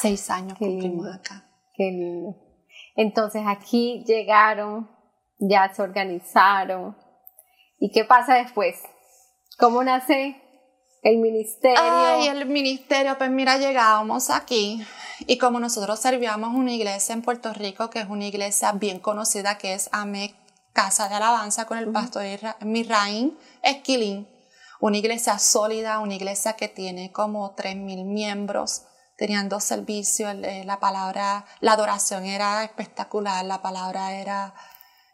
Seis 0.00 0.30
años 0.30 0.56
Qué 0.58 0.64
cumplimos 0.64 1.06
acá. 1.14 1.46
Qué 1.74 1.90
lindo. 1.90 2.34
Entonces 2.96 3.42
aquí 3.46 4.04
llegaron, 4.06 4.90
ya 5.38 5.70
se 5.74 5.82
organizaron. 5.82 6.96
¿Y 7.78 7.90
qué 7.92 8.06
pasa 8.06 8.36
después? 8.36 8.76
¿Cómo 9.58 9.84
nace 9.84 10.40
el 11.04 11.18
ministerio. 11.18 11.78
Ay, 11.80 12.26
el 12.28 12.46
ministerio, 12.46 13.16
pues 13.16 13.30
mira, 13.30 13.58
llegábamos 13.58 14.30
aquí 14.30 14.82
y 15.26 15.38
como 15.38 15.60
nosotros 15.60 16.00
servíamos 16.00 16.54
una 16.54 16.72
iglesia 16.72 17.12
en 17.12 17.22
Puerto 17.22 17.52
Rico, 17.52 17.90
que 17.90 18.00
es 18.00 18.08
una 18.08 18.26
iglesia 18.26 18.72
bien 18.72 18.98
conocida, 18.98 19.58
que 19.58 19.74
es 19.74 19.88
AMEC 19.92 20.34
casa 20.72 21.08
de 21.08 21.14
alabanza 21.14 21.66
con 21.66 21.78
el 21.78 21.92
pastor 21.92 22.24
Mirraín 22.62 23.38
Esquilín, 23.62 24.28
una 24.80 24.96
iglesia 24.96 25.38
sólida, 25.38 26.00
una 26.00 26.14
iglesia 26.14 26.54
que 26.54 26.68
tiene 26.68 27.12
como 27.12 27.54
3.000 27.54 28.04
miembros, 28.04 28.82
tenían 29.16 29.48
dos 29.48 29.62
servicios, 29.62 30.34
eh, 30.42 30.64
la 30.66 30.80
palabra, 30.80 31.44
la 31.60 31.72
adoración 31.74 32.24
era 32.24 32.64
espectacular, 32.64 33.44
la 33.44 33.62
palabra 33.62 34.14
era, 34.14 34.54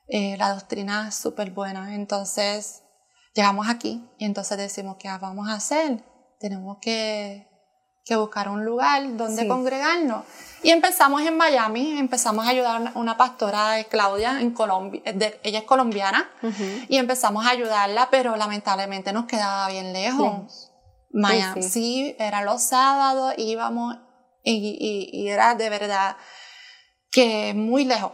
eh, 0.09 0.37
la 0.39 0.55
doctrina 0.55 1.11
súper 1.13 1.51
buena. 1.51 1.95
Entonces, 1.95 2.83
llegamos 3.35 3.69
aquí 3.69 4.09
y 4.19 4.25
entonces 4.25 4.59
decimos, 4.59 4.97
¿qué 4.99 5.09
vamos 5.21 5.49
a 5.49 5.55
hacer? 5.55 6.03
Tenemos 6.39 6.79
que 6.81 7.51
que 8.11 8.17
buscar 8.17 8.49
un 8.49 8.65
lugar 8.65 9.17
donde 9.17 9.47
congregarnos. 9.47 10.25
Y 10.65 10.71
empezamos 10.71 11.23
en 11.23 11.37
Miami, 11.37 11.99
empezamos 11.99 12.45
a 12.45 12.51
ayudar 12.51 12.93
a 12.95 12.99
una 12.99 13.17
pastora, 13.17 13.79
eh, 13.79 13.87
Claudia, 13.87 14.41
en 14.41 14.51
Colombia, 14.51 15.01
eh, 15.05 15.41
ella 15.45 15.61
es 15.61 15.65
colombiana, 15.65 16.29
y 16.89 16.97
empezamos 16.97 17.47
a 17.47 17.51
ayudarla, 17.51 18.09
pero 18.11 18.37
lamentablemente 18.37 19.13
nos 19.13 19.27
quedaba 19.27 19.69
bien 19.69 19.93
lejos. 19.93 20.73
Miami, 21.13 21.63
sí, 21.63 22.17
era 22.19 22.43
los 22.43 22.63
sábados, 22.63 23.35
íbamos, 23.37 23.97
y, 24.43 25.29
era 25.29 25.55
de 25.55 25.71
verdad 25.71 26.17
que 27.13 27.55
muy 27.55 27.85
lejos. 27.85 28.13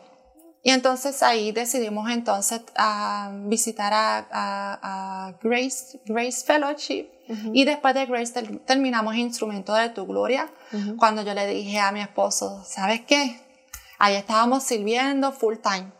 Y 0.67 0.73
entonces 0.73 1.23
ahí 1.23 1.53
decidimos 1.53 2.11
entonces 2.11 2.61
a 2.75 3.31
visitar 3.45 3.93
a, 3.95 5.33
Grace, 5.41 6.01
Grace 6.05 6.45
Fellowship, 6.45 7.09
y 7.53 7.65
después 7.65 7.95
de 7.95 8.05
Grace 8.05 8.33
terminamos 8.67 9.15
Instrumento 9.15 9.73
de 9.75 9.91
tu 9.91 10.05
Gloria, 10.07 10.51
cuando 10.99 11.23
yo 11.23 11.35
le 11.35 11.47
dije 11.47 11.79
a 11.79 11.93
mi 11.93 12.01
esposo, 12.01 12.65
¿sabes 12.65 13.03
qué? 13.03 13.41
Ahí 14.01 14.17
estábamos 14.17 14.65
sirviendo 14.65 15.31
full 15.31 15.55
time. 15.63 15.93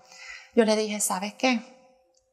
Yo 0.57 0.65
le 0.65 0.75
dije, 0.75 0.99
¿sabes 0.99 1.35
qué? 1.35 1.61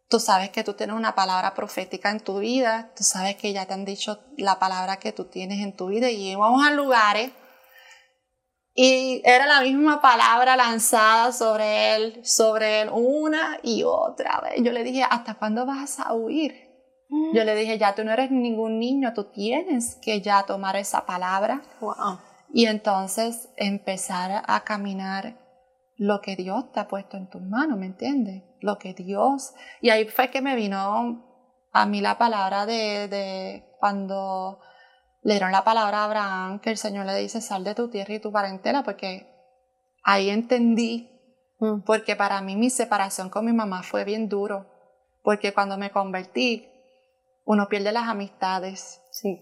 Tú 0.10 0.20
sabes 0.20 0.50
que 0.50 0.64
tú 0.64 0.74
tienes 0.74 0.96
una 0.96 1.14
palabra 1.14 1.54
profética 1.54 2.10
en 2.10 2.20
tu 2.20 2.40
vida, 2.40 2.90
tú 2.98 3.04
sabes 3.04 3.36
que 3.36 3.54
ya 3.54 3.68
te 3.68 3.76
han 3.76 3.86
dicho 3.86 4.20
la 4.38 4.58
palabra 4.58 4.98
que 4.98 5.12
tú 5.12 5.26
tienes 5.26 5.60
en 5.60 5.76
tu 5.76 5.86
vida 5.86 6.10
y 6.10 6.32
íbamos 6.32 6.66
a 6.66 6.72
lugares 6.72 7.30
y 8.76 9.22
era 9.24 9.46
la 9.46 9.62
misma 9.62 10.02
palabra 10.02 10.56
lanzada 10.56 11.32
sobre 11.32 11.96
él, 11.96 12.20
sobre 12.24 12.82
él 12.82 12.90
una 12.92 13.60
y 13.62 13.84
otra 13.84 14.42
vez. 14.42 14.56
Yo 14.64 14.72
le 14.72 14.84
dije, 14.84 15.04
¿hasta 15.08 15.36
cuándo 15.36 15.66
vas 15.66 16.00
a 16.00 16.14
huir? 16.14 16.72
Yo 17.34 17.44
le 17.44 17.56
dije, 17.56 17.78
ya 17.78 17.94
tú 17.94 18.04
no 18.04 18.12
eres 18.12 18.32
ningún 18.32 18.80
niño, 18.80 19.14
tú 19.14 19.26
tienes 19.26 19.96
que 20.02 20.22
ya 20.22 20.44
tomar 20.48 20.76
esa 20.76 21.06
palabra. 21.06 21.62
Y 22.52 22.66
entonces 22.66 23.50
empezar 23.56 24.44
a 24.48 24.64
caminar 24.64 25.38
lo 25.96 26.22
que 26.22 26.36
Dios 26.36 26.72
te 26.72 26.80
ha 26.80 26.88
puesto 26.88 27.18
en 27.18 27.30
tus 27.30 27.44
manos, 27.44 27.78
¿me 27.78 27.86
entiendes? 27.86 28.42
Lo 28.62 28.80
que 28.80 28.96
Dios... 28.96 29.54
Y 29.80 29.92
ahí 29.92 30.06
fue 30.06 30.32
que 30.32 30.42
me 30.42 30.56
vino 30.56 31.24
a 31.72 31.86
mí 31.86 32.02
la 32.02 32.18
palabra 32.18 32.66
de, 32.66 33.08
de 33.08 33.76
cuando 33.80 34.60
le 35.24 35.34
dieron 35.34 35.52
la 35.52 35.64
palabra 35.64 36.00
a 36.00 36.06
Abraham, 36.06 36.60
que 36.60 36.70
el 36.70 36.78
Señor 36.78 37.06
le 37.06 37.16
dice, 37.16 37.42
sal 37.42 37.64
de 37.64 37.76
tu 37.76 37.90
tierra 37.90 38.14
y 38.14 38.20
tu 38.20 38.32
parentela, 38.32 38.84
porque 38.84 39.28
ahí 40.04 40.30
entendí, 40.30 41.10
mm. 41.60 41.82
porque 41.86 42.16
para 42.16 42.42
mí 42.42 42.56
mi 42.56 42.70
separación 42.70 43.30
con 43.30 43.46
mi 43.46 43.54
mamá 43.54 43.84
fue 43.84 44.04
bien 44.04 44.30
duro, 44.30 44.66
porque 45.24 45.54
cuando 45.54 45.78
me 45.78 45.92
convertí, 45.92 46.70
uno 47.46 47.68
pierde 47.68 47.92
las 47.92 48.08
amistades. 48.08 49.02
Sí. 49.12 49.42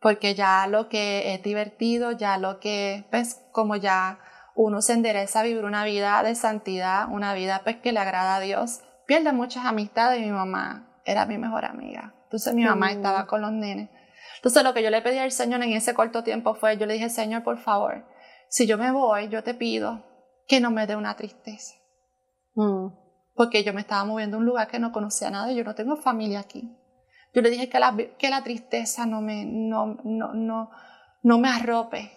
Porque 0.00 0.34
ya 0.34 0.66
lo 0.66 0.88
que 0.88 1.34
es 1.34 1.42
divertido, 1.42 2.12
ya 2.12 2.38
lo 2.38 2.58
que, 2.58 3.06
pues, 3.10 3.42
como 3.52 3.76
ya 3.76 4.18
uno 4.54 4.82
se 4.82 4.94
endereza 4.94 5.40
a 5.40 5.42
vivir 5.42 5.64
una 5.64 5.84
vida 5.84 6.22
de 6.22 6.34
santidad, 6.34 7.08
una 7.10 7.34
vida 7.34 7.60
pues 7.62 7.76
que 7.76 7.92
le 7.92 8.00
agrada 8.00 8.36
a 8.36 8.40
Dios, 8.40 8.80
pierde 9.06 9.32
muchas 9.32 9.64
amistades 9.64 10.20
y 10.20 10.26
mi 10.26 10.32
mamá 10.32 11.00
era 11.04 11.26
mi 11.26 11.38
mejor 11.38 11.64
amiga. 11.64 12.14
Entonces 12.24 12.54
mi 12.54 12.64
mamá 12.64 12.90
estaba 12.92 13.26
con 13.26 13.40
los 13.40 13.52
nenes. 13.52 13.90
Entonces 14.40 14.64
lo 14.64 14.72
que 14.72 14.82
yo 14.82 14.88
le 14.88 15.02
pedí 15.02 15.18
al 15.18 15.32
Señor 15.32 15.62
en 15.62 15.72
ese 15.72 15.92
corto 15.92 16.24
tiempo 16.24 16.54
fue, 16.54 16.78
yo 16.78 16.86
le 16.86 16.94
dije, 16.94 17.10
Señor, 17.10 17.42
por 17.42 17.58
favor, 17.58 18.06
si 18.48 18.66
yo 18.66 18.78
me 18.78 18.90
voy, 18.90 19.28
yo 19.28 19.44
te 19.44 19.52
pido 19.52 20.02
que 20.48 20.60
no 20.60 20.70
me 20.70 20.86
dé 20.86 20.96
una 20.96 21.14
tristeza. 21.14 21.74
Mm. 22.54 22.88
Porque 23.34 23.62
yo 23.62 23.74
me 23.74 23.82
estaba 23.82 24.04
moviendo 24.04 24.38
a 24.38 24.40
un 24.40 24.46
lugar 24.46 24.68
que 24.68 24.78
no 24.78 24.92
conocía 24.92 25.30
nada 25.30 25.52
y 25.52 25.56
yo 25.56 25.64
no 25.64 25.74
tengo 25.74 25.96
familia 25.96 26.40
aquí. 26.40 26.74
Yo 27.34 27.42
le 27.42 27.50
dije 27.50 27.68
que 27.68 27.78
la, 27.78 27.94
que 28.18 28.30
la 28.30 28.42
tristeza 28.42 29.04
no 29.04 29.20
me, 29.20 29.44
no, 29.44 29.98
no, 30.04 30.32
no, 30.32 30.70
no 31.22 31.38
me 31.38 31.48
arrope, 31.48 32.10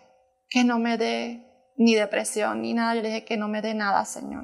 que 0.50 0.64
no 0.64 0.80
me 0.80 0.98
dé 0.98 1.72
ni 1.76 1.94
depresión 1.94 2.62
ni 2.62 2.74
nada. 2.74 2.96
Yo 2.96 3.02
le 3.02 3.10
dije 3.10 3.26
que 3.26 3.38
no 3.38 3.50
me 3.50 3.62
dé 3.62 3.74
nada, 3.74 4.06
Señor. 4.06 4.44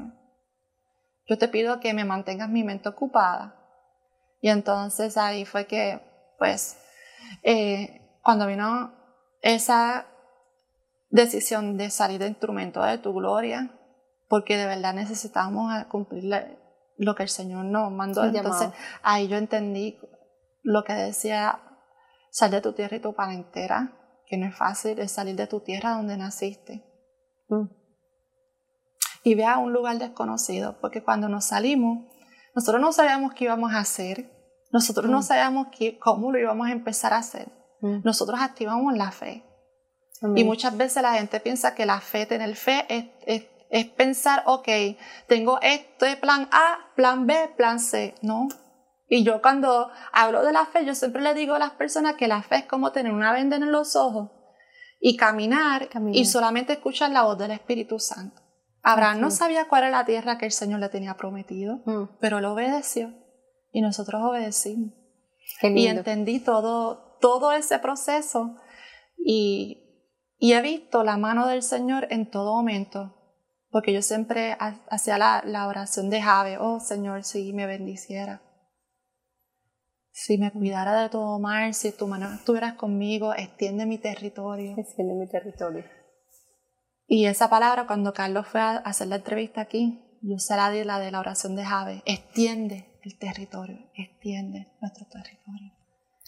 Yo 1.28 1.38
te 1.38 1.48
pido 1.48 1.80
que 1.80 1.94
me 1.94 2.04
mantengas 2.04 2.50
mi 2.50 2.64
mente 2.64 2.90
ocupada. 2.90 3.56
Y 4.42 4.50
entonces 4.50 5.18
ahí 5.18 5.46
fue 5.46 5.66
que, 5.66 6.02
pues, 6.38 6.78
eh, 7.44 8.20
cuando 8.22 8.48
vino 8.48 8.94
esa 9.42 10.08
decisión 11.10 11.78
de 11.78 11.90
salir 11.90 12.20
de 12.20 12.28
instrumento 12.28 12.82
de 12.84 12.98
tu 12.98 13.14
gloria, 13.14 13.72
porque 14.28 14.58
de 14.58 14.68
verdad 14.68 14.94
necesitábamos 14.94 15.86
cumplir 15.86 16.32
lo 16.98 17.16
que 17.16 17.24
el 17.24 17.30
Señor 17.30 17.66
nos 17.66 17.92
mandó. 17.92 18.24
Entonces 18.24 18.70
ahí 19.02 19.28
yo 19.28 19.38
entendí 19.38 20.00
lo 20.62 20.84
que 20.84 20.94
decía, 20.94 21.62
sal 22.32 22.52
de 22.52 22.62
tu 22.62 22.74
tierra 22.74 22.98
y 22.98 23.00
tu 23.00 23.14
parentera, 23.14 23.94
que 24.28 24.38
no 24.38 24.46
es 24.46 24.56
fácil, 24.56 25.00
es 25.00 25.12
salir 25.12 25.36
de 25.36 25.48
tu 25.48 25.62
tierra 25.62 25.96
donde 25.96 26.18
naciste. 26.18 26.84
Mm. 27.48 27.66
Y 29.24 29.36
ve 29.36 29.46
a 29.46 29.58
un 29.58 29.74
lugar 29.74 29.98
desconocido, 29.98 30.80
porque 30.80 31.04
cuando 31.04 31.28
nos 31.28 31.46
salimos, 31.46 32.06
nosotros 32.54 32.82
no 32.82 32.92
sabíamos 32.94 33.34
qué 33.34 33.46
íbamos 33.46 33.74
a 33.74 33.80
hacer, 33.80 34.30
nosotros 34.72 35.10
no 35.10 35.20
mm. 35.20 35.24
sabíamos 35.24 35.68
cómo 36.00 36.32
lo 36.32 36.40
íbamos 36.40 36.68
a 36.68 36.72
empezar 36.72 37.14
a 37.14 37.18
hacer. 37.18 37.52
Mm. 37.82 38.02
Nosotros 38.04 38.40
activamos 38.42 38.96
la 38.96 39.12
fe. 39.12 39.46
Y 40.36 40.44
muchas 40.44 40.76
veces 40.76 41.02
la 41.02 41.14
gente 41.14 41.40
piensa 41.40 41.76
que 41.76 41.86
la 41.86 42.02
fe, 42.02 42.26
tener 42.26 42.54
fe, 42.58 42.86
es, 42.90 43.06
es, 43.26 43.48
es 43.70 43.86
pensar, 43.86 44.44
ok, 44.48 44.68
tengo 45.28 45.60
este 45.62 46.18
plan 46.18 46.50
A, 46.52 46.92
plan 46.96 47.26
B, 47.26 47.54
plan 47.56 47.80
C. 47.80 48.16
No, 48.22 48.50
y 49.10 49.24
yo 49.24 49.42
cuando 49.42 49.90
hablo 50.14 50.44
de 50.44 50.54
la 50.54 50.66
fe, 50.68 50.86
yo 50.86 50.94
siempre 50.94 51.22
le 51.22 51.34
digo 51.34 51.56
a 51.56 51.60
las 51.60 51.72
personas 51.72 52.16
que 52.16 52.28
la 52.28 52.44
fe 52.44 52.58
es 52.58 52.66
como 52.66 52.92
tener 52.92 53.12
una 53.12 53.34
venda 53.34 53.56
en 53.56 53.72
los 53.72 53.96
ojos 53.96 54.30
y 55.02 55.18
caminar, 55.18 55.90
y 56.12 56.26
solamente 56.26 56.74
escuchar 56.74 57.12
la 57.12 57.24
voz 57.24 57.38
del 57.38 57.52
Espíritu 57.52 57.98
Santo. 58.00 58.42
Abraham 58.84 59.20
no 59.22 59.32
sabía 59.32 59.68
cuál 59.68 59.84
era 59.84 60.00
la 60.00 60.06
tierra 60.06 60.38
que 60.38 60.46
el 60.46 60.52
Señor 60.52 60.80
le 60.80 60.90
tenía 60.90 61.16
prometido, 61.18 61.82
mm. 61.86 62.18
pero 62.20 62.40
lo 62.40 62.54
obedeció 62.54 63.14
y 63.72 63.82
nosotros 63.82 64.22
obedecimos. 64.24 64.94
Y 65.62 65.88
entendí 65.88 66.40
todo, 66.40 67.18
todo 67.20 67.52
ese 67.52 67.80
proceso 67.80 68.56
y, 69.18 70.06
y, 70.38 70.54
he 70.54 70.62
visto 70.62 71.04
la 71.04 71.18
mano 71.18 71.48
del 71.48 71.64
Señor 71.64 72.08
en 72.12 72.30
todo 72.30 72.56
momento, 72.56 73.16
porque 73.70 73.94
yo 73.94 74.02
siempre 74.02 74.56
hacía 74.60 75.18
la, 75.18 75.44
la 75.46 75.68
oración 75.68 76.10
de 76.10 76.22
Jave, 76.22 76.58
oh 76.60 76.80
Señor, 76.80 77.24
si 77.24 77.52
me 77.52 77.66
bendiciera 77.66 78.42
si 80.20 80.38
me 80.38 80.52
cuidara 80.52 81.02
de 81.02 81.08
todo 81.08 81.40
mal, 81.40 81.74
si 81.74 81.94
tu 81.94 82.06
mano 82.06 82.34
estuvieras 82.34 82.74
conmigo, 82.74 83.34
extiende 83.34 83.86
mi 83.86 83.98
territorio. 83.98 84.76
Extiende 84.78 85.14
mi 85.14 85.30
territorio. 85.30 85.86
Y 87.08 87.26
esa 87.26 87.50
palabra, 87.50 87.88
cuando 87.88 88.12
Carlos 88.12 88.46
fue 88.46 88.60
a 88.60 88.78
hacer 88.80 89.08
la 89.08 89.16
entrevista 89.16 89.62
aquí, 89.62 90.20
yo 90.22 90.38
se 90.38 90.58
la 90.58 90.72
di 90.72 90.84
la 90.84 91.00
de 91.00 91.12
la 91.12 91.22
oración 91.22 91.56
de 91.56 91.64
Jave, 91.64 92.04
extiende 92.06 92.89
el 93.04 93.18
territorio, 93.18 93.78
extiende 93.96 94.72
nuestro 94.82 95.06
territorio. 95.08 95.74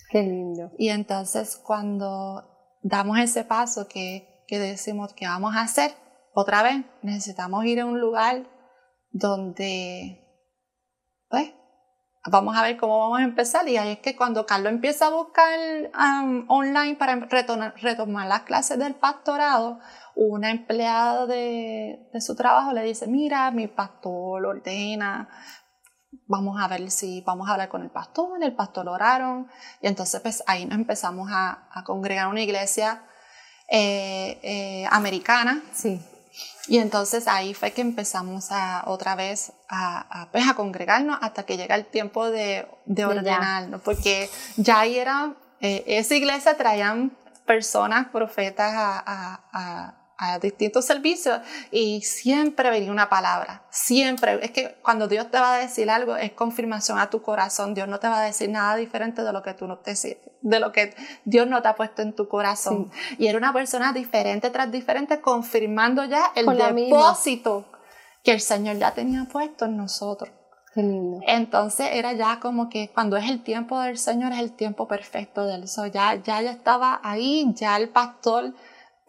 Qué 0.09 0.23
lindo. 0.23 0.71
Y 0.77 0.89
entonces 0.89 1.55
cuando 1.55 2.77
damos 2.83 3.19
ese 3.19 3.43
paso 3.43 3.87
que, 3.87 4.43
que 4.47 4.59
decimos 4.59 5.13
que 5.13 5.27
vamos 5.27 5.55
a 5.55 5.61
hacer, 5.61 5.91
otra 6.33 6.63
vez 6.63 6.85
necesitamos 7.01 7.65
ir 7.65 7.81
a 7.81 7.85
un 7.85 7.99
lugar 7.99 8.43
donde, 9.11 10.23
pues, 11.29 11.53
vamos 12.25 12.55
a 12.55 12.63
ver 12.63 12.77
cómo 12.77 12.99
vamos 12.99 13.19
a 13.19 13.23
empezar. 13.23 13.67
Y 13.67 13.77
ahí 13.77 13.91
es 13.93 13.99
que 13.99 14.15
cuando 14.15 14.45
Carlos 14.45 14.71
empieza 14.71 15.07
a 15.07 15.11
buscar 15.11 15.57
um, 15.93 16.45
online 16.49 16.95
para 16.95 17.15
retomar, 17.15 18.27
las 18.27 18.41
clases 18.41 18.77
del 18.79 18.95
pastorado, 18.95 19.79
una 20.15 20.51
empleada 20.51 21.25
de, 21.25 22.09
de, 22.13 22.21
su 22.21 22.35
trabajo 22.35 22.73
le 22.73 22.83
dice, 22.83 23.07
mira, 23.07 23.49
mi 23.51 23.67
pastor 23.67 24.45
ordena, 24.45 25.29
vamos 26.27 26.61
a 26.61 26.67
ver 26.67 26.89
si 26.91 27.21
vamos 27.21 27.49
a 27.49 27.53
hablar 27.53 27.69
con 27.69 27.81
el 27.81 27.89
pastor, 27.89 28.43
el 28.43 28.53
pastor 28.53 28.87
oraron. 28.89 29.47
Y 29.81 29.87
entonces 29.87 30.19
pues 30.21 30.43
ahí 30.47 30.65
nos 30.65 30.75
empezamos 30.75 31.29
a, 31.31 31.67
a 31.71 31.83
congregar 31.83 32.27
una 32.27 32.41
iglesia 32.41 33.03
eh, 33.67 34.39
eh, 34.43 34.87
americana. 34.91 35.61
Sí. 35.73 36.01
Y 36.67 36.77
entonces 36.77 37.27
ahí 37.27 37.53
fue 37.53 37.71
que 37.71 37.81
empezamos 37.81 38.51
a, 38.51 38.83
otra 38.85 39.15
vez 39.15 39.53
a, 39.69 40.21
a, 40.21 40.31
pues, 40.31 40.47
a 40.47 40.53
congregarnos 40.53 41.17
hasta 41.21 41.43
que 41.43 41.57
llega 41.57 41.75
el 41.75 41.85
tiempo 41.85 42.29
de, 42.29 42.67
de 42.85 43.05
ordenarnos, 43.05 43.81
porque 43.81 44.29
ya 44.57 44.81
ahí 44.81 44.97
era, 44.97 45.33
eh, 45.59 45.83
esa 45.87 46.15
iglesia 46.15 46.55
traían 46.55 47.11
personas, 47.45 48.07
profetas 48.07 48.71
a, 48.73 50.00
a 50.21 50.37
distintos 50.37 50.85
servicios 50.85 51.39
y 51.71 52.01
siempre 52.01 52.69
venía 52.69 52.91
una 52.91 53.09
palabra, 53.09 53.65
siempre. 53.71 54.39
Es 54.45 54.51
que 54.51 54.75
cuando 54.83 55.07
Dios 55.07 55.31
te 55.31 55.39
va 55.39 55.55
a 55.55 55.57
decir 55.57 55.89
algo 55.89 56.15
es 56.15 56.31
confirmación 56.33 56.99
a 56.99 57.09
tu 57.09 57.23
corazón. 57.23 57.73
Dios 57.73 57.87
no 57.87 57.99
te 57.99 58.07
va 58.07 58.21
a 58.21 58.23
decir 58.23 58.47
nada 58.51 58.75
diferente 58.75 59.23
de 59.23 59.33
lo 59.33 59.41
que 59.41 59.55
tú 59.55 59.67
no 59.67 59.79
te 59.79 59.95
de 60.41 60.59
lo 60.59 60.71
que 60.71 60.93
Dios 61.25 61.47
no 61.47 61.63
te 61.63 61.69
ha 61.69 61.75
puesto 61.75 62.03
en 62.03 62.13
tu 62.13 62.27
corazón. 62.27 62.91
Y 63.17 63.27
era 63.27 63.37
una 63.39 63.51
persona 63.51 63.93
diferente 63.93 64.51
tras 64.51 64.71
diferente 64.71 65.21
confirmando 65.21 66.05
ya 66.05 66.31
el 66.35 66.45
depósito 66.45 67.65
que 68.23 68.31
el 68.31 68.41
Señor 68.41 68.77
ya 68.77 68.93
tenía 68.93 69.25
puesto 69.25 69.65
en 69.65 69.75
nosotros. 69.75 70.31
Qué 70.75 70.83
lindo. 70.83 71.19
Entonces 71.25 71.87
era 71.93 72.13
ya 72.13 72.39
como 72.39 72.69
que 72.69 72.91
cuando 72.93 73.17
es 73.17 73.27
el 73.27 73.41
tiempo 73.41 73.79
del 73.79 73.97
Señor 73.97 74.33
es 74.33 74.39
el 74.39 74.51
tiempo 74.51 74.87
perfecto 74.87 75.47
del 75.47 75.67
Señor. 75.67 75.91
Ya, 75.91 76.15
ya, 76.15 76.41
ya 76.43 76.51
estaba 76.51 77.01
ahí, 77.03 77.51
ya 77.55 77.75
el 77.77 77.89
pastor 77.89 78.53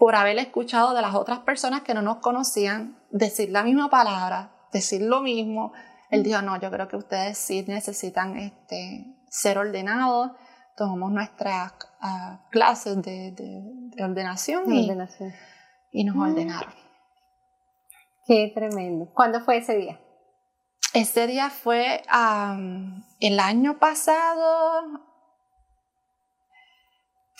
por 0.02 0.16
haber 0.16 0.36
escuchado 0.38 0.94
de 0.94 1.00
las 1.00 1.14
otras 1.14 1.38
personas 1.38 1.82
que 1.82 1.94
no 1.94 2.02
nos 2.02 2.16
conocían 2.16 2.98
decir 3.12 3.50
la 3.50 3.62
misma 3.62 3.88
palabra, 3.88 4.50
decir 4.72 5.02
lo 5.02 5.20
mismo. 5.20 5.72
Él 6.10 6.24
dijo, 6.24 6.42
no, 6.42 6.60
yo 6.60 6.72
creo 6.72 6.88
que 6.88 6.96
ustedes 6.96 7.38
sí 7.38 7.64
necesitan 7.68 8.36
este, 8.36 9.06
ser 9.28 9.58
ordenados. 9.58 10.32
Tomamos 10.76 11.12
nuestras 11.12 11.74
ah, 12.00 12.40
clases 12.50 13.00
de, 13.00 13.32
ordenación, 14.02 14.72
y, 14.72 14.90
y, 15.92 16.02
nos 16.02 16.16
mm. 16.16 16.20
ordenaron. 16.20 16.74
Qué 18.26 18.50
tremendo. 18.52 19.08
¿Cuándo 19.14 19.40
fue 19.42 19.58
ese 19.58 19.76
día? 19.76 20.00
Ese 20.94 21.28
día 21.28 21.48
fue 21.48 22.02
el 23.20 23.38
año 23.38 23.78
pasado, 23.78 25.00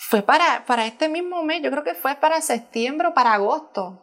fue 0.09 0.21
para, 0.21 0.65
para 0.65 0.85
este 0.85 1.09
mismo 1.09 1.43
mes, 1.43 1.61
yo 1.61 1.71
creo 1.71 1.83
que 1.83 1.95
fue 1.95 2.15
para 2.15 2.41
septiembre 2.41 3.07
o 3.07 3.13
para 3.13 3.33
agosto. 3.33 3.99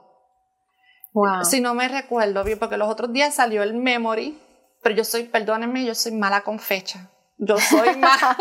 Wow. 1.13 1.45
Si 1.45 1.61
no 1.61 1.75
me 1.75 1.89
recuerdo 1.89 2.43
bien, 2.45 2.59
porque 2.59 2.77
los 2.77 2.89
otros 2.89 3.13
días 3.13 3.35
salió 3.35 3.63
el 3.63 3.75
memory, 3.75 4.39
pero 4.83 4.95
yo 4.95 5.05
soy, 5.05 5.25
perdónenme, 5.25 5.85
yo 5.85 5.95
soy 5.95 6.13
mala 6.13 6.43
con 6.43 6.59
fecha. 6.59 7.11
Yo 7.39 7.59
soy 7.59 7.97
mala, 7.97 8.37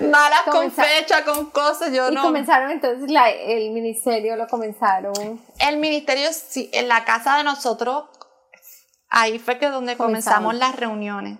mala 0.00 0.36
con 0.50 0.70
fecha, 0.70 1.24
con 1.24 1.50
cosas, 1.50 1.92
yo 1.92 2.10
¿Y 2.10 2.14
no. 2.14 2.22
comenzaron 2.22 2.70
entonces 2.70 3.10
el 3.46 3.70
ministerio, 3.70 4.36
lo 4.36 4.46
comenzaron? 4.46 5.12
El 5.58 5.76
ministerio, 5.78 6.28
sí, 6.32 6.70
en 6.72 6.88
la 6.88 7.04
casa 7.04 7.36
de 7.36 7.44
nosotros, 7.44 8.04
ahí 9.08 9.38
fue 9.38 9.58
que 9.58 9.68
donde 9.68 9.96
comenzamos, 9.96 10.54
las 10.54 10.74
reuniones. 10.74 11.38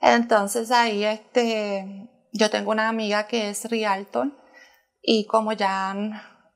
Entonces 0.00 0.70
ahí, 0.70 1.04
este, 1.04 2.08
yo 2.32 2.50
tengo 2.50 2.70
una 2.70 2.88
amiga 2.88 3.26
que 3.26 3.50
es 3.50 3.70
realtor 3.70 4.32
y 5.02 5.26
como 5.26 5.52
ya 5.52 5.94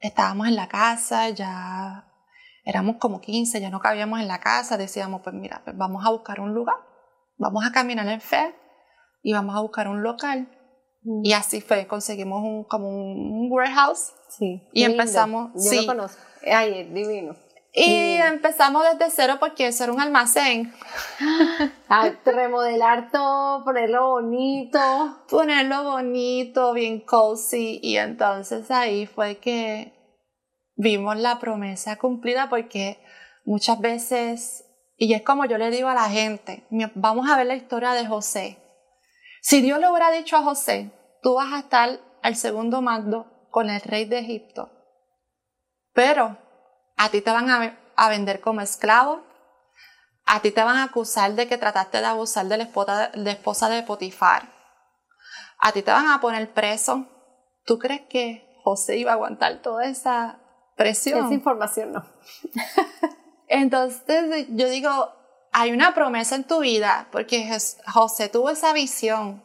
estábamos 0.00 0.48
en 0.48 0.56
la 0.56 0.68
casa, 0.68 1.28
ya 1.30 2.06
éramos 2.64 2.96
como 2.98 3.20
15, 3.20 3.60
ya 3.60 3.70
no 3.70 3.80
cabíamos 3.80 4.20
en 4.20 4.28
la 4.28 4.40
casa, 4.40 4.76
decíamos, 4.76 5.20
pues 5.22 5.34
mira, 5.34 5.62
pues 5.64 5.76
vamos 5.76 6.04
a 6.04 6.10
buscar 6.10 6.40
un 6.40 6.54
lugar, 6.54 6.76
vamos 7.38 7.64
a 7.64 7.72
caminar 7.72 8.08
en 8.08 8.20
fe 8.20 8.54
y 9.22 9.32
vamos 9.32 9.54
a 9.54 9.60
buscar 9.60 9.88
un 9.88 10.02
local. 10.02 10.48
Mm. 11.02 11.24
Y 11.24 11.32
así 11.32 11.60
fue, 11.60 11.86
conseguimos 11.86 12.42
un, 12.42 12.64
como 12.64 12.88
un, 12.88 13.48
warehouse. 13.50 14.12
Sí. 14.28 14.62
Y 14.72 14.84
empezamos. 14.84 15.52
Yo 15.54 15.70
sí. 15.70 15.80
lo 15.80 15.86
conozco. 15.86 16.20
Ay, 16.44 16.84
divino. 16.92 17.36
Y 17.78 18.16
empezamos 18.22 18.84
desde 18.90 19.10
cero 19.10 19.36
porque 19.38 19.66
eso 19.66 19.84
era 19.84 19.92
un 19.92 20.00
almacén. 20.00 20.72
A 21.90 22.10
remodelar 22.24 23.10
todo, 23.10 23.64
ponerlo 23.64 24.12
bonito. 24.12 24.78
Ponerlo 25.28 25.84
bonito, 25.84 26.72
bien 26.72 27.00
cozy. 27.00 27.78
Y 27.82 27.98
entonces 27.98 28.70
ahí 28.70 29.04
fue 29.04 29.36
que 29.36 29.92
vimos 30.74 31.18
la 31.18 31.38
promesa 31.38 31.96
cumplida 31.96 32.48
porque 32.48 32.98
muchas 33.44 33.78
veces, 33.78 34.64
y 34.96 35.12
es 35.12 35.20
como 35.20 35.44
yo 35.44 35.58
le 35.58 35.70
digo 35.70 35.90
a 35.90 35.94
la 35.94 36.08
gente, 36.08 36.66
vamos 36.94 37.28
a 37.28 37.36
ver 37.36 37.46
la 37.46 37.56
historia 37.56 37.92
de 37.92 38.06
José. 38.06 38.56
Si 39.42 39.60
Dios 39.60 39.78
le 39.80 39.90
hubiera 39.90 40.10
dicho 40.10 40.38
a 40.38 40.42
José, 40.42 40.92
tú 41.20 41.34
vas 41.34 41.52
a 41.52 41.58
estar 41.58 42.00
al 42.22 42.36
segundo 42.36 42.80
mando 42.80 43.48
con 43.50 43.68
el 43.68 43.82
rey 43.82 44.06
de 44.06 44.20
Egipto. 44.20 44.70
Pero 45.92 46.38
a 46.96 47.08
ti 47.10 47.20
te 47.20 47.30
van 47.30 47.50
a, 47.50 48.08
vender 48.08 48.40
como 48.40 48.60
esclavo, 48.60 49.22
a 50.24 50.40
ti 50.40 50.50
te 50.50 50.62
van 50.62 50.76
a 50.76 50.84
acusar 50.84 51.34
de 51.34 51.46
que 51.46 51.58
trataste 51.58 51.98
de 51.98 52.06
abusar 52.06 52.46
de 52.46 52.56
la 52.56 52.64
esposa 52.64 53.10
de, 53.14 53.30
esposa 53.30 53.68
de 53.68 53.82
Potifar, 53.82 54.52
a 55.58 55.72
ti 55.72 55.82
te 55.82 55.90
van 55.90 56.08
a 56.08 56.20
poner 56.20 56.52
preso. 56.52 57.06
¿Tú 57.64 57.78
crees 57.78 58.02
que 58.08 58.46
José 58.62 58.96
iba 58.96 59.12
a 59.12 59.14
aguantar 59.14 59.62
toda 59.62 59.86
esa 59.86 60.38
presión? 60.76 61.26
Esa 61.26 61.34
información 61.34 61.92
no. 61.92 62.04
Entonces 63.48 64.46
yo 64.50 64.68
digo, 64.68 65.12
hay 65.52 65.72
una 65.72 65.94
promesa 65.94 66.34
en 66.34 66.44
tu 66.44 66.60
vida, 66.60 67.08
porque 67.12 67.48
José 67.86 68.28
tuvo 68.28 68.50
esa 68.50 68.72
visión, 68.72 69.42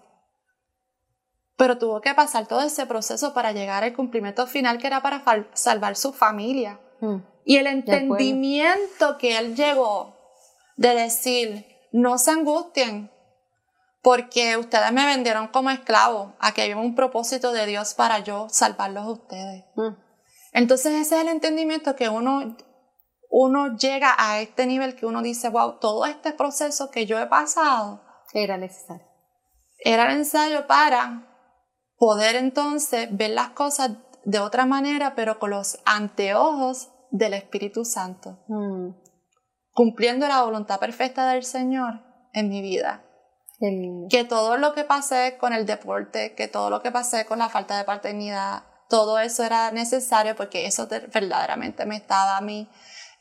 pero 1.55 1.77
tuvo 1.77 2.01
que 2.01 2.13
pasar 2.13 2.47
todo 2.47 2.61
ese 2.61 2.85
proceso 2.85 3.33
para 3.33 3.51
llegar 3.51 3.83
al 3.83 3.93
cumplimiento 3.93 4.47
final 4.47 4.77
que 4.77 4.87
era 4.87 5.01
para 5.01 5.23
salvar 5.53 5.95
su 5.95 6.11
familia. 6.11 6.79
Mm. 6.99 7.30
Y 7.45 7.57
el 7.57 7.67
entendimiento 7.67 9.17
que 9.17 9.37
él 9.37 9.55
llegó 9.55 10.15
de 10.77 10.95
decir, 10.95 11.65
no 11.91 12.17
se 12.17 12.31
angustien, 12.31 13.11
porque 14.01 14.57
ustedes 14.57 14.91
me 14.91 15.05
vendieron 15.05 15.47
como 15.47 15.69
esclavo, 15.69 16.35
aquí 16.39 16.61
había 16.61 16.77
un 16.77 16.95
propósito 16.95 17.51
de 17.51 17.65
Dios 17.67 17.93
para 17.93 18.19
yo 18.19 18.47
salvarlos 18.49 19.03
a 19.03 19.11
ustedes. 19.11 19.63
Mm. 19.75 19.95
Entonces 20.53 20.93
ese 20.93 21.15
es 21.15 21.21
el 21.21 21.27
entendimiento 21.29 21.95
que 21.95 22.09
uno, 22.09 22.57
uno 23.29 23.77
llega 23.77 24.15
a 24.17 24.41
este 24.41 24.65
nivel 24.65 24.95
que 24.95 25.05
uno 25.05 25.21
dice, 25.21 25.49
wow, 25.49 25.79
todo 25.79 26.05
este 26.05 26.33
proceso 26.33 26.89
que 26.89 27.05
yo 27.05 27.19
he 27.19 27.27
pasado 27.27 28.03
era 28.33 28.57
necesario. 28.57 29.07
Era 29.77 30.07
necesario 30.13 30.67
para 30.67 31.27
poder 31.97 32.35
entonces 32.35 33.07
ver 33.11 33.31
las 33.31 33.49
cosas 33.49 33.91
de 34.25 34.39
otra 34.39 34.65
manera, 34.65 35.15
pero 35.15 35.39
con 35.39 35.51
los 35.51 35.79
anteojos 35.85 36.90
del 37.11 37.33
Espíritu 37.33 37.85
Santo, 37.85 38.39
mm. 38.47 38.89
cumpliendo 39.73 40.27
la 40.27 40.43
voluntad 40.43 40.79
perfecta 40.79 41.29
del 41.31 41.43
Señor 41.43 42.01
en 42.33 42.49
mi 42.49 42.61
vida. 42.61 43.03
Que 44.09 44.23
todo 44.23 44.57
lo 44.57 44.73
que 44.73 44.83
pasé 44.83 45.37
con 45.37 45.53
el 45.53 45.67
deporte, 45.67 46.33
que 46.33 46.47
todo 46.47 46.71
lo 46.71 46.81
que 46.81 46.89
pasé 46.89 47.25
con 47.25 47.37
la 47.37 47.47
falta 47.47 47.77
de 47.77 47.83
paternidad, 47.83 48.63
todo 48.89 49.19
eso 49.19 49.43
era 49.43 49.69
necesario 49.69 50.35
porque 50.35 50.65
eso 50.65 50.87
verdaderamente 50.87 51.85
me 51.85 51.95
estaba 51.95 52.37
a 52.37 52.41
mí 52.41 52.67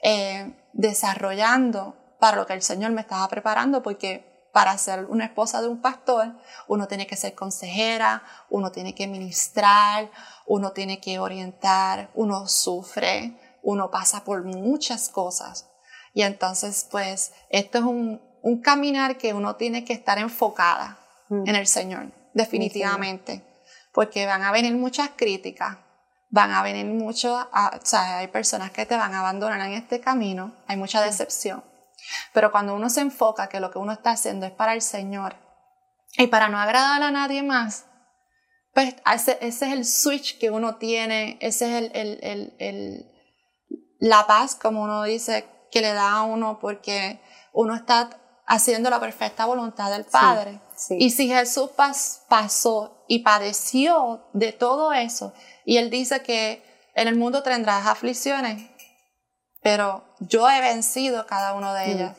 eh, 0.02 0.56
desarrollando 0.72 1.94
para 2.18 2.38
lo 2.38 2.46
que 2.46 2.54
el 2.54 2.62
Señor 2.62 2.92
me 2.92 3.02
estaba 3.02 3.28
preparando, 3.28 3.82
porque 3.82 4.48
para 4.52 4.76
ser 4.78 5.04
una 5.06 5.26
esposa 5.26 5.60
de 5.60 5.68
un 5.68 5.80
pastor, 5.80 6.36
uno 6.68 6.88
tiene 6.88 7.06
que 7.06 7.16
ser 7.16 7.34
consejera, 7.34 8.22
uno 8.48 8.72
tiene 8.72 8.94
que 8.94 9.06
ministrar, 9.06 10.10
uno 10.46 10.72
tiene 10.72 11.00
que 11.00 11.18
orientar, 11.18 12.10
uno 12.14 12.48
sufre, 12.48 13.38
uno 13.62 13.90
pasa 13.90 14.24
por 14.24 14.44
muchas 14.44 15.08
cosas. 15.08 15.70
Y 16.12 16.22
entonces, 16.22 16.86
pues, 16.90 17.32
esto 17.50 17.78
es 17.78 17.84
un, 17.84 18.20
caminar 18.62 19.18
que 19.18 19.34
uno 19.34 19.56
tiene 19.56 19.84
que 19.84 19.92
estar 19.92 20.18
enfocada 20.18 20.98
mm. 21.28 21.48
en 21.48 21.56
el 21.56 21.66
Señor, 21.66 22.12
definitivamente. 22.34 23.44
Porque 23.92 24.26
van 24.26 24.42
a 24.42 24.52
venir 24.52 24.74
muchas 24.74 25.10
críticas, 25.16 25.78
van 26.30 26.52
a 26.52 26.62
venir 26.62 26.86
mucho, 26.86 27.34
o 27.34 27.86
sea, 27.86 28.18
hay 28.18 28.28
personas 28.28 28.70
que 28.70 28.86
te 28.86 28.96
van 28.96 29.14
a 29.14 29.20
abandonar 29.20 29.60
en 29.60 29.74
este 29.74 30.00
camino, 30.00 30.54
hay 30.66 30.76
mucha 30.76 31.02
decepción. 31.02 31.64
Pero 32.32 32.50
cuando 32.50 32.74
uno 32.74 32.88
se 32.88 33.00
enfoca 33.00 33.48
que 33.48 33.60
lo 33.60 33.70
que 33.70 33.78
uno 33.78 33.92
está 33.92 34.12
haciendo 34.12 34.46
es 34.46 34.52
para 34.52 34.74
el 34.74 34.80
Señor 34.80 35.36
y 36.16 36.28
para 36.28 36.48
no 36.48 36.58
agradar 36.58 37.02
a 37.02 37.10
nadie 37.10 37.42
más, 37.42 37.86
pues 38.72 38.94
ese, 39.12 39.38
es 39.40 39.60
el 39.62 39.84
switch 39.84 40.38
que 40.38 40.50
uno 40.50 40.76
tiene, 40.76 41.36
ese 41.40 41.78
es 41.78 41.90
el 42.58 43.10
la 44.00 44.26
paz, 44.26 44.56
como 44.56 44.82
uno 44.82 45.04
dice, 45.04 45.46
que 45.70 45.82
le 45.82 45.92
da 45.92 46.12
a 46.14 46.22
uno 46.22 46.58
porque 46.58 47.20
uno 47.52 47.74
está 47.74 48.10
haciendo 48.46 48.90
la 48.90 48.98
perfecta 48.98 49.44
voluntad 49.44 49.90
del 49.92 50.04
Padre. 50.04 50.60
Y 50.90 51.10
si 51.10 51.28
Jesús 51.28 51.70
pasó 52.28 53.04
y 53.06 53.20
padeció 53.20 54.28
de 54.32 54.52
todo 54.52 54.92
eso, 54.92 55.32
y 55.64 55.76
Él 55.76 55.90
dice 55.90 56.22
que 56.22 56.64
en 56.94 57.06
el 57.06 57.16
mundo 57.16 57.42
tendrás 57.42 57.86
aflicciones, 57.86 58.70
pero 59.62 60.02
yo 60.18 60.48
he 60.48 60.60
vencido 60.60 61.26
cada 61.26 61.52
una 61.52 61.74
de 61.74 61.92
ellas. 61.92 62.16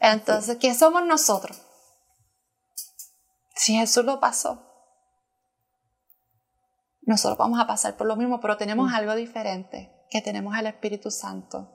Entonces, 0.00 0.56
¿qué 0.58 0.72
somos 0.74 1.04
nosotros? 1.04 1.60
Si 3.56 3.74
Jesús 3.74 4.04
lo 4.04 4.20
pasó, 4.20 4.62
nosotros 7.02 7.36
vamos 7.36 7.58
a 7.58 7.66
pasar 7.66 7.96
por 7.96 8.06
lo 8.06 8.16
mismo, 8.16 8.40
pero 8.40 8.56
tenemos 8.56 8.92
algo 8.92 9.14
diferente 9.14 9.95
que 10.10 10.20
tenemos 10.20 10.56
el 10.56 10.66
Espíritu 10.66 11.10
Santo, 11.10 11.74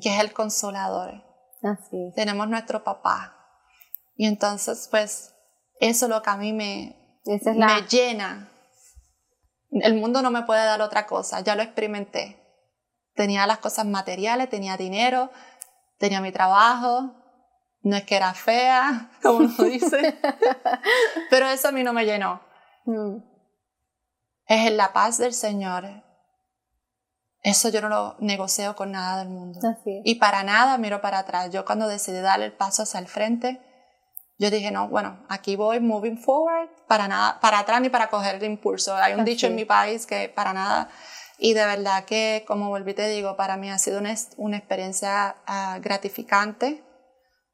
que 0.00 0.08
es 0.08 0.20
el 0.20 0.32
consolador. 0.32 1.24
Tenemos 2.14 2.48
nuestro 2.48 2.82
papá. 2.82 3.36
Y 4.16 4.26
entonces, 4.26 4.88
pues, 4.90 5.34
eso 5.80 6.06
es 6.06 6.10
lo 6.10 6.22
que 6.22 6.30
a 6.30 6.36
mí 6.36 6.52
me, 6.52 7.20
me 7.24 7.82
llena. 7.88 8.50
El 9.70 9.94
mundo 9.94 10.22
no 10.22 10.30
me 10.30 10.42
puede 10.42 10.64
dar 10.64 10.82
otra 10.82 11.06
cosa, 11.06 11.40
ya 11.40 11.56
lo 11.56 11.62
experimenté. 11.62 12.38
Tenía 13.14 13.46
las 13.46 13.58
cosas 13.58 13.86
materiales, 13.86 14.48
tenía 14.48 14.76
dinero, 14.76 15.30
tenía 15.98 16.20
mi 16.20 16.32
trabajo, 16.32 17.14
no 17.82 17.96
es 17.96 18.04
que 18.04 18.16
era 18.16 18.34
fea, 18.34 19.10
como 19.22 19.38
uno 19.38 19.64
dice, 19.64 20.18
pero 21.30 21.46
eso 21.48 21.68
a 21.68 21.72
mí 21.72 21.82
no 21.82 21.92
me 21.92 22.04
llenó. 22.04 22.42
Mm. 22.84 23.16
Es 24.46 24.66
en 24.66 24.76
la 24.76 24.92
paz 24.92 25.18
del 25.18 25.32
Señor. 25.32 26.01
Eso 27.42 27.70
yo 27.70 27.80
no 27.80 27.88
lo 27.88 28.16
negocio 28.20 28.76
con 28.76 28.92
nada 28.92 29.18
del 29.18 29.28
mundo. 29.28 29.58
Y 30.04 30.14
para 30.16 30.44
nada 30.44 30.78
miro 30.78 31.00
para 31.00 31.18
atrás. 31.18 31.50
Yo 31.50 31.64
cuando 31.64 31.88
decidí 31.88 32.20
dar 32.20 32.40
el 32.40 32.52
paso 32.52 32.84
hacia 32.84 33.00
el 33.00 33.08
frente, 33.08 33.60
yo 34.38 34.50
dije, 34.50 34.70
no, 34.70 34.88
bueno, 34.88 35.24
aquí 35.28 35.56
voy 35.56 35.80
moving 35.80 36.18
forward, 36.18 36.68
para 36.86 37.08
nada, 37.08 37.40
para 37.40 37.60
atrás 37.60 37.80
ni 37.80 37.88
para 37.88 38.08
coger 38.08 38.36
el 38.36 38.44
impulso. 38.44 38.94
Hay 38.94 39.14
un 39.14 39.24
dicho 39.24 39.48
en 39.48 39.56
mi 39.56 39.64
país 39.64 40.06
que 40.06 40.28
para 40.28 40.52
nada. 40.52 40.88
Y 41.36 41.54
de 41.54 41.64
verdad 41.64 42.04
que, 42.04 42.44
como 42.46 42.68
volví 42.68 42.94
te 42.94 43.08
digo, 43.08 43.36
para 43.36 43.56
mí 43.56 43.68
ha 43.70 43.78
sido 43.78 43.98
una, 43.98 44.14
una 44.36 44.56
experiencia 44.56 45.36
ah, 45.46 45.78
gratificante 45.80 46.84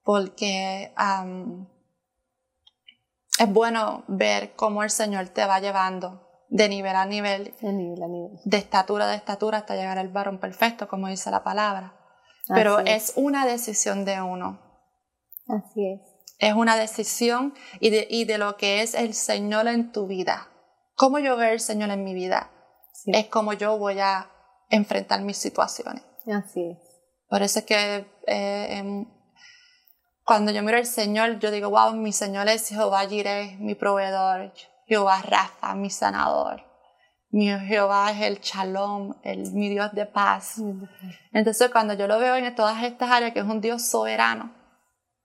porque 0.03 0.93
es 3.39 3.53
bueno 3.53 4.05
ver 4.07 4.55
cómo 4.55 4.83
el 4.83 4.91
Señor 4.91 5.29
te 5.29 5.47
va 5.47 5.61
llevando 5.61 6.28
de 6.49 6.69
nivel 6.69 6.97
a 6.97 7.05
nivel, 7.05 7.55
de, 7.61 7.73
nivel 7.73 8.03
a 8.03 8.09
nivel. 8.09 8.39
de 8.45 8.57
estatura 8.57 9.11
a 9.11 9.15
estatura 9.15 9.59
hasta 9.59 9.77
llegar 9.77 9.99
al 9.99 10.09
varón 10.09 10.39
perfecto, 10.39 10.89
como 10.89 11.09
dice 11.09 11.31
la 11.31 11.45
palabra. 11.45 11.95
Pero 12.49 12.79
es. 12.79 13.13
una 13.17 13.47
decisión 13.47 14.05
de 14.05 14.23
uno. 14.23 14.59
Así 15.49 15.87
es. 15.87 16.01
Es 16.39 16.55
una 16.55 16.77
decisión 16.77 17.53
y 17.81 17.91
de, 17.91 18.07
y 18.09 18.25
de 18.25 18.39
lo 18.39 18.57
que 18.57 18.83
es 18.83 18.95
el 18.95 19.13
Señor 19.15 19.67
en 19.69 19.93
tu 19.93 20.07
vida. 20.07 20.49
Cómo 20.95 21.19
yo 21.19 21.37
veo 21.37 21.53
el 21.53 21.61
Señor 21.61 21.91
en 21.91 22.05
mi 22.05 22.15
vida 22.15 22.51
es 23.07 23.27
como 23.27 23.53
yo 23.53 23.79
voy 23.79 23.99
a 24.01 24.31
enfrentar 24.71 25.23
mis 25.23 25.37
situaciones. 25.37 26.03
Así 26.27 26.63
es. 26.71 26.79
Por 27.29 27.43
eso 27.43 27.61
es 27.61 27.65
que 27.65 28.07
eh, 28.27 29.07
cuando 30.25 30.51
yo 30.53 30.63
miro 30.63 30.79
al 30.79 30.87
Señor, 30.87 31.39
yo 31.39 31.51
digo, 31.51 31.71
wow, 31.71 31.95
mi 31.95 32.13
Señor 32.13 32.49
es 32.49 32.69
Jehová 32.69 33.07
Jireh, 33.07 33.57
mi 33.59 33.75
proveedor, 33.75 34.53
Jehová 34.89 35.23
Rafa, 35.23 35.75
mi 35.75 35.91
sanador. 35.91 36.63
Mi 37.31 37.49
Jehová 37.51 38.11
es 38.11 38.23
el 38.23 38.41
shalom, 38.41 39.15
el, 39.23 39.53
mi 39.53 39.69
Dios 39.69 39.93
de 39.93 40.07
paz. 40.07 40.63
Entonces, 41.33 41.71
cuando 41.71 41.93
yo 41.93 42.07
lo 42.07 42.19
veo 42.19 42.37
en 42.37 42.55
todas 42.55 42.83
estas 42.83 43.11
áreas, 43.11 43.33
que 43.33 43.41
es 43.41 43.45
un 43.45 43.61
Dios 43.61 43.83
soberano, 43.83 44.55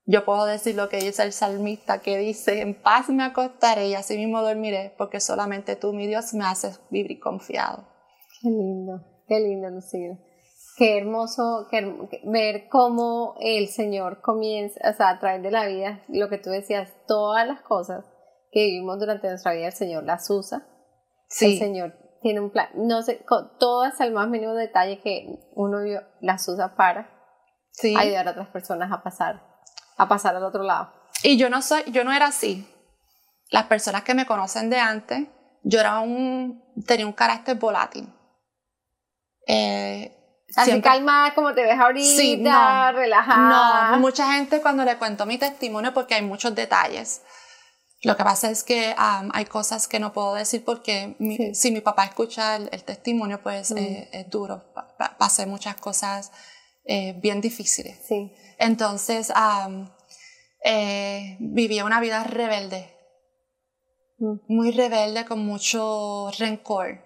yo 0.06 0.26
puedo 0.26 0.44
decir 0.44 0.76
lo 0.76 0.90
que 0.90 0.98
dice 0.98 1.24
el 1.24 1.32
salmista, 1.32 2.00
que 2.00 2.18
dice, 2.18 2.60
en 2.60 2.76
paz 2.76 3.08
me 3.08 3.24
acostaré 3.24 3.88
y 3.88 3.94
así 3.94 4.18
mismo 4.18 4.42
dormiré, 4.42 4.94
porque 4.98 5.22
solamente 5.22 5.78
tú, 5.78 5.94
mi 5.94 6.08
Dios, 6.08 6.34
me 6.34 6.44
haces 6.44 6.82
vivir 6.90 7.22
confiado. 7.22 7.88
Qué 8.42 8.50
lindo, 8.50 9.02
qué 9.30 9.40
lindo, 9.40 9.70
Lucía. 9.70 10.20
Qué 10.76 10.98
hermoso 10.98 11.70
ver 12.26 12.68
cómo 12.68 13.36
el 13.40 13.70
Señor 13.70 14.20
comienza, 14.20 14.90
o 14.90 14.94
sea, 14.94 15.10
a 15.10 15.20
través 15.20 15.42
de 15.42 15.52
la 15.52 15.68
vida, 15.68 16.04
lo 16.10 16.28
que 16.28 16.38
tú 16.38 16.50
decías, 16.50 16.92
todas 17.08 17.48
las 17.48 17.62
cosas 17.62 18.04
que 18.54 18.66
vivimos 18.66 19.00
durante 19.00 19.28
nuestra 19.28 19.54
vida, 19.54 19.68
el 19.68 19.74
Señor 19.74 20.04
las 20.04 20.30
usa. 20.30 20.68
Sí. 21.28 21.54
El 21.54 21.60
Señor 21.60 21.98
tiene 22.22 22.40
un 22.40 22.52
plan, 22.52 22.70
no 22.76 23.02
sé, 23.02 23.26
todas 23.60 24.00
al 24.00 24.12
más 24.12 24.30
mínimo 24.30 24.54
detalle 24.54 25.02
que 25.02 25.28
uno 25.56 25.82
vio, 25.82 26.02
las 26.22 26.48
usa 26.48 26.76
para 26.76 27.10
ayudar 27.98 28.28
a 28.28 28.32
otras 28.32 28.48
personas 28.48 28.92
a 28.92 29.04
pasar, 29.04 29.44
a 29.98 30.08
pasar 30.08 30.36
al 30.36 30.44
otro 30.44 30.64
lado. 30.64 30.94
Y 31.24 31.38
yo 31.38 31.50
no 31.50 31.62
soy, 31.62 31.84
yo 31.88 32.04
no 32.04 32.14
era 32.14 32.28
así. 32.28 32.68
Las 33.50 33.66
personas 33.66 34.04
que 34.04 34.14
me 34.14 34.26
conocen 34.26 34.70
de 34.70 34.80
antes, 34.80 35.28
yo 35.64 35.80
era 35.80 36.00
un, 36.00 36.64
tenía 36.86 37.06
un 37.06 37.14
carácter 37.14 37.58
volátil. 37.58 38.08
Eh, 39.48 40.18
Así 40.56 40.82
calmada 40.82 41.34
como 41.34 41.54
te 41.54 41.64
ves 41.64 41.80
ahorita, 41.80 42.22
sí, 42.22 42.38
no, 42.38 42.92
relajada. 42.92 43.92
No, 43.92 44.00
mucha 44.00 44.32
gente 44.34 44.62
cuando 44.62 44.86
le 44.86 44.98
cuento 44.98 45.26
mi 45.26 45.38
testimonio, 45.38 45.94
porque 45.94 46.14
hay 46.14 46.22
muchos 46.22 46.54
detalles, 46.54 47.24
lo 48.04 48.18
que 48.18 48.24
pasa 48.24 48.52
es 48.52 48.64
que 48.64 48.94
hay 48.98 49.46
cosas 49.46 49.88
que 49.88 50.00
no 50.00 50.12
puedo 50.12 50.34
decir 50.34 50.64
porque 50.66 51.16
si 51.54 51.72
mi 51.72 51.80
papá 51.80 52.04
escucha 52.04 52.58
el, 52.58 52.84
testimonio, 52.84 53.42
pues 53.42 53.72
mm. 53.72 53.78
eh, 53.78 54.10
es 54.12 54.30
duro. 54.30 54.74
pasé 55.18 55.46
muchas 55.46 55.78
cosas 55.78 56.32
eh, 56.84 57.14
bien 57.22 57.40
difíciles. 57.40 57.98
Sí. 58.06 58.34
Entonces, 58.60 59.32
eh, 60.66 61.38
vivía 61.40 61.86
una 61.86 62.02
vida 62.02 62.26
rebelde. 62.26 62.94
Mm. 64.18 64.36
Muy 64.50 64.72
rebelde, 64.72 65.24
con 65.24 65.40
mucho 65.46 66.30
rencor. 66.38 67.02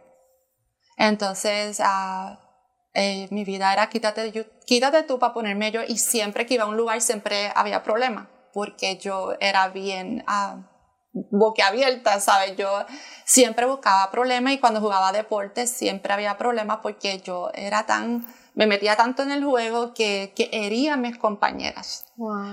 Entonces, 0.97 1.79
uh, 1.79 2.37
mi 3.29 3.43
vida 3.43 3.71
era 3.71 3.87
quítate, 3.87 4.47
quítate 4.65 5.03
tú 5.03 5.19
para 5.19 5.31
ponerme 5.31 5.71
yo 5.71 5.81
y 5.87 5.99
siempre 5.99 6.47
que 6.47 6.55
iba 6.55 6.63
a 6.63 6.67
un 6.67 6.75
lugar 6.75 6.99
siempre 7.01 7.51
había 7.53 7.83
problemas 7.83 8.27
porque 8.51 8.97
yo 8.97 9.35
era 9.39 9.67
bien 9.67 10.25
uh, 10.27 10.63
boquiabierta, 11.13 12.19
¿sabes? 12.19 12.55
Yo 12.57 12.85
siempre 13.25 13.65
buscaba 13.65 14.11
problemas 14.11 14.53
y 14.53 14.59
cuando 14.59 14.81
jugaba 14.81 15.11
deporte 15.11 15.67
siempre 15.67 16.13
había 16.13 16.37
problemas 16.37 16.79
porque 16.81 17.19
yo 17.19 17.49
era 17.53 17.85
tan, 17.85 18.25
me 18.53 18.67
metía 18.67 18.95
tanto 18.95 19.23
en 19.23 19.31
el 19.31 19.43
juego 19.43 19.93
que, 19.93 20.33
que 20.35 20.49
hería 20.51 20.93
a 20.93 20.97
mis 20.97 21.17
compañeras. 21.17 22.05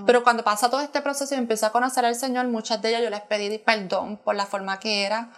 Pero 0.07 0.23
cuando 0.23 0.45
pasa 0.45 0.71
todo 0.71 0.81
este 0.81 1.01
proceso 1.03 1.35
y 1.35 1.39
empecé 1.39 1.67
a 1.67 1.73
conocer 1.73 2.05
al 2.05 2.15
Señor, 2.15 2.47
muchas 2.49 2.81
de 2.83 2.91
ellas 2.91 3.03
yo 3.03 3.11
les 3.11 3.23
pedí 3.23 3.59
perdón 3.59 4.21
por 4.23 4.35
la 4.35 4.47
forma 4.47 4.79
que 4.79 5.05
era, 5.05 5.33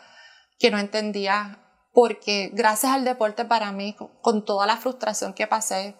que 0.58 0.70
no 0.70 0.78
entendía 0.78 1.62
porque 1.92 2.50
gracias 2.52 2.92
al 2.92 3.04
deporte 3.04 3.46
para 3.46 3.72
mí, 3.72 3.96
con 4.20 4.44
toda 4.44 4.66
la 4.66 4.76
frustración 4.76 5.32
que 5.32 5.46
pasé, 5.46 5.96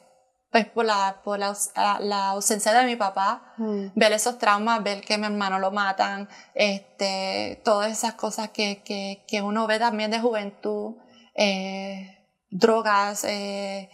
pues 0.50 0.66
por 0.66 0.84
la, 0.84 1.20
por 1.24 1.38
la, 1.38 1.54
la, 2.00 2.30
ausencia 2.30 2.72
de 2.72 2.86
mi 2.86 2.96
papá, 2.96 3.54
mm. 3.58 3.88
ver 3.94 4.12
esos 4.12 4.38
traumas, 4.38 4.82
ver 4.82 5.02
que 5.02 5.18
mi 5.18 5.26
hermano 5.26 5.58
lo 5.58 5.70
matan, 5.70 6.28
este, 6.54 7.60
todas 7.64 7.92
esas 7.92 8.14
cosas 8.14 8.50
que, 8.50 8.82
que, 8.82 9.24
que 9.28 9.42
uno 9.42 9.66
ve 9.66 9.78
también 9.78 10.10
de 10.10 10.20
juventud, 10.20 10.96
eh, 11.34 12.26
drogas, 12.48 13.24
eh, 13.24 13.90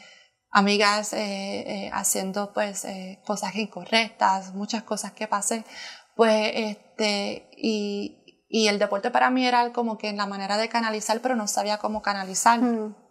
amigas 0.51 1.15
eh, 1.15 1.91
haciendo 1.93 2.53
pues 2.53 2.87
cosas 3.25 3.57
incorrectas, 3.57 4.55
muchas 4.55 4.83
cosas 4.83 5.13
que 5.13 5.27
pasé, 5.27 5.65
pues 6.15 6.53
este, 6.55 7.49
y, 7.57 8.45
y 8.49 8.69
el 8.69 8.79
deporte 8.79 9.11
para 9.11 9.31
mí 9.31 9.47
era 9.47 9.73
como 9.73 9.97
que 9.97 10.13
la 10.13 10.27
manera 10.27 10.59
de 10.59 10.69
canalizar, 10.69 11.21
pero 11.21 11.35
no 11.35 11.49
sabía 11.49 11.79
cómo 11.79 12.03
canalizar. 12.03 12.61
Mm. 12.61 13.02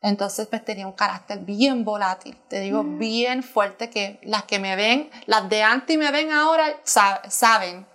Entonces, 0.00 0.46
pues 0.46 0.64
tenía 0.64 0.86
un 0.86 0.92
carácter 0.92 1.40
bien 1.40 1.84
volátil, 1.84 2.36
te 2.48 2.60
digo, 2.60 2.84
mm. 2.84 2.98
bien 2.98 3.42
fuerte, 3.42 3.90
que 3.90 4.20
las 4.22 4.44
que 4.44 4.58
me 4.58 4.76
ven, 4.76 5.10
las 5.26 5.48
de 5.48 5.62
antes 5.62 5.98
me 5.98 6.10
ven 6.12 6.30
ahora, 6.30 6.66
saben. 6.84 7.86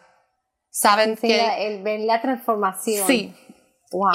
Saben 0.70 1.16
que... 1.16 1.68
el 1.68 1.82
ver 1.84 2.02
la 2.02 2.20
transformación. 2.20 3.08
Sí, 3.08 3.34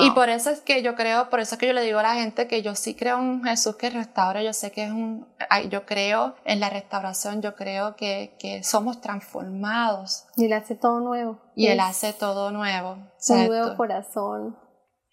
y 0.01 0.11
por 0.11 0.28
eso 0.28 0.51
es 0.51 0.61
que 0.61 0.82
yo 0.82 0.95
creo, 0.95 1.30
por 1.30 1.41
eso 1.41 1.55
es 1.55 1.59
que 1.59 1.66
yo 1.66 1.72
le 1.72 1.82
digo 1.82 2.01
a 2.01 2.03
la 2.03 2.14
gente 2.14 2.49
que 2.49 2.62
yo 2.62 2.74
sí 2.74 2.95
creo 2.95 3.18
en 3.18 3.45
Jesús 3.45 3.76
que 3.76 3.91
restaura, 3.91 4.43
yo 4.43 4.53
sé 4.53 4.72
que 4.72 4.84
es 4.84 4.91
un, 4.91 5.26
yo 5.70 5.86
creo 5.86 6.34
en 6.45 6.61
la 6.61 6.68
restauración, 6.68 7.43
yo 7.43 7.55
creo 7.55 7.95
que, 7.95 8.36
que 8.39 8.64
somos 8.64 9.01
transformados. 9.01 10.26
Y 10.36 10.47
Él 10.47 10.53
hace 10.53 10.74
todo 10.74 11.01
nuevo. 11.01 11.39
Y 11.55 11.68
Él 11.68 11.80
hace 11.80 12.12
todo 12.12 12.51
nuevo. 12.51 12.99
Un 13.28 13.47
nuevo 13.47 13.76
corazón, 13.76 14.59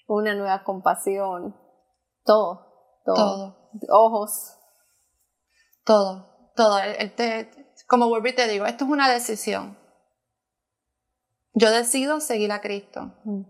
una 0.07 0.34
nueva 0.34 0.63
compasión, 0.63 1.55
todo, 2.23 2.64
todo. 3.06 3.70
Ojos. 3.89 4.58
Todo, 5.86 6.51
todo. 6.56 6.80
como 7.88 8.10
vuelvo 8.10 8.28
y 8.28 8.34
te 8.34 8.47
digo, 8.47 8.66
esto 8.66 8.86
es 8.86 8.91
una 8.91 9.10
decisión. 9.10 9.78
Yo 11.53 11.72
decido 11.72 12.20
seguir 12.20 12.51
a 12.51 12.60
Cristo. 12.60 13.14
Mm. 13.24 13.43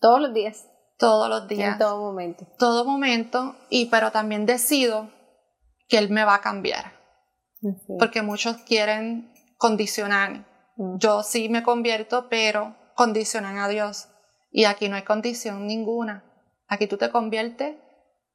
Todos 0.00 0.20
los 0.20 0.34
días. 0.34 0.66
Todos 0.98 1.28
los 1.28 1.46
días. 1.46 1.74
En 1.74 1.78
todo 1.78 2.00
momento. 2.00 2.46
Todo 2.58 2.84
momento, 2.84 3.54
y 3.70 3.86
pero 3.86 4.10
también 4.10 4.46
decido 4.46 5.10
que 5.88 5.98
Él 5.98 6.10
me 6.10 6.24
va 6.24 6.36
a 6.36 6.40
cambiar. 6.40 7.00
Porque 7.98 8.22
muchos 8.22 8.56
quieren 8.58 9.32
condicionar. 9.58 10.46
Mm. 10.76 10.96
Yo 10.98 11.22
sí 11.22 11.48
me 11.48 11.62
convierto, 11.62 12.28
pero 12.28 12.74
condicionan 12.96 13.58
a 13.58 13.68
Dios. 13.68 14.08
Y 14.50 14.64
aquí 14.64 14.88
no 14.88 14.96
hay 14.96 15.02
condición 15.02 15.66
ninguna. 15.66 16.24
Aquí 16.66 16.86
tú 16.86 16.96
te 16.96 17.10
conviertes 17.10 17.76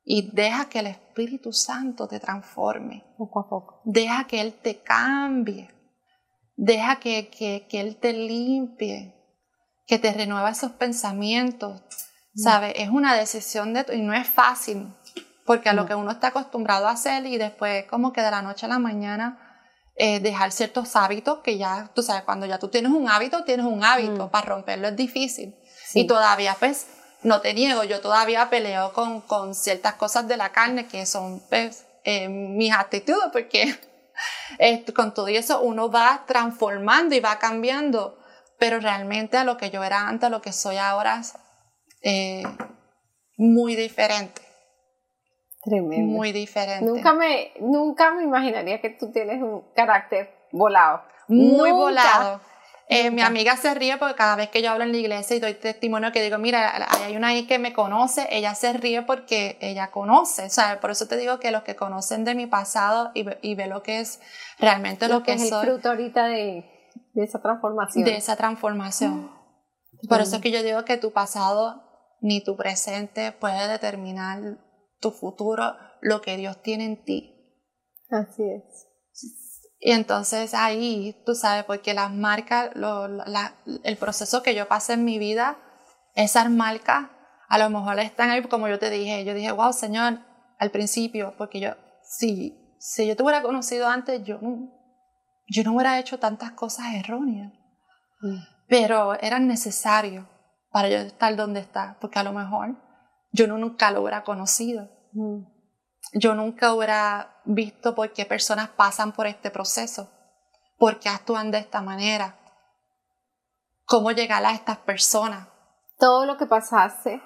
y 0.10 0.32
deja 0.32 0.70
que 0.70 0.80
el 0.80 0.88
Espíritu 0.88 1.52
Santo 1.52 2.08
te 2.08 2.22
transforme. 2.22 3.04
Poco 3.18 3.42
a 3.42 3.50
poco. 3.50 3.82
Deja 3.84 4.26
que 4.26 4.40
Él 4.40 4.54
te 4.54 4.82
cambie. 4.82 5.70
Deja 6.56 6.98
que, 6.98 7.28
que, 7.28 7.68
que 7.70 7.82
Él 7.82 7.98
te 7.98 8.14
limpie 8.14 9.14
que 9.86 10.00
te 10.00 10.12
renueva 10.14 10.50
esos 10.50 10.72
pensamientos, 10.74 11.82
mm. 12.34 12.42
¿sabes? 12.42 12.74
Es 12.78 12.90
una 12.90 13.16
decisión 13.16 13.74
de, 13.74 13.86
y 13.94 14.02
no 14.02 14.14
es 14.14 14.28
fácil, 14.28 14.94
porque 15.46 15.70
a 15.70 15.74
lo 15.74 15.86
que 15.86 15.96
uno 15.96 16.12
está 16.12 16.28
acostumbrado 16.28 16.88
a 16.88 16.92
hacer 16.92 17.26
y 17.26 17.38
después 17.38 17.86
como 17.86 18.14
que 18.14 18.22
de 18.22 18.32
la 18.32 18.42
noche 18.42 18.66
a 18.66 18.70
la 18.70 18.80
mañana 18.80 19.40
eh, 19.96 20.20
dejar 20.20 20.52
ciertos 20.52 20.96
hábitos 20.96 21.40
que 21.40 21.58
ya, 21.58 21.90
tú 21.94 22.02
sabes, 22.02 22.24
cuando 22.24 22.46
ya 22.46 22.60
tú 22.60 22.70
tienes 22.70 22.92
un 22.92 23.10
hábito, 23.10 23.44
tienes 23.44 23.66
un 23.66 23.84
hábito, 23.84 24.28
mm. 24.28 24.30
para 24.30 24.48
romperlo 24.48 24.88
es 24.88 24.96
difícil. 24.96 25.58
Y 25.94 26.08
todavía 26.08 26.56
pues 26.60 26.88
no 27.24 27.42
te 27.42 27.54
niego, 27.54 27.84
yo 27.84 28.02
todavía 28.02 28.50
peleo 28.50 28.94
con, 28.94 29.22
con 29.22 29.56
ciertas 29.56 29.96
cosas 29.96 30.28
de 30.28 30.38
la 30.38 30.52
carne 30.52 30.88
que 30.88 31.06
son 31.06 31.42
pues, 31.50 31.86
eh, 32.04 32.30
mis 32.30 32.74
actitudes, 32.74 33.30
porque 33.32 33.76
eh, 34.60 34.84
con 34.94 35.14
todo 35.14 35.28
eso 35.28 35.62
uno 35.62 35.90
va 35.90 36.24
transformando 36.28 37.16
y 37.16 37.20
va 37.20 37.40
cambiando, 37.40 38.18
pero 38.60 38.80
realmente 38.80 39.38
a 39.38 39.44
lo 39.44 39.58
que 39.58 39.70
yo 39.70 39.84
era 39.84 40.08
antes, 40.08 40.28
a 40.28 40.30
lo 40.30 40.42
que 40.42 40.54
soy 40.54 40.78
ahora, 40.78 41.22
eh, 42.02 42.44
muy 43.38 43.76
diferente. 43.76 44.42
Tremendo. 45.64 46.14
Muy 46.14 46.32
diferente. 46.32 46.86
Nunca 46.86 47.14
me, 47.14 47.52
nunca 47.60 48.12
me 48.12 48.24
imaginaría 48.24 48.80
que 48.80 48.92
tú 48.92 49.12
tienes 49.12 49.42
un 49.42 49.64
carácter 49.76 50.34
volado. 50.52 51.04
Muy 51.28 51.70
Nunca. 51.72 51.74
volado. 51.74 52.42
Eh, 52.90 53.12
mi 53.12 53.22
amiga 53.22 53.58
se 53.58 53.74
ríe 53.74 53.98
porque 53.98 54.16
cada 54.16 54.38
vez 54.38 54.50
que 54.50 54.62
yo 54.62 54.72
hablo 54.72 54.86
en 54.86 54.94
la 54.94 54.98
iglesia 54.98 55.36
y 55.36 55.40
doy 55.42 55.56
testimonio 55.56 56.14
que 56.14 56.22
digo, 56.22 56.38
mira, 56.38 56.74
hay 57.04 57.18
una 57.18 57.28
ahí 57.30 57.46
que 57.46 57.60
me 57.60 57.74
conoce, 57.74 58.28
ella 58.32 58.56
se 58.56 58.72
ríe 58.72 59.02
porque 59.02 59.58
ella 59.60 59.92
conoce. 59.92 60.46
O 60.46 60.50
sea, 60.50 60.80
por 60.80 60.92
eso 60.92 61.06
te 61.06 61.18
digo 61.18 61.38
que 61.40 61.52
los 61.52 61.64
que 61.64 61.76
conocen 61.76 62.24
de 62.24 62.34
mi 62.34 62.48
pasado 62.48 63.12
y, 63.14 63.24
ve- 63.24 63.40
y 63.42 63.56
ve 63.56 63.68
lo 63.68 63.84
que 63.84 64.00
es 64.00 64.22
realmente 64.58 65.10
lo, 65.10 65.16
Lo 65.16 65.24
que 65.24 65.34
es 65.34 65.52
el 65.52 65.60
fruto 65.68 65.90
ahorita 65.90 66.28
de, 66.28 66.66
de 67.14 67.24
esa 67.26 67.42
transformación. 67.42 68.06
de 68.06 68.16
esa 68.16 68.38
transformación. 68.38 69.32
Por 70.08 70.22
eso 70.22 70.38
es 70.38 70.42
que 70.42 70.52
yo 70.52 70.64
digo 70.64 70.86
que 70.86 70.96
tu 70.98 71.12
pasado 71.12 71.84
ni 72.22 72.42
tu 72.42 72.56
presente 72.56 73.34
puede 73.34 73.68
determinar 73.68 74.40
tu 75.02 75.12
futuro, 75.12 75.76
lo 76.02 76.22
que 76.22 76.38
Dios 76.38 76.62
tiene 76.62 76.86
en 76.86 77.04
ti. 77.04 77.34
Así 78.10 78.44
es. 78.44 78.87
Y 79.80 79.92
entonces 79.92 80.54
ahí, 80.54 81.16
tú 81.26 81.36
sabes, 81.36 81.64
porque 81.66 81.94
las 81.94 82.12
marcas, 82.12 82.72
lo- 82.76 83.08
la- 83.08 83.54
el 83.84 83.98
proceso 83.98 84.42
que 84.42 84.56
yo 84.56 84.68
pasé 84.68 84.94
en 84.94 85.06
mi 85.06 85.20
vida, 85.20 85.58
esas 86.16 86.50
marcas 86.50 87.10
a 87.50 87.58
lo 87.60 87.70
mejor 87.70 88.00
están 88.00 88.30
ahí, 88.30 88.42
como 88.44 88.68
yo 88.68 88.80
te 88.80 88.90
dije, 88.90 89.24
yo 89.24 89.34
dije, 89.34 89.52
wow, 89.52 89.72
Señor, 89.72 90.20
al 90.60 90.72
principio, 90.72 91.36
porque 91.38 91.60
yo, 91.60 91.70
si, 92.04 92.76
si 92.80 93.08
yo 93.08 93.16
te 93.16 93.24
hubiera 93.24 93.42
conocido 93.42 93.88
antes, 93.88 94.24
yo 94.24 94.40
no, 94.42 94.72
yo 95.48 95.64
no 95.64 95.74
hubiera 95.74 96.00
hecho 96.00 96.20
tantas 96.20 96.52
cosas 96.52 96.94
erróneas, 96.96 97.54
Mm. 98.20 98.38
pero 98.68 99.14
eran 99.22 99.48
necesarios 99.48 100.26
para 100.72 100.90
yo 100.90 100.98
estar 100.98 101.36
donde 101.36 101.60
está, 101.60 101.98
porque 102.02 102.18
a 102.20 102.24
lo 102.24 102.34
mejor 102.34 102.76
yo 103.32 103.48
no- 103.48 103.58
nunca 103.60 103.92
lo 103.92 104.02
hubiera 104.02 104.24
conocido 104.24 104.90
Mm. 105.14 105.44
Yo 106.14 106.34
nunca 106.36 106.74
hubiera 106.74 107.36
visto 107.46 107.96
por 107.96 108.12
qué 108.14 108.26
personas 108.26 108.70
pasan 108.70 109.12
por 109.12 109.28
este 109.28 109.52
proceso, 109.52 110.10
por 110.78 111.00
qué 111.00 111.10
actúan 111.10 111.52
de 111.52 111.60
esta 111.60 111.82
manera, 111.82 112.38
cómo 113.86 114.12
llegar 114.12 114.46
a 114.46 114.52
estas 114.54 114.78
personas. 114.78 115.48
Todo 115.98 116.26
lo 116.26 116.38
que 116.38 116.46
pasaste 116.46 117.22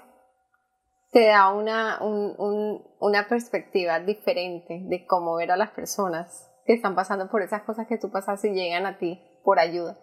te 1.12 1.28
da 1.28 1.52
una, 1.52 2.00
un- 2.02 2.36
un- 2.38 2.84
una 3.00 3.28
perspectiva 3.28 4.00
diferente 4.00 4.80
de 4.84 5.06
cómo 5.06 5.36
ver 5.36 5.52
a 5.52 5.58
las 5.58 5.72
personas 5.72 6.48
que 6.66 6.74
están 6.74 6.96
pasando 6.96 7.30
por 7.30 7.42
esas 7.42 7.64
cosas 7.64 7.88
que 7.88 7.98
tú 7.98 8.10
pasaste 8.12 8.50
y 8.50 8.54
llegan 8.54 8.86
a 8.86 8.98
ti 8.98 9.22
por 9.44 9.60
ayuda. 9.60 9.98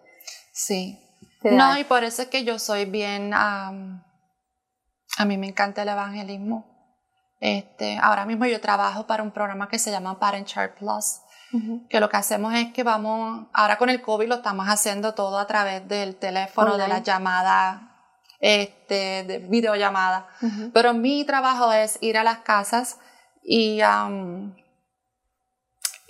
Sí. 0.53 0.99
No, 1.41 1.77
y 1.79 1.83
por 1.85 2.03
eso 2.03 2.21
es 2.21 2.27
que 2.27 2.43
yo 2.43 2.59
soy 2.59 2.85
bien, 2.85 3.33
am, 3.33 4.03
a 5.17 5.25
mí 5.25 5.37
me 5.37 5.47
encanta 5.47 5.81
el 5.81 5.89
evangelismo. 5.89 6.68
Este, 7.39 7.97
ahora 8.01 8.25
mismo 8.25 8.45
yo 8.45 8.59
trabajo 8.59 9.07
para 9.07 9.23
un 9.23 9.31
programa 9.31 9.69
que 9.69 9.79
se 9.79 9.91
llama 9.91 10.19
Parent 10.19 10.47
Child 10.47 10.71
Plus, 10.77 11.21
que 11.89 11.99
lo 11.99 12.09
que 12.09 12.17
hacemos 12.17 12.53
es 12.53 12.71
que 12.73 12.83
vamos, 12.83 13.47
ahora 13.53 13.77
con 13.77 13.89
el 13.89 14.01
COVID 14.01 14.27
lo 14.27 14.35
estamos 14.35 14.67
haciendo 14.67 15.13
todo 15.15 15.39
a 15.39 15.47
través 15.47 15.87
del 15.87 16.15
teléfono, 16.17 16.77
de 16.77 16.87
las 16.87 17.01
llamadas, 17.01 17.81
este, 18.39 19.23
de 19.23 19.39
videollamadas. 19.39 20.25
Ujú. 20.41 20.71
Pero 20.73 20.93
mi 20.93 21.25
trabajo 21.25 21.71
es 21.71 21.97
ir 22.01 22.17
a 22.17 22.23
las 22.23 22.39
casas 22.39 22.99
y, 23.41 23.81
am, 23.81 24.55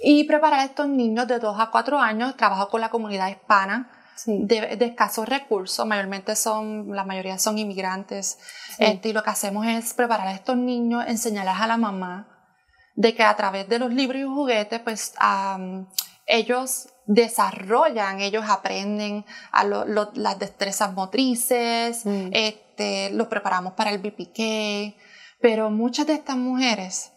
y 0.04 0.26
preparar 0.26 0.60
a 0.60 0.64
estos 0.66 0.88
niños 0.90 1.28
de 1.28 1.40
2 1.40 1.60
a 1.60 1.70
4 1.72 2.00
años. 2.00 2.36
Trabajo 2.36 2.70
con 2.70 2.82
la 2.82 2.90
comunidad 2.90 3.30
hispana 3.30 3.99
Sí. 4.24 4.38
de, 4.42 4.76
de 4.76 4.86
escasos 4.86 5.28
recursos, 5.30 5.86
mayormente 5.86 6.36
son, 6.36 6.94
la 6.96 7.04
mayoría 7.06 7.38
son 7.40 7.58
inmigrantes. 7.58 8.38
Sí. 8.78 8.84
Este, 8.84 9.10
y 9.10 9.14
lo 9.14 9.24
que 9.24 9.30
hacemos 9.30 9.66
es 9.68 9.94
preparar 9.94 10.28
a 10.28 10.34
estos 10.34 10.58
niños, 10.58 11.04
enseñarles 11.08 11.56
a 11.60 11.68
la 11.68 11.78
mamá 11.78 12.28
de 12.96 13.16
que 13.16 13.24
a 13.24 13.36
través 13.36 13.68
de 13.70 13.80
los 13.80 13.94
libros 13.94 14.20
y 14.22 14.26
juguetes, 14.26 14.80
pues 14.82 15.14
ellos 16.26 16.90
desarrollan, 17.08 18.20
ellos 18.22 18.46
aprenden 18.48 19.26
a 19.52 19.64
lo- 19.64 19.86
lo- 19.86 20.12
las 20.14 20.38
destrezas 20.38 20.94
motrices, 20.94 22.06
Mm. 22.06 22.30
este, 22.34 23.10
los 23.12 23.28
preparamos 23.28 23.74
para 23.74 23.90
el 23.92 24.00
BPK, 24.00 24.96
pero 25.42 25.70
muchas 25.72 26.06
de 26.08 26.14
estas 26.14 26.36
mujeres 26.38 27.12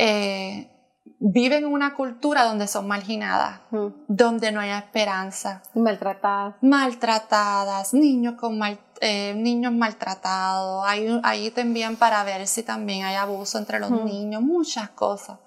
eh, 0.00 0.70
viven 1.18 1.64
en 1.64 1.72
una 1.72 1.94
cultura 1.94 2.44
donde 2.44 2.66
son 2.66 2.86
marginadas, 2.88 3.60
donde 4.08 4.52
no 4.52 4.60
hay 4.60 4.70
esperanza, 4.70 5.62
maltratadas. 5.74 6.54
maltratadas, 6.60 7.94
niños 7.94 8.34
con 8.34 8.58
mal- 8.58 8.78
eh, 9.00 9.34
niños 9.36 9.72
maltratados, 9.72 10.84
ahí, 10.86 11.20
ahí 11.22 11.50
te 11.50 11.60
envían 11.62 11.96
para 11.96 12.24
ver 12.24 12.46
si 12.46 12.62
también 12.62 13.04
hay 13.04 13.14
abuso 13.16 13.58
entre 13.58 13.78
los 13.78 13.90
niños, 13.90 14.42
muchas 14.42 14.90
cosas. 14.90 15.38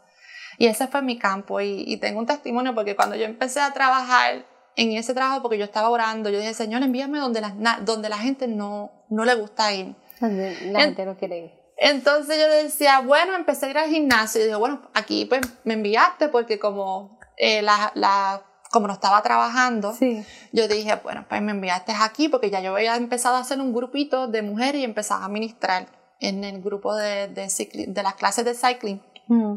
Y 0.58 0.68
ese 0.68 0.88
fue 0.88 1.02
mi 1.02 1.18
campo 1.18 1.60
y, 1.60 1.84
y 1.88 1.98
tengo 1.98 2.20
un 2.20 2.26
testimonio 2.26 2.74
porque 2.76 2.96
cuando 2.96 3.16
yo 3.16 3.26
empecé 3.26 3.60
a 3.62 3.74
trabajar 3.74 4.46
en 4.76 4.92
ese 4.94 5.14
trabajo, 5.14 5.42
porque 5.42 5.58
yo 5.58 5.66
estaba 5.66 5.90
orando, 5.90 6.30
yo 6.30 6.40
dije, 6.40 6.54
Señor, 6.54 6.82
envíame 6.84 7.20
donde 7.20 7.42
la, 7.42 7.80
donde 7.84 8.10
la 8.10 8.18
gente 8.18 8.48
no, 8.48 8.92
no 9.10 9.26
le 9.26 9.36
gusta 9.36 9.74
ir. 9.74 9.96
Donde 10.20 10.56
la 10.72 10.80
En- 10.80 10.86
gente 10.86 11.06
no 11.06 11.18
quiere 11.18 11.40
ir. 11.46 11.61
Entonces 11.84 12.38
yo 12.40 12.48
decía, 12.48 13.00
bueno, 13.00 13.34
empecé 13.36 13.66
a 13.66 13.70
ir 13.72 13.78
al 13.80 13.90
gimnasio 13.90 14.40
y 14.40 14.44
dije, 14.46 14.56
bueno, 14.56 14.82
aquí 14.94 15.26
pues 15.26 15.42
me 15.64 15.74
enviaste 15.74 16.28
porque 16.28 16.60
como, 16.60 17.18
eh, 17.38 17.64
la, 17.64 17.92
la, 17.96 18.44
como 18.70 18.86
no 18.86 18.94
estaba 18.94 19.22
trabajando, 19.24 19.92
Sí. 19.96 20.24
yo 20.54 20.68
dije, 20.68 21.00
bueno, 21.04 21.26
pues 21.28 21.42
me 21.42 21.52
enviaste 21.52 21.92
aquí 22.00 22.30
porque 22.30 22.52
ya 22.52 22.60
yo 22.62 22.76
había 22.76 22.96
empezado 22.98 23.36
a 23.38 23.40
hacer 23.40 23.60
un 23.60 23.74
grupito 23.74 24.28
de 24.28 24.44
mujeres 24.44 24.80
y 24.82 24.84
empezaba 24.84 25.26
a 25.26 25.30
ministrar 25.30 25.88
en 26.20 26.44
el 26.44 26.62
grupo 26.62 26.94
de, 26.96 27.28
de, 27.30 27.46
cicli- 27.48 27.88
de 27.88 28.04
las 28.04 28.14
clases 28.14 28.46
de 28.46 28.54
cycling. 28.54 29.02
Mm. 29.28 29.56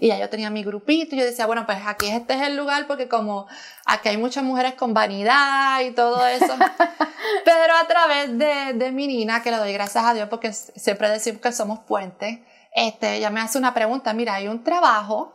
Y 0.00 0.08
ya 0.08 0.18
yo 0.18 0.28
tenía 0.28 0.50
mi 0.50 0.62
grupito 0.62 1.14
y 1.14 1.18
yo 1.18 1.24
decía, 1.24 1.46
bueno, 1.46 1.66
pues 1.66 1.78
aquí 1.86 2.08
este 2.08 2.34
es 2.34 2.42
el 2.42 2.56
lugar 2.56 2.86
porque 2.86 3.08
como 3.08 3.46
aquí 3.84 4.08
hay 4.08 4.16
muchas 4.16 4.44
mujeres 4.44 4.74
con 4.74 4.94
vanidad 4.94 5.80
y 5.80 5.92
todo 5.92 6.26
eso. 6.26 6.54
Pero 7.44 7.76
a 7.76 7.86
través 7.86 8.38
de, 8.38 8.72
de 8.74 8.92
mi 8.92 9.06
nina, 9.06 9.42
que 9.42 9.50
le 9.50 9.56
doy 9.56 9.72
gracias 9.72 10.04
a 10.04 10.14
Dios 10.14 10.28
porque 10.28 10.52
siempre 10.52 11.08
decimos 11.10 11.40
que 11.40 11.52
somos 11.52 11.80
puentes, 11.80 12.40
este, 12.74 13.16
ella 13.16 13.30
me 13.30 13.40
hace 13.40 13.58
una 13.58 13.74
pregunta, 13.74 14.12
mira, 14.14 14.34
hay 14.34 14.48
un 14.48 14.64
trabajo 14.64 15.34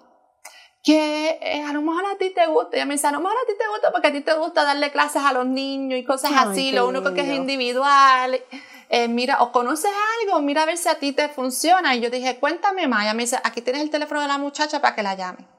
que 0.84 1.38
eh, 1.42 1.64
a 1.64 1.74
lo 1.74 1.82
mejor 1.82 2.06
a 2.06 2.18
ti 2.18 2.32
te 2.34 2.48
gusta. 2.48 2.78
Ella 2.78 2.86
me 2.86 2.94
dice, 2.94 3.08
a 3.08 3.12
lo 3.12 3.20
mejor 3.20 3.36
a 3.36 3.46
ti 3.46 3.54
te 3.58 3.68
gusta 3.68 3.92
porque 3.92 4.08
a 4.08 4.12
ti 4.14 4.22
te 4.22 4.34
gusta 4.36 4.64
darle 4.64 4.90
clases 4.90 5.22
a 5.22 5.34
los 5.34 5.46
niños 5.46 6.00
y 6.00 6.06
cosas 6.06 6.32
Ay, 6.34 6.50
así, 6.50 6.72
lo 6.72 6.88
único 6.88 7.14
que 7.14 7.22
es 7.22 7.36
individual. 7.36 8.40
Eh, 8.90 9.08
mira, 9.08 9.42
o 9.42 9.52
conoces 9.52 9.92
algo, 10.22 10.42
mira 10.42 10.64
a 10.64 10.66
ver 10.66 10.78
si 10.78 10.88
a 10.90 10.96
ti 10.96 11.12
te 11.12 11.30
funciona. 11.30 11.96
Y 11.96 12.02
yo 12.02 12.10
dije, 12.10 12.38
cuéntame 12.40 12.88
más. 12.88 13.04
Ella 13.04 13.14
me 13.14 13.24
dice, 13.24 13.40
aquí 13.44 13.62
tienes 13.62 13.82
el 13.82 13.90
teléfono 13.90 14.22
de 14.22 14.28
la 14.28 14.38
muchacha 14.38 14.82
para 14.82 14.96
que 14.96 15.04
la 15.04 15.16
llame. 15.16 15.57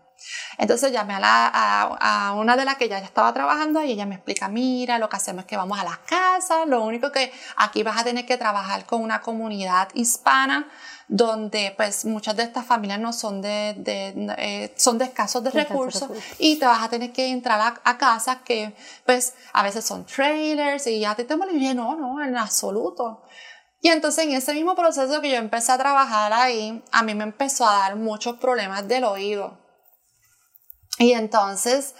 Entonces 0.58 0.92
llamé 0.92 1.14
a, 1.14 1.20
la, 1.20 1.46
a, 1.46 2.28
a 2.28 2.32
una 2.32 2.56
de 2.56 2.64
las 2.64 2.76
que 2.76 2.88
ya 2.88 2.98
estaba 2.98 3.32
trabajando 3.32 3.82
y 3.82 3.92
ella 3.92 4.06
me 4.06 4.16
explica, 4.16 4.48
mira, 4.48 4.98
lo 4.98 5.08
que 5.08 5.16
hacemos 5.16 5.42
es 5.42 5.46
que 5.46 5.56
vamos 5.56 5.78
a 5.78 5.84
las 5.84 5.98
casas, 5.98 6.66
lo 6.66 6.82
único 6.84 7.12
que 7.12 7.32
aquí 7.56 7.82
vas 7.82 7.98
a 8.00 8.04
tener 8.04 8.26
que 8.26 8.36
trabajar 8.36 8.84
con 8.84 9.02
una 9.02 9.20
comunidad 9.20 9.88
hispana 9.94 10.68
donde 11.08 11.72
pues 11.76 12.04
muchas 12.04 12.36
de 12.36 12.42
estas 12.42 12.66
familias 12.66 13.00
no 13.00 13.12
son 13.14 13.40
de, 13.40 13.74
de, 13.78 14.34
eh, 14.36 14.74
son 14.76 14.98
de 14.98 15.06
escasos 15.06 15.42
de 15.42 15.50
recursos 15.50 16.02
recursos. 16.02 16.34
y 16.38 16.58
te 16.58 16.66
vas 16.66 16.82
a 16.82 16.90
tener 16.90 17.12
que 17.12 17.28
entrar 17.28 17.58
a, 17.60 17.80
a 17.82 17.96
casas 17.96 18.38
que 18.44 18.74
pues 19.06 19.34
a 19.54 19.62
veces 19.62 19.84
son 19.84 20.04
trailers 20.04 20.86
y 20.86 21.00
ya 21.00 21.14
te 21.14 21.24
te 21.24 21.34
dije, 21.52 21.74
no, 21.74 21.96
no, 21.96 22.22
en 22.22 22.36
absoluto. 22.36 23.22
Y 23.80 23.88
entonces 23.88 24.24
en 24.24 24.32
ese 24.32 24.52
mismo 24.52 24.74
proceso 24.74 25.20
que 25.20 25.30
yo 25.30 25.36
empecé 25.36 25.72
a 25.72 25.78
trabajar 25.78 26.32
ahí, 26.32 26.82
a 26.90 27.02
mí 27.02 27.14
me 27.14 27.24
empezó 27.24 27.66
a 27.66 27.78
dar 27.78 27.96
muchos 27.96 28.36
problemas 28.36 28.86
del 28.86 29.04
oído. 29.04 29.67
Y 30.98 31.12
entonces, 31.12 31.94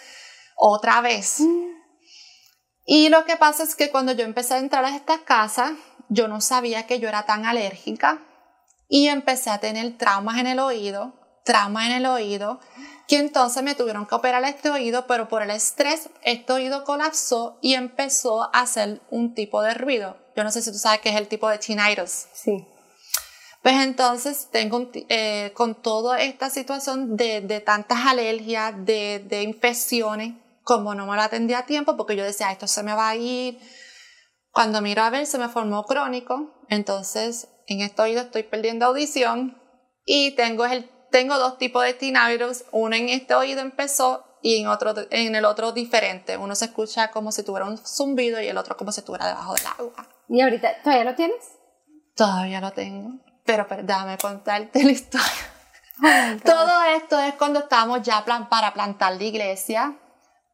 otra 0.56 1.00
vez. 1.00 1.40
Y 2.84 3.08
lo 3.10 3.24
que 3.24 3.36
pasa 3.36 3.62
es 3.62 3.76
que 3.76 3.90
cuando 3.90 4.12
yo 4.12 4.24
empecé 4.24 4.54
a 4.54 4.58
entrar 4.58 4.84
a 4.84 4.96
estas 4.96 5.20
casas, 5.20 5.72
yo 6.08 6.26
no 6.26 6.40
sabía 6.40 6.86
que 6.86 6.98
yo 7.00 7.08
era 7.08 7.26
tan 7.26 7.46
alérgica 7.46 8.22
y 8.88 9.08
empecé 9.08 9.50
a 9.50 9.58
tener 9.58 9.98
traumas 9.98 10.38
en 10.38 10.46
el 10.46 10.58
oído, 10.58 11.12
traumas 11.44 11.86
en 11.86 11.92
el 11.92 12.06
oído, 12.06 12.60
que 13.06 13.18
entonces 13.18 13.62
me 13.62 13.74
tuvieron 13.74 14.06
que 14.06 14.14
operar 14.14 14.42
este 14.44 14.70
oído, 14.70 15.06
pero 15.06 15.28
por 15.28 15.42
el 15.42 15.50
estrés 15.50 16.08
este 16.22 16.52
oído 16.52 16.84
colapsó 16.84 17.58
y 17.60 17.74
empezó 17.74 18.42
a 18.42 18.60
hacer 18.60 19.00
un 19.10 19.34
tipo 19.34 19.62
de 19.62 19.74
ruido. 19.74 20.16
Yo 20.34 20.44
no 20.44 20.50
sé 20.50 20.62
si 20.62 20.72
tú 20.72 20.78
sabes 20.78 21.00
qué 21.00 21.10
es 21.10 21.16
el 21.16 21.28
tipo 21.28 21.48
de 21.48 21.58
tinnitus. 21.58 22.26
Sí. 22.32 22.66
Pues 23.62 23.74
entonces 23.84 24.48
tengo 24.50 24.90
eh, 24.94 25.52
con 25.54 25.82
toda 25.82 26.20
esta 26.20 26.48
situación 26.48 27.16
de, 27.16 27.40
de 27.40 27.60
tantas 27.60 28.06
alergias, 28.06 28.74
de, 28.84 29.24
de 29.28 29.42
infecciones, 29.42 30.34
como 30.62 30.94
no 30.94 31.06
me 31.06 31.16
lo 31.16 31.22
atendí 31.22 31.54
a 31.54 31.66
tiempo, 31.66 31.96
porque 31.96 32.16
yo 32.16 32.24
decía, 32.24 32.52
esto 32.52 32.66
se 32.66 32.82
me 32.82 32.94
va 32.94 33.08
a 33.08 33.16
ir, 33.16 33.58
Cuando 34.52 34.80
miro 34.80 35.02
a 35.02 35.10
ver, 35.10 35.26
se 35.26 35.38
me 35.38 35.48
formó 35.48 35.84
crónico, 35.84 36.64
entonces 36.68 37.48
en 37.66 37.80
este 37.80 38.02
oído 38.02 38.22
estoy 38.22 38.42
perdiendo 38.44 38.86
audición 38.86 39.60
y 40.04 40.32
tengo, 40.32 40.64
el, 40.66 40.88
tengo 41.10 41.38
dos 41.38 41.58
tipos 41.58 41.84
de 41.84 41.94
tinnitus, 41.94 42.64
uno 42.70 42.96
en 42.96 43.08
este 43.08 43.34
oído 43.34 43.60
empezó 43.60 44.24
y 44.42 44.60
en, 44.60 44.68
otro, 44.68 44.94
en 45.10 45.34
el 45.34 45.44
otro 45.44 45.72
diferente. 45.72 46.36
Uno 46.36 46.54
se 46.54 46.66
escucha 46.66 47.10
como 47.10 47.32
si 47.32 47.42
tuviera 47.42 47.66
un 47.66 47.76
zumbido 47.78 48.40
y 48.40 48.46
el 48.48 48.56
otro 48.56 48.76
como 48.76 48.92
si 48.92 49.00
estuviera 49.00 49.26
debajo 49.26 49.54
del 49.54 49.66
agua. 49.66 50.08
¿Y 50.28 50.40
ahorita 50.40 50.82
todavía 50.82 51.04
lo 51.04 51.14
tienes? 51.14 51.44
Todavía 52.14 52.60
lo 52.60 52.72
tengo. 52.72 53.20
Pero, 53.48 53.66
pero 53.66 53.82
déjame 53.82 54.18
contarte 54.18 54.84
la 54.84 54.90
historia. 54.90 55.26
Todo 56.44 56.82
esto 56.94 57.18
es 57.18 57.32
cuando 57.36 57.60
estamos 57.60 58.02
ya 58.02 58.22
plan, 58.22 58.50
para 58.50 58.74
plantar 58.74 59.14
la 59.14 59.24
iglesia, 59.24 59.96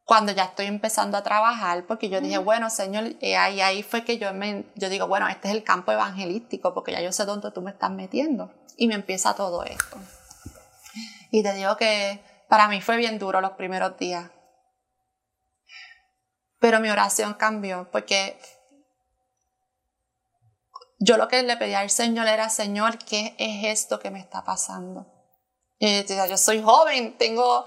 cuando 0.05 0.31
ya 0.31 0.45
estoy 0.45 0.67
empezando 0.67 1.17
a 1.17 1.21
trabajar, 1.21 1.85
porque 1.87 2.07
yo 2.07 2.21
dije, 2.21 2.37
bueno, 2.37 2.69
Señor, 2.69 3.17
y 3.19 3.33
ahí, 3.33 3.59
ahí 3.59 3.83
fue 3.83 4.05
que 4.05 4.17
yo, 4.17 4.33
me, 4.33 4.63
yo 4.75 4.87
digo, 4.87 5.07
bueno, 5.09 5.27
este 5.27 5.49
es 5.49 5.55
el 5.55 5.65
campo 5.65 5.91
evangelístico, 5.91 6.73
porque 6.73 6.93
ya 6.93 7.01
yo 7.01 7.11
sé 7.11 7.25
dónde 7.25 7.51
tú 7.51 7.61
me 7.61 7.71
estás 7.71 7.91
metiendo. 7.91 8.53
Y 8.77 8.87
me 8.87 8.95
empieza 8.95 9.35
todo 9.35 9.65
esto. 9.65 9.97
Y 11.31 11.43
te 11.43 11.53
digo 11.53 11.75
que 11.75 12.23
para 12.47 12.69
mí 12.69 12.79
fue 12.79 12.95
bien 12.95 13.19
duro 13.19 13.41
los 13.41 13.51
primeros 13.51 13.97
días. 13.97 14.31
Pero 16.59 16.79
mi 16.79 16.89
oración 16.89 17.33
cambió, 17.33 17.89
porque 17.91 18.39
yo 21.05 21.17
lo 21.17 21.27
que 21.27 21.43
le 21.43 21.55
pedía 21.55 21.79
al 21.79 21.91
Señor 21.91 22.27
era, 22.27 22.49
Señor, 22.49 22.97
¿qué 22.97 23.35
es 23.37 23.65
esto 23.65 23.99
que 23.99 24.09
me 24.09 24.19
está 24.19 24.43
pasando? 24.43 25.05
Yo 25.79 26.37
soy 26.37 26.63
joven, 26.63 27.15
tengo, 27.17 27.63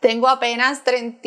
tengo 0.00 0.28
apenas 0.28 0.82
30, 0.82 1.20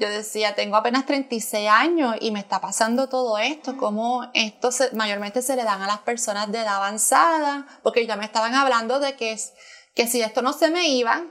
yo 0.00 0.08
decía, 0.08 0.54
tengo 0.54 0.76
apenas 0.76 1.04
36 1.04 1.68
años 1.68 2.16
y 2.20 2.30
me 2.30 2.40
está 2.40 2.60
pasando 2.60 3.08
todo 3.08 3.36
esto, 3.36 3.76
como 3.76 4.30
esto 4.32 4.70
mayormente 4.94 5.42
se 5.42 5.56
le 5.56 5.64
dan 5.64 5.82
a 5.82 5.86
las 5.86 5.98
personas 5.98 6.50
de 6.50 6.58
edad 6.58 6.76
avanzada, 6.76 7.66
porque 7.82 8.06
ya 8.06 8.16
me 8.16 8.24
estaban 8.24 8.54
hablando 8.54 8.98
de 8.98 9.14
que, 9.14 9.36
que 9.94 10.06
si 10.06 10.22
esto 10.22 10.40
no 10.40 10.54
se 10.54 10.70
me 10.70 10.88
iba, 10.88 11.26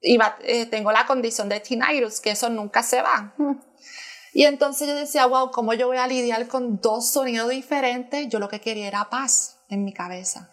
iba 0.00 0.36
eh, 0.40 0.66
tengo 0.66 0.90
la 0.90 1.06
condición 1.06 1.48
de 1.48 1.60
tinnitus, 1.60 2.20
que 2.20 2.32
eso 2.32 2.48
nunca 2.50 2.82
se 2.82 3.02
va. 3.02 3.36
Y 4.32 4.44
entonces 4.44 4.88
yo 4.88 4.94
decía, 4.94 5.26
wow, 5.26 5.50
¿cómo 5.50 5.74
yo 5.74 5.88
voy 5.88 5.98
a 5.98 6.06
lidiar 6.06 6.48
con 6.48 6.80
dos 6.80 7.10
sonidos 7.10 7.50
diferentes? 7.50 8.28
Yo 8.28 8.38
lo 8.38 8.48
que 8.48 8.60
quería 8.60 8.88
era 8.88 9.10
paz 9.10 9.58
en 9.68 9.84
mi 9.84 9.92
cabeza. 9.92 10.48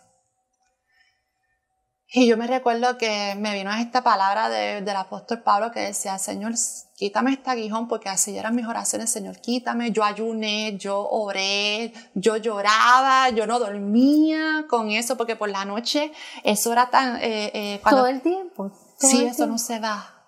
Y 2.12 2.28
yo 2.28 2.38
me 2.38 2.48
recuerdo 2.48 2.98
que 2.98 3.36
me 3.38 3.54
vino 3.54 3.72
esta 3.72 4.04
palabra 4.04 4.50
del 4.50 4.96
apóstol 4.96 5.44
Pablo 5.44 5.72
que 5.72 5.82
decía, 5.82 6.18
Señor, 6.18 6.54
quítame 6.96 7.34
este 7.34 7.52
aguijón, 7.52 7.88
porque 7.88 8.10
así 8.10 8.36
eran 8.36 8.56
mis 8.56 8.66
oraciones, 8.66 9.12
Señor, 9.12 9.40
quítame. 9.40 9.92
Yo 9.92 10.04
ayuné, 10.04 10.76
yo 10.78 11.08
oré, 11.08 11.94
yo 12.16 12.38
lloraba, 12.38 13.30
yo 13.30 13.46
no 13.46 13.60
dormía 13.60 14.66
con 14.68 14.90
eso, 14.90 15.18
porque 15.18 15.36
por 15.36 15.50
la 15.50 15.66
noche 15.66 16.12
eso 16.44 16.74
era 16.74 16.90
tan... 16.90 17.18
Eh, 17.18 17.52
eh, 17.54 17.82
todo 17.88 18.08
el 18.08 18.22
tiempo. 18.22 18.72
sí, 18.98 19.26
eso 19.26 19.46
no 19.46 19.60
se 19.60 19.80
va 19.80 20.19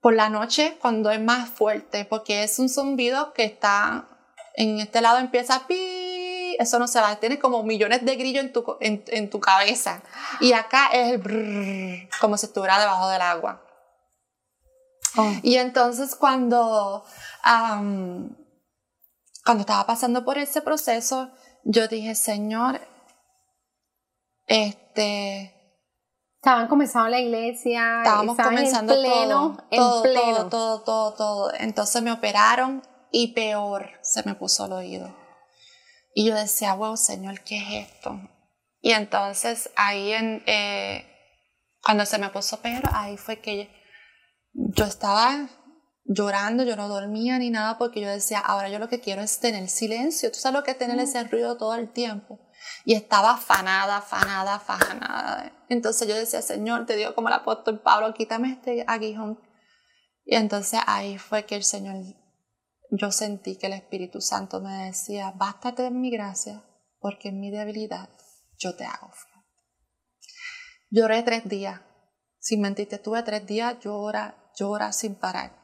por 0.00 0.14
la 0.14 0.28
noche 0.28 0.76
cuando 0.80 1.10
es 1.10 1.20
más 1.20 1.50
fuerte, 1.50 2.04
porque 2.04 2.42
es 2.42 2.58
un 2.58 2.68
zumbido 2.68 3.32
que 3.32 3.44
está 3.44 4.06
en 4.54 4.80
este 4.80 5.00
lado 5.00 5.18
empieza 5.18 5.56
a 5.56 5.66
pi, 5.66 6.56
eso 6.58 6.78
no 6.78 6.86
se 6.86 7.00
va, 7.00 7.16
tienes 7.16 7.38
como 7.38 7.62
millones 7.62 8.04
de 8.04 8.16
grillos 8.16 8.44
en 8.44 8.52
tu, 8.52 8.76
en, 8.80 9.30
tu 9.30 9.40
cabeza. 9.40 10.02
Y 10.40 10.52
acá 10.52 10.88
es 10.92 11.12
el 11.12 11.18
brrr, 11.18 12.08
como 12.20 12.36
si 12.36 12.46
estuviera 12.46 12.78
debajo 12.78 13.08
del 13.08 13.22
agua. 13.22 13.64
Oh. 15.16 15.32
Y 15.42 15.56
entonces 15.56 16.14
cuando, 16.14 17.04
cuando 17.42 19.60
estaba 19.60 19.86
pasando 19.86 20.24
por 20.24 20.38
ese 20.38 20.62
proceso, 20.62 21.30
yo 21.64 21.88
dije, 21.88 22.14
Señor, 22.14 22.80
este, 24.46 25.59
Estaban 26.40 26.68
comenzando 26.68 27.10
la 27.10 27.20
iglesia. 27.20 27.98
Estábamos 27.98 28.34
comenzando 28.34 28.94
en 28.94 29.00
pleno, 29.02 29.58
todo, 29.70 30.06
en 30.06 30.10
pleno. 30.10 30.48
Todo, 30.48 30.48
todo, 30.48 30.82
todo, 30.84 31.14
todo. 31.14 31.52
Entonces 31.58 32.00
me 32.00 32.10
operaron 32.10 32.82
y 33.12 33.34
peor 33.34 33.90
se 34.00 34.22
me 34.22 34.34
puso 34.34 34.64
el 34.64 34.72
oído. 34.72 35.14
Y 36.14 36.26
yo 36.26 36.34
decía, 36.34 36.72
wow, 36.72 36.96
Señor, 36.96 37.40
¿qué 37.40 37.58
es 37.58 37.90
esto? 37.90 38.18
Y 38.80 38.92
entonces 38.92 39.68
ahí 39.76 40.12
en, 40.12 40.42
eh, 40.46 41.04
cuando 41.84 42.06
se 42.06 42.16
me 42.16 42.30
puso 42.30 42.56
peor, 42.62 42.84
ahí 42.94 43.18
fue 43.18 43.40
que 43.40 43.70
yo 44.54 44.86
estaba 44.86 45.46
llorando, 46.06 46.64
yo 46.64 46.74
no 46.74 46.88
dormía 46.88 47.38
ni 47.38 47.50
nada 47.50 47.76
porque 47.76 48.00
yo 48.00 48.08
decía, 48.08 48.38
ahora 48.38 48.70
yo 48.70 48.78
lo 48.78 48.88
que 48.88 49.00
quiero 49.00 49.20
es 49.20 49.40
tener 49.40 49.68
silencio. 49.68 50.32
¿Tú 50.32 50.38
sabes 50.38 50.58
lo 50.58 50.64
que 50.64 50.70
es 50.70 50.78
tener 50.78 50.98
ese 51.00 51.22
ruido 51.24 51.58
todo 51.58 51.74
el 51.74 51.92
tiempo? 51.92 52.40
Y 52.84 52.94
estaba 52.94 53.32
afanada, 53.32 53.98
afanada, 53.98 54.56
afanada. 54.56 55.52
Entonces 55.68 56.08
yo 56.08 56.14
decía, 56.14 56.42
Señor, 56.42 56.86
te 56.86 56.96
digo 56.96 57.14
como 57.14 57.28
el 57.28 57.34
apóstol 57.34 57.80
Pablo, 57.80 58.14
quítame 58.14 58.52
este 58.52 58.84
aguijón. 58.86 59.40
Y 60.24 60.36
entonces 60.36 60.80
ahí 60.86 61.18
fue 61.18 61.44
que 61.44 61.56
el 61.56 61.64
Señor, 61.64 61.96
yo 62.90 63.10
sentí 63.10 63.56
que 63.56 63.66
el 63.66 63.74
Espíritu 63.74 64.20
Santo 64.20 64.60
me 64.60 64.86
decía, 64.86 65.32
bástate 65.36 65.82
de 65.82 65.90
mi 65.90 66.10
gracia, 66.10 66.62
porque 66.98 67.28
en 67.28 67.40
mi 67.40 67.50
debilidad 67.50 68.08
yo 68.58 68.76
te 68.76 68.84
hago. 68.84 69.10
Lloré 70.90 71.22
tres 71.22 71.48
días, 71.48 71.80
sin 72.40 72.60
mentirte, 72.60 72.98
tuve 72.98 73.22
tres 73.22 73.46
días, 73.46 73.78
llora, 73.80 74.50
llora 74.56 74.92
sin 74.92 75.14
parar. 75.14 75.56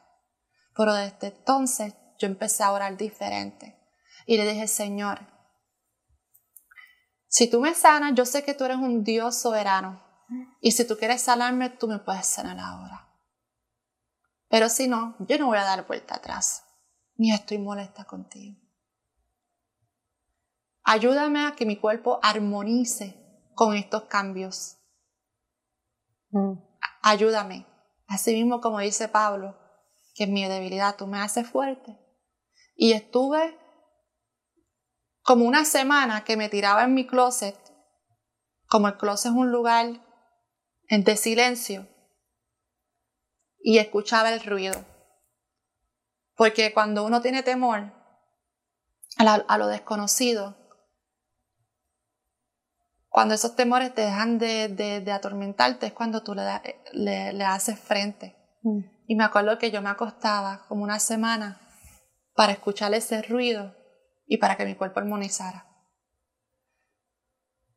Pero 0.75 0.95
desde 0.95 1.29
entonces 1.29 1.95
yo 2.19 2.27
empecé 2.27 2.63
a 2.63 2.73
orar 2.73 2.97
diferente. 2.97 3.77
Y 4.27 4.37
le 4.37 4.49
dije, 4.49 4.67
Señor, 4.69 5.36
si 7.29 7.51
tú 7.51 7.61
me 7.61 7.75
sanas, 7.75 8.15
yo 8.15 8.25
sé 8.25 8.45
que 8.45 8.55
tú 8.55 8.65
eres 8.65 8.77
un 8.77 9.05
Dios 9.05 9.41
soberano. 9.41 10.03
Y 10.61 10.73
si 10.73 10.87
tú 10.87 10.97
quieres 10.97 11.23
sanarme, 11.23 11.71
tú 11.71 11.87
me 11.87 11.99
puedes 11.99 12.27
sanar 12.27 12.59
ahora. 12.59 13.09
Pero 14.49 14.69
si 14.69 14.89
no, 14.89 15.17
yo 15.21 15.39
no 15.39 15.47
voy 15.47 15.59
a 15.59 15.65
dar 15.65 15.87
vuelta 15.87 16.17
atrás. 16.17 16.65
Ni 17.17 17.33
estoy 17.33 17.59
molesta 17.59 18.05
contigo. 18.05 18.61
Ayúdame 20.83 21.47
a 21.47 21.57
que 21.57 21.67
mi 21.67 21.77
cuerpo 21.77 22.21
armonice 22.23 23.17
con 23.55 23.75
estos 23.75 24.05
cambios. 24.05 24.79
Mm. 26.31 26.53
Ayúdame. 27.03 27.67
Así 28.07 28.33
mismo 28.35 28.61
como 28.61 28.79
dice 28.79 29.09
Pablo, 29.09 29.59
que 30.15 30.25
en 30.25 30.33
mi 30.33 30.47
debilidad 30.47 30.97
tú 30.97 31.07
me 31.07 31.19
haces 31.19 31.49
fuerte. 31.49 31.99
Y 32.77 32.93
estuve 32.93 33.59
como 35.27 35.45
una 35.45 35.65
semana 35.65 36.23
que 36.23 36.37
me 36.37 36.49
tiraba 36.49 36.85
en 36.85 36.95
mi 36.95 37.05
closet, 37.05 37.59
como 38.69 38.87
el 38.87 38.97
closet 38.97 39.33
es 39.33 39.37
un 39.37 39.51
lugar 39.51 40.01
de 40.89 41.17
silencio, 41.17 41.89
y 43.59 43.79
escuchaba 43.79 44.33
el 44.33 44.41
ruido. 44.45 44.85
Porque 46.37 46.73
cuando 46.73 47.05
uno 47.05 47.21
tiene 47.23 47.43
temor 47.43 47.93
a, 49.19 49.59
lo 49.59 49.67
desconocido, 49.67 50.57
cuando 53.09 53.35
esos 53.35 53.57
temores 53.57 53.93
te 53.95 54.03
dejan 54.03 54.39
de, 54.39 55.11
atormentarte, 55.13 55.87
es 55.87 55.93
cuando 55.93 56.23
tú 56.23 56.37
le, 56.37 57.33
le, 57.33 57.45
haces 57.45 57.81
frente. 57.81 58.37
Mm. 58.63 58.79
Y 59.09 59.17
me 59.17 59.25
acuerdo 59.25 59.59
que 59.59 59.73
yo 59.73 59.83
me 59.83 59.91
acostaba 59.91 60.67
como 60.69 60.85
una 60.85 61.01
semana 61.01 61.61
para 62.37 62.53
escuchar 62.53 62.95
ese 62.95 63.23
ruido 63.23 63.75
y 64.27 64.39
para 64.39 64.57
que 64.57 64.65
mi 64.65 64.75
cuerpo 64.75 65.01
armonizara. 65.01 65.67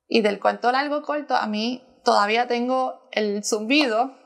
Y 0.08 0.22
del 0.22 0.40
cuento 0.40 0.72
largo 0.72 1.04
corto, 1.04 1.36
a 1.36 1.48
mí 1.48 1.84
todavía 2.04 2.48
tengo 2.48 3.08
el 3.12 3.44
zumbido, 3.44 4.18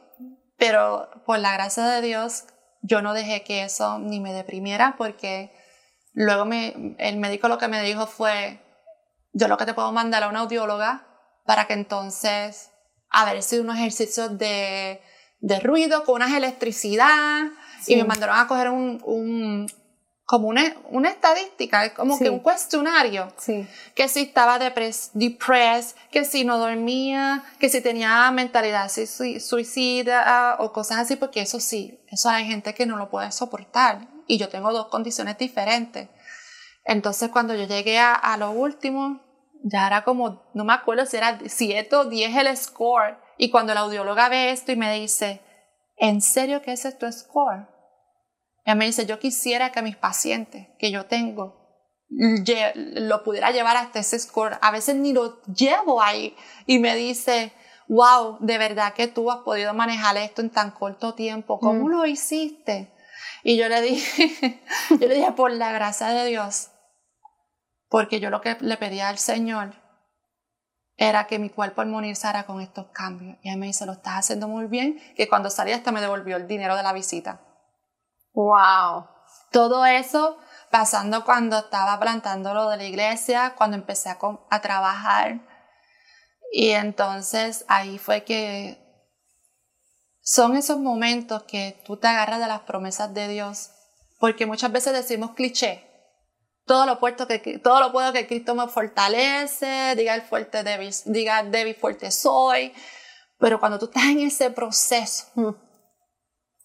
pero 0.57 1.09
por 1.25 1.39
la 1.39 1.53
gracia 1.53 1.85
de 1.85 2.01
Dios 2.01 2.45
yo 2.81 3.01
no 3.01 3.13
dejé 3.13 3.43
que 3.43 3.63
eso 3.63 3.99
ni 3.99 4.19
me 4.19 4.33
deprimiera 4.33 4.95
porque 4.97 5.51
luego 6.13 6.45
me, 6.45 6.95
el 6.99 7.17
médico 7.17 7.47
lo 7.47 7.57
que 7.57 7.67
me 7.67 7.81
dijo 7.81 8.07
fue, 8.07 8.61
yo 9.33 9.47
lo 9.47 9.57
que 9.57 9.65
te 9.65 9.73
puedo 9.73 9.91
mandar 9.91 10.23
a 10.23 10.29
una 10.29 10.41
audióloga 10.41 11.07
para 11.45 11.65
que 11.65 11.73
entonces, 11.73 12.71
a 13.09 13.25
ver 13.25 13.43
si 13.43 13.59
unos 13.59 13.75
ejercicios 13.77 14.37
de, 14.37 15.01
de 15.39 15.59
ruido 15.59 16.05
con 16.05 16.15
unas 16.15 16.33
electricidad 16.33 17.47
y 17.87 17.97
me 17.97 18.05
mandaron 18.05 18.37
a 18.37 18.47
coger 18.47 18.69
un, 18.69 19.67
como 20.33 20.47
una, 20.47 20.75
una 20.89 21.11
estadística, 21.11 21.85
es 21.85 21.91
como 21.91 22.17
que 22.17 22.31
un 22.31 22.39
cuestionario. 22.39 23.31
Sí. 23.37 23.67
Que 23.93 24.07
si 24.07 24.21
estaba 24.21 24.57
depres, 24.57 25.11
depressed, 25.13 25.95
que 26.09 26.25
si 26.25 26.43
no 26.43 26.57
dormía, 26.57 27.43
que 27.59 27.69
si 27.69 27.81
tenía 27.81 28.31
mentalidad 28.31 28.89
suicida 28.89 30.55
o 30.57 30.73
cosas 30.73 30.97
así, 30.97 31.17
porque 31.17 31.41
eso 31.41 31.59
sí, 31.59 31.99
eso 32.07 32.29
hay 32.31 32.47
gente 32.47 32.73
que 32.73 32.87
no 32.87 32.97
lo 32.97 33.11
puede 33.11 33.31
soportar. 33.31 34.07
Y 34.25 34.39
yo 34.39 34.49
tengo 34.49 34.73
dos 34.73 34.87
condiciones 34.87 35.37
diferentes. 35.37 36.09
Entonces 36.83 37.29
cuando 37.29 37.53
yo 37.53 37.67
llegué 37.67 37.99
a, 37.99 38.15
a 38.15 38.35
lo 38.37 38.49
último, 38.49 39.21
ya 39.63 39.85
era 39.85 40.03
como, 40.03 40.49
no 40.55 40.65
me 40.65 40.73
acuerdo 40.73 41.05
si 41.05 41.17
era 41.17 41.37
7 41.45 41.95
o 41.95 42.05
10 42.05 42.37
el 42.37 42.57
score. 42.57 43.19
Y 43.37 43.51
cuando 43.51 43.75
la 43.75 43.81
audióloga 43.81 44.29
ve 44.29 44.49
esto 44.49 44.71
y 44.71 44.77
me 44.77 44.99
dice, 44.99 45.41
¿en 45.95 46.21
serio 46.21 46.63
que 46.63 46.71
ese 46.71 46.87
es 46.87 46.97
tu 46.97 47.11
score? 47.11 47.71
Ella 48.65 48.75
me 48.75 48.85
dice, 48.85 49.05
yo 49.05 49.19
quisiera 49.19 49.71
que 49.71 49.81
mis 49.81 49.97
pacientes 49.97 50.67
que 50.79 50.91
yo 50.91 51.05
tengo 51.05 51.63
lo 52.75 53.23
pudiera 53.23 53.51
llevar 53.51 53.77
hasta 53.77 53.99
ese 53.99 54.19
score. 54.19 54.57
A 54.61 54.71
veces 54.71 54.95
ni 54.95 55.13
lo 55.13 55.41
llevo 55.43 56.01
ahí 56.01 56.35
y 56.65 56.79
me 56.79 56.95
dice, 56.95 57.53
wow, 57.87 58.37
de 58.39 58.57
verdad 58.57 58.93
que 58.93 59.07
tú 59.07 59.31
has 59.31 59.39
podido 59.39 59.73
manejar 59.73 60.17
esto 60.17 60.41
en 60.41 60.49
tan 60.49 60.71
corto 60.71 61.13
tiempo, 61.13 61.59
¿cómo 61.59 61.85
mm. 61.85 61.89
lo 61.89 62.05
hiciste? 62.05 62.93
Y 63.43 63.57
yo 63.57 63.67
le 63.67 63.81
dije, 63.81 64.61
yo 64.89 65.07
le 65.07 65.15
dije, 65.15 65.31
por 65.31 65.51
la 65.51 65.71
gracia 65.71 66.07
de 66.09 66.25
Dios, 66.25 66.69
porque 67.89 68.19
yo 68.19 68.29
lo 68.29 68.41
que 68.41 68.57
le 68.59 68.77
pedía 68.77 69.09
al 69.09 69.17
Señor 69.17 69.73
era 70.95 71.25
que 71.25 71.39
mi 71.39 71.49
cuerpo 71.49 71.81
armonizara 71.81 72.45
con 72.45 72.61
estos 72.61 72.87
cambios. 72.93 73.37
Y 73.41 73.49
él 73.49 73.57
me 73.57 73.65
dice, 73.65 73.85
lo 73.85 73.93
estás 73.93 74.19
haciendo 74.19 74.47
muy 74.47 74.67
bien, 74.67 74.99
que 75.15 75.27
cuando 75.27 75.49
salí 75.49 75.71
hasta 75.71 75.91
me 75.91 76.01
devolvió 76.01 76.37
el 76.37 76.47
dinero 76.47 76.75
de 76.75 76.83
la 76.83 76.93
visita. 76.93 77.41
¡Wow! 78.33 79.07
Todo 79.51 79.85
eso 79.85 80.37
pasando 80.71 81.23
cuando 81.23 81.59
estaba 81.59 81.99
plantando 81.99 82.53
lo 82.53 82.67
de 82.69 82.77
la 82.77 82.83
iglesia, 82.83 83.53
cuando 83.55 83.77
empecé 83.77 84.09
a, 84.09 84.17
a 84.49 84.61
trabajar. 84.61 85.39
Y 86.51 86.71
entonces 86.71 87.63
ahí 87.67 87.99
fue 87.99 88.23
que 88.23 88.79
son 90.21 90.55
esos 90.57 90.79
momentos 90.79 91.43
que 91.43 91.81
tú 91.85 91.97
te 91.97 92.07
agarras 92.07 92.39
de 92.39 92.47
las 92.47 92.61
promesas 92.61 93.13
de 93.13 93.27
Dios, 93.27 93.69
porque 94.19 94.45
muchas 94.45 94.71
veces 94.71 94.93
decimos 94.93 95.31
cliché, 95.35 95.87
todo 96.65 96.85
lo, 96.85 96.99
puesto 96.99 97.27
que, 97.27 97.39
todo 97.59 97.79
lo 97.79 97.91
puedo 97.91 98.13
que 98.13 98.25
Cristo 98.25 98.55
me 98.55 98.67
fortalece, 98.67 99.95
diga 99.95 100.15
el 100.15 100.21
fuerte 100.21 100.63
débil, 100.63 100.93
diga 101.05 101.43
débil 101.43 101.75
fuerte 101.75 102.09
soy, 102.09 102.73
pero 103.37 103.59
cuando 103.59 103.77
tú 103.77 103.85
estás 103.85 104.05
en 104.05 104.21
ese 104.21 104.49
proceso 104.49 105.25
mm. 105.35 105.49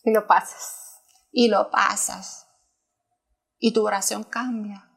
y 0.04 0.12
lo 0.12 0.26
pasas 0.26 0.87
y 1.30 1.48
lo 1.48 1.70
pasas 1.70 2.48
y 3.58 3.72
tu 3.72 3.86
oración 3.86 4.24
cambia, 4.24 4.90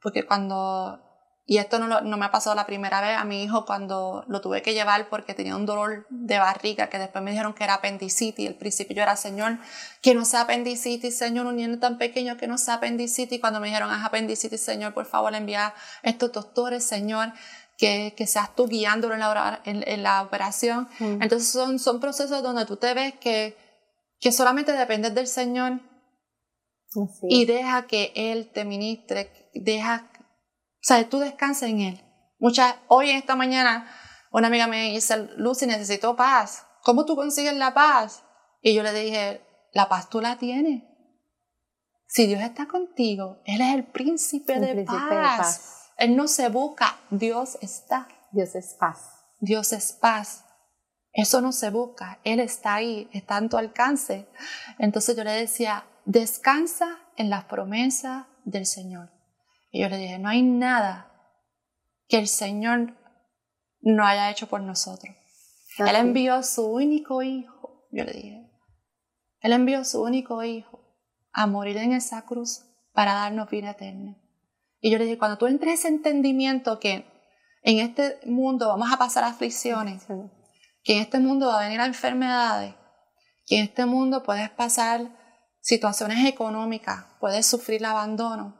porque 0.00 0.26
cuando 0.26 1.02
y 1.48 1.58
esto 1.58 1.78
no, 1.78 2.00
no, 2.00 2.16
me 2.16 2.26
ha 2.26 2.32
pasado 2.32 2.56
la 2.56 2.66
primera 2.66 3.00
vez 3.00 3.16
a 3.16 3.24
mi 3.24 3.44
hijo 3.44 3.64
cuando 3.64 4.24
lo 4.26 4.40
tuve 4.40 4.62
que 4.62 4.74
llevar 4.74 5.08
porque 5.08 5.32
tenía 5.32 5.54
un 5.54 5.64
dolor 5.64 6.04
de 6.10 6.40
barriga 6.40 6.88
que 6.88 6.98
después 6.98 7.22
me 7.22 7.30
dijeron 7.30 7.54
que 7.54 7.62
era 7.62 7.74
apendicitis. 7.74 8.48
Al 8.48 8.56
principio 8.56 8.96
yo 8.96 9.02
era, 9.02 9.14
Señor, 9.14 9.58
que 10.02 10.12
no 10.12 10.24
sea 10.24 10.40
apendicitis, 10.40 11.16
Señor, 11.16 11.46
un 11.46 11.54
niño 11.54 11.78
tan 11.78 11.98
pequeño 11.98 12.36
que 12.36 12.48
no 12.48 12.58
sea 12.58 12.74
apendicitis. 12.74 13.40
Cuando 13.40 13.60
me 13.60 13.68
dijeron, 13.68 13.94
es 13.94 14.04
apendicitis, 14.04 14.60
Señor, 14.60 14.92
por 14.92 15.06
favor, 15.06 15.36
envía 15.36 15.66
a 15.66 15.74
estos 16.02 16.32
doctores, 16.32 16.84
Señor, 16.84 17.32
que, 17.78 18.12
que 18.16 18.26
seas 18.26 18.52
tú 18.56 18.66
guiándolo 18.66 19.14
en 19.14 19.20
la, 19.20 19.60
en, 19.64 20.02
la 20.02 20.22
operación. 20.22 20.88
Mm. 20.98 21.22
Entonces 21.22 21.48
son, 21.48 21.78
son 21.78 22.00
procesos 22.00 22.42
donde 22.42 22.66
tú 22.66 22.76
te 22.76 22.92
ves 22.92 23.14
que, 23.20 23.56
que 24.20 24.32
solamente 24.32 24.72
dependes 24.72 25.14
del 25.14 25.26
Señor 25.26 25.80
y 27.28 27.44
deja 27.44 27.86
que 27.86 28.12
Él 28.14 28.50
te 28.52 28.64
ministre, 28.64 29.50
deja 29.54 30.10
o 30.86 30.88
sea, 30.88 31.08
tú 31.08 31.18
descansas 31.18 31.68
en 31.68 31.80
Él. 31.80 32.00
Muchas, 32.38 32.76
hoy 32.86 33.10
en 33.10 33.16
esta 33.16 33.34
mañana, 33.34 33.92
una 34.30 34.46
amiga 34.46 34.68
me 34.68 34.92
dice, 34.92 35.28
Lucy, 35.36 35.66
necesito 35.66 36.14
paz. 36.14 36.64
¿Cómo 36.84 37.04
tú 37.04 37.16
consigues 37.16 37.54
la 37.54 37.74
paz? 37.74 38.22
Y 38.62 38.72
yo 38.72 38.84
le 38.84 38.92
dije, 38.92 39.44
la 39.72 39.88
paz 39.88 40.08
tú 40.08 40.20
la 40.20 40.38
tienes. 40.38 40.84
Si 42.06 42.28
Dios 42.28 42.40
está 42.40 42.68
contigo, 42.68 43.42
Él 43.46 43.62
es 43.62 43.74
el 43.74 43.84
príncipe, 43.84 44.60
de, 44.60 44.84
paz. 44.84 45.90
Él 45.96 46.14
no 46.14 46.28
se 46.28 46.50
busca, 46.50 46.96
Dios 47.10 47.58
está. 47.62 48.06
Dios 48.30 48.54
es 48.54 48.74
paz. 48.78 49.24
Dios 49.40 49.72
es 49.72 49.92
paz. 49.92 50.44
Eso 51.16 51.40
no 51.40 51.50
se 51.52 51.70
busca, 51.70 52.20
Él 52.24 52.40
está 52.40 52.74
ahí, 52.74 53.08
está 53.10 53.38
en 53.38 53.48
tu 53.48 53.56
alcance. 53.56 54.28
Entonces 54.78 55.16
yo 55.16 55.24
le 55.24 55.32
decía, 55.32 55.86
descansa 56.04 56.98
en 57.16 57.30
las 57.30 57.44
promesas 57.44 58.26
del 58.44 58.66
Señor. 58.66 59.10
Y 59.72 59.80
yo 59.80 59.88
le 59.88 59.96
dije, 59.96 60.18
no 60.18 60.28
hay 60.28 60.42
nada 60.42 61.10
que 62.06 62.18
el 62.18 62.28
Señor 62.28 62.98
no 63.80 64.04
haya 64.04 64.30
hecho 64.30 64.46
por 64.46 64.60
nosotros. 64.60 65.16
Él 65.78 65.96
envió 65.96 66.42
su 66.42 66.66
único 66.66 67.22
hijo, 67.22 67.88
yo 67.90 68.04
le 68.04 68.12
dije. 68.12 68.50
Él 69.40 69.52
envió 69.54 69.86
su 69.86 70.02
único 70.02 70.44
hijo 70.44 70.82
a 71.32 71.46
morir 71.46 71.78
en 71.78 71.94
esa 71.94 72.26
cruz 72.26 72.66
para 72.92 73.14
darnos 73.14 73.48
vida 73.48 73.70
eterna. 73.70 74.18
Y 74.82 74.90
yo 74.90 74.98
le 74.98 75.04
dije, 75.04 75.16
cuando 75.16 75.38
tú 75.38 75.46
entres 75.46 75.80
ese 75.80 75.88
entendimiento 75.88 76.78
que 76.78 77.06
en 77.62 77.78
este 77.78 78.20
mundo 78.26 78.68
vamos 78.68 78.92
a 78.92 78.98
pasar 78.98 79.24
aflicciones, 79.24 80.06
que 80.86 80.94
en 80.94 81.02
este 81.02 81.18
mundo 81.18 81.48
va 81.48 81.58
a 81.58 81.64
venir 81.64 81.80
enfermedades, 81.80 82.76
que 83.44 83.58
en 83.58 83.64
este 83.64 83.86
mundo 83.86 84.22
puedes 84.22 84.48
pasar 84.50 85.10
situaciones 85.60 86.24
económicas, 86.24 87.04
puedes 87.18 87.44
sufrir 87.44 87.80
el 87.80 87.86
abandono, 87.86 88.56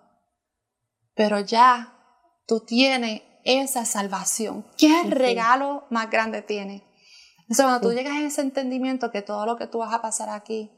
pero 1.15 1.39
ya 1.39 1.95
tú 2.49 2.65
tienes 2.67 3.23
esa 3.45 3.85
salvación. 3.85 4.67
¿Qué 4.77 5.05
regalo 5.05 5.87
más 5.91 6.11
grande 6.11 6.43
tiene? 6.43 6.83
Entonces, 7.43 7.65
cuando 7.65 7.89
tú 7.89 7.95
llegas 7.95 8.15
a 8.15 8.27
ese 8.27 8.41
entendimiento 8.41 9.13
que 9.13 9.23
todo 9.23 9.47
lo 9.47 9.57
que 9.57 9.69
tú 9.69 9.79
vas 9.79 9.95
a 9.95 10.03
pasar 10.03 10.29
aquí, 10.29 10.73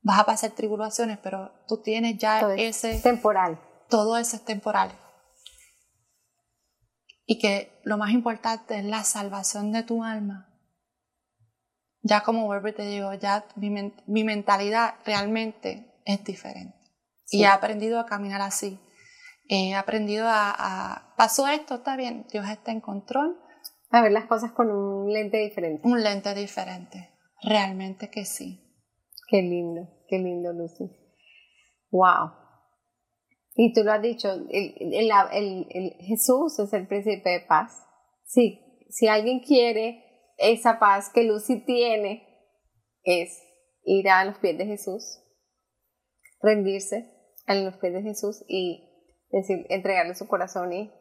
vas 0.00 0.18
a 0.20 0.24
pasar 0.24 0.52
tribulaciones, 0.52 1.18
pero 1.18 1.52
tú 1.68 1.82
tienes 1.82 2.16
ya 2.16 2.40
ese... 2.54 2.98
temporal. 3.00 3.60
Todo 3.90 4.16
eso 4.16 4.36
es 4.36 4.44
temporal. 4.46 4.90
Y 7.26 7.38
que 7.38 7.80
lo 7.84 7.96
más 7.96 8.10
importante 8.10 8.78
es 8.78 8.84
la 8.84 9.02
salvación 9.04 9.72
de 9.72 9.82
tu 9.82 10.04
alma. 10.04 10.50
Ya 12.02 12.22
como 12.22 12.46
vuelvo 12.46 12.68
y 12.68 12.74
te 12.74 12.86
digo, 12.86 13.14
ya 13.14 13.46
mi, 13.56 13.70
mi 14.06 14.24
mentalidad 14.24 14.96
realmente 15.06 16.00
es 16.04 16.22
diferente. 16.22 16.76
Y 17.30 17.44
he 17.44 17.46
aprendido 17.46 17.98
a 17.98 18.06
caminar 18.06 18.42
así 18.42 18.78
he 19.48 19.74
aprendido 19.74 20.26
a, 20.28 21.14
pasó 21.16 21.46
esto, 21.48 21.76
está 21.76 21.96
bien, 21.96 22.26
Dios 22.30 22.48
está 22.48 22.72
en 22.72 22.80
control. 22.80 23.38
A 23.90 24.02
ver 24.02 24.12
las 24.12 24.26
cosas 24.26 24.52
con 24.52 24.70
un 24.70 25.12
lente 25.12 25.38
diferente. 25.38 25.86
Un 25.86 26.02
lente 26.02 26.34
diferente, 26.34 27.10
realmente 27.42 28.10
que 28.10 28.24
sí. 28.24 28.60
Qué 29.28 29.42
lindo, 29.42 29.88
qué 30.08 30.18
lindo, 30.18 30.52
Lucy. 30.52 30.90
Wow. 31.90 32.32
Y 33.54 33.72
tú 33.72 33.84
lo 33.84 33.92
has 33.92 34.02
dicho, 34.02 34.32
el, 34.32 34.74
el, 34.80 35.92
Jesús 36.00 36.58
es 36.58 36.72
el 36.72 36.88
príncipe 36.88 37.30
de 37.30 37.40
paz. 37.40 37.86
Sí, 38.24 38.60
si 38.90 39.06
alguien 39.06 39.40
quiere 39.40 40.04
esa 40.38 40.78
paz 40.78 41.10
que 41.10 41.22
Lucy 41.22 41.64
tiene, 41.64 42.26
es 43.04 43.40
ir 43.84 44.08
a 44.08 44.24
los 44.24 44.38
pies 44.38 44.58
de 44.58 44.66
Jesús, 44.66 45.20
rendirse 46.42 47.10
a 47.46 47.54
los 47.54 47.76
pies 47.76 47.92
de 47.92 48.02
Jesús 48.02 48.44
y 48.48 48.90
decir, 49.30 49.66
entregarle 49.68 50.14
su 50.14 50.26
corazón 50.26 50.72
y 50.72 50.92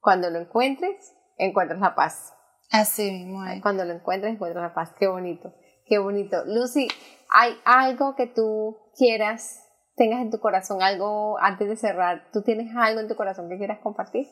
cuando 0.00 0.30
lo 0.30 0.40
encuentres, 0.40 1.14
encuentras 1.36 1.80
la 1.80 1.94
paz. 1.94 2.32
Así 2.70 3.10
mismo. 3.10 3.40
Cuando 3.62 3.84
lo 3.84 3.92
encuentres, 3.92 4.32
encuentras 4.32 4.62
la 4.62 4.74
paz. 4.74 4.92
Qué 4.98 5.06
bonito, 5.06 5.54
qué 5.86 5.98
bonito. 5.98 6.44
Lucy, 6.46 6.88
¿hay 7.28 7.52
algo 7.64 8.16
que 8.16 8.26
tú 8.26 8.78
quieras, 8.96 9.61
tengas 9.96 10.20
en 10.22 10.30
tu 10.30 10.40
corazón, 10.40 10.82
algo 10.82 11.38
antes 11.40 11.68
de 11.68 11.76
cerrar? 11.76 12.30
¿Tú 12.32 12.42
tienes 12.42 12.74
algo 12.76 13.00
en 13.00 13.08
tu 13.08 13.16
corazón 13.16 13.48
que 13.48 13.58
quieras 13.58 13.80
compartir? 13.82 14.26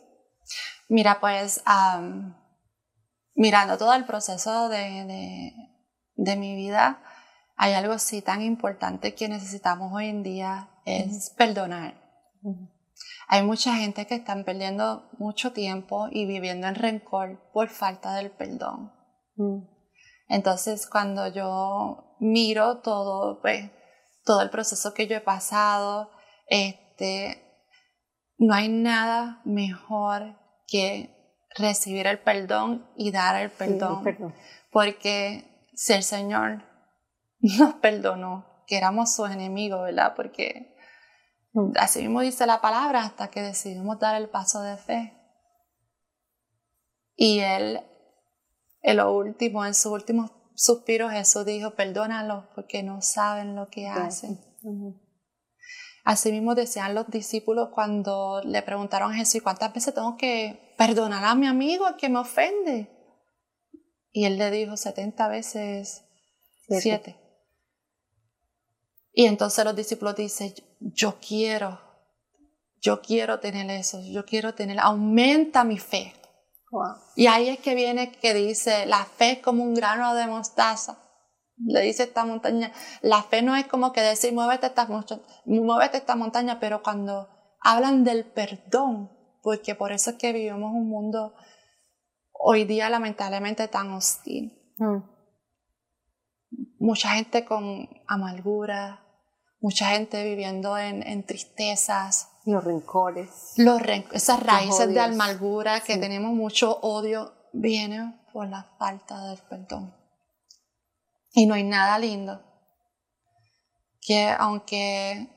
Mira, 0.89 1.19
pues, 1.21 1.63
mirando 3.35 3.79
todo 3.79 3.95
el 3.95 4.05
proceso 4.05 4.69
de, 4.69 5.53
de, 6.17 6.37
mi 6.37 6.57
vida, 6.57 7.03
hay 7.57 7.75
algo 7.75 7.93
así 7.93 8.23
tan 8.23 8.43
importante 8.43 9.15
que 9.15 9.29
necesitamos 9.29 9.93
hoy 9.93 10.09
en 10.09 10.23
día, 10.23 10.71
es 10.85 11.33
perdonar. 11.37 11.95
Hay 13.29 13.45
mucha 13.45 13.75
gente 13.77 14.07
que 14.07 14.17
están 14.17 14.45
perdiendo 14.45 15.09
mucho 15.19 15.53
tiempo 15.53 16.09
y 16.11 16.27
viviendo 16.27 16.67
en 16.67 16.75
rencor 16.75 17.51
por 17.53 17.69
falta 17.69 18.15
del 18.15 18.33
perdón. 18.33 18.93
Entonces, 20.29 20.89
cuando 20.89 21.29
yo 21.29 22.17
miro 22.19 22.81
todo, 22.81 23.41
pues, 23.41 23.71
todo 24.25 24.43
el 24.43 24.51
proceso 24.51 24.95
que 24.95 25.07
yo 25.07 25.17
he 25.17 25.21
pasado, 25.21 26.11
este, 26.47 27.43
no 28.39 28.55
hay 28.55 28.69
nada 28.69 29.41
mejor 29.45 30.37
que 30.67 31.39
recibir 31.57 32.07
el 32.07 32.19
perdón 32.21 32.89
y 32.97 33.11
dar 33.11 33.41
el 33.41 33.51
perdón. 33.51 34.05
perdón. 34.05 34.35
Porque 34.71 35.69
si 35.75 35.93
el 35.93 36.03
Señor 36.03 36.65
nos 37.39 37.75
perdonó, 37.75 38.65
que 38.67 38.77
éramos 38.77 39.15
sus 39.15 39.31
enemigos, 39.31 39.83
¿verdad? 39.83 40.15
Porque 40.15 40.71
Mm. 41.53 41.73
Así 41.77 42.01
mismo 42.01 42.21
dice 42.21 42.47
la 42.47 42.61
palabra 42.61 43.03
hasta 43.03 43.29
que 43.29 43.43
decidimos 43.43 43.99
dar 43.99 44.15
el 44.21 44.29
paso 44.29 44.63
de 44.63 44.77
fe. 44.77 45.17
Y 47.17 47.41
él, 47.41 47.81
en 48.83 48.97
lo 48.97 49.13
último, 49.13 49.65
en 49.65 49.75
su 49.75 49.93
último 49.93 50.40
suspiro, 50.61 51.09
Jesús 51.09 51.45
dijo, 51.45 51.75
perdónalos 51.75 52.45
porque 52.55 52.83
no 52.83 53.01
saben 53.03 53.57
lo 53.57 53.69
que 53.69 53.89
hacen. 53.89 54.39
Así 56.05 56.33
mismo 56.33 56.55
decían 56.55 56.95
los 56.95 57.09
discípulos 57.09 57.69
cuando 57.73 58.43
le 58.45 58.63
preguntaron 58.63 59.13
a 59.13 59.17
Jesús, 59.17 59.43
¿cuántas 59.43 59.73
veces 59.73 59.95
tengo 59.95 60.17
que 60.17 60.75
perdonar 60.77 61.25
a 61.25 61.35
mi 61.35 61.47
amigo 61.47 61.87
que 61.99 62.09
me 62.09 62.19
ofende? 62.19 62.91
Y 64.13 64.25
él 64.25 64.39
le 64.39 64.51
dijo 64.51 64.77
70 64.77 65.29
veces 65.29 66.05
7. 66.69 67.17
Y 69.13 69.27
entonces 69.27 69.65
los 69.65 69.77
discípulos 69.77 70.17
dicen, 70.17 70.55
yo 70.81 71.19
quiero 71.21 71.91
yo 72.81 73.03
quiero 73.03 73.41
tener 73.41 73.71
eso, 73.71 74.01
yo 74.01 74.25
quiero 74.25 74.55
tener, 74.55 74.79
aumenta 74.81 75.65
mi 75.65 75.79
fe. 75.79 76.15
Wow. 76.71 76.95
Y 77.17 77.27
ahí 77.27 77.49
es 77.49 77.59
que 77.59 77.75
viene 77.75 78.13
que 78.13 78.33
dice, 78.33 78.87
la 78.87 79.05
fe 79.05 79.33
es 79.33 79.39
como 79.41 79.65
un 79.65 79.75
grano 79.75 80.15
de 80.15 80.27
mostaza. 80.27 80.99
Le 81.57 81.83
dice 81.83 82.05
esta 82.05 82.25
montaña, 82.25 82.73
la 83.03 83.23
fe 83.23 83.43
no 83.43 83.55
es 83.55 83.67
como 83.67 83.93
que 83.93 84.01
decir, 84.01 84.33
muévete 84.33 84.67
esta, 84.67 84.89
muévete 85.45 85.99
esta 85.99 86.17
montaña, 86.17 86.59
pero 86.59 86.83
cuando 86.83 87.29
hablan 87.61 88.05
del 88.05 88.25
perdón, 88.25 89.11
porque 89.43 89.75
por 89.75 89.93
eso 89.93 90.11
es 90.11 90.17
que 90.17 90.33
vivimos 90.33 90.73
un 90.73 90.89
mundo 90.89 91.35
hoy 92.33 92.65
día 92.65 92.89
lamentablemente 92.89 93.69
tan 93.69 93.93
hostil. 93.93 94.75
Mm. 94.79 95.03
Mucha 96.79 97.11
gente 97.11 97.45
con 97.45 97.89
amargura, 98.07 99.05
mucha 99.61 99.91
gente 99.91 100.25
viviendo 100.25 100.79
en, 100.79 101.07
en 101.07 101.27
tristezas, 101.27 102.30
Los 102.47 102.65
rencores. 102.65 103.53
los 103.57 103.81
ren- 103.83 104.07
esas 104.13 104.43
raíces 104.43 104.89
de 104.89 105.01
amargura 105.01 105.81
que 105.81 105.95
Sí. 105.95 106.01
tenemos 106.01 106.33
mucho 106.33 106.79
odio 106.81 107.33
vienen 107.53 108.19
por 108.33 108.49
la 108.49 108.65
falta 108.79 109.27
del 109.27 109.39
perdón. 109.49 109.95
Y 111.33 111.47
no 111.47 111.55
hay 111.55 111.63
nada 111.65 111.99
lindo 111.99 112.43
que 114.01 114.29
aunque 114.39 115.29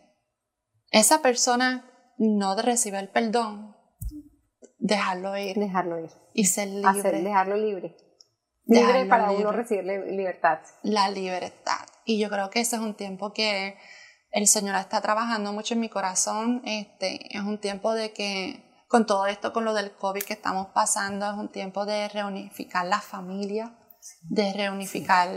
esa 0.91 1.21
persona 1.21 1.85
no 2.17 2.55
reciba 2.55 2.99
el 2.99 3.09
perdón, 3.09 3.75
dejarlo 4.79 5.35
ir 5.37 5.57
Dejarlo 5.57 5.99
ir. 5.99 6.09
y 6.33 6.45
ser 6.45 6.69
libre, 6.69 6.87
Hacer, 6.89 7.23
dejarlo 7.23 7.57
libre. 7.57 7.97
Libre 8.65 8.87
Dejarlo 8.87 9.09
para 9.09 9.27
libre. 9.29 9.43
uno 9.43 9.51
recibir 9.51 9.83
li- 9.83 10.15
libertad. 10.15 10.59
la 10.83 11.09
libertad. 11.09 11.85
Y 12.05 12.17
yo 12.19 12.29
creo 12.29 12.49
que 12.49 12.61
ese 12.61 12.77
es 12.77 12.81
un 12.81 12.95
tiempo 12.95 13.33
que 13.33 13.77
el 14.33 14.47
Señor 14.47 14.75
está 14.75 14.99
trabajando 15.01 15.53
mucho 15.53 15.73
en 15.75 15.79
mi 15.79 15.89
corazón. 15.89 16.61
Este, 16.65 17.35
es 17.35 17.41
un 17.43 17.59
tiempo 17.59 17.93
de 17.93 18.11
que, 18.13 18.83
con 18.89 19.05
todo 19.05 19.25
esto, 19.27 19.53
con 19.53 19.63
lo 19.63 19.73
del 19.73 19.91
COVID 19.95 20.23
que 20.23 20.33
estamos 20.33 20.67
pasando, 20.73 21.25
es 21.29 21.37
un 21.37 21.49
tiempo 21.51 21.85
de 21.85 22.09
reunificar 22.09 22.85
la 22.85 22.99
familia, 22.99 23.75
de 24.23 24.51
reunificar 24.53 25.29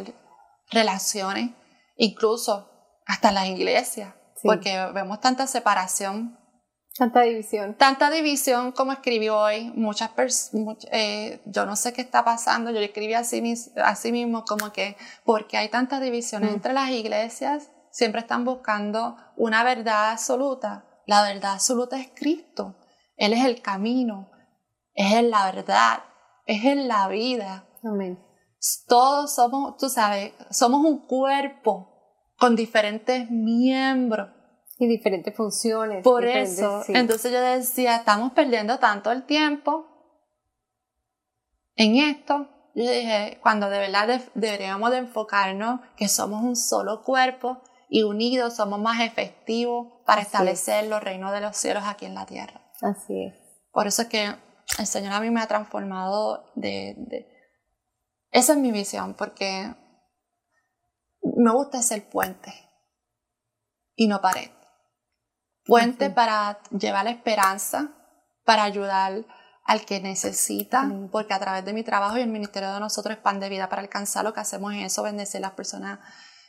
relaciones, 0.70 1.51
incluso 1.97 2.70
hasta 3.06 3.31
las 3.32 3.47
iglesias, 3.47 4.14
Sí. 4.35 4.48
porque 4.48 4.77
vemos 4.93 5.20
tanta 5.20 5.47
separación 5.47 6.39
Tanta 6.98 7.20
división. 7.23 7.74
tanta 7.77 8.10
división 8.10 8.73
como 8.73 8.93
escribí 8.93 9.28
hoy, 9.28 9.70
muchas 9.74 10.10
personas, 10.10 10.77
yo 11.47 11.66
no 11.66 11.77
sé 11.77 11.93
qué 11.93 12.01
está 12.01 12.24
pasando, 12.24 12.70
yo 12.70 12.81
escribí 12.81 13.14
así, 13.14 13.40
mis- 13.43 13.70
así 13.77 14.12
mismo 14.12 14.44
como 14.44 14.73
que 14.73 14.97
porque 15.24 15.56
hay 15.59 15.68
tantas 15.68 16.01
divisiones 16.01 16.51
Mm. 16.51 16.55
entre 16.55 16.73
las 16.73 16.90
iglesias, 16.90 17.70
siempre 17.97 18.20
están 18.20 18.44
buscando 18.44 19.16
una 19.36 19.64
verdad 19.64 20.10
absoluta. 20.10 20.85
La 21.06 21.23
verdad 21.23 21.55
absoluta 21.55 21.98
es 21.98 22.10
Cristo, 22.14 22.77
Él 23.16 23.32
es 23.32 23.43
el 23.43 23.62
camino, 23.62 24.31
es 24.93 25.14
Él 25.14 25.31
la 25.31 25.51
verdad, 25.51 26.01
es 26.44 26.62
Él 26.66 26.89
la 26.89 27.09
vida. 27.09 27.66
Amén. 27.82 28.23
Todos 28.86 29.35
somos, 29.35 29.78
tú 29.78 29.89
sabes, 29.89 30.35
somos 30.51 30.85
un 30.85 31.06
cuerpo 31.06 31.89
con 32.39 32.55
diferentes 32.55 33.31
miembros. 33.31 34.28
Y 34.78 34.86
diferentes 34.89 35.35
funciones. 35.35 36.05
Por 36.05 36.23
diferentes- 36.23 36.59
eso, 36.59 36.82
sí. 36.85 36.93
entonces 36.94 37.32
yo 37.32 37.40
decía, 37.40 37.97
estamos 37.97 38.32
perdiendo 38.32 38.78
tanto 38.78 39.10
el 39.10 39.24
tiempo 39.24 39.86
en 41.77 41.97
esto. 41.97 42.47
Yo 42.74 42.82
dije, 42.90 43.39
cuando 43.43 43.70
de 43.70 43.78
verdad 43.78 44.06
de- 44.06 44.31
deberíamos 44.35 44.90
de 44.90 44.98
enfocarnos 44.98 45.81
que 45.97 46.09
somos 46.09 46.43
un 46.43 46.56
solo 46.56 47.02
cuerpo 47.02 47.62
y 47.88 48.02
unidos 48.02 48.54
somos 48.56 48.80
más 48.80 49.00
efectivos 49.00 50.02
para 50.06 50.20
Así 50.22 50.28
es. 50.28 50.32
establecer 50.32 50.86
los 50.88 51.02
reinos 51.02 51.32
de 51.32 51.40
los 51.40 51.56
cielos 51.56 51.84
aquí 51.86 52.04
en 52.06 52.14
la 52.14 52.26
tierra. 52.26 52.60
Así 52.82 53.24
es. 53.26 53.34
Por 53.70 53.86
eso 53.86 54.02
es 54.02 54.08
que 54.08 54.34
el 54.78 54.86
Señor 54.86 55.12
a 55.12 55.20
mí 55.20 55.30
me 55.30 55.40
ha 55.40 55.46
transformado 55.46 56.50
de... 56.56 56.94
de- 56.96 57.26
Esa 58.30 58.52
es 58.54 58.58
mi 58.58 58.72
visión, 58.72 59.14
porque 59.14 59.74
me 61.22 61.52
gusta 61.52 61.82
ser 61.82 62.08
puente 62.08 62.52
y 63.94 64.08
no 64.08 64.20
pared. 64.20 64.50
Puente 65.64 66.06
Ujú. 66.06 66.14
para 66.14 66.60
llevar 66.70 67.06
esperanza, 67.08 67.90
para 68.44 68.62
ayudar 68.64 69.24
al 69.64 69.84
que 69.84 70.00
necesita, 70.00 70.88
porque 71.10 71.34
a 71.34 71.40
través 71.40 71.64
de 71.64 71.72
mi 71.72 71.82
trabajo 71.82 72.16
y 72.18 72.20
el 72.20 72.28
ministerio 72.28 72.72
de 72.72 72.78
nosotros 72.80 73.16
es 73.16 73.22
pan 73.22 73.40
de 73.40 73.48
vida 73.48 73.68
para 73.68 73.82
alcanzar 73.82 74.24
lo 74.24 74.32
que 74.32 74.40
hacemos 74.40 74.72
es 74.74 74.84
eso, 74.92 75.02
bendecir 75.02 75.38
a 75.38 75.48
las 75.48 75.52
personas 75.52 75.98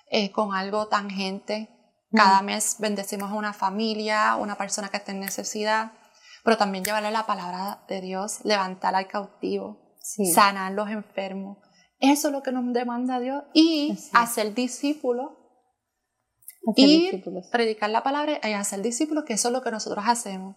eh, 0.10 0.32
con 0.32 0.54
algo 0.54 0.88
tangente. 0.88 1.70
Cada 2.12 2.42
mes 2.42 2.78
bendecimos 2.80 3.32
a 3.32 3.36
una 3.36 3.54
familia, 3.54 4.36
una 4.38 4.56
persona 4.56 4.88
que 4.90 4.98
esté 4.98 5.12
en 5.12 5.20
necesidad, 5.20 5.92
pero 6.44 6.56
también 6.58 6.84
llevarle 6.86 7.12
la 7.12 7.26
palabra 7.26 7.84
de 7.90 8.00
Dios, 8.02 8.40
levantar 8.46 8.96
al 8.96 9.08
cautivo, 9.08 9.96
Sí. 10.02 10.26
sanar 10.32 10.72
los 10.72 10.90
enfermos. 10.90 11.58
Eso 12.00 12.30
es 12.30 12.34
lo 12.34 12.42
que 12.44 12.52
nos 12.54 12.72
demanda 12.74 13.20
Dios. 13.20 13.44
Y 13.54 13.92
Así 13.92 14.10
hacer 14.14 14.54
discípulos, 14.54 15.32
discípulos. 16.76 17.48
predicar 17.52 17.90
la 17.90 18.04
palabra 18.04 18.40
y 18.44 18.54
hacer 18.54 18.82
discípulos, 18.82 19.26
que 19.26 19.34
eso 19.34 19.50
es 19.50 19.54
lo 19.54 19.62
que 19.62 19.72
nosotros 19.72 20.06
hacemos. 20.08 20.56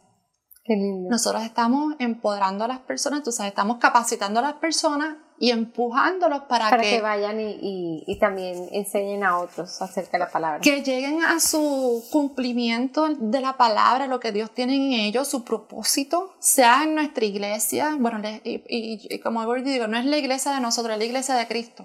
Qué 0.64 0.74
lindo. 0.74 1.09
Nosotros 1.10 1.43
estamos 1.43 1.94
empoderando 1.98 2.64
a 2.64 2.68
las 2.68 2.81
personas, 2.81 3.22
tú 3.22 3.32
sabes, 3.32 3.51
estamos 3.51 3.78
capacitando 3.78 4.40
a 4.40 4.43
las 4.43 4.55
personas 4.55 5.16
y 5.43 5.53
empujándolos 5.53 6.43
para, 6.43 6.69
para 6.69 6.83
que, 6.83 6.91
que, 6.97 7.01
vayan 7.01 7.41
y, 7.41 7.53
y, 7.62 8.05
y 8.07 8.19
también 8.19 8.69
enseñen 8.73 9.25
a 9.25 9.39
otros 9.39 9.81
acerca 9.81 10.19
de 10.19 10.25
la 10.25 10.31
palabra. 10.31 10.61
que 10.61 10.83
lleguen 10.83 11.25
a 11.25 11.41
su 11.41 12.05
cumplimiento 12.12 13.09
de 13.09 13.41
la 13.41 13.57
palabra, 13.57 14.07
lo 14.07 14.21
que 14.21 14.33
Dios 14.33 14.51
tiene 14.53 14.77
en 14.77 14.93
ellos, 14.93 15.29
su 15.29 15.43
propósito, 15.43 16.35
sea 16.41 16.85
en 16.85 16.95
nuestra 16.95 17.25
iglesia. 17.25 17.97
Bueno, 17.99 18.21
y, 18.45 18.62
y- 18.69 19.19
como 19.21 19.53
digo, 19.55 19.87
no 19.87 19.97
es 19.99 20.05
la 20.05 20.19
iglesia 20.19 20.53
de 20.53 20.61
nosotros, 20.61 20.93
es 20.93 20.99
la 20.99 21.05
iglesia 21.07 21.35
de 21.37 21.49
Cristo, 21.49 21.85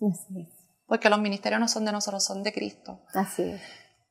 Así 0.00 0.40
es. 0.40 0.48
porque 0.88 1.08
los 1.08 1.20
ministerios 1.20 1.60
no 1.60 1.68
son 1.68 1.84
de 1.84 1.92
nosotros, 1.92 2.24
son 2.24 2.42
de 2.42 2.52
Cristo. 2.52 3.00
Así 3.14 3.42
es. 3.42 3.60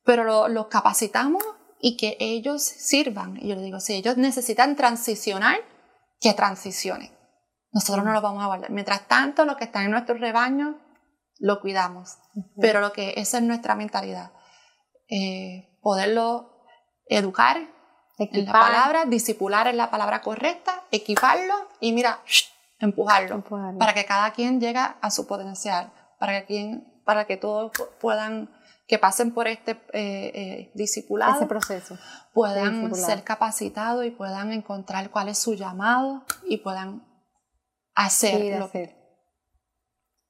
pero 0.04 0.24
lo- 0.24 0.48
los 0.48 0.68
capacitamos 0.68 1.44
y 1.78 1.98
que 1.98 2.16
ellos 2.20 2.62
sirvan. 2.62 3.36
Y 3.36 3.48
yo 3.48 3.54
les 3.54 3.64
digo, 3.64 3.80
si 3.80 3.92
ellos 3.94 4.16
necesitan 4.16 4.76
transicionar, 4.76 5.58
que 6.20 6.32
transicionen. 6.32 7.10
Nosotros 7.72 8.04
no 8.04 8.12
lo 8.12 8.20
vamos 8.20 8.42
a 8.42 8.46
guardar. 8.46 8.70
Mientras 8.70 9.06
tanto, 9.08 9.44
lo 9.44 9.56
que 9.56 9.64
está 9.64 9.82
en 9.82 9.90
nuestro 9.90 10.14
rebaño, 10.16 10.78
lo 11.38 11.60
cuidamos. 11.60 12.18
Pero 12.60 12.80
lo 12.80 12.92
que 12.92 13.14
esa 13.16 13.38
es 13.38 13.42
nuestra 13.44 13.74
mentalidad. 13.74 14.30
Eh, 15.08 15.78
poderlo 15.82 16.64
educar 17.06 17.56
en 18.18 18.44
la 18.46 18.52
palabra, 18.52 19.04
disipular 19.06 19.66
en 19.66 19.76
la 19.76 19.90
palabra 19.90 20.20
correcta, 20.20 20.82
equiparlo 20.90 21.54
y 21.80 21.92
mira, 21.92 22.20
empujarlo 22.78 23.34
empujarlo. 23.36 23.78
para 23.78 23.94
que 23.94 24.04
cada 24.04 24.30
quien 24.32 24.60
llegue 24.60 24.78
a 24.78 25.10
su 25.10 25.26
potencial, 25.26 25.92
para 26.18 26.40
que, 26.40 26.46
quien, 26.46 27.02
para 27.04 27.24
que 27.26 27.36
todos 27.36 27.72
pu- 27.72 27.88
puedan, 28.00 28.50
que 28.86 28.98
pasen 28.98 29.32
por 29.32 29.48
este 29.48 29.72
eh, 29.92 30.30
eh, 30.34 30.72
discipulado, 30.74 31.36
ese 31.36 31.46
proceso. 31.46 31.98
puedan 32.32 32.94
ser 32.94 33.24
capacitados 33.24 34.04
y 34.04 34.10
puedan 34.10 34.52
encontrar 34.52 35.10
cuál 35.10 35.28
es 35.28 35.38
su 35.38 35.54
llamado 35.54 36.24
y 36.46 36.58
puedan 36.58 37.02
hacer 37.94 38.40
Sí, 38.40 38.50
hacer. 38.52 38.96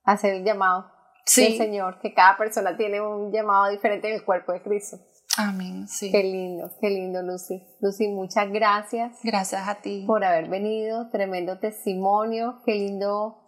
Hacer 0.04 0.34
el 0.34 0.44
llamado 0.44 0.90
Sí. 1.24 1.44
del 1.44 1.56
Señor, 1.58 2.00
que 2.00 2.12
cada 2.14 2.36
persona 2.36 2.76
tiene 2.76 3.00
un 3.00 3.30
llamado 3.32 3.70
diferente 3.70 4.08
en 4.08 4.14
el 4.14 4.24
cuerpo 4.24 4.52
de 4.52 4.62
Cristo. 4.62 4.96
Amén, 5.38 5.86
sí. 5.88 6.10
Qué 6.10 6.22
lindo, 6.24 6.68
qué 6.80 6.90
lindo, 6.90 7.22
Lucy. 7.22 7.62
Lucy, 7.80 8.08
muchas 8.08 8.50
gracias 8.50 9.18
Gracias 9.22 9.66
a 9.66 9.76
ti. 9.76 10.04
por 10.06 10.24
haber 10.24 10.48
venido. 10.50 11.08
Tremendo 11.10 11.58
testimonio. 11.58 12.60
Qué 12.66 12.74
lindo 12.74 13.38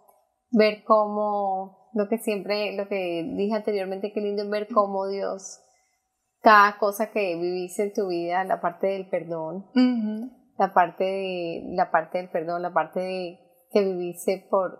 ver 0.51 0.83
cómo, 0.83 1.89
lo 1.93 2.07
que 2.07 2.17
siempre, 2.17 2.75
lo 2.75 2.87
que 2.87 3.23
dije 3.35 3.53
anteriormente, 3.55 4.13
qué 4.13 4.21
lindo 4.21 4.49
ver 4.49 4.67
cómo 4.73 5.07
Dios, 5.07 5.59
cada 6.41 6.77
cosa 6.77 7.11
que 7.11 7.35
viviste 7.35 7.83
en 7.83 7.93
tu 7.93 8.07
vida, 8.07 8.43
la 8.45 8.61
parte 8.61 8.87
del 8.87 9.07
perdón, 9.09 9.65
la 10.57 10.73
parte 10.73 11.03
de 11.03 11.63
la 11.75 11.91
parte 11.91 12.17
del 12.19 12.29
perdón, 12.29 12.61
la 12.61 12.73
parte 12.73 12.99
de 13.01 13.39
que 13.75 13.83
viviste 13.83 14.47
por 14.49 14.79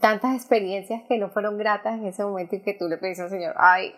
tantas 0.00 0.36
experiencias 0.36 1.02
que 1.08 1.18
no 1.18 1.30
fueron 1.30 1.58
gratas 1.58 1.94
en 1.94 2.06
ese 2.06 2.22
momento 2.22 2.54
y 2.54 2.62
que 2.62 2.74
tú 2.74 2.86
le 2.86 2.96
pediste 2.98 3.24
al 3.24 3.30
Señor, 3.30 3.56
ay, 3.58 3.92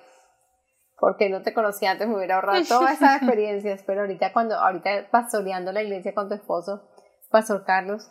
porque 0.98 1.28
no 1.28 1.42
te 1.42 1.52
conocía 1.52 1.90
antes, 1.90 2.08
me 2.08 2.16
hubiera 2.16 2.36
ahorrado 2.36 2.64
todas 2.66 2.96
esas 2.96 3.16
experiencias, 3.20 3.82
pero 3.86 4.00
ahorita 4.00 4.32
cuando, 4.32 4.54
ahorita 4.54 5.10
pastoreando 5.10 5.72
la 5.72 5.82
iglesia 5.82 6.14
con 6.14 6.28
tu 6.28 6.36
esposo, 6.36 6.88
Pastor 7.30 7.64
Carlos, 7.66 8.10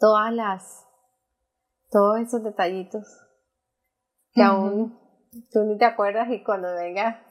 todas 0.00 0.32
las, 0.32 0.84
todos 1.90 2.18
esos 2.18 2.42
detallitos 2.42 3.06
que 4.32 4.42
Ujú. 4.42 4.50
aún 4.50 5.00
tú 5.52 5.62
ni 5.66 5.78
te 5.78 5.84
acuerdas 5.84 6.28
y 6.30 6.42
cuando 6.42 6.74
venga 6.74 7.24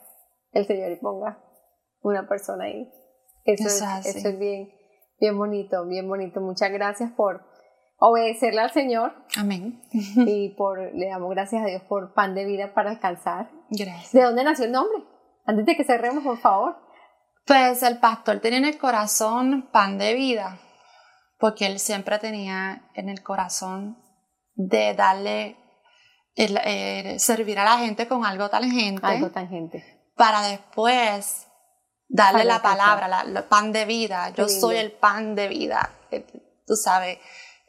el 0.53 0.65
Señor 0.65 0.93
y 0.93 0.95
ponga 0.95 1.43
una 1.99 2.25
persona 2.25 2.63
ahí. 2.63 2.89
Eso, 3.43 3.67
es, 3.67 4.15
eso 4.15 4.29
es 4.29 4.39
bien, 4.39 4.69
bien 5.19 5.37
bonito, 5.37 5.85
bien 5.85 6.07
bonito. 6.07 6.39
Muchas 6.39 6.71
gracias 6.71 7.11
por 7.11 7.48
obedecerle 7.99 8.61
al 8.61 8.71
Señor 8.71 9.13
Amén. 9.37 9.81
y 9.91 10.49
por, 10.49 10.79
le 10.95 11.07
damos 11.07 11.29
gracias 11.29 11.61
a 11.61 11.65
Dios 11.65 11.83
por 11.83 12.13
pan 12.13 12.33
de 12.33 12.45
vida 12.45 12.73
para 12.73 12.91
alcanzar. 12.91 13.49
Gracias. 13.69 14.13
¿De 14.13 14.23
dónde 14.23 14.43
nació 14.43 14.65
el 14.65 14.71
nombre? 14.71 15.03
Antes 15.45 15.65
de 15.65 15.75
que 15.75 15.83
cerremos, 15.83 16.23
por 16.23 16.37
favor. 16.37 16.77
Pues 17.45 17.83
el 17.83 17.97
pastor 17.99 18.39
tenía 18.39 18.59
en 18.59 18.65
el 18.65 18.77
corazón 18.77 19.69
pan 19.71 19.97
de 19.97 20.13
vida, 20.13 20.59
porque 21.39 21.65
él 21.65 21.79
siempre 21.79 22.19
tenía 22.19 22.89
en 22.93 23.09
el 23.09 23.23
corazón 23.23 23.97
de 24.53 24.93
darle, 24.93 25.57
el, 26.35 26.59
eh, 26.63 27.17
servir 27.17 27.57
a 27.59 27.63
la 27.63 27.77
gente 27.79 28.07
con 28.07 28.25
algo 28.25 28.49
tangente. 28.49 29.05
Algo 29.05 29.31
tangente. 29.31 30.11
Para 30.15 30.41
después 30.43 31.47
darle 32.07 32.43
Para 32.43 32.53
la 32.55 32.61
palabra, 32.61 33.07
la, 33.07 33.23
la 33.23 33.49
pan 33.49 33.71
de 33.71 33.85
vida. 33.85 34.29
Yo 34.35 34.47
soy 34.47 34.75
el 34.75 34.91
pan 34.91 35.33
de 35.33 35.47
vida, 35.47 35.89
eh, 36.11 36.25
tú 36.67 36.75
sabes. 36.75 37.17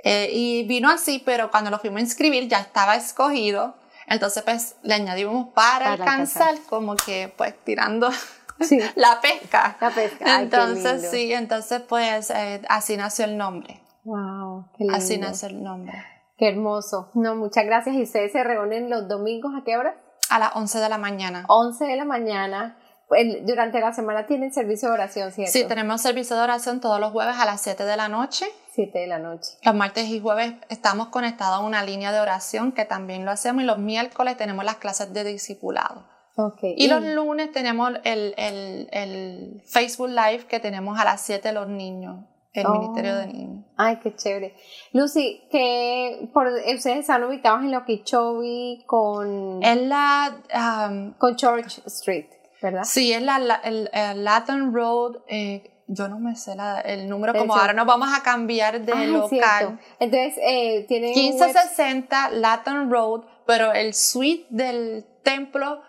Eh, 0.02 0.30
y 0.32 0.62
vino 0.66 0.90
así, 0.90 1.22
pero 1.24 1.50
cuando 1.50 1.70
lo 1.70 1.78
fuimos 1.78 1.98
a 1.98 2.00
inscribir 2.02 2.48
ya 2.48 2.60
estaba 2.60 2.96
escogido. 2.96 3.74
Entonces, 4.06 4.42
pues 4.42 4.76
le 4.82 4.94
añadimos 4.94 5.48
para, 5.54 5.78
Para 5.78 5.92
alcanzar, 5.92 6.42
alcanzar. 6.48 6.68
como 6.68 6.96
que 6.96 7.32
pues 7.36 7.54
tirando 7.64 8.10
Sí. 8.60 8.78
la 8.96 9.20
pesca. 9.20 9.76
La 9.80 9.90
pesca. 9.90 10.24
Ay, 10.36 10.44
entonces, 10.44 11.10
sí, 11.10 11.32
entonces 11.32 11.80
pues 11.88 12.30
eh, 12.30 12.60
así 12.68 12.96
nació 12.96 13.24
el 13.26 13.36
nombre. 13.38 13.80
Wow, 14.04 14.66
qué 14.76 14.84
lindo. 14.84 14.96
Así 14.96 15.18
nació 15.18 15.48
el 15.48 15.62
nombre. 15.62 16.02
Qué 16.36 16.48
hermoso. 16.48 17.10
No, 17.14 17.34
muchas 17.36 17.64
gracias. 17.66 17.94
¿Y 17.96 18.02
ustedes 18.02 18.32
se 18.32 18.42
reúnen 18.42 18.88
los 18.90 19.06
domingos 19.08 19.52
a 19.54 19.62
qué 19.64 19.76
hora? 19.76 19.94
A 20.30 20.38
las 20.38 20.56
11 20.56 20.78
de 20.78 20.88
la 20.88 20.96
mañana. 20.98 21.44
11 21.48 21.84
de 21.84 21.96
la 21.96 22.04
mañana. 22.06 22.78
El- 23.16 23.44
durante 23.46 23.80
la 23.80 23.92
semana 23.92 24.26
tienen 24.26 24.52
servicio 24.52 24.88
de 24.88 24.94
oración, 24.94 25.32
¿cierto? 25.32 25.52
Sí, 25.52 25.64
tenemos 25.66 26.00
servicio 26.00 26.36
de 26.36 26.42
oración 26.42 26.80
todos 26.80 27.00
los 27.00 27.10
jueves 27.12 27.36
a 27.38 27.44
las 27.44 27.60
7 27.60 27.84
de 27.84 27.96
la 27.96 28.08
noche. 28.08 28.46
7 28.74 28.98
de 29.00 29.06
la 29.06 29.18
noche. 29.18 29.50
Los 29.64 29.74
martes 29.74 30.06
y 30.06 30.20
jueves 30.20 30.54
estamos 30.68 31.08
conectados 31.08 31.56
a 31.60 31.64
una 31.64 31.82
línea 31.82 32.12
de 32.12 32.20
oración 32.20 32.72
que 32.72 32.84
también 32.84 33.24
lo 33.24 33.30
hacemos 33.32 33.62
y 33.62 33.66
los 33.66 33.78
miércoles 33.78 34.36
tenemos 34.36 34.64
las 34.64 34.76
clases 34.76 35.12
de 35.12 35.24
discipulado. 35.24 36.06
Ok. 36.36 36.60
Y 36.62 36.86
los 36.88 37.02
lunes 37.04 37.50
tenemos 37.52 37.92
el, 38.04 38.34
el- 38.36 38.88
el 38.92 39.62
Facebook 39.66 40.08
Live 40.08 40.46
que 40.48 40.60
tenemos 40.60 40.98
a 40.98 41.04
las 41.04 41.20
7 41.20 41.52
los 41.52 41.68
niños, 41.68 42.24
el 42.52 42.66
Oh. 42.66 42.70
Ministerio 42.78 43.16
de 43.16 43.26
Niños. 43.26 43.64
Ay, 43.76 43.98
qué 44.02 44.14
chévere. 44.14 44.54
Lucy, 44.92 45.42
que 45.50 46.30
por, 46.32 46.46
ustedes 46.46 46.98
están 47.00 47.24
ubicados 47.24 47.62
en 47.64 47.74
Okeechobee 47.74 48.84
con, 48.86 49.62
Es 49.62 49.76
la, 49.82 50.40
um, 50.88 51.12
con 51.18 51.36
Church 51.36 51.80
Street, 51.86 52.26
¿verdad? 52.62 52.82
sí, 52.84 53.12
es 53.12 53.22
la, 53.22 53.38
la- 53.38 53.56
el, 53.64 53.90
el 53.92 54.24
Latham 54.24 54.74
Road, 54.74 55.16
eh, 55.28 55.70
yo 55.86 56.08
no 56.08 56.18
me 56.20 56.36
sé 56.36 56.54
la- 56.54 56.80
el 56.80 57.08
número, 57.08 57.34
como 57.34 57.54
ahora 57.56 57.72
nos 57.72 57.86
vamos 57.86 58.08
a 58.16 58.22
cambiar 58.22 58.80
de 58.80 58.92
Ay, 58.92 59.06
local. 59.08 59.28
cierto. 59.30 59.78
Entonces, 59.98 60.34
eh, 60.42 60.86
web- 60.88 61.00
1560 61.00 62.30
Latham 62.30 62.90
Road, 62.90 63.22
pero 63.46 63.72
el 63.72 63.94
suite 63.94 64.46
del 64.50 65.04
templo 65.22 65.82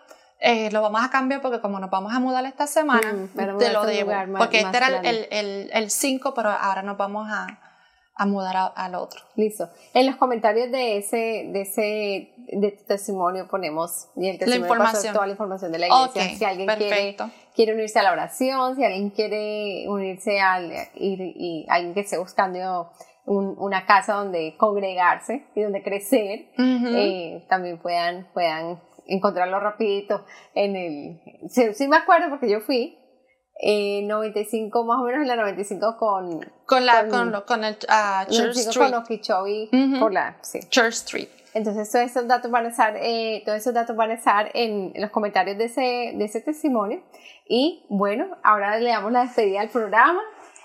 eh, 0.44 0.70
lo 0.72 0.82
vamos 0.82 1.04
a 1.04 1.08
cambiar 1.10 1.40
porque 1.40 1.60
como 1.60 1.78
nos 1.78 1.88
vamos 1.88 2.12
a 2.12 2.18
mudar 2.18 2.44
esta 2.46 2.66
semana, 2.66 3.12
Mm, 3.12 3.28
te 3.58 3.72
lo 3.72 3.84
debo. 3.86 4.10
lugar 4.10 4.28
porque 4.38 4.62
más 4.64 4.74
este 4.74 4.76
era 4.78 4.88
grande. 4.90 5.28
el- 5.30 5.70
el 5.72 5.88
5, 5.90 6.34
pero 6.34 6.50
ahora 6.50 6.82
nos 6.82 6.96
vamos 6.96 7.28
a, 7.30 7.46
a 8.14 8.26
mudar 8.26 8.56
a- 8.56 8.66
al 8.66 8.94
otro. 8.94 9.20
Listo. 9.36 9.68
En 9.94 10.06
los 10.06 10.16
comentarios 10.16 10.70
de 10.70 10.98
ese, 10.98 11.16
de 11.52 11.60
ese, 11.62 12.34
de 12.58 12.72
tu 12.72 12.84
testimonio 12.84 13.48
ponemos 13.48 14.08
y 14.16 14.28
el 14.28 14.38
testimonio 14.38 14.68
pasó 14.68 14.82
información. 14.84 15.14
toda 15.14 15.26
la 15.26 15.32
información 15.32 15.72
de 15.72 15.78
la 15.78 15.86
iglesia. 15.86 16.36
Si 16.38 16.44
alguien 16.44 16.66
quiere, 16.68 16.88
perfecto. 16.88 17.30
quiere 17.54 17.74
unirse 17.74 17.98
a 17.98 18.02
la 18.02 18.12
oración, 18.12 18.76
si 18.76 18.84
alguien 18.84 19.10
quiere 19.10 19.86
unirse 19.88 20.40
al 20.40 20.70
y, 20.94 21.14
y 21.36 21.66
alguien 21.68 21.94
que 21.94 22.00
esté 22.00 22.18
buscando 22.18 22.90
un- 23.24 23.54
una 23.58 23.86
casa 23.86 24.14
donde 24.14 24.56
congregarse 24.58 25.46
y 25.54 25.62
donde 25.62 25.82
crecer, 25.82 26.48
eh, 26.58 27.44
también 27.48 27.78
puedan, 27.78 28.28
puedan 28.34 28.80
encontrarlo 29.06 29.58
rapidito 29.58 30.24
en 30.54 30.76
el... 30.76 31.20
Sí, 31.48 31.72
sí 31.74 31.88
me 31.88 31.96
acuerdo 31.96 32.28
porque 32.30 32.48
yo 32.50 32.60
fui 32.60 32.98
eh, 33.64 34.02
95, 34.02 34.84
más 34.84 34.98
o 34.98 35.04
menos 35.04 35.22
en 35.22 35.28
la 35.28 35.36
95 35.36 35.96
con... 35.96 36.44
con, 36.66 36.84
la, 36.84 37.06
con- 37.08 37.30
con, 37.30 37.42
con 37.42 37.64
el 37.64 37.76
ah, 37.88 38.26
Church 38.28 38.38
95 38.56 38.70
Street. 38.70 38.90
con 38.90 38.94
Okeechobee 39.02 39.68
Ujú. 39.72 40.00
por 40.00 40.12
la... 40.12 40.36
Sí. 40.42 40.58
Church 40.68 40.94
Street. 40.94 41.28
Entonces 41.54 41.90
todos 41.92 42.06
esos 42.06 42.26
datos 42.26 42.50
van 42.50 42.66
a 42.66 42.68
estar, 42.70 42.96
eh, 42.98 43.42
todos 43.44 43.58
esos 43.58 43.72
datos 43.74 43.94
van 43.94 44.10
a 44.10 44.14
estar 44.14 44.50
en, 44.54 44.90
en 44.94 45.00
los 45.02 45.10
comentarios 45.10 45.56
de 45.58 45.64
ese, 45.66 46.12
de 46.16 46.24
ese 46.24 46.40
testimonio. 46.40 47.02
Y 47.46 47.84
bueno, 47.88 48.36
ahora 48.42 48.78
le 48.78 48.90
damos 48.90 49.12
la 49.12 49.22
despedida 49.22 49.60
al 49.60 49.68
programa. 49.68 50.20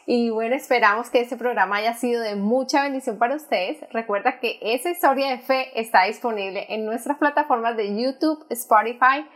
Y 0.10 0.30
bueno, 0.30 0.56
esperamos 0.56 1.10
que 1.10 1.20
este 1.20 1.36
programa 1.36 1.76
haya 1.76 1.94
sido 1.94 2.22
de 2.24 2.36
mucha 2.38 2.84
bendición 2.84 3.18
para 3.18 3.36
ustedes. 3.36 3.78
Recuerda 3.92 4.40
que 4.40 4.58
esa 4.62 4.90
historia 4.90 5.28
de 5.32 5.40
fe 5.40 5.78
está 5.80 6.06
disponible 6.06 6.66
en 6.70 6.86
nuestras 6.86 7.18
plataformas 7.18 7.76
de 7.76 7.94
YouTube, 8.02 8.46
Spotify, 8.50 9.28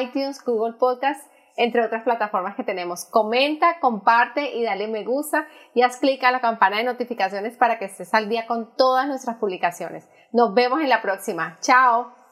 iTunes, 0.00 0.42
Google 0.42 0.76
Podcast, 0.78 1.20
entre 1.56 1.84
otras 1.84 2.02
plataformas 2.02 2.56
que 2.56 2.64
tenemos. 2.64 3.04
Comenta, 3.06 3.78
comparte 3.80 4.54
y 4.54 4.64
dale 4.64 4.88
me 4.88 5.04
gusta 5.04 5.46
y 5.74 5.82
haz 5.82 5.98
clic 5.98 6.22
a 6.24 6.30
la 6.30 6.40
campana 6.40 6.78
de 6.78 6.84
notificaciones 6.84 7.56
para 7.56 7.78
que 7.78 7.86
estés 7.86 8.12
al 8.14 8.28
día 8.28 8.46
con 8.46 8.74
todas 8.76 9.06
nuestras 9.06 9.36
publicaciones. 9.36 10.08
Nos 10.32 10.54
vemos 10.54 10.80
en 10.80 10.88
la 10.88 11.02
próxima. 11.02 11.58
Chao. 11.60 12.23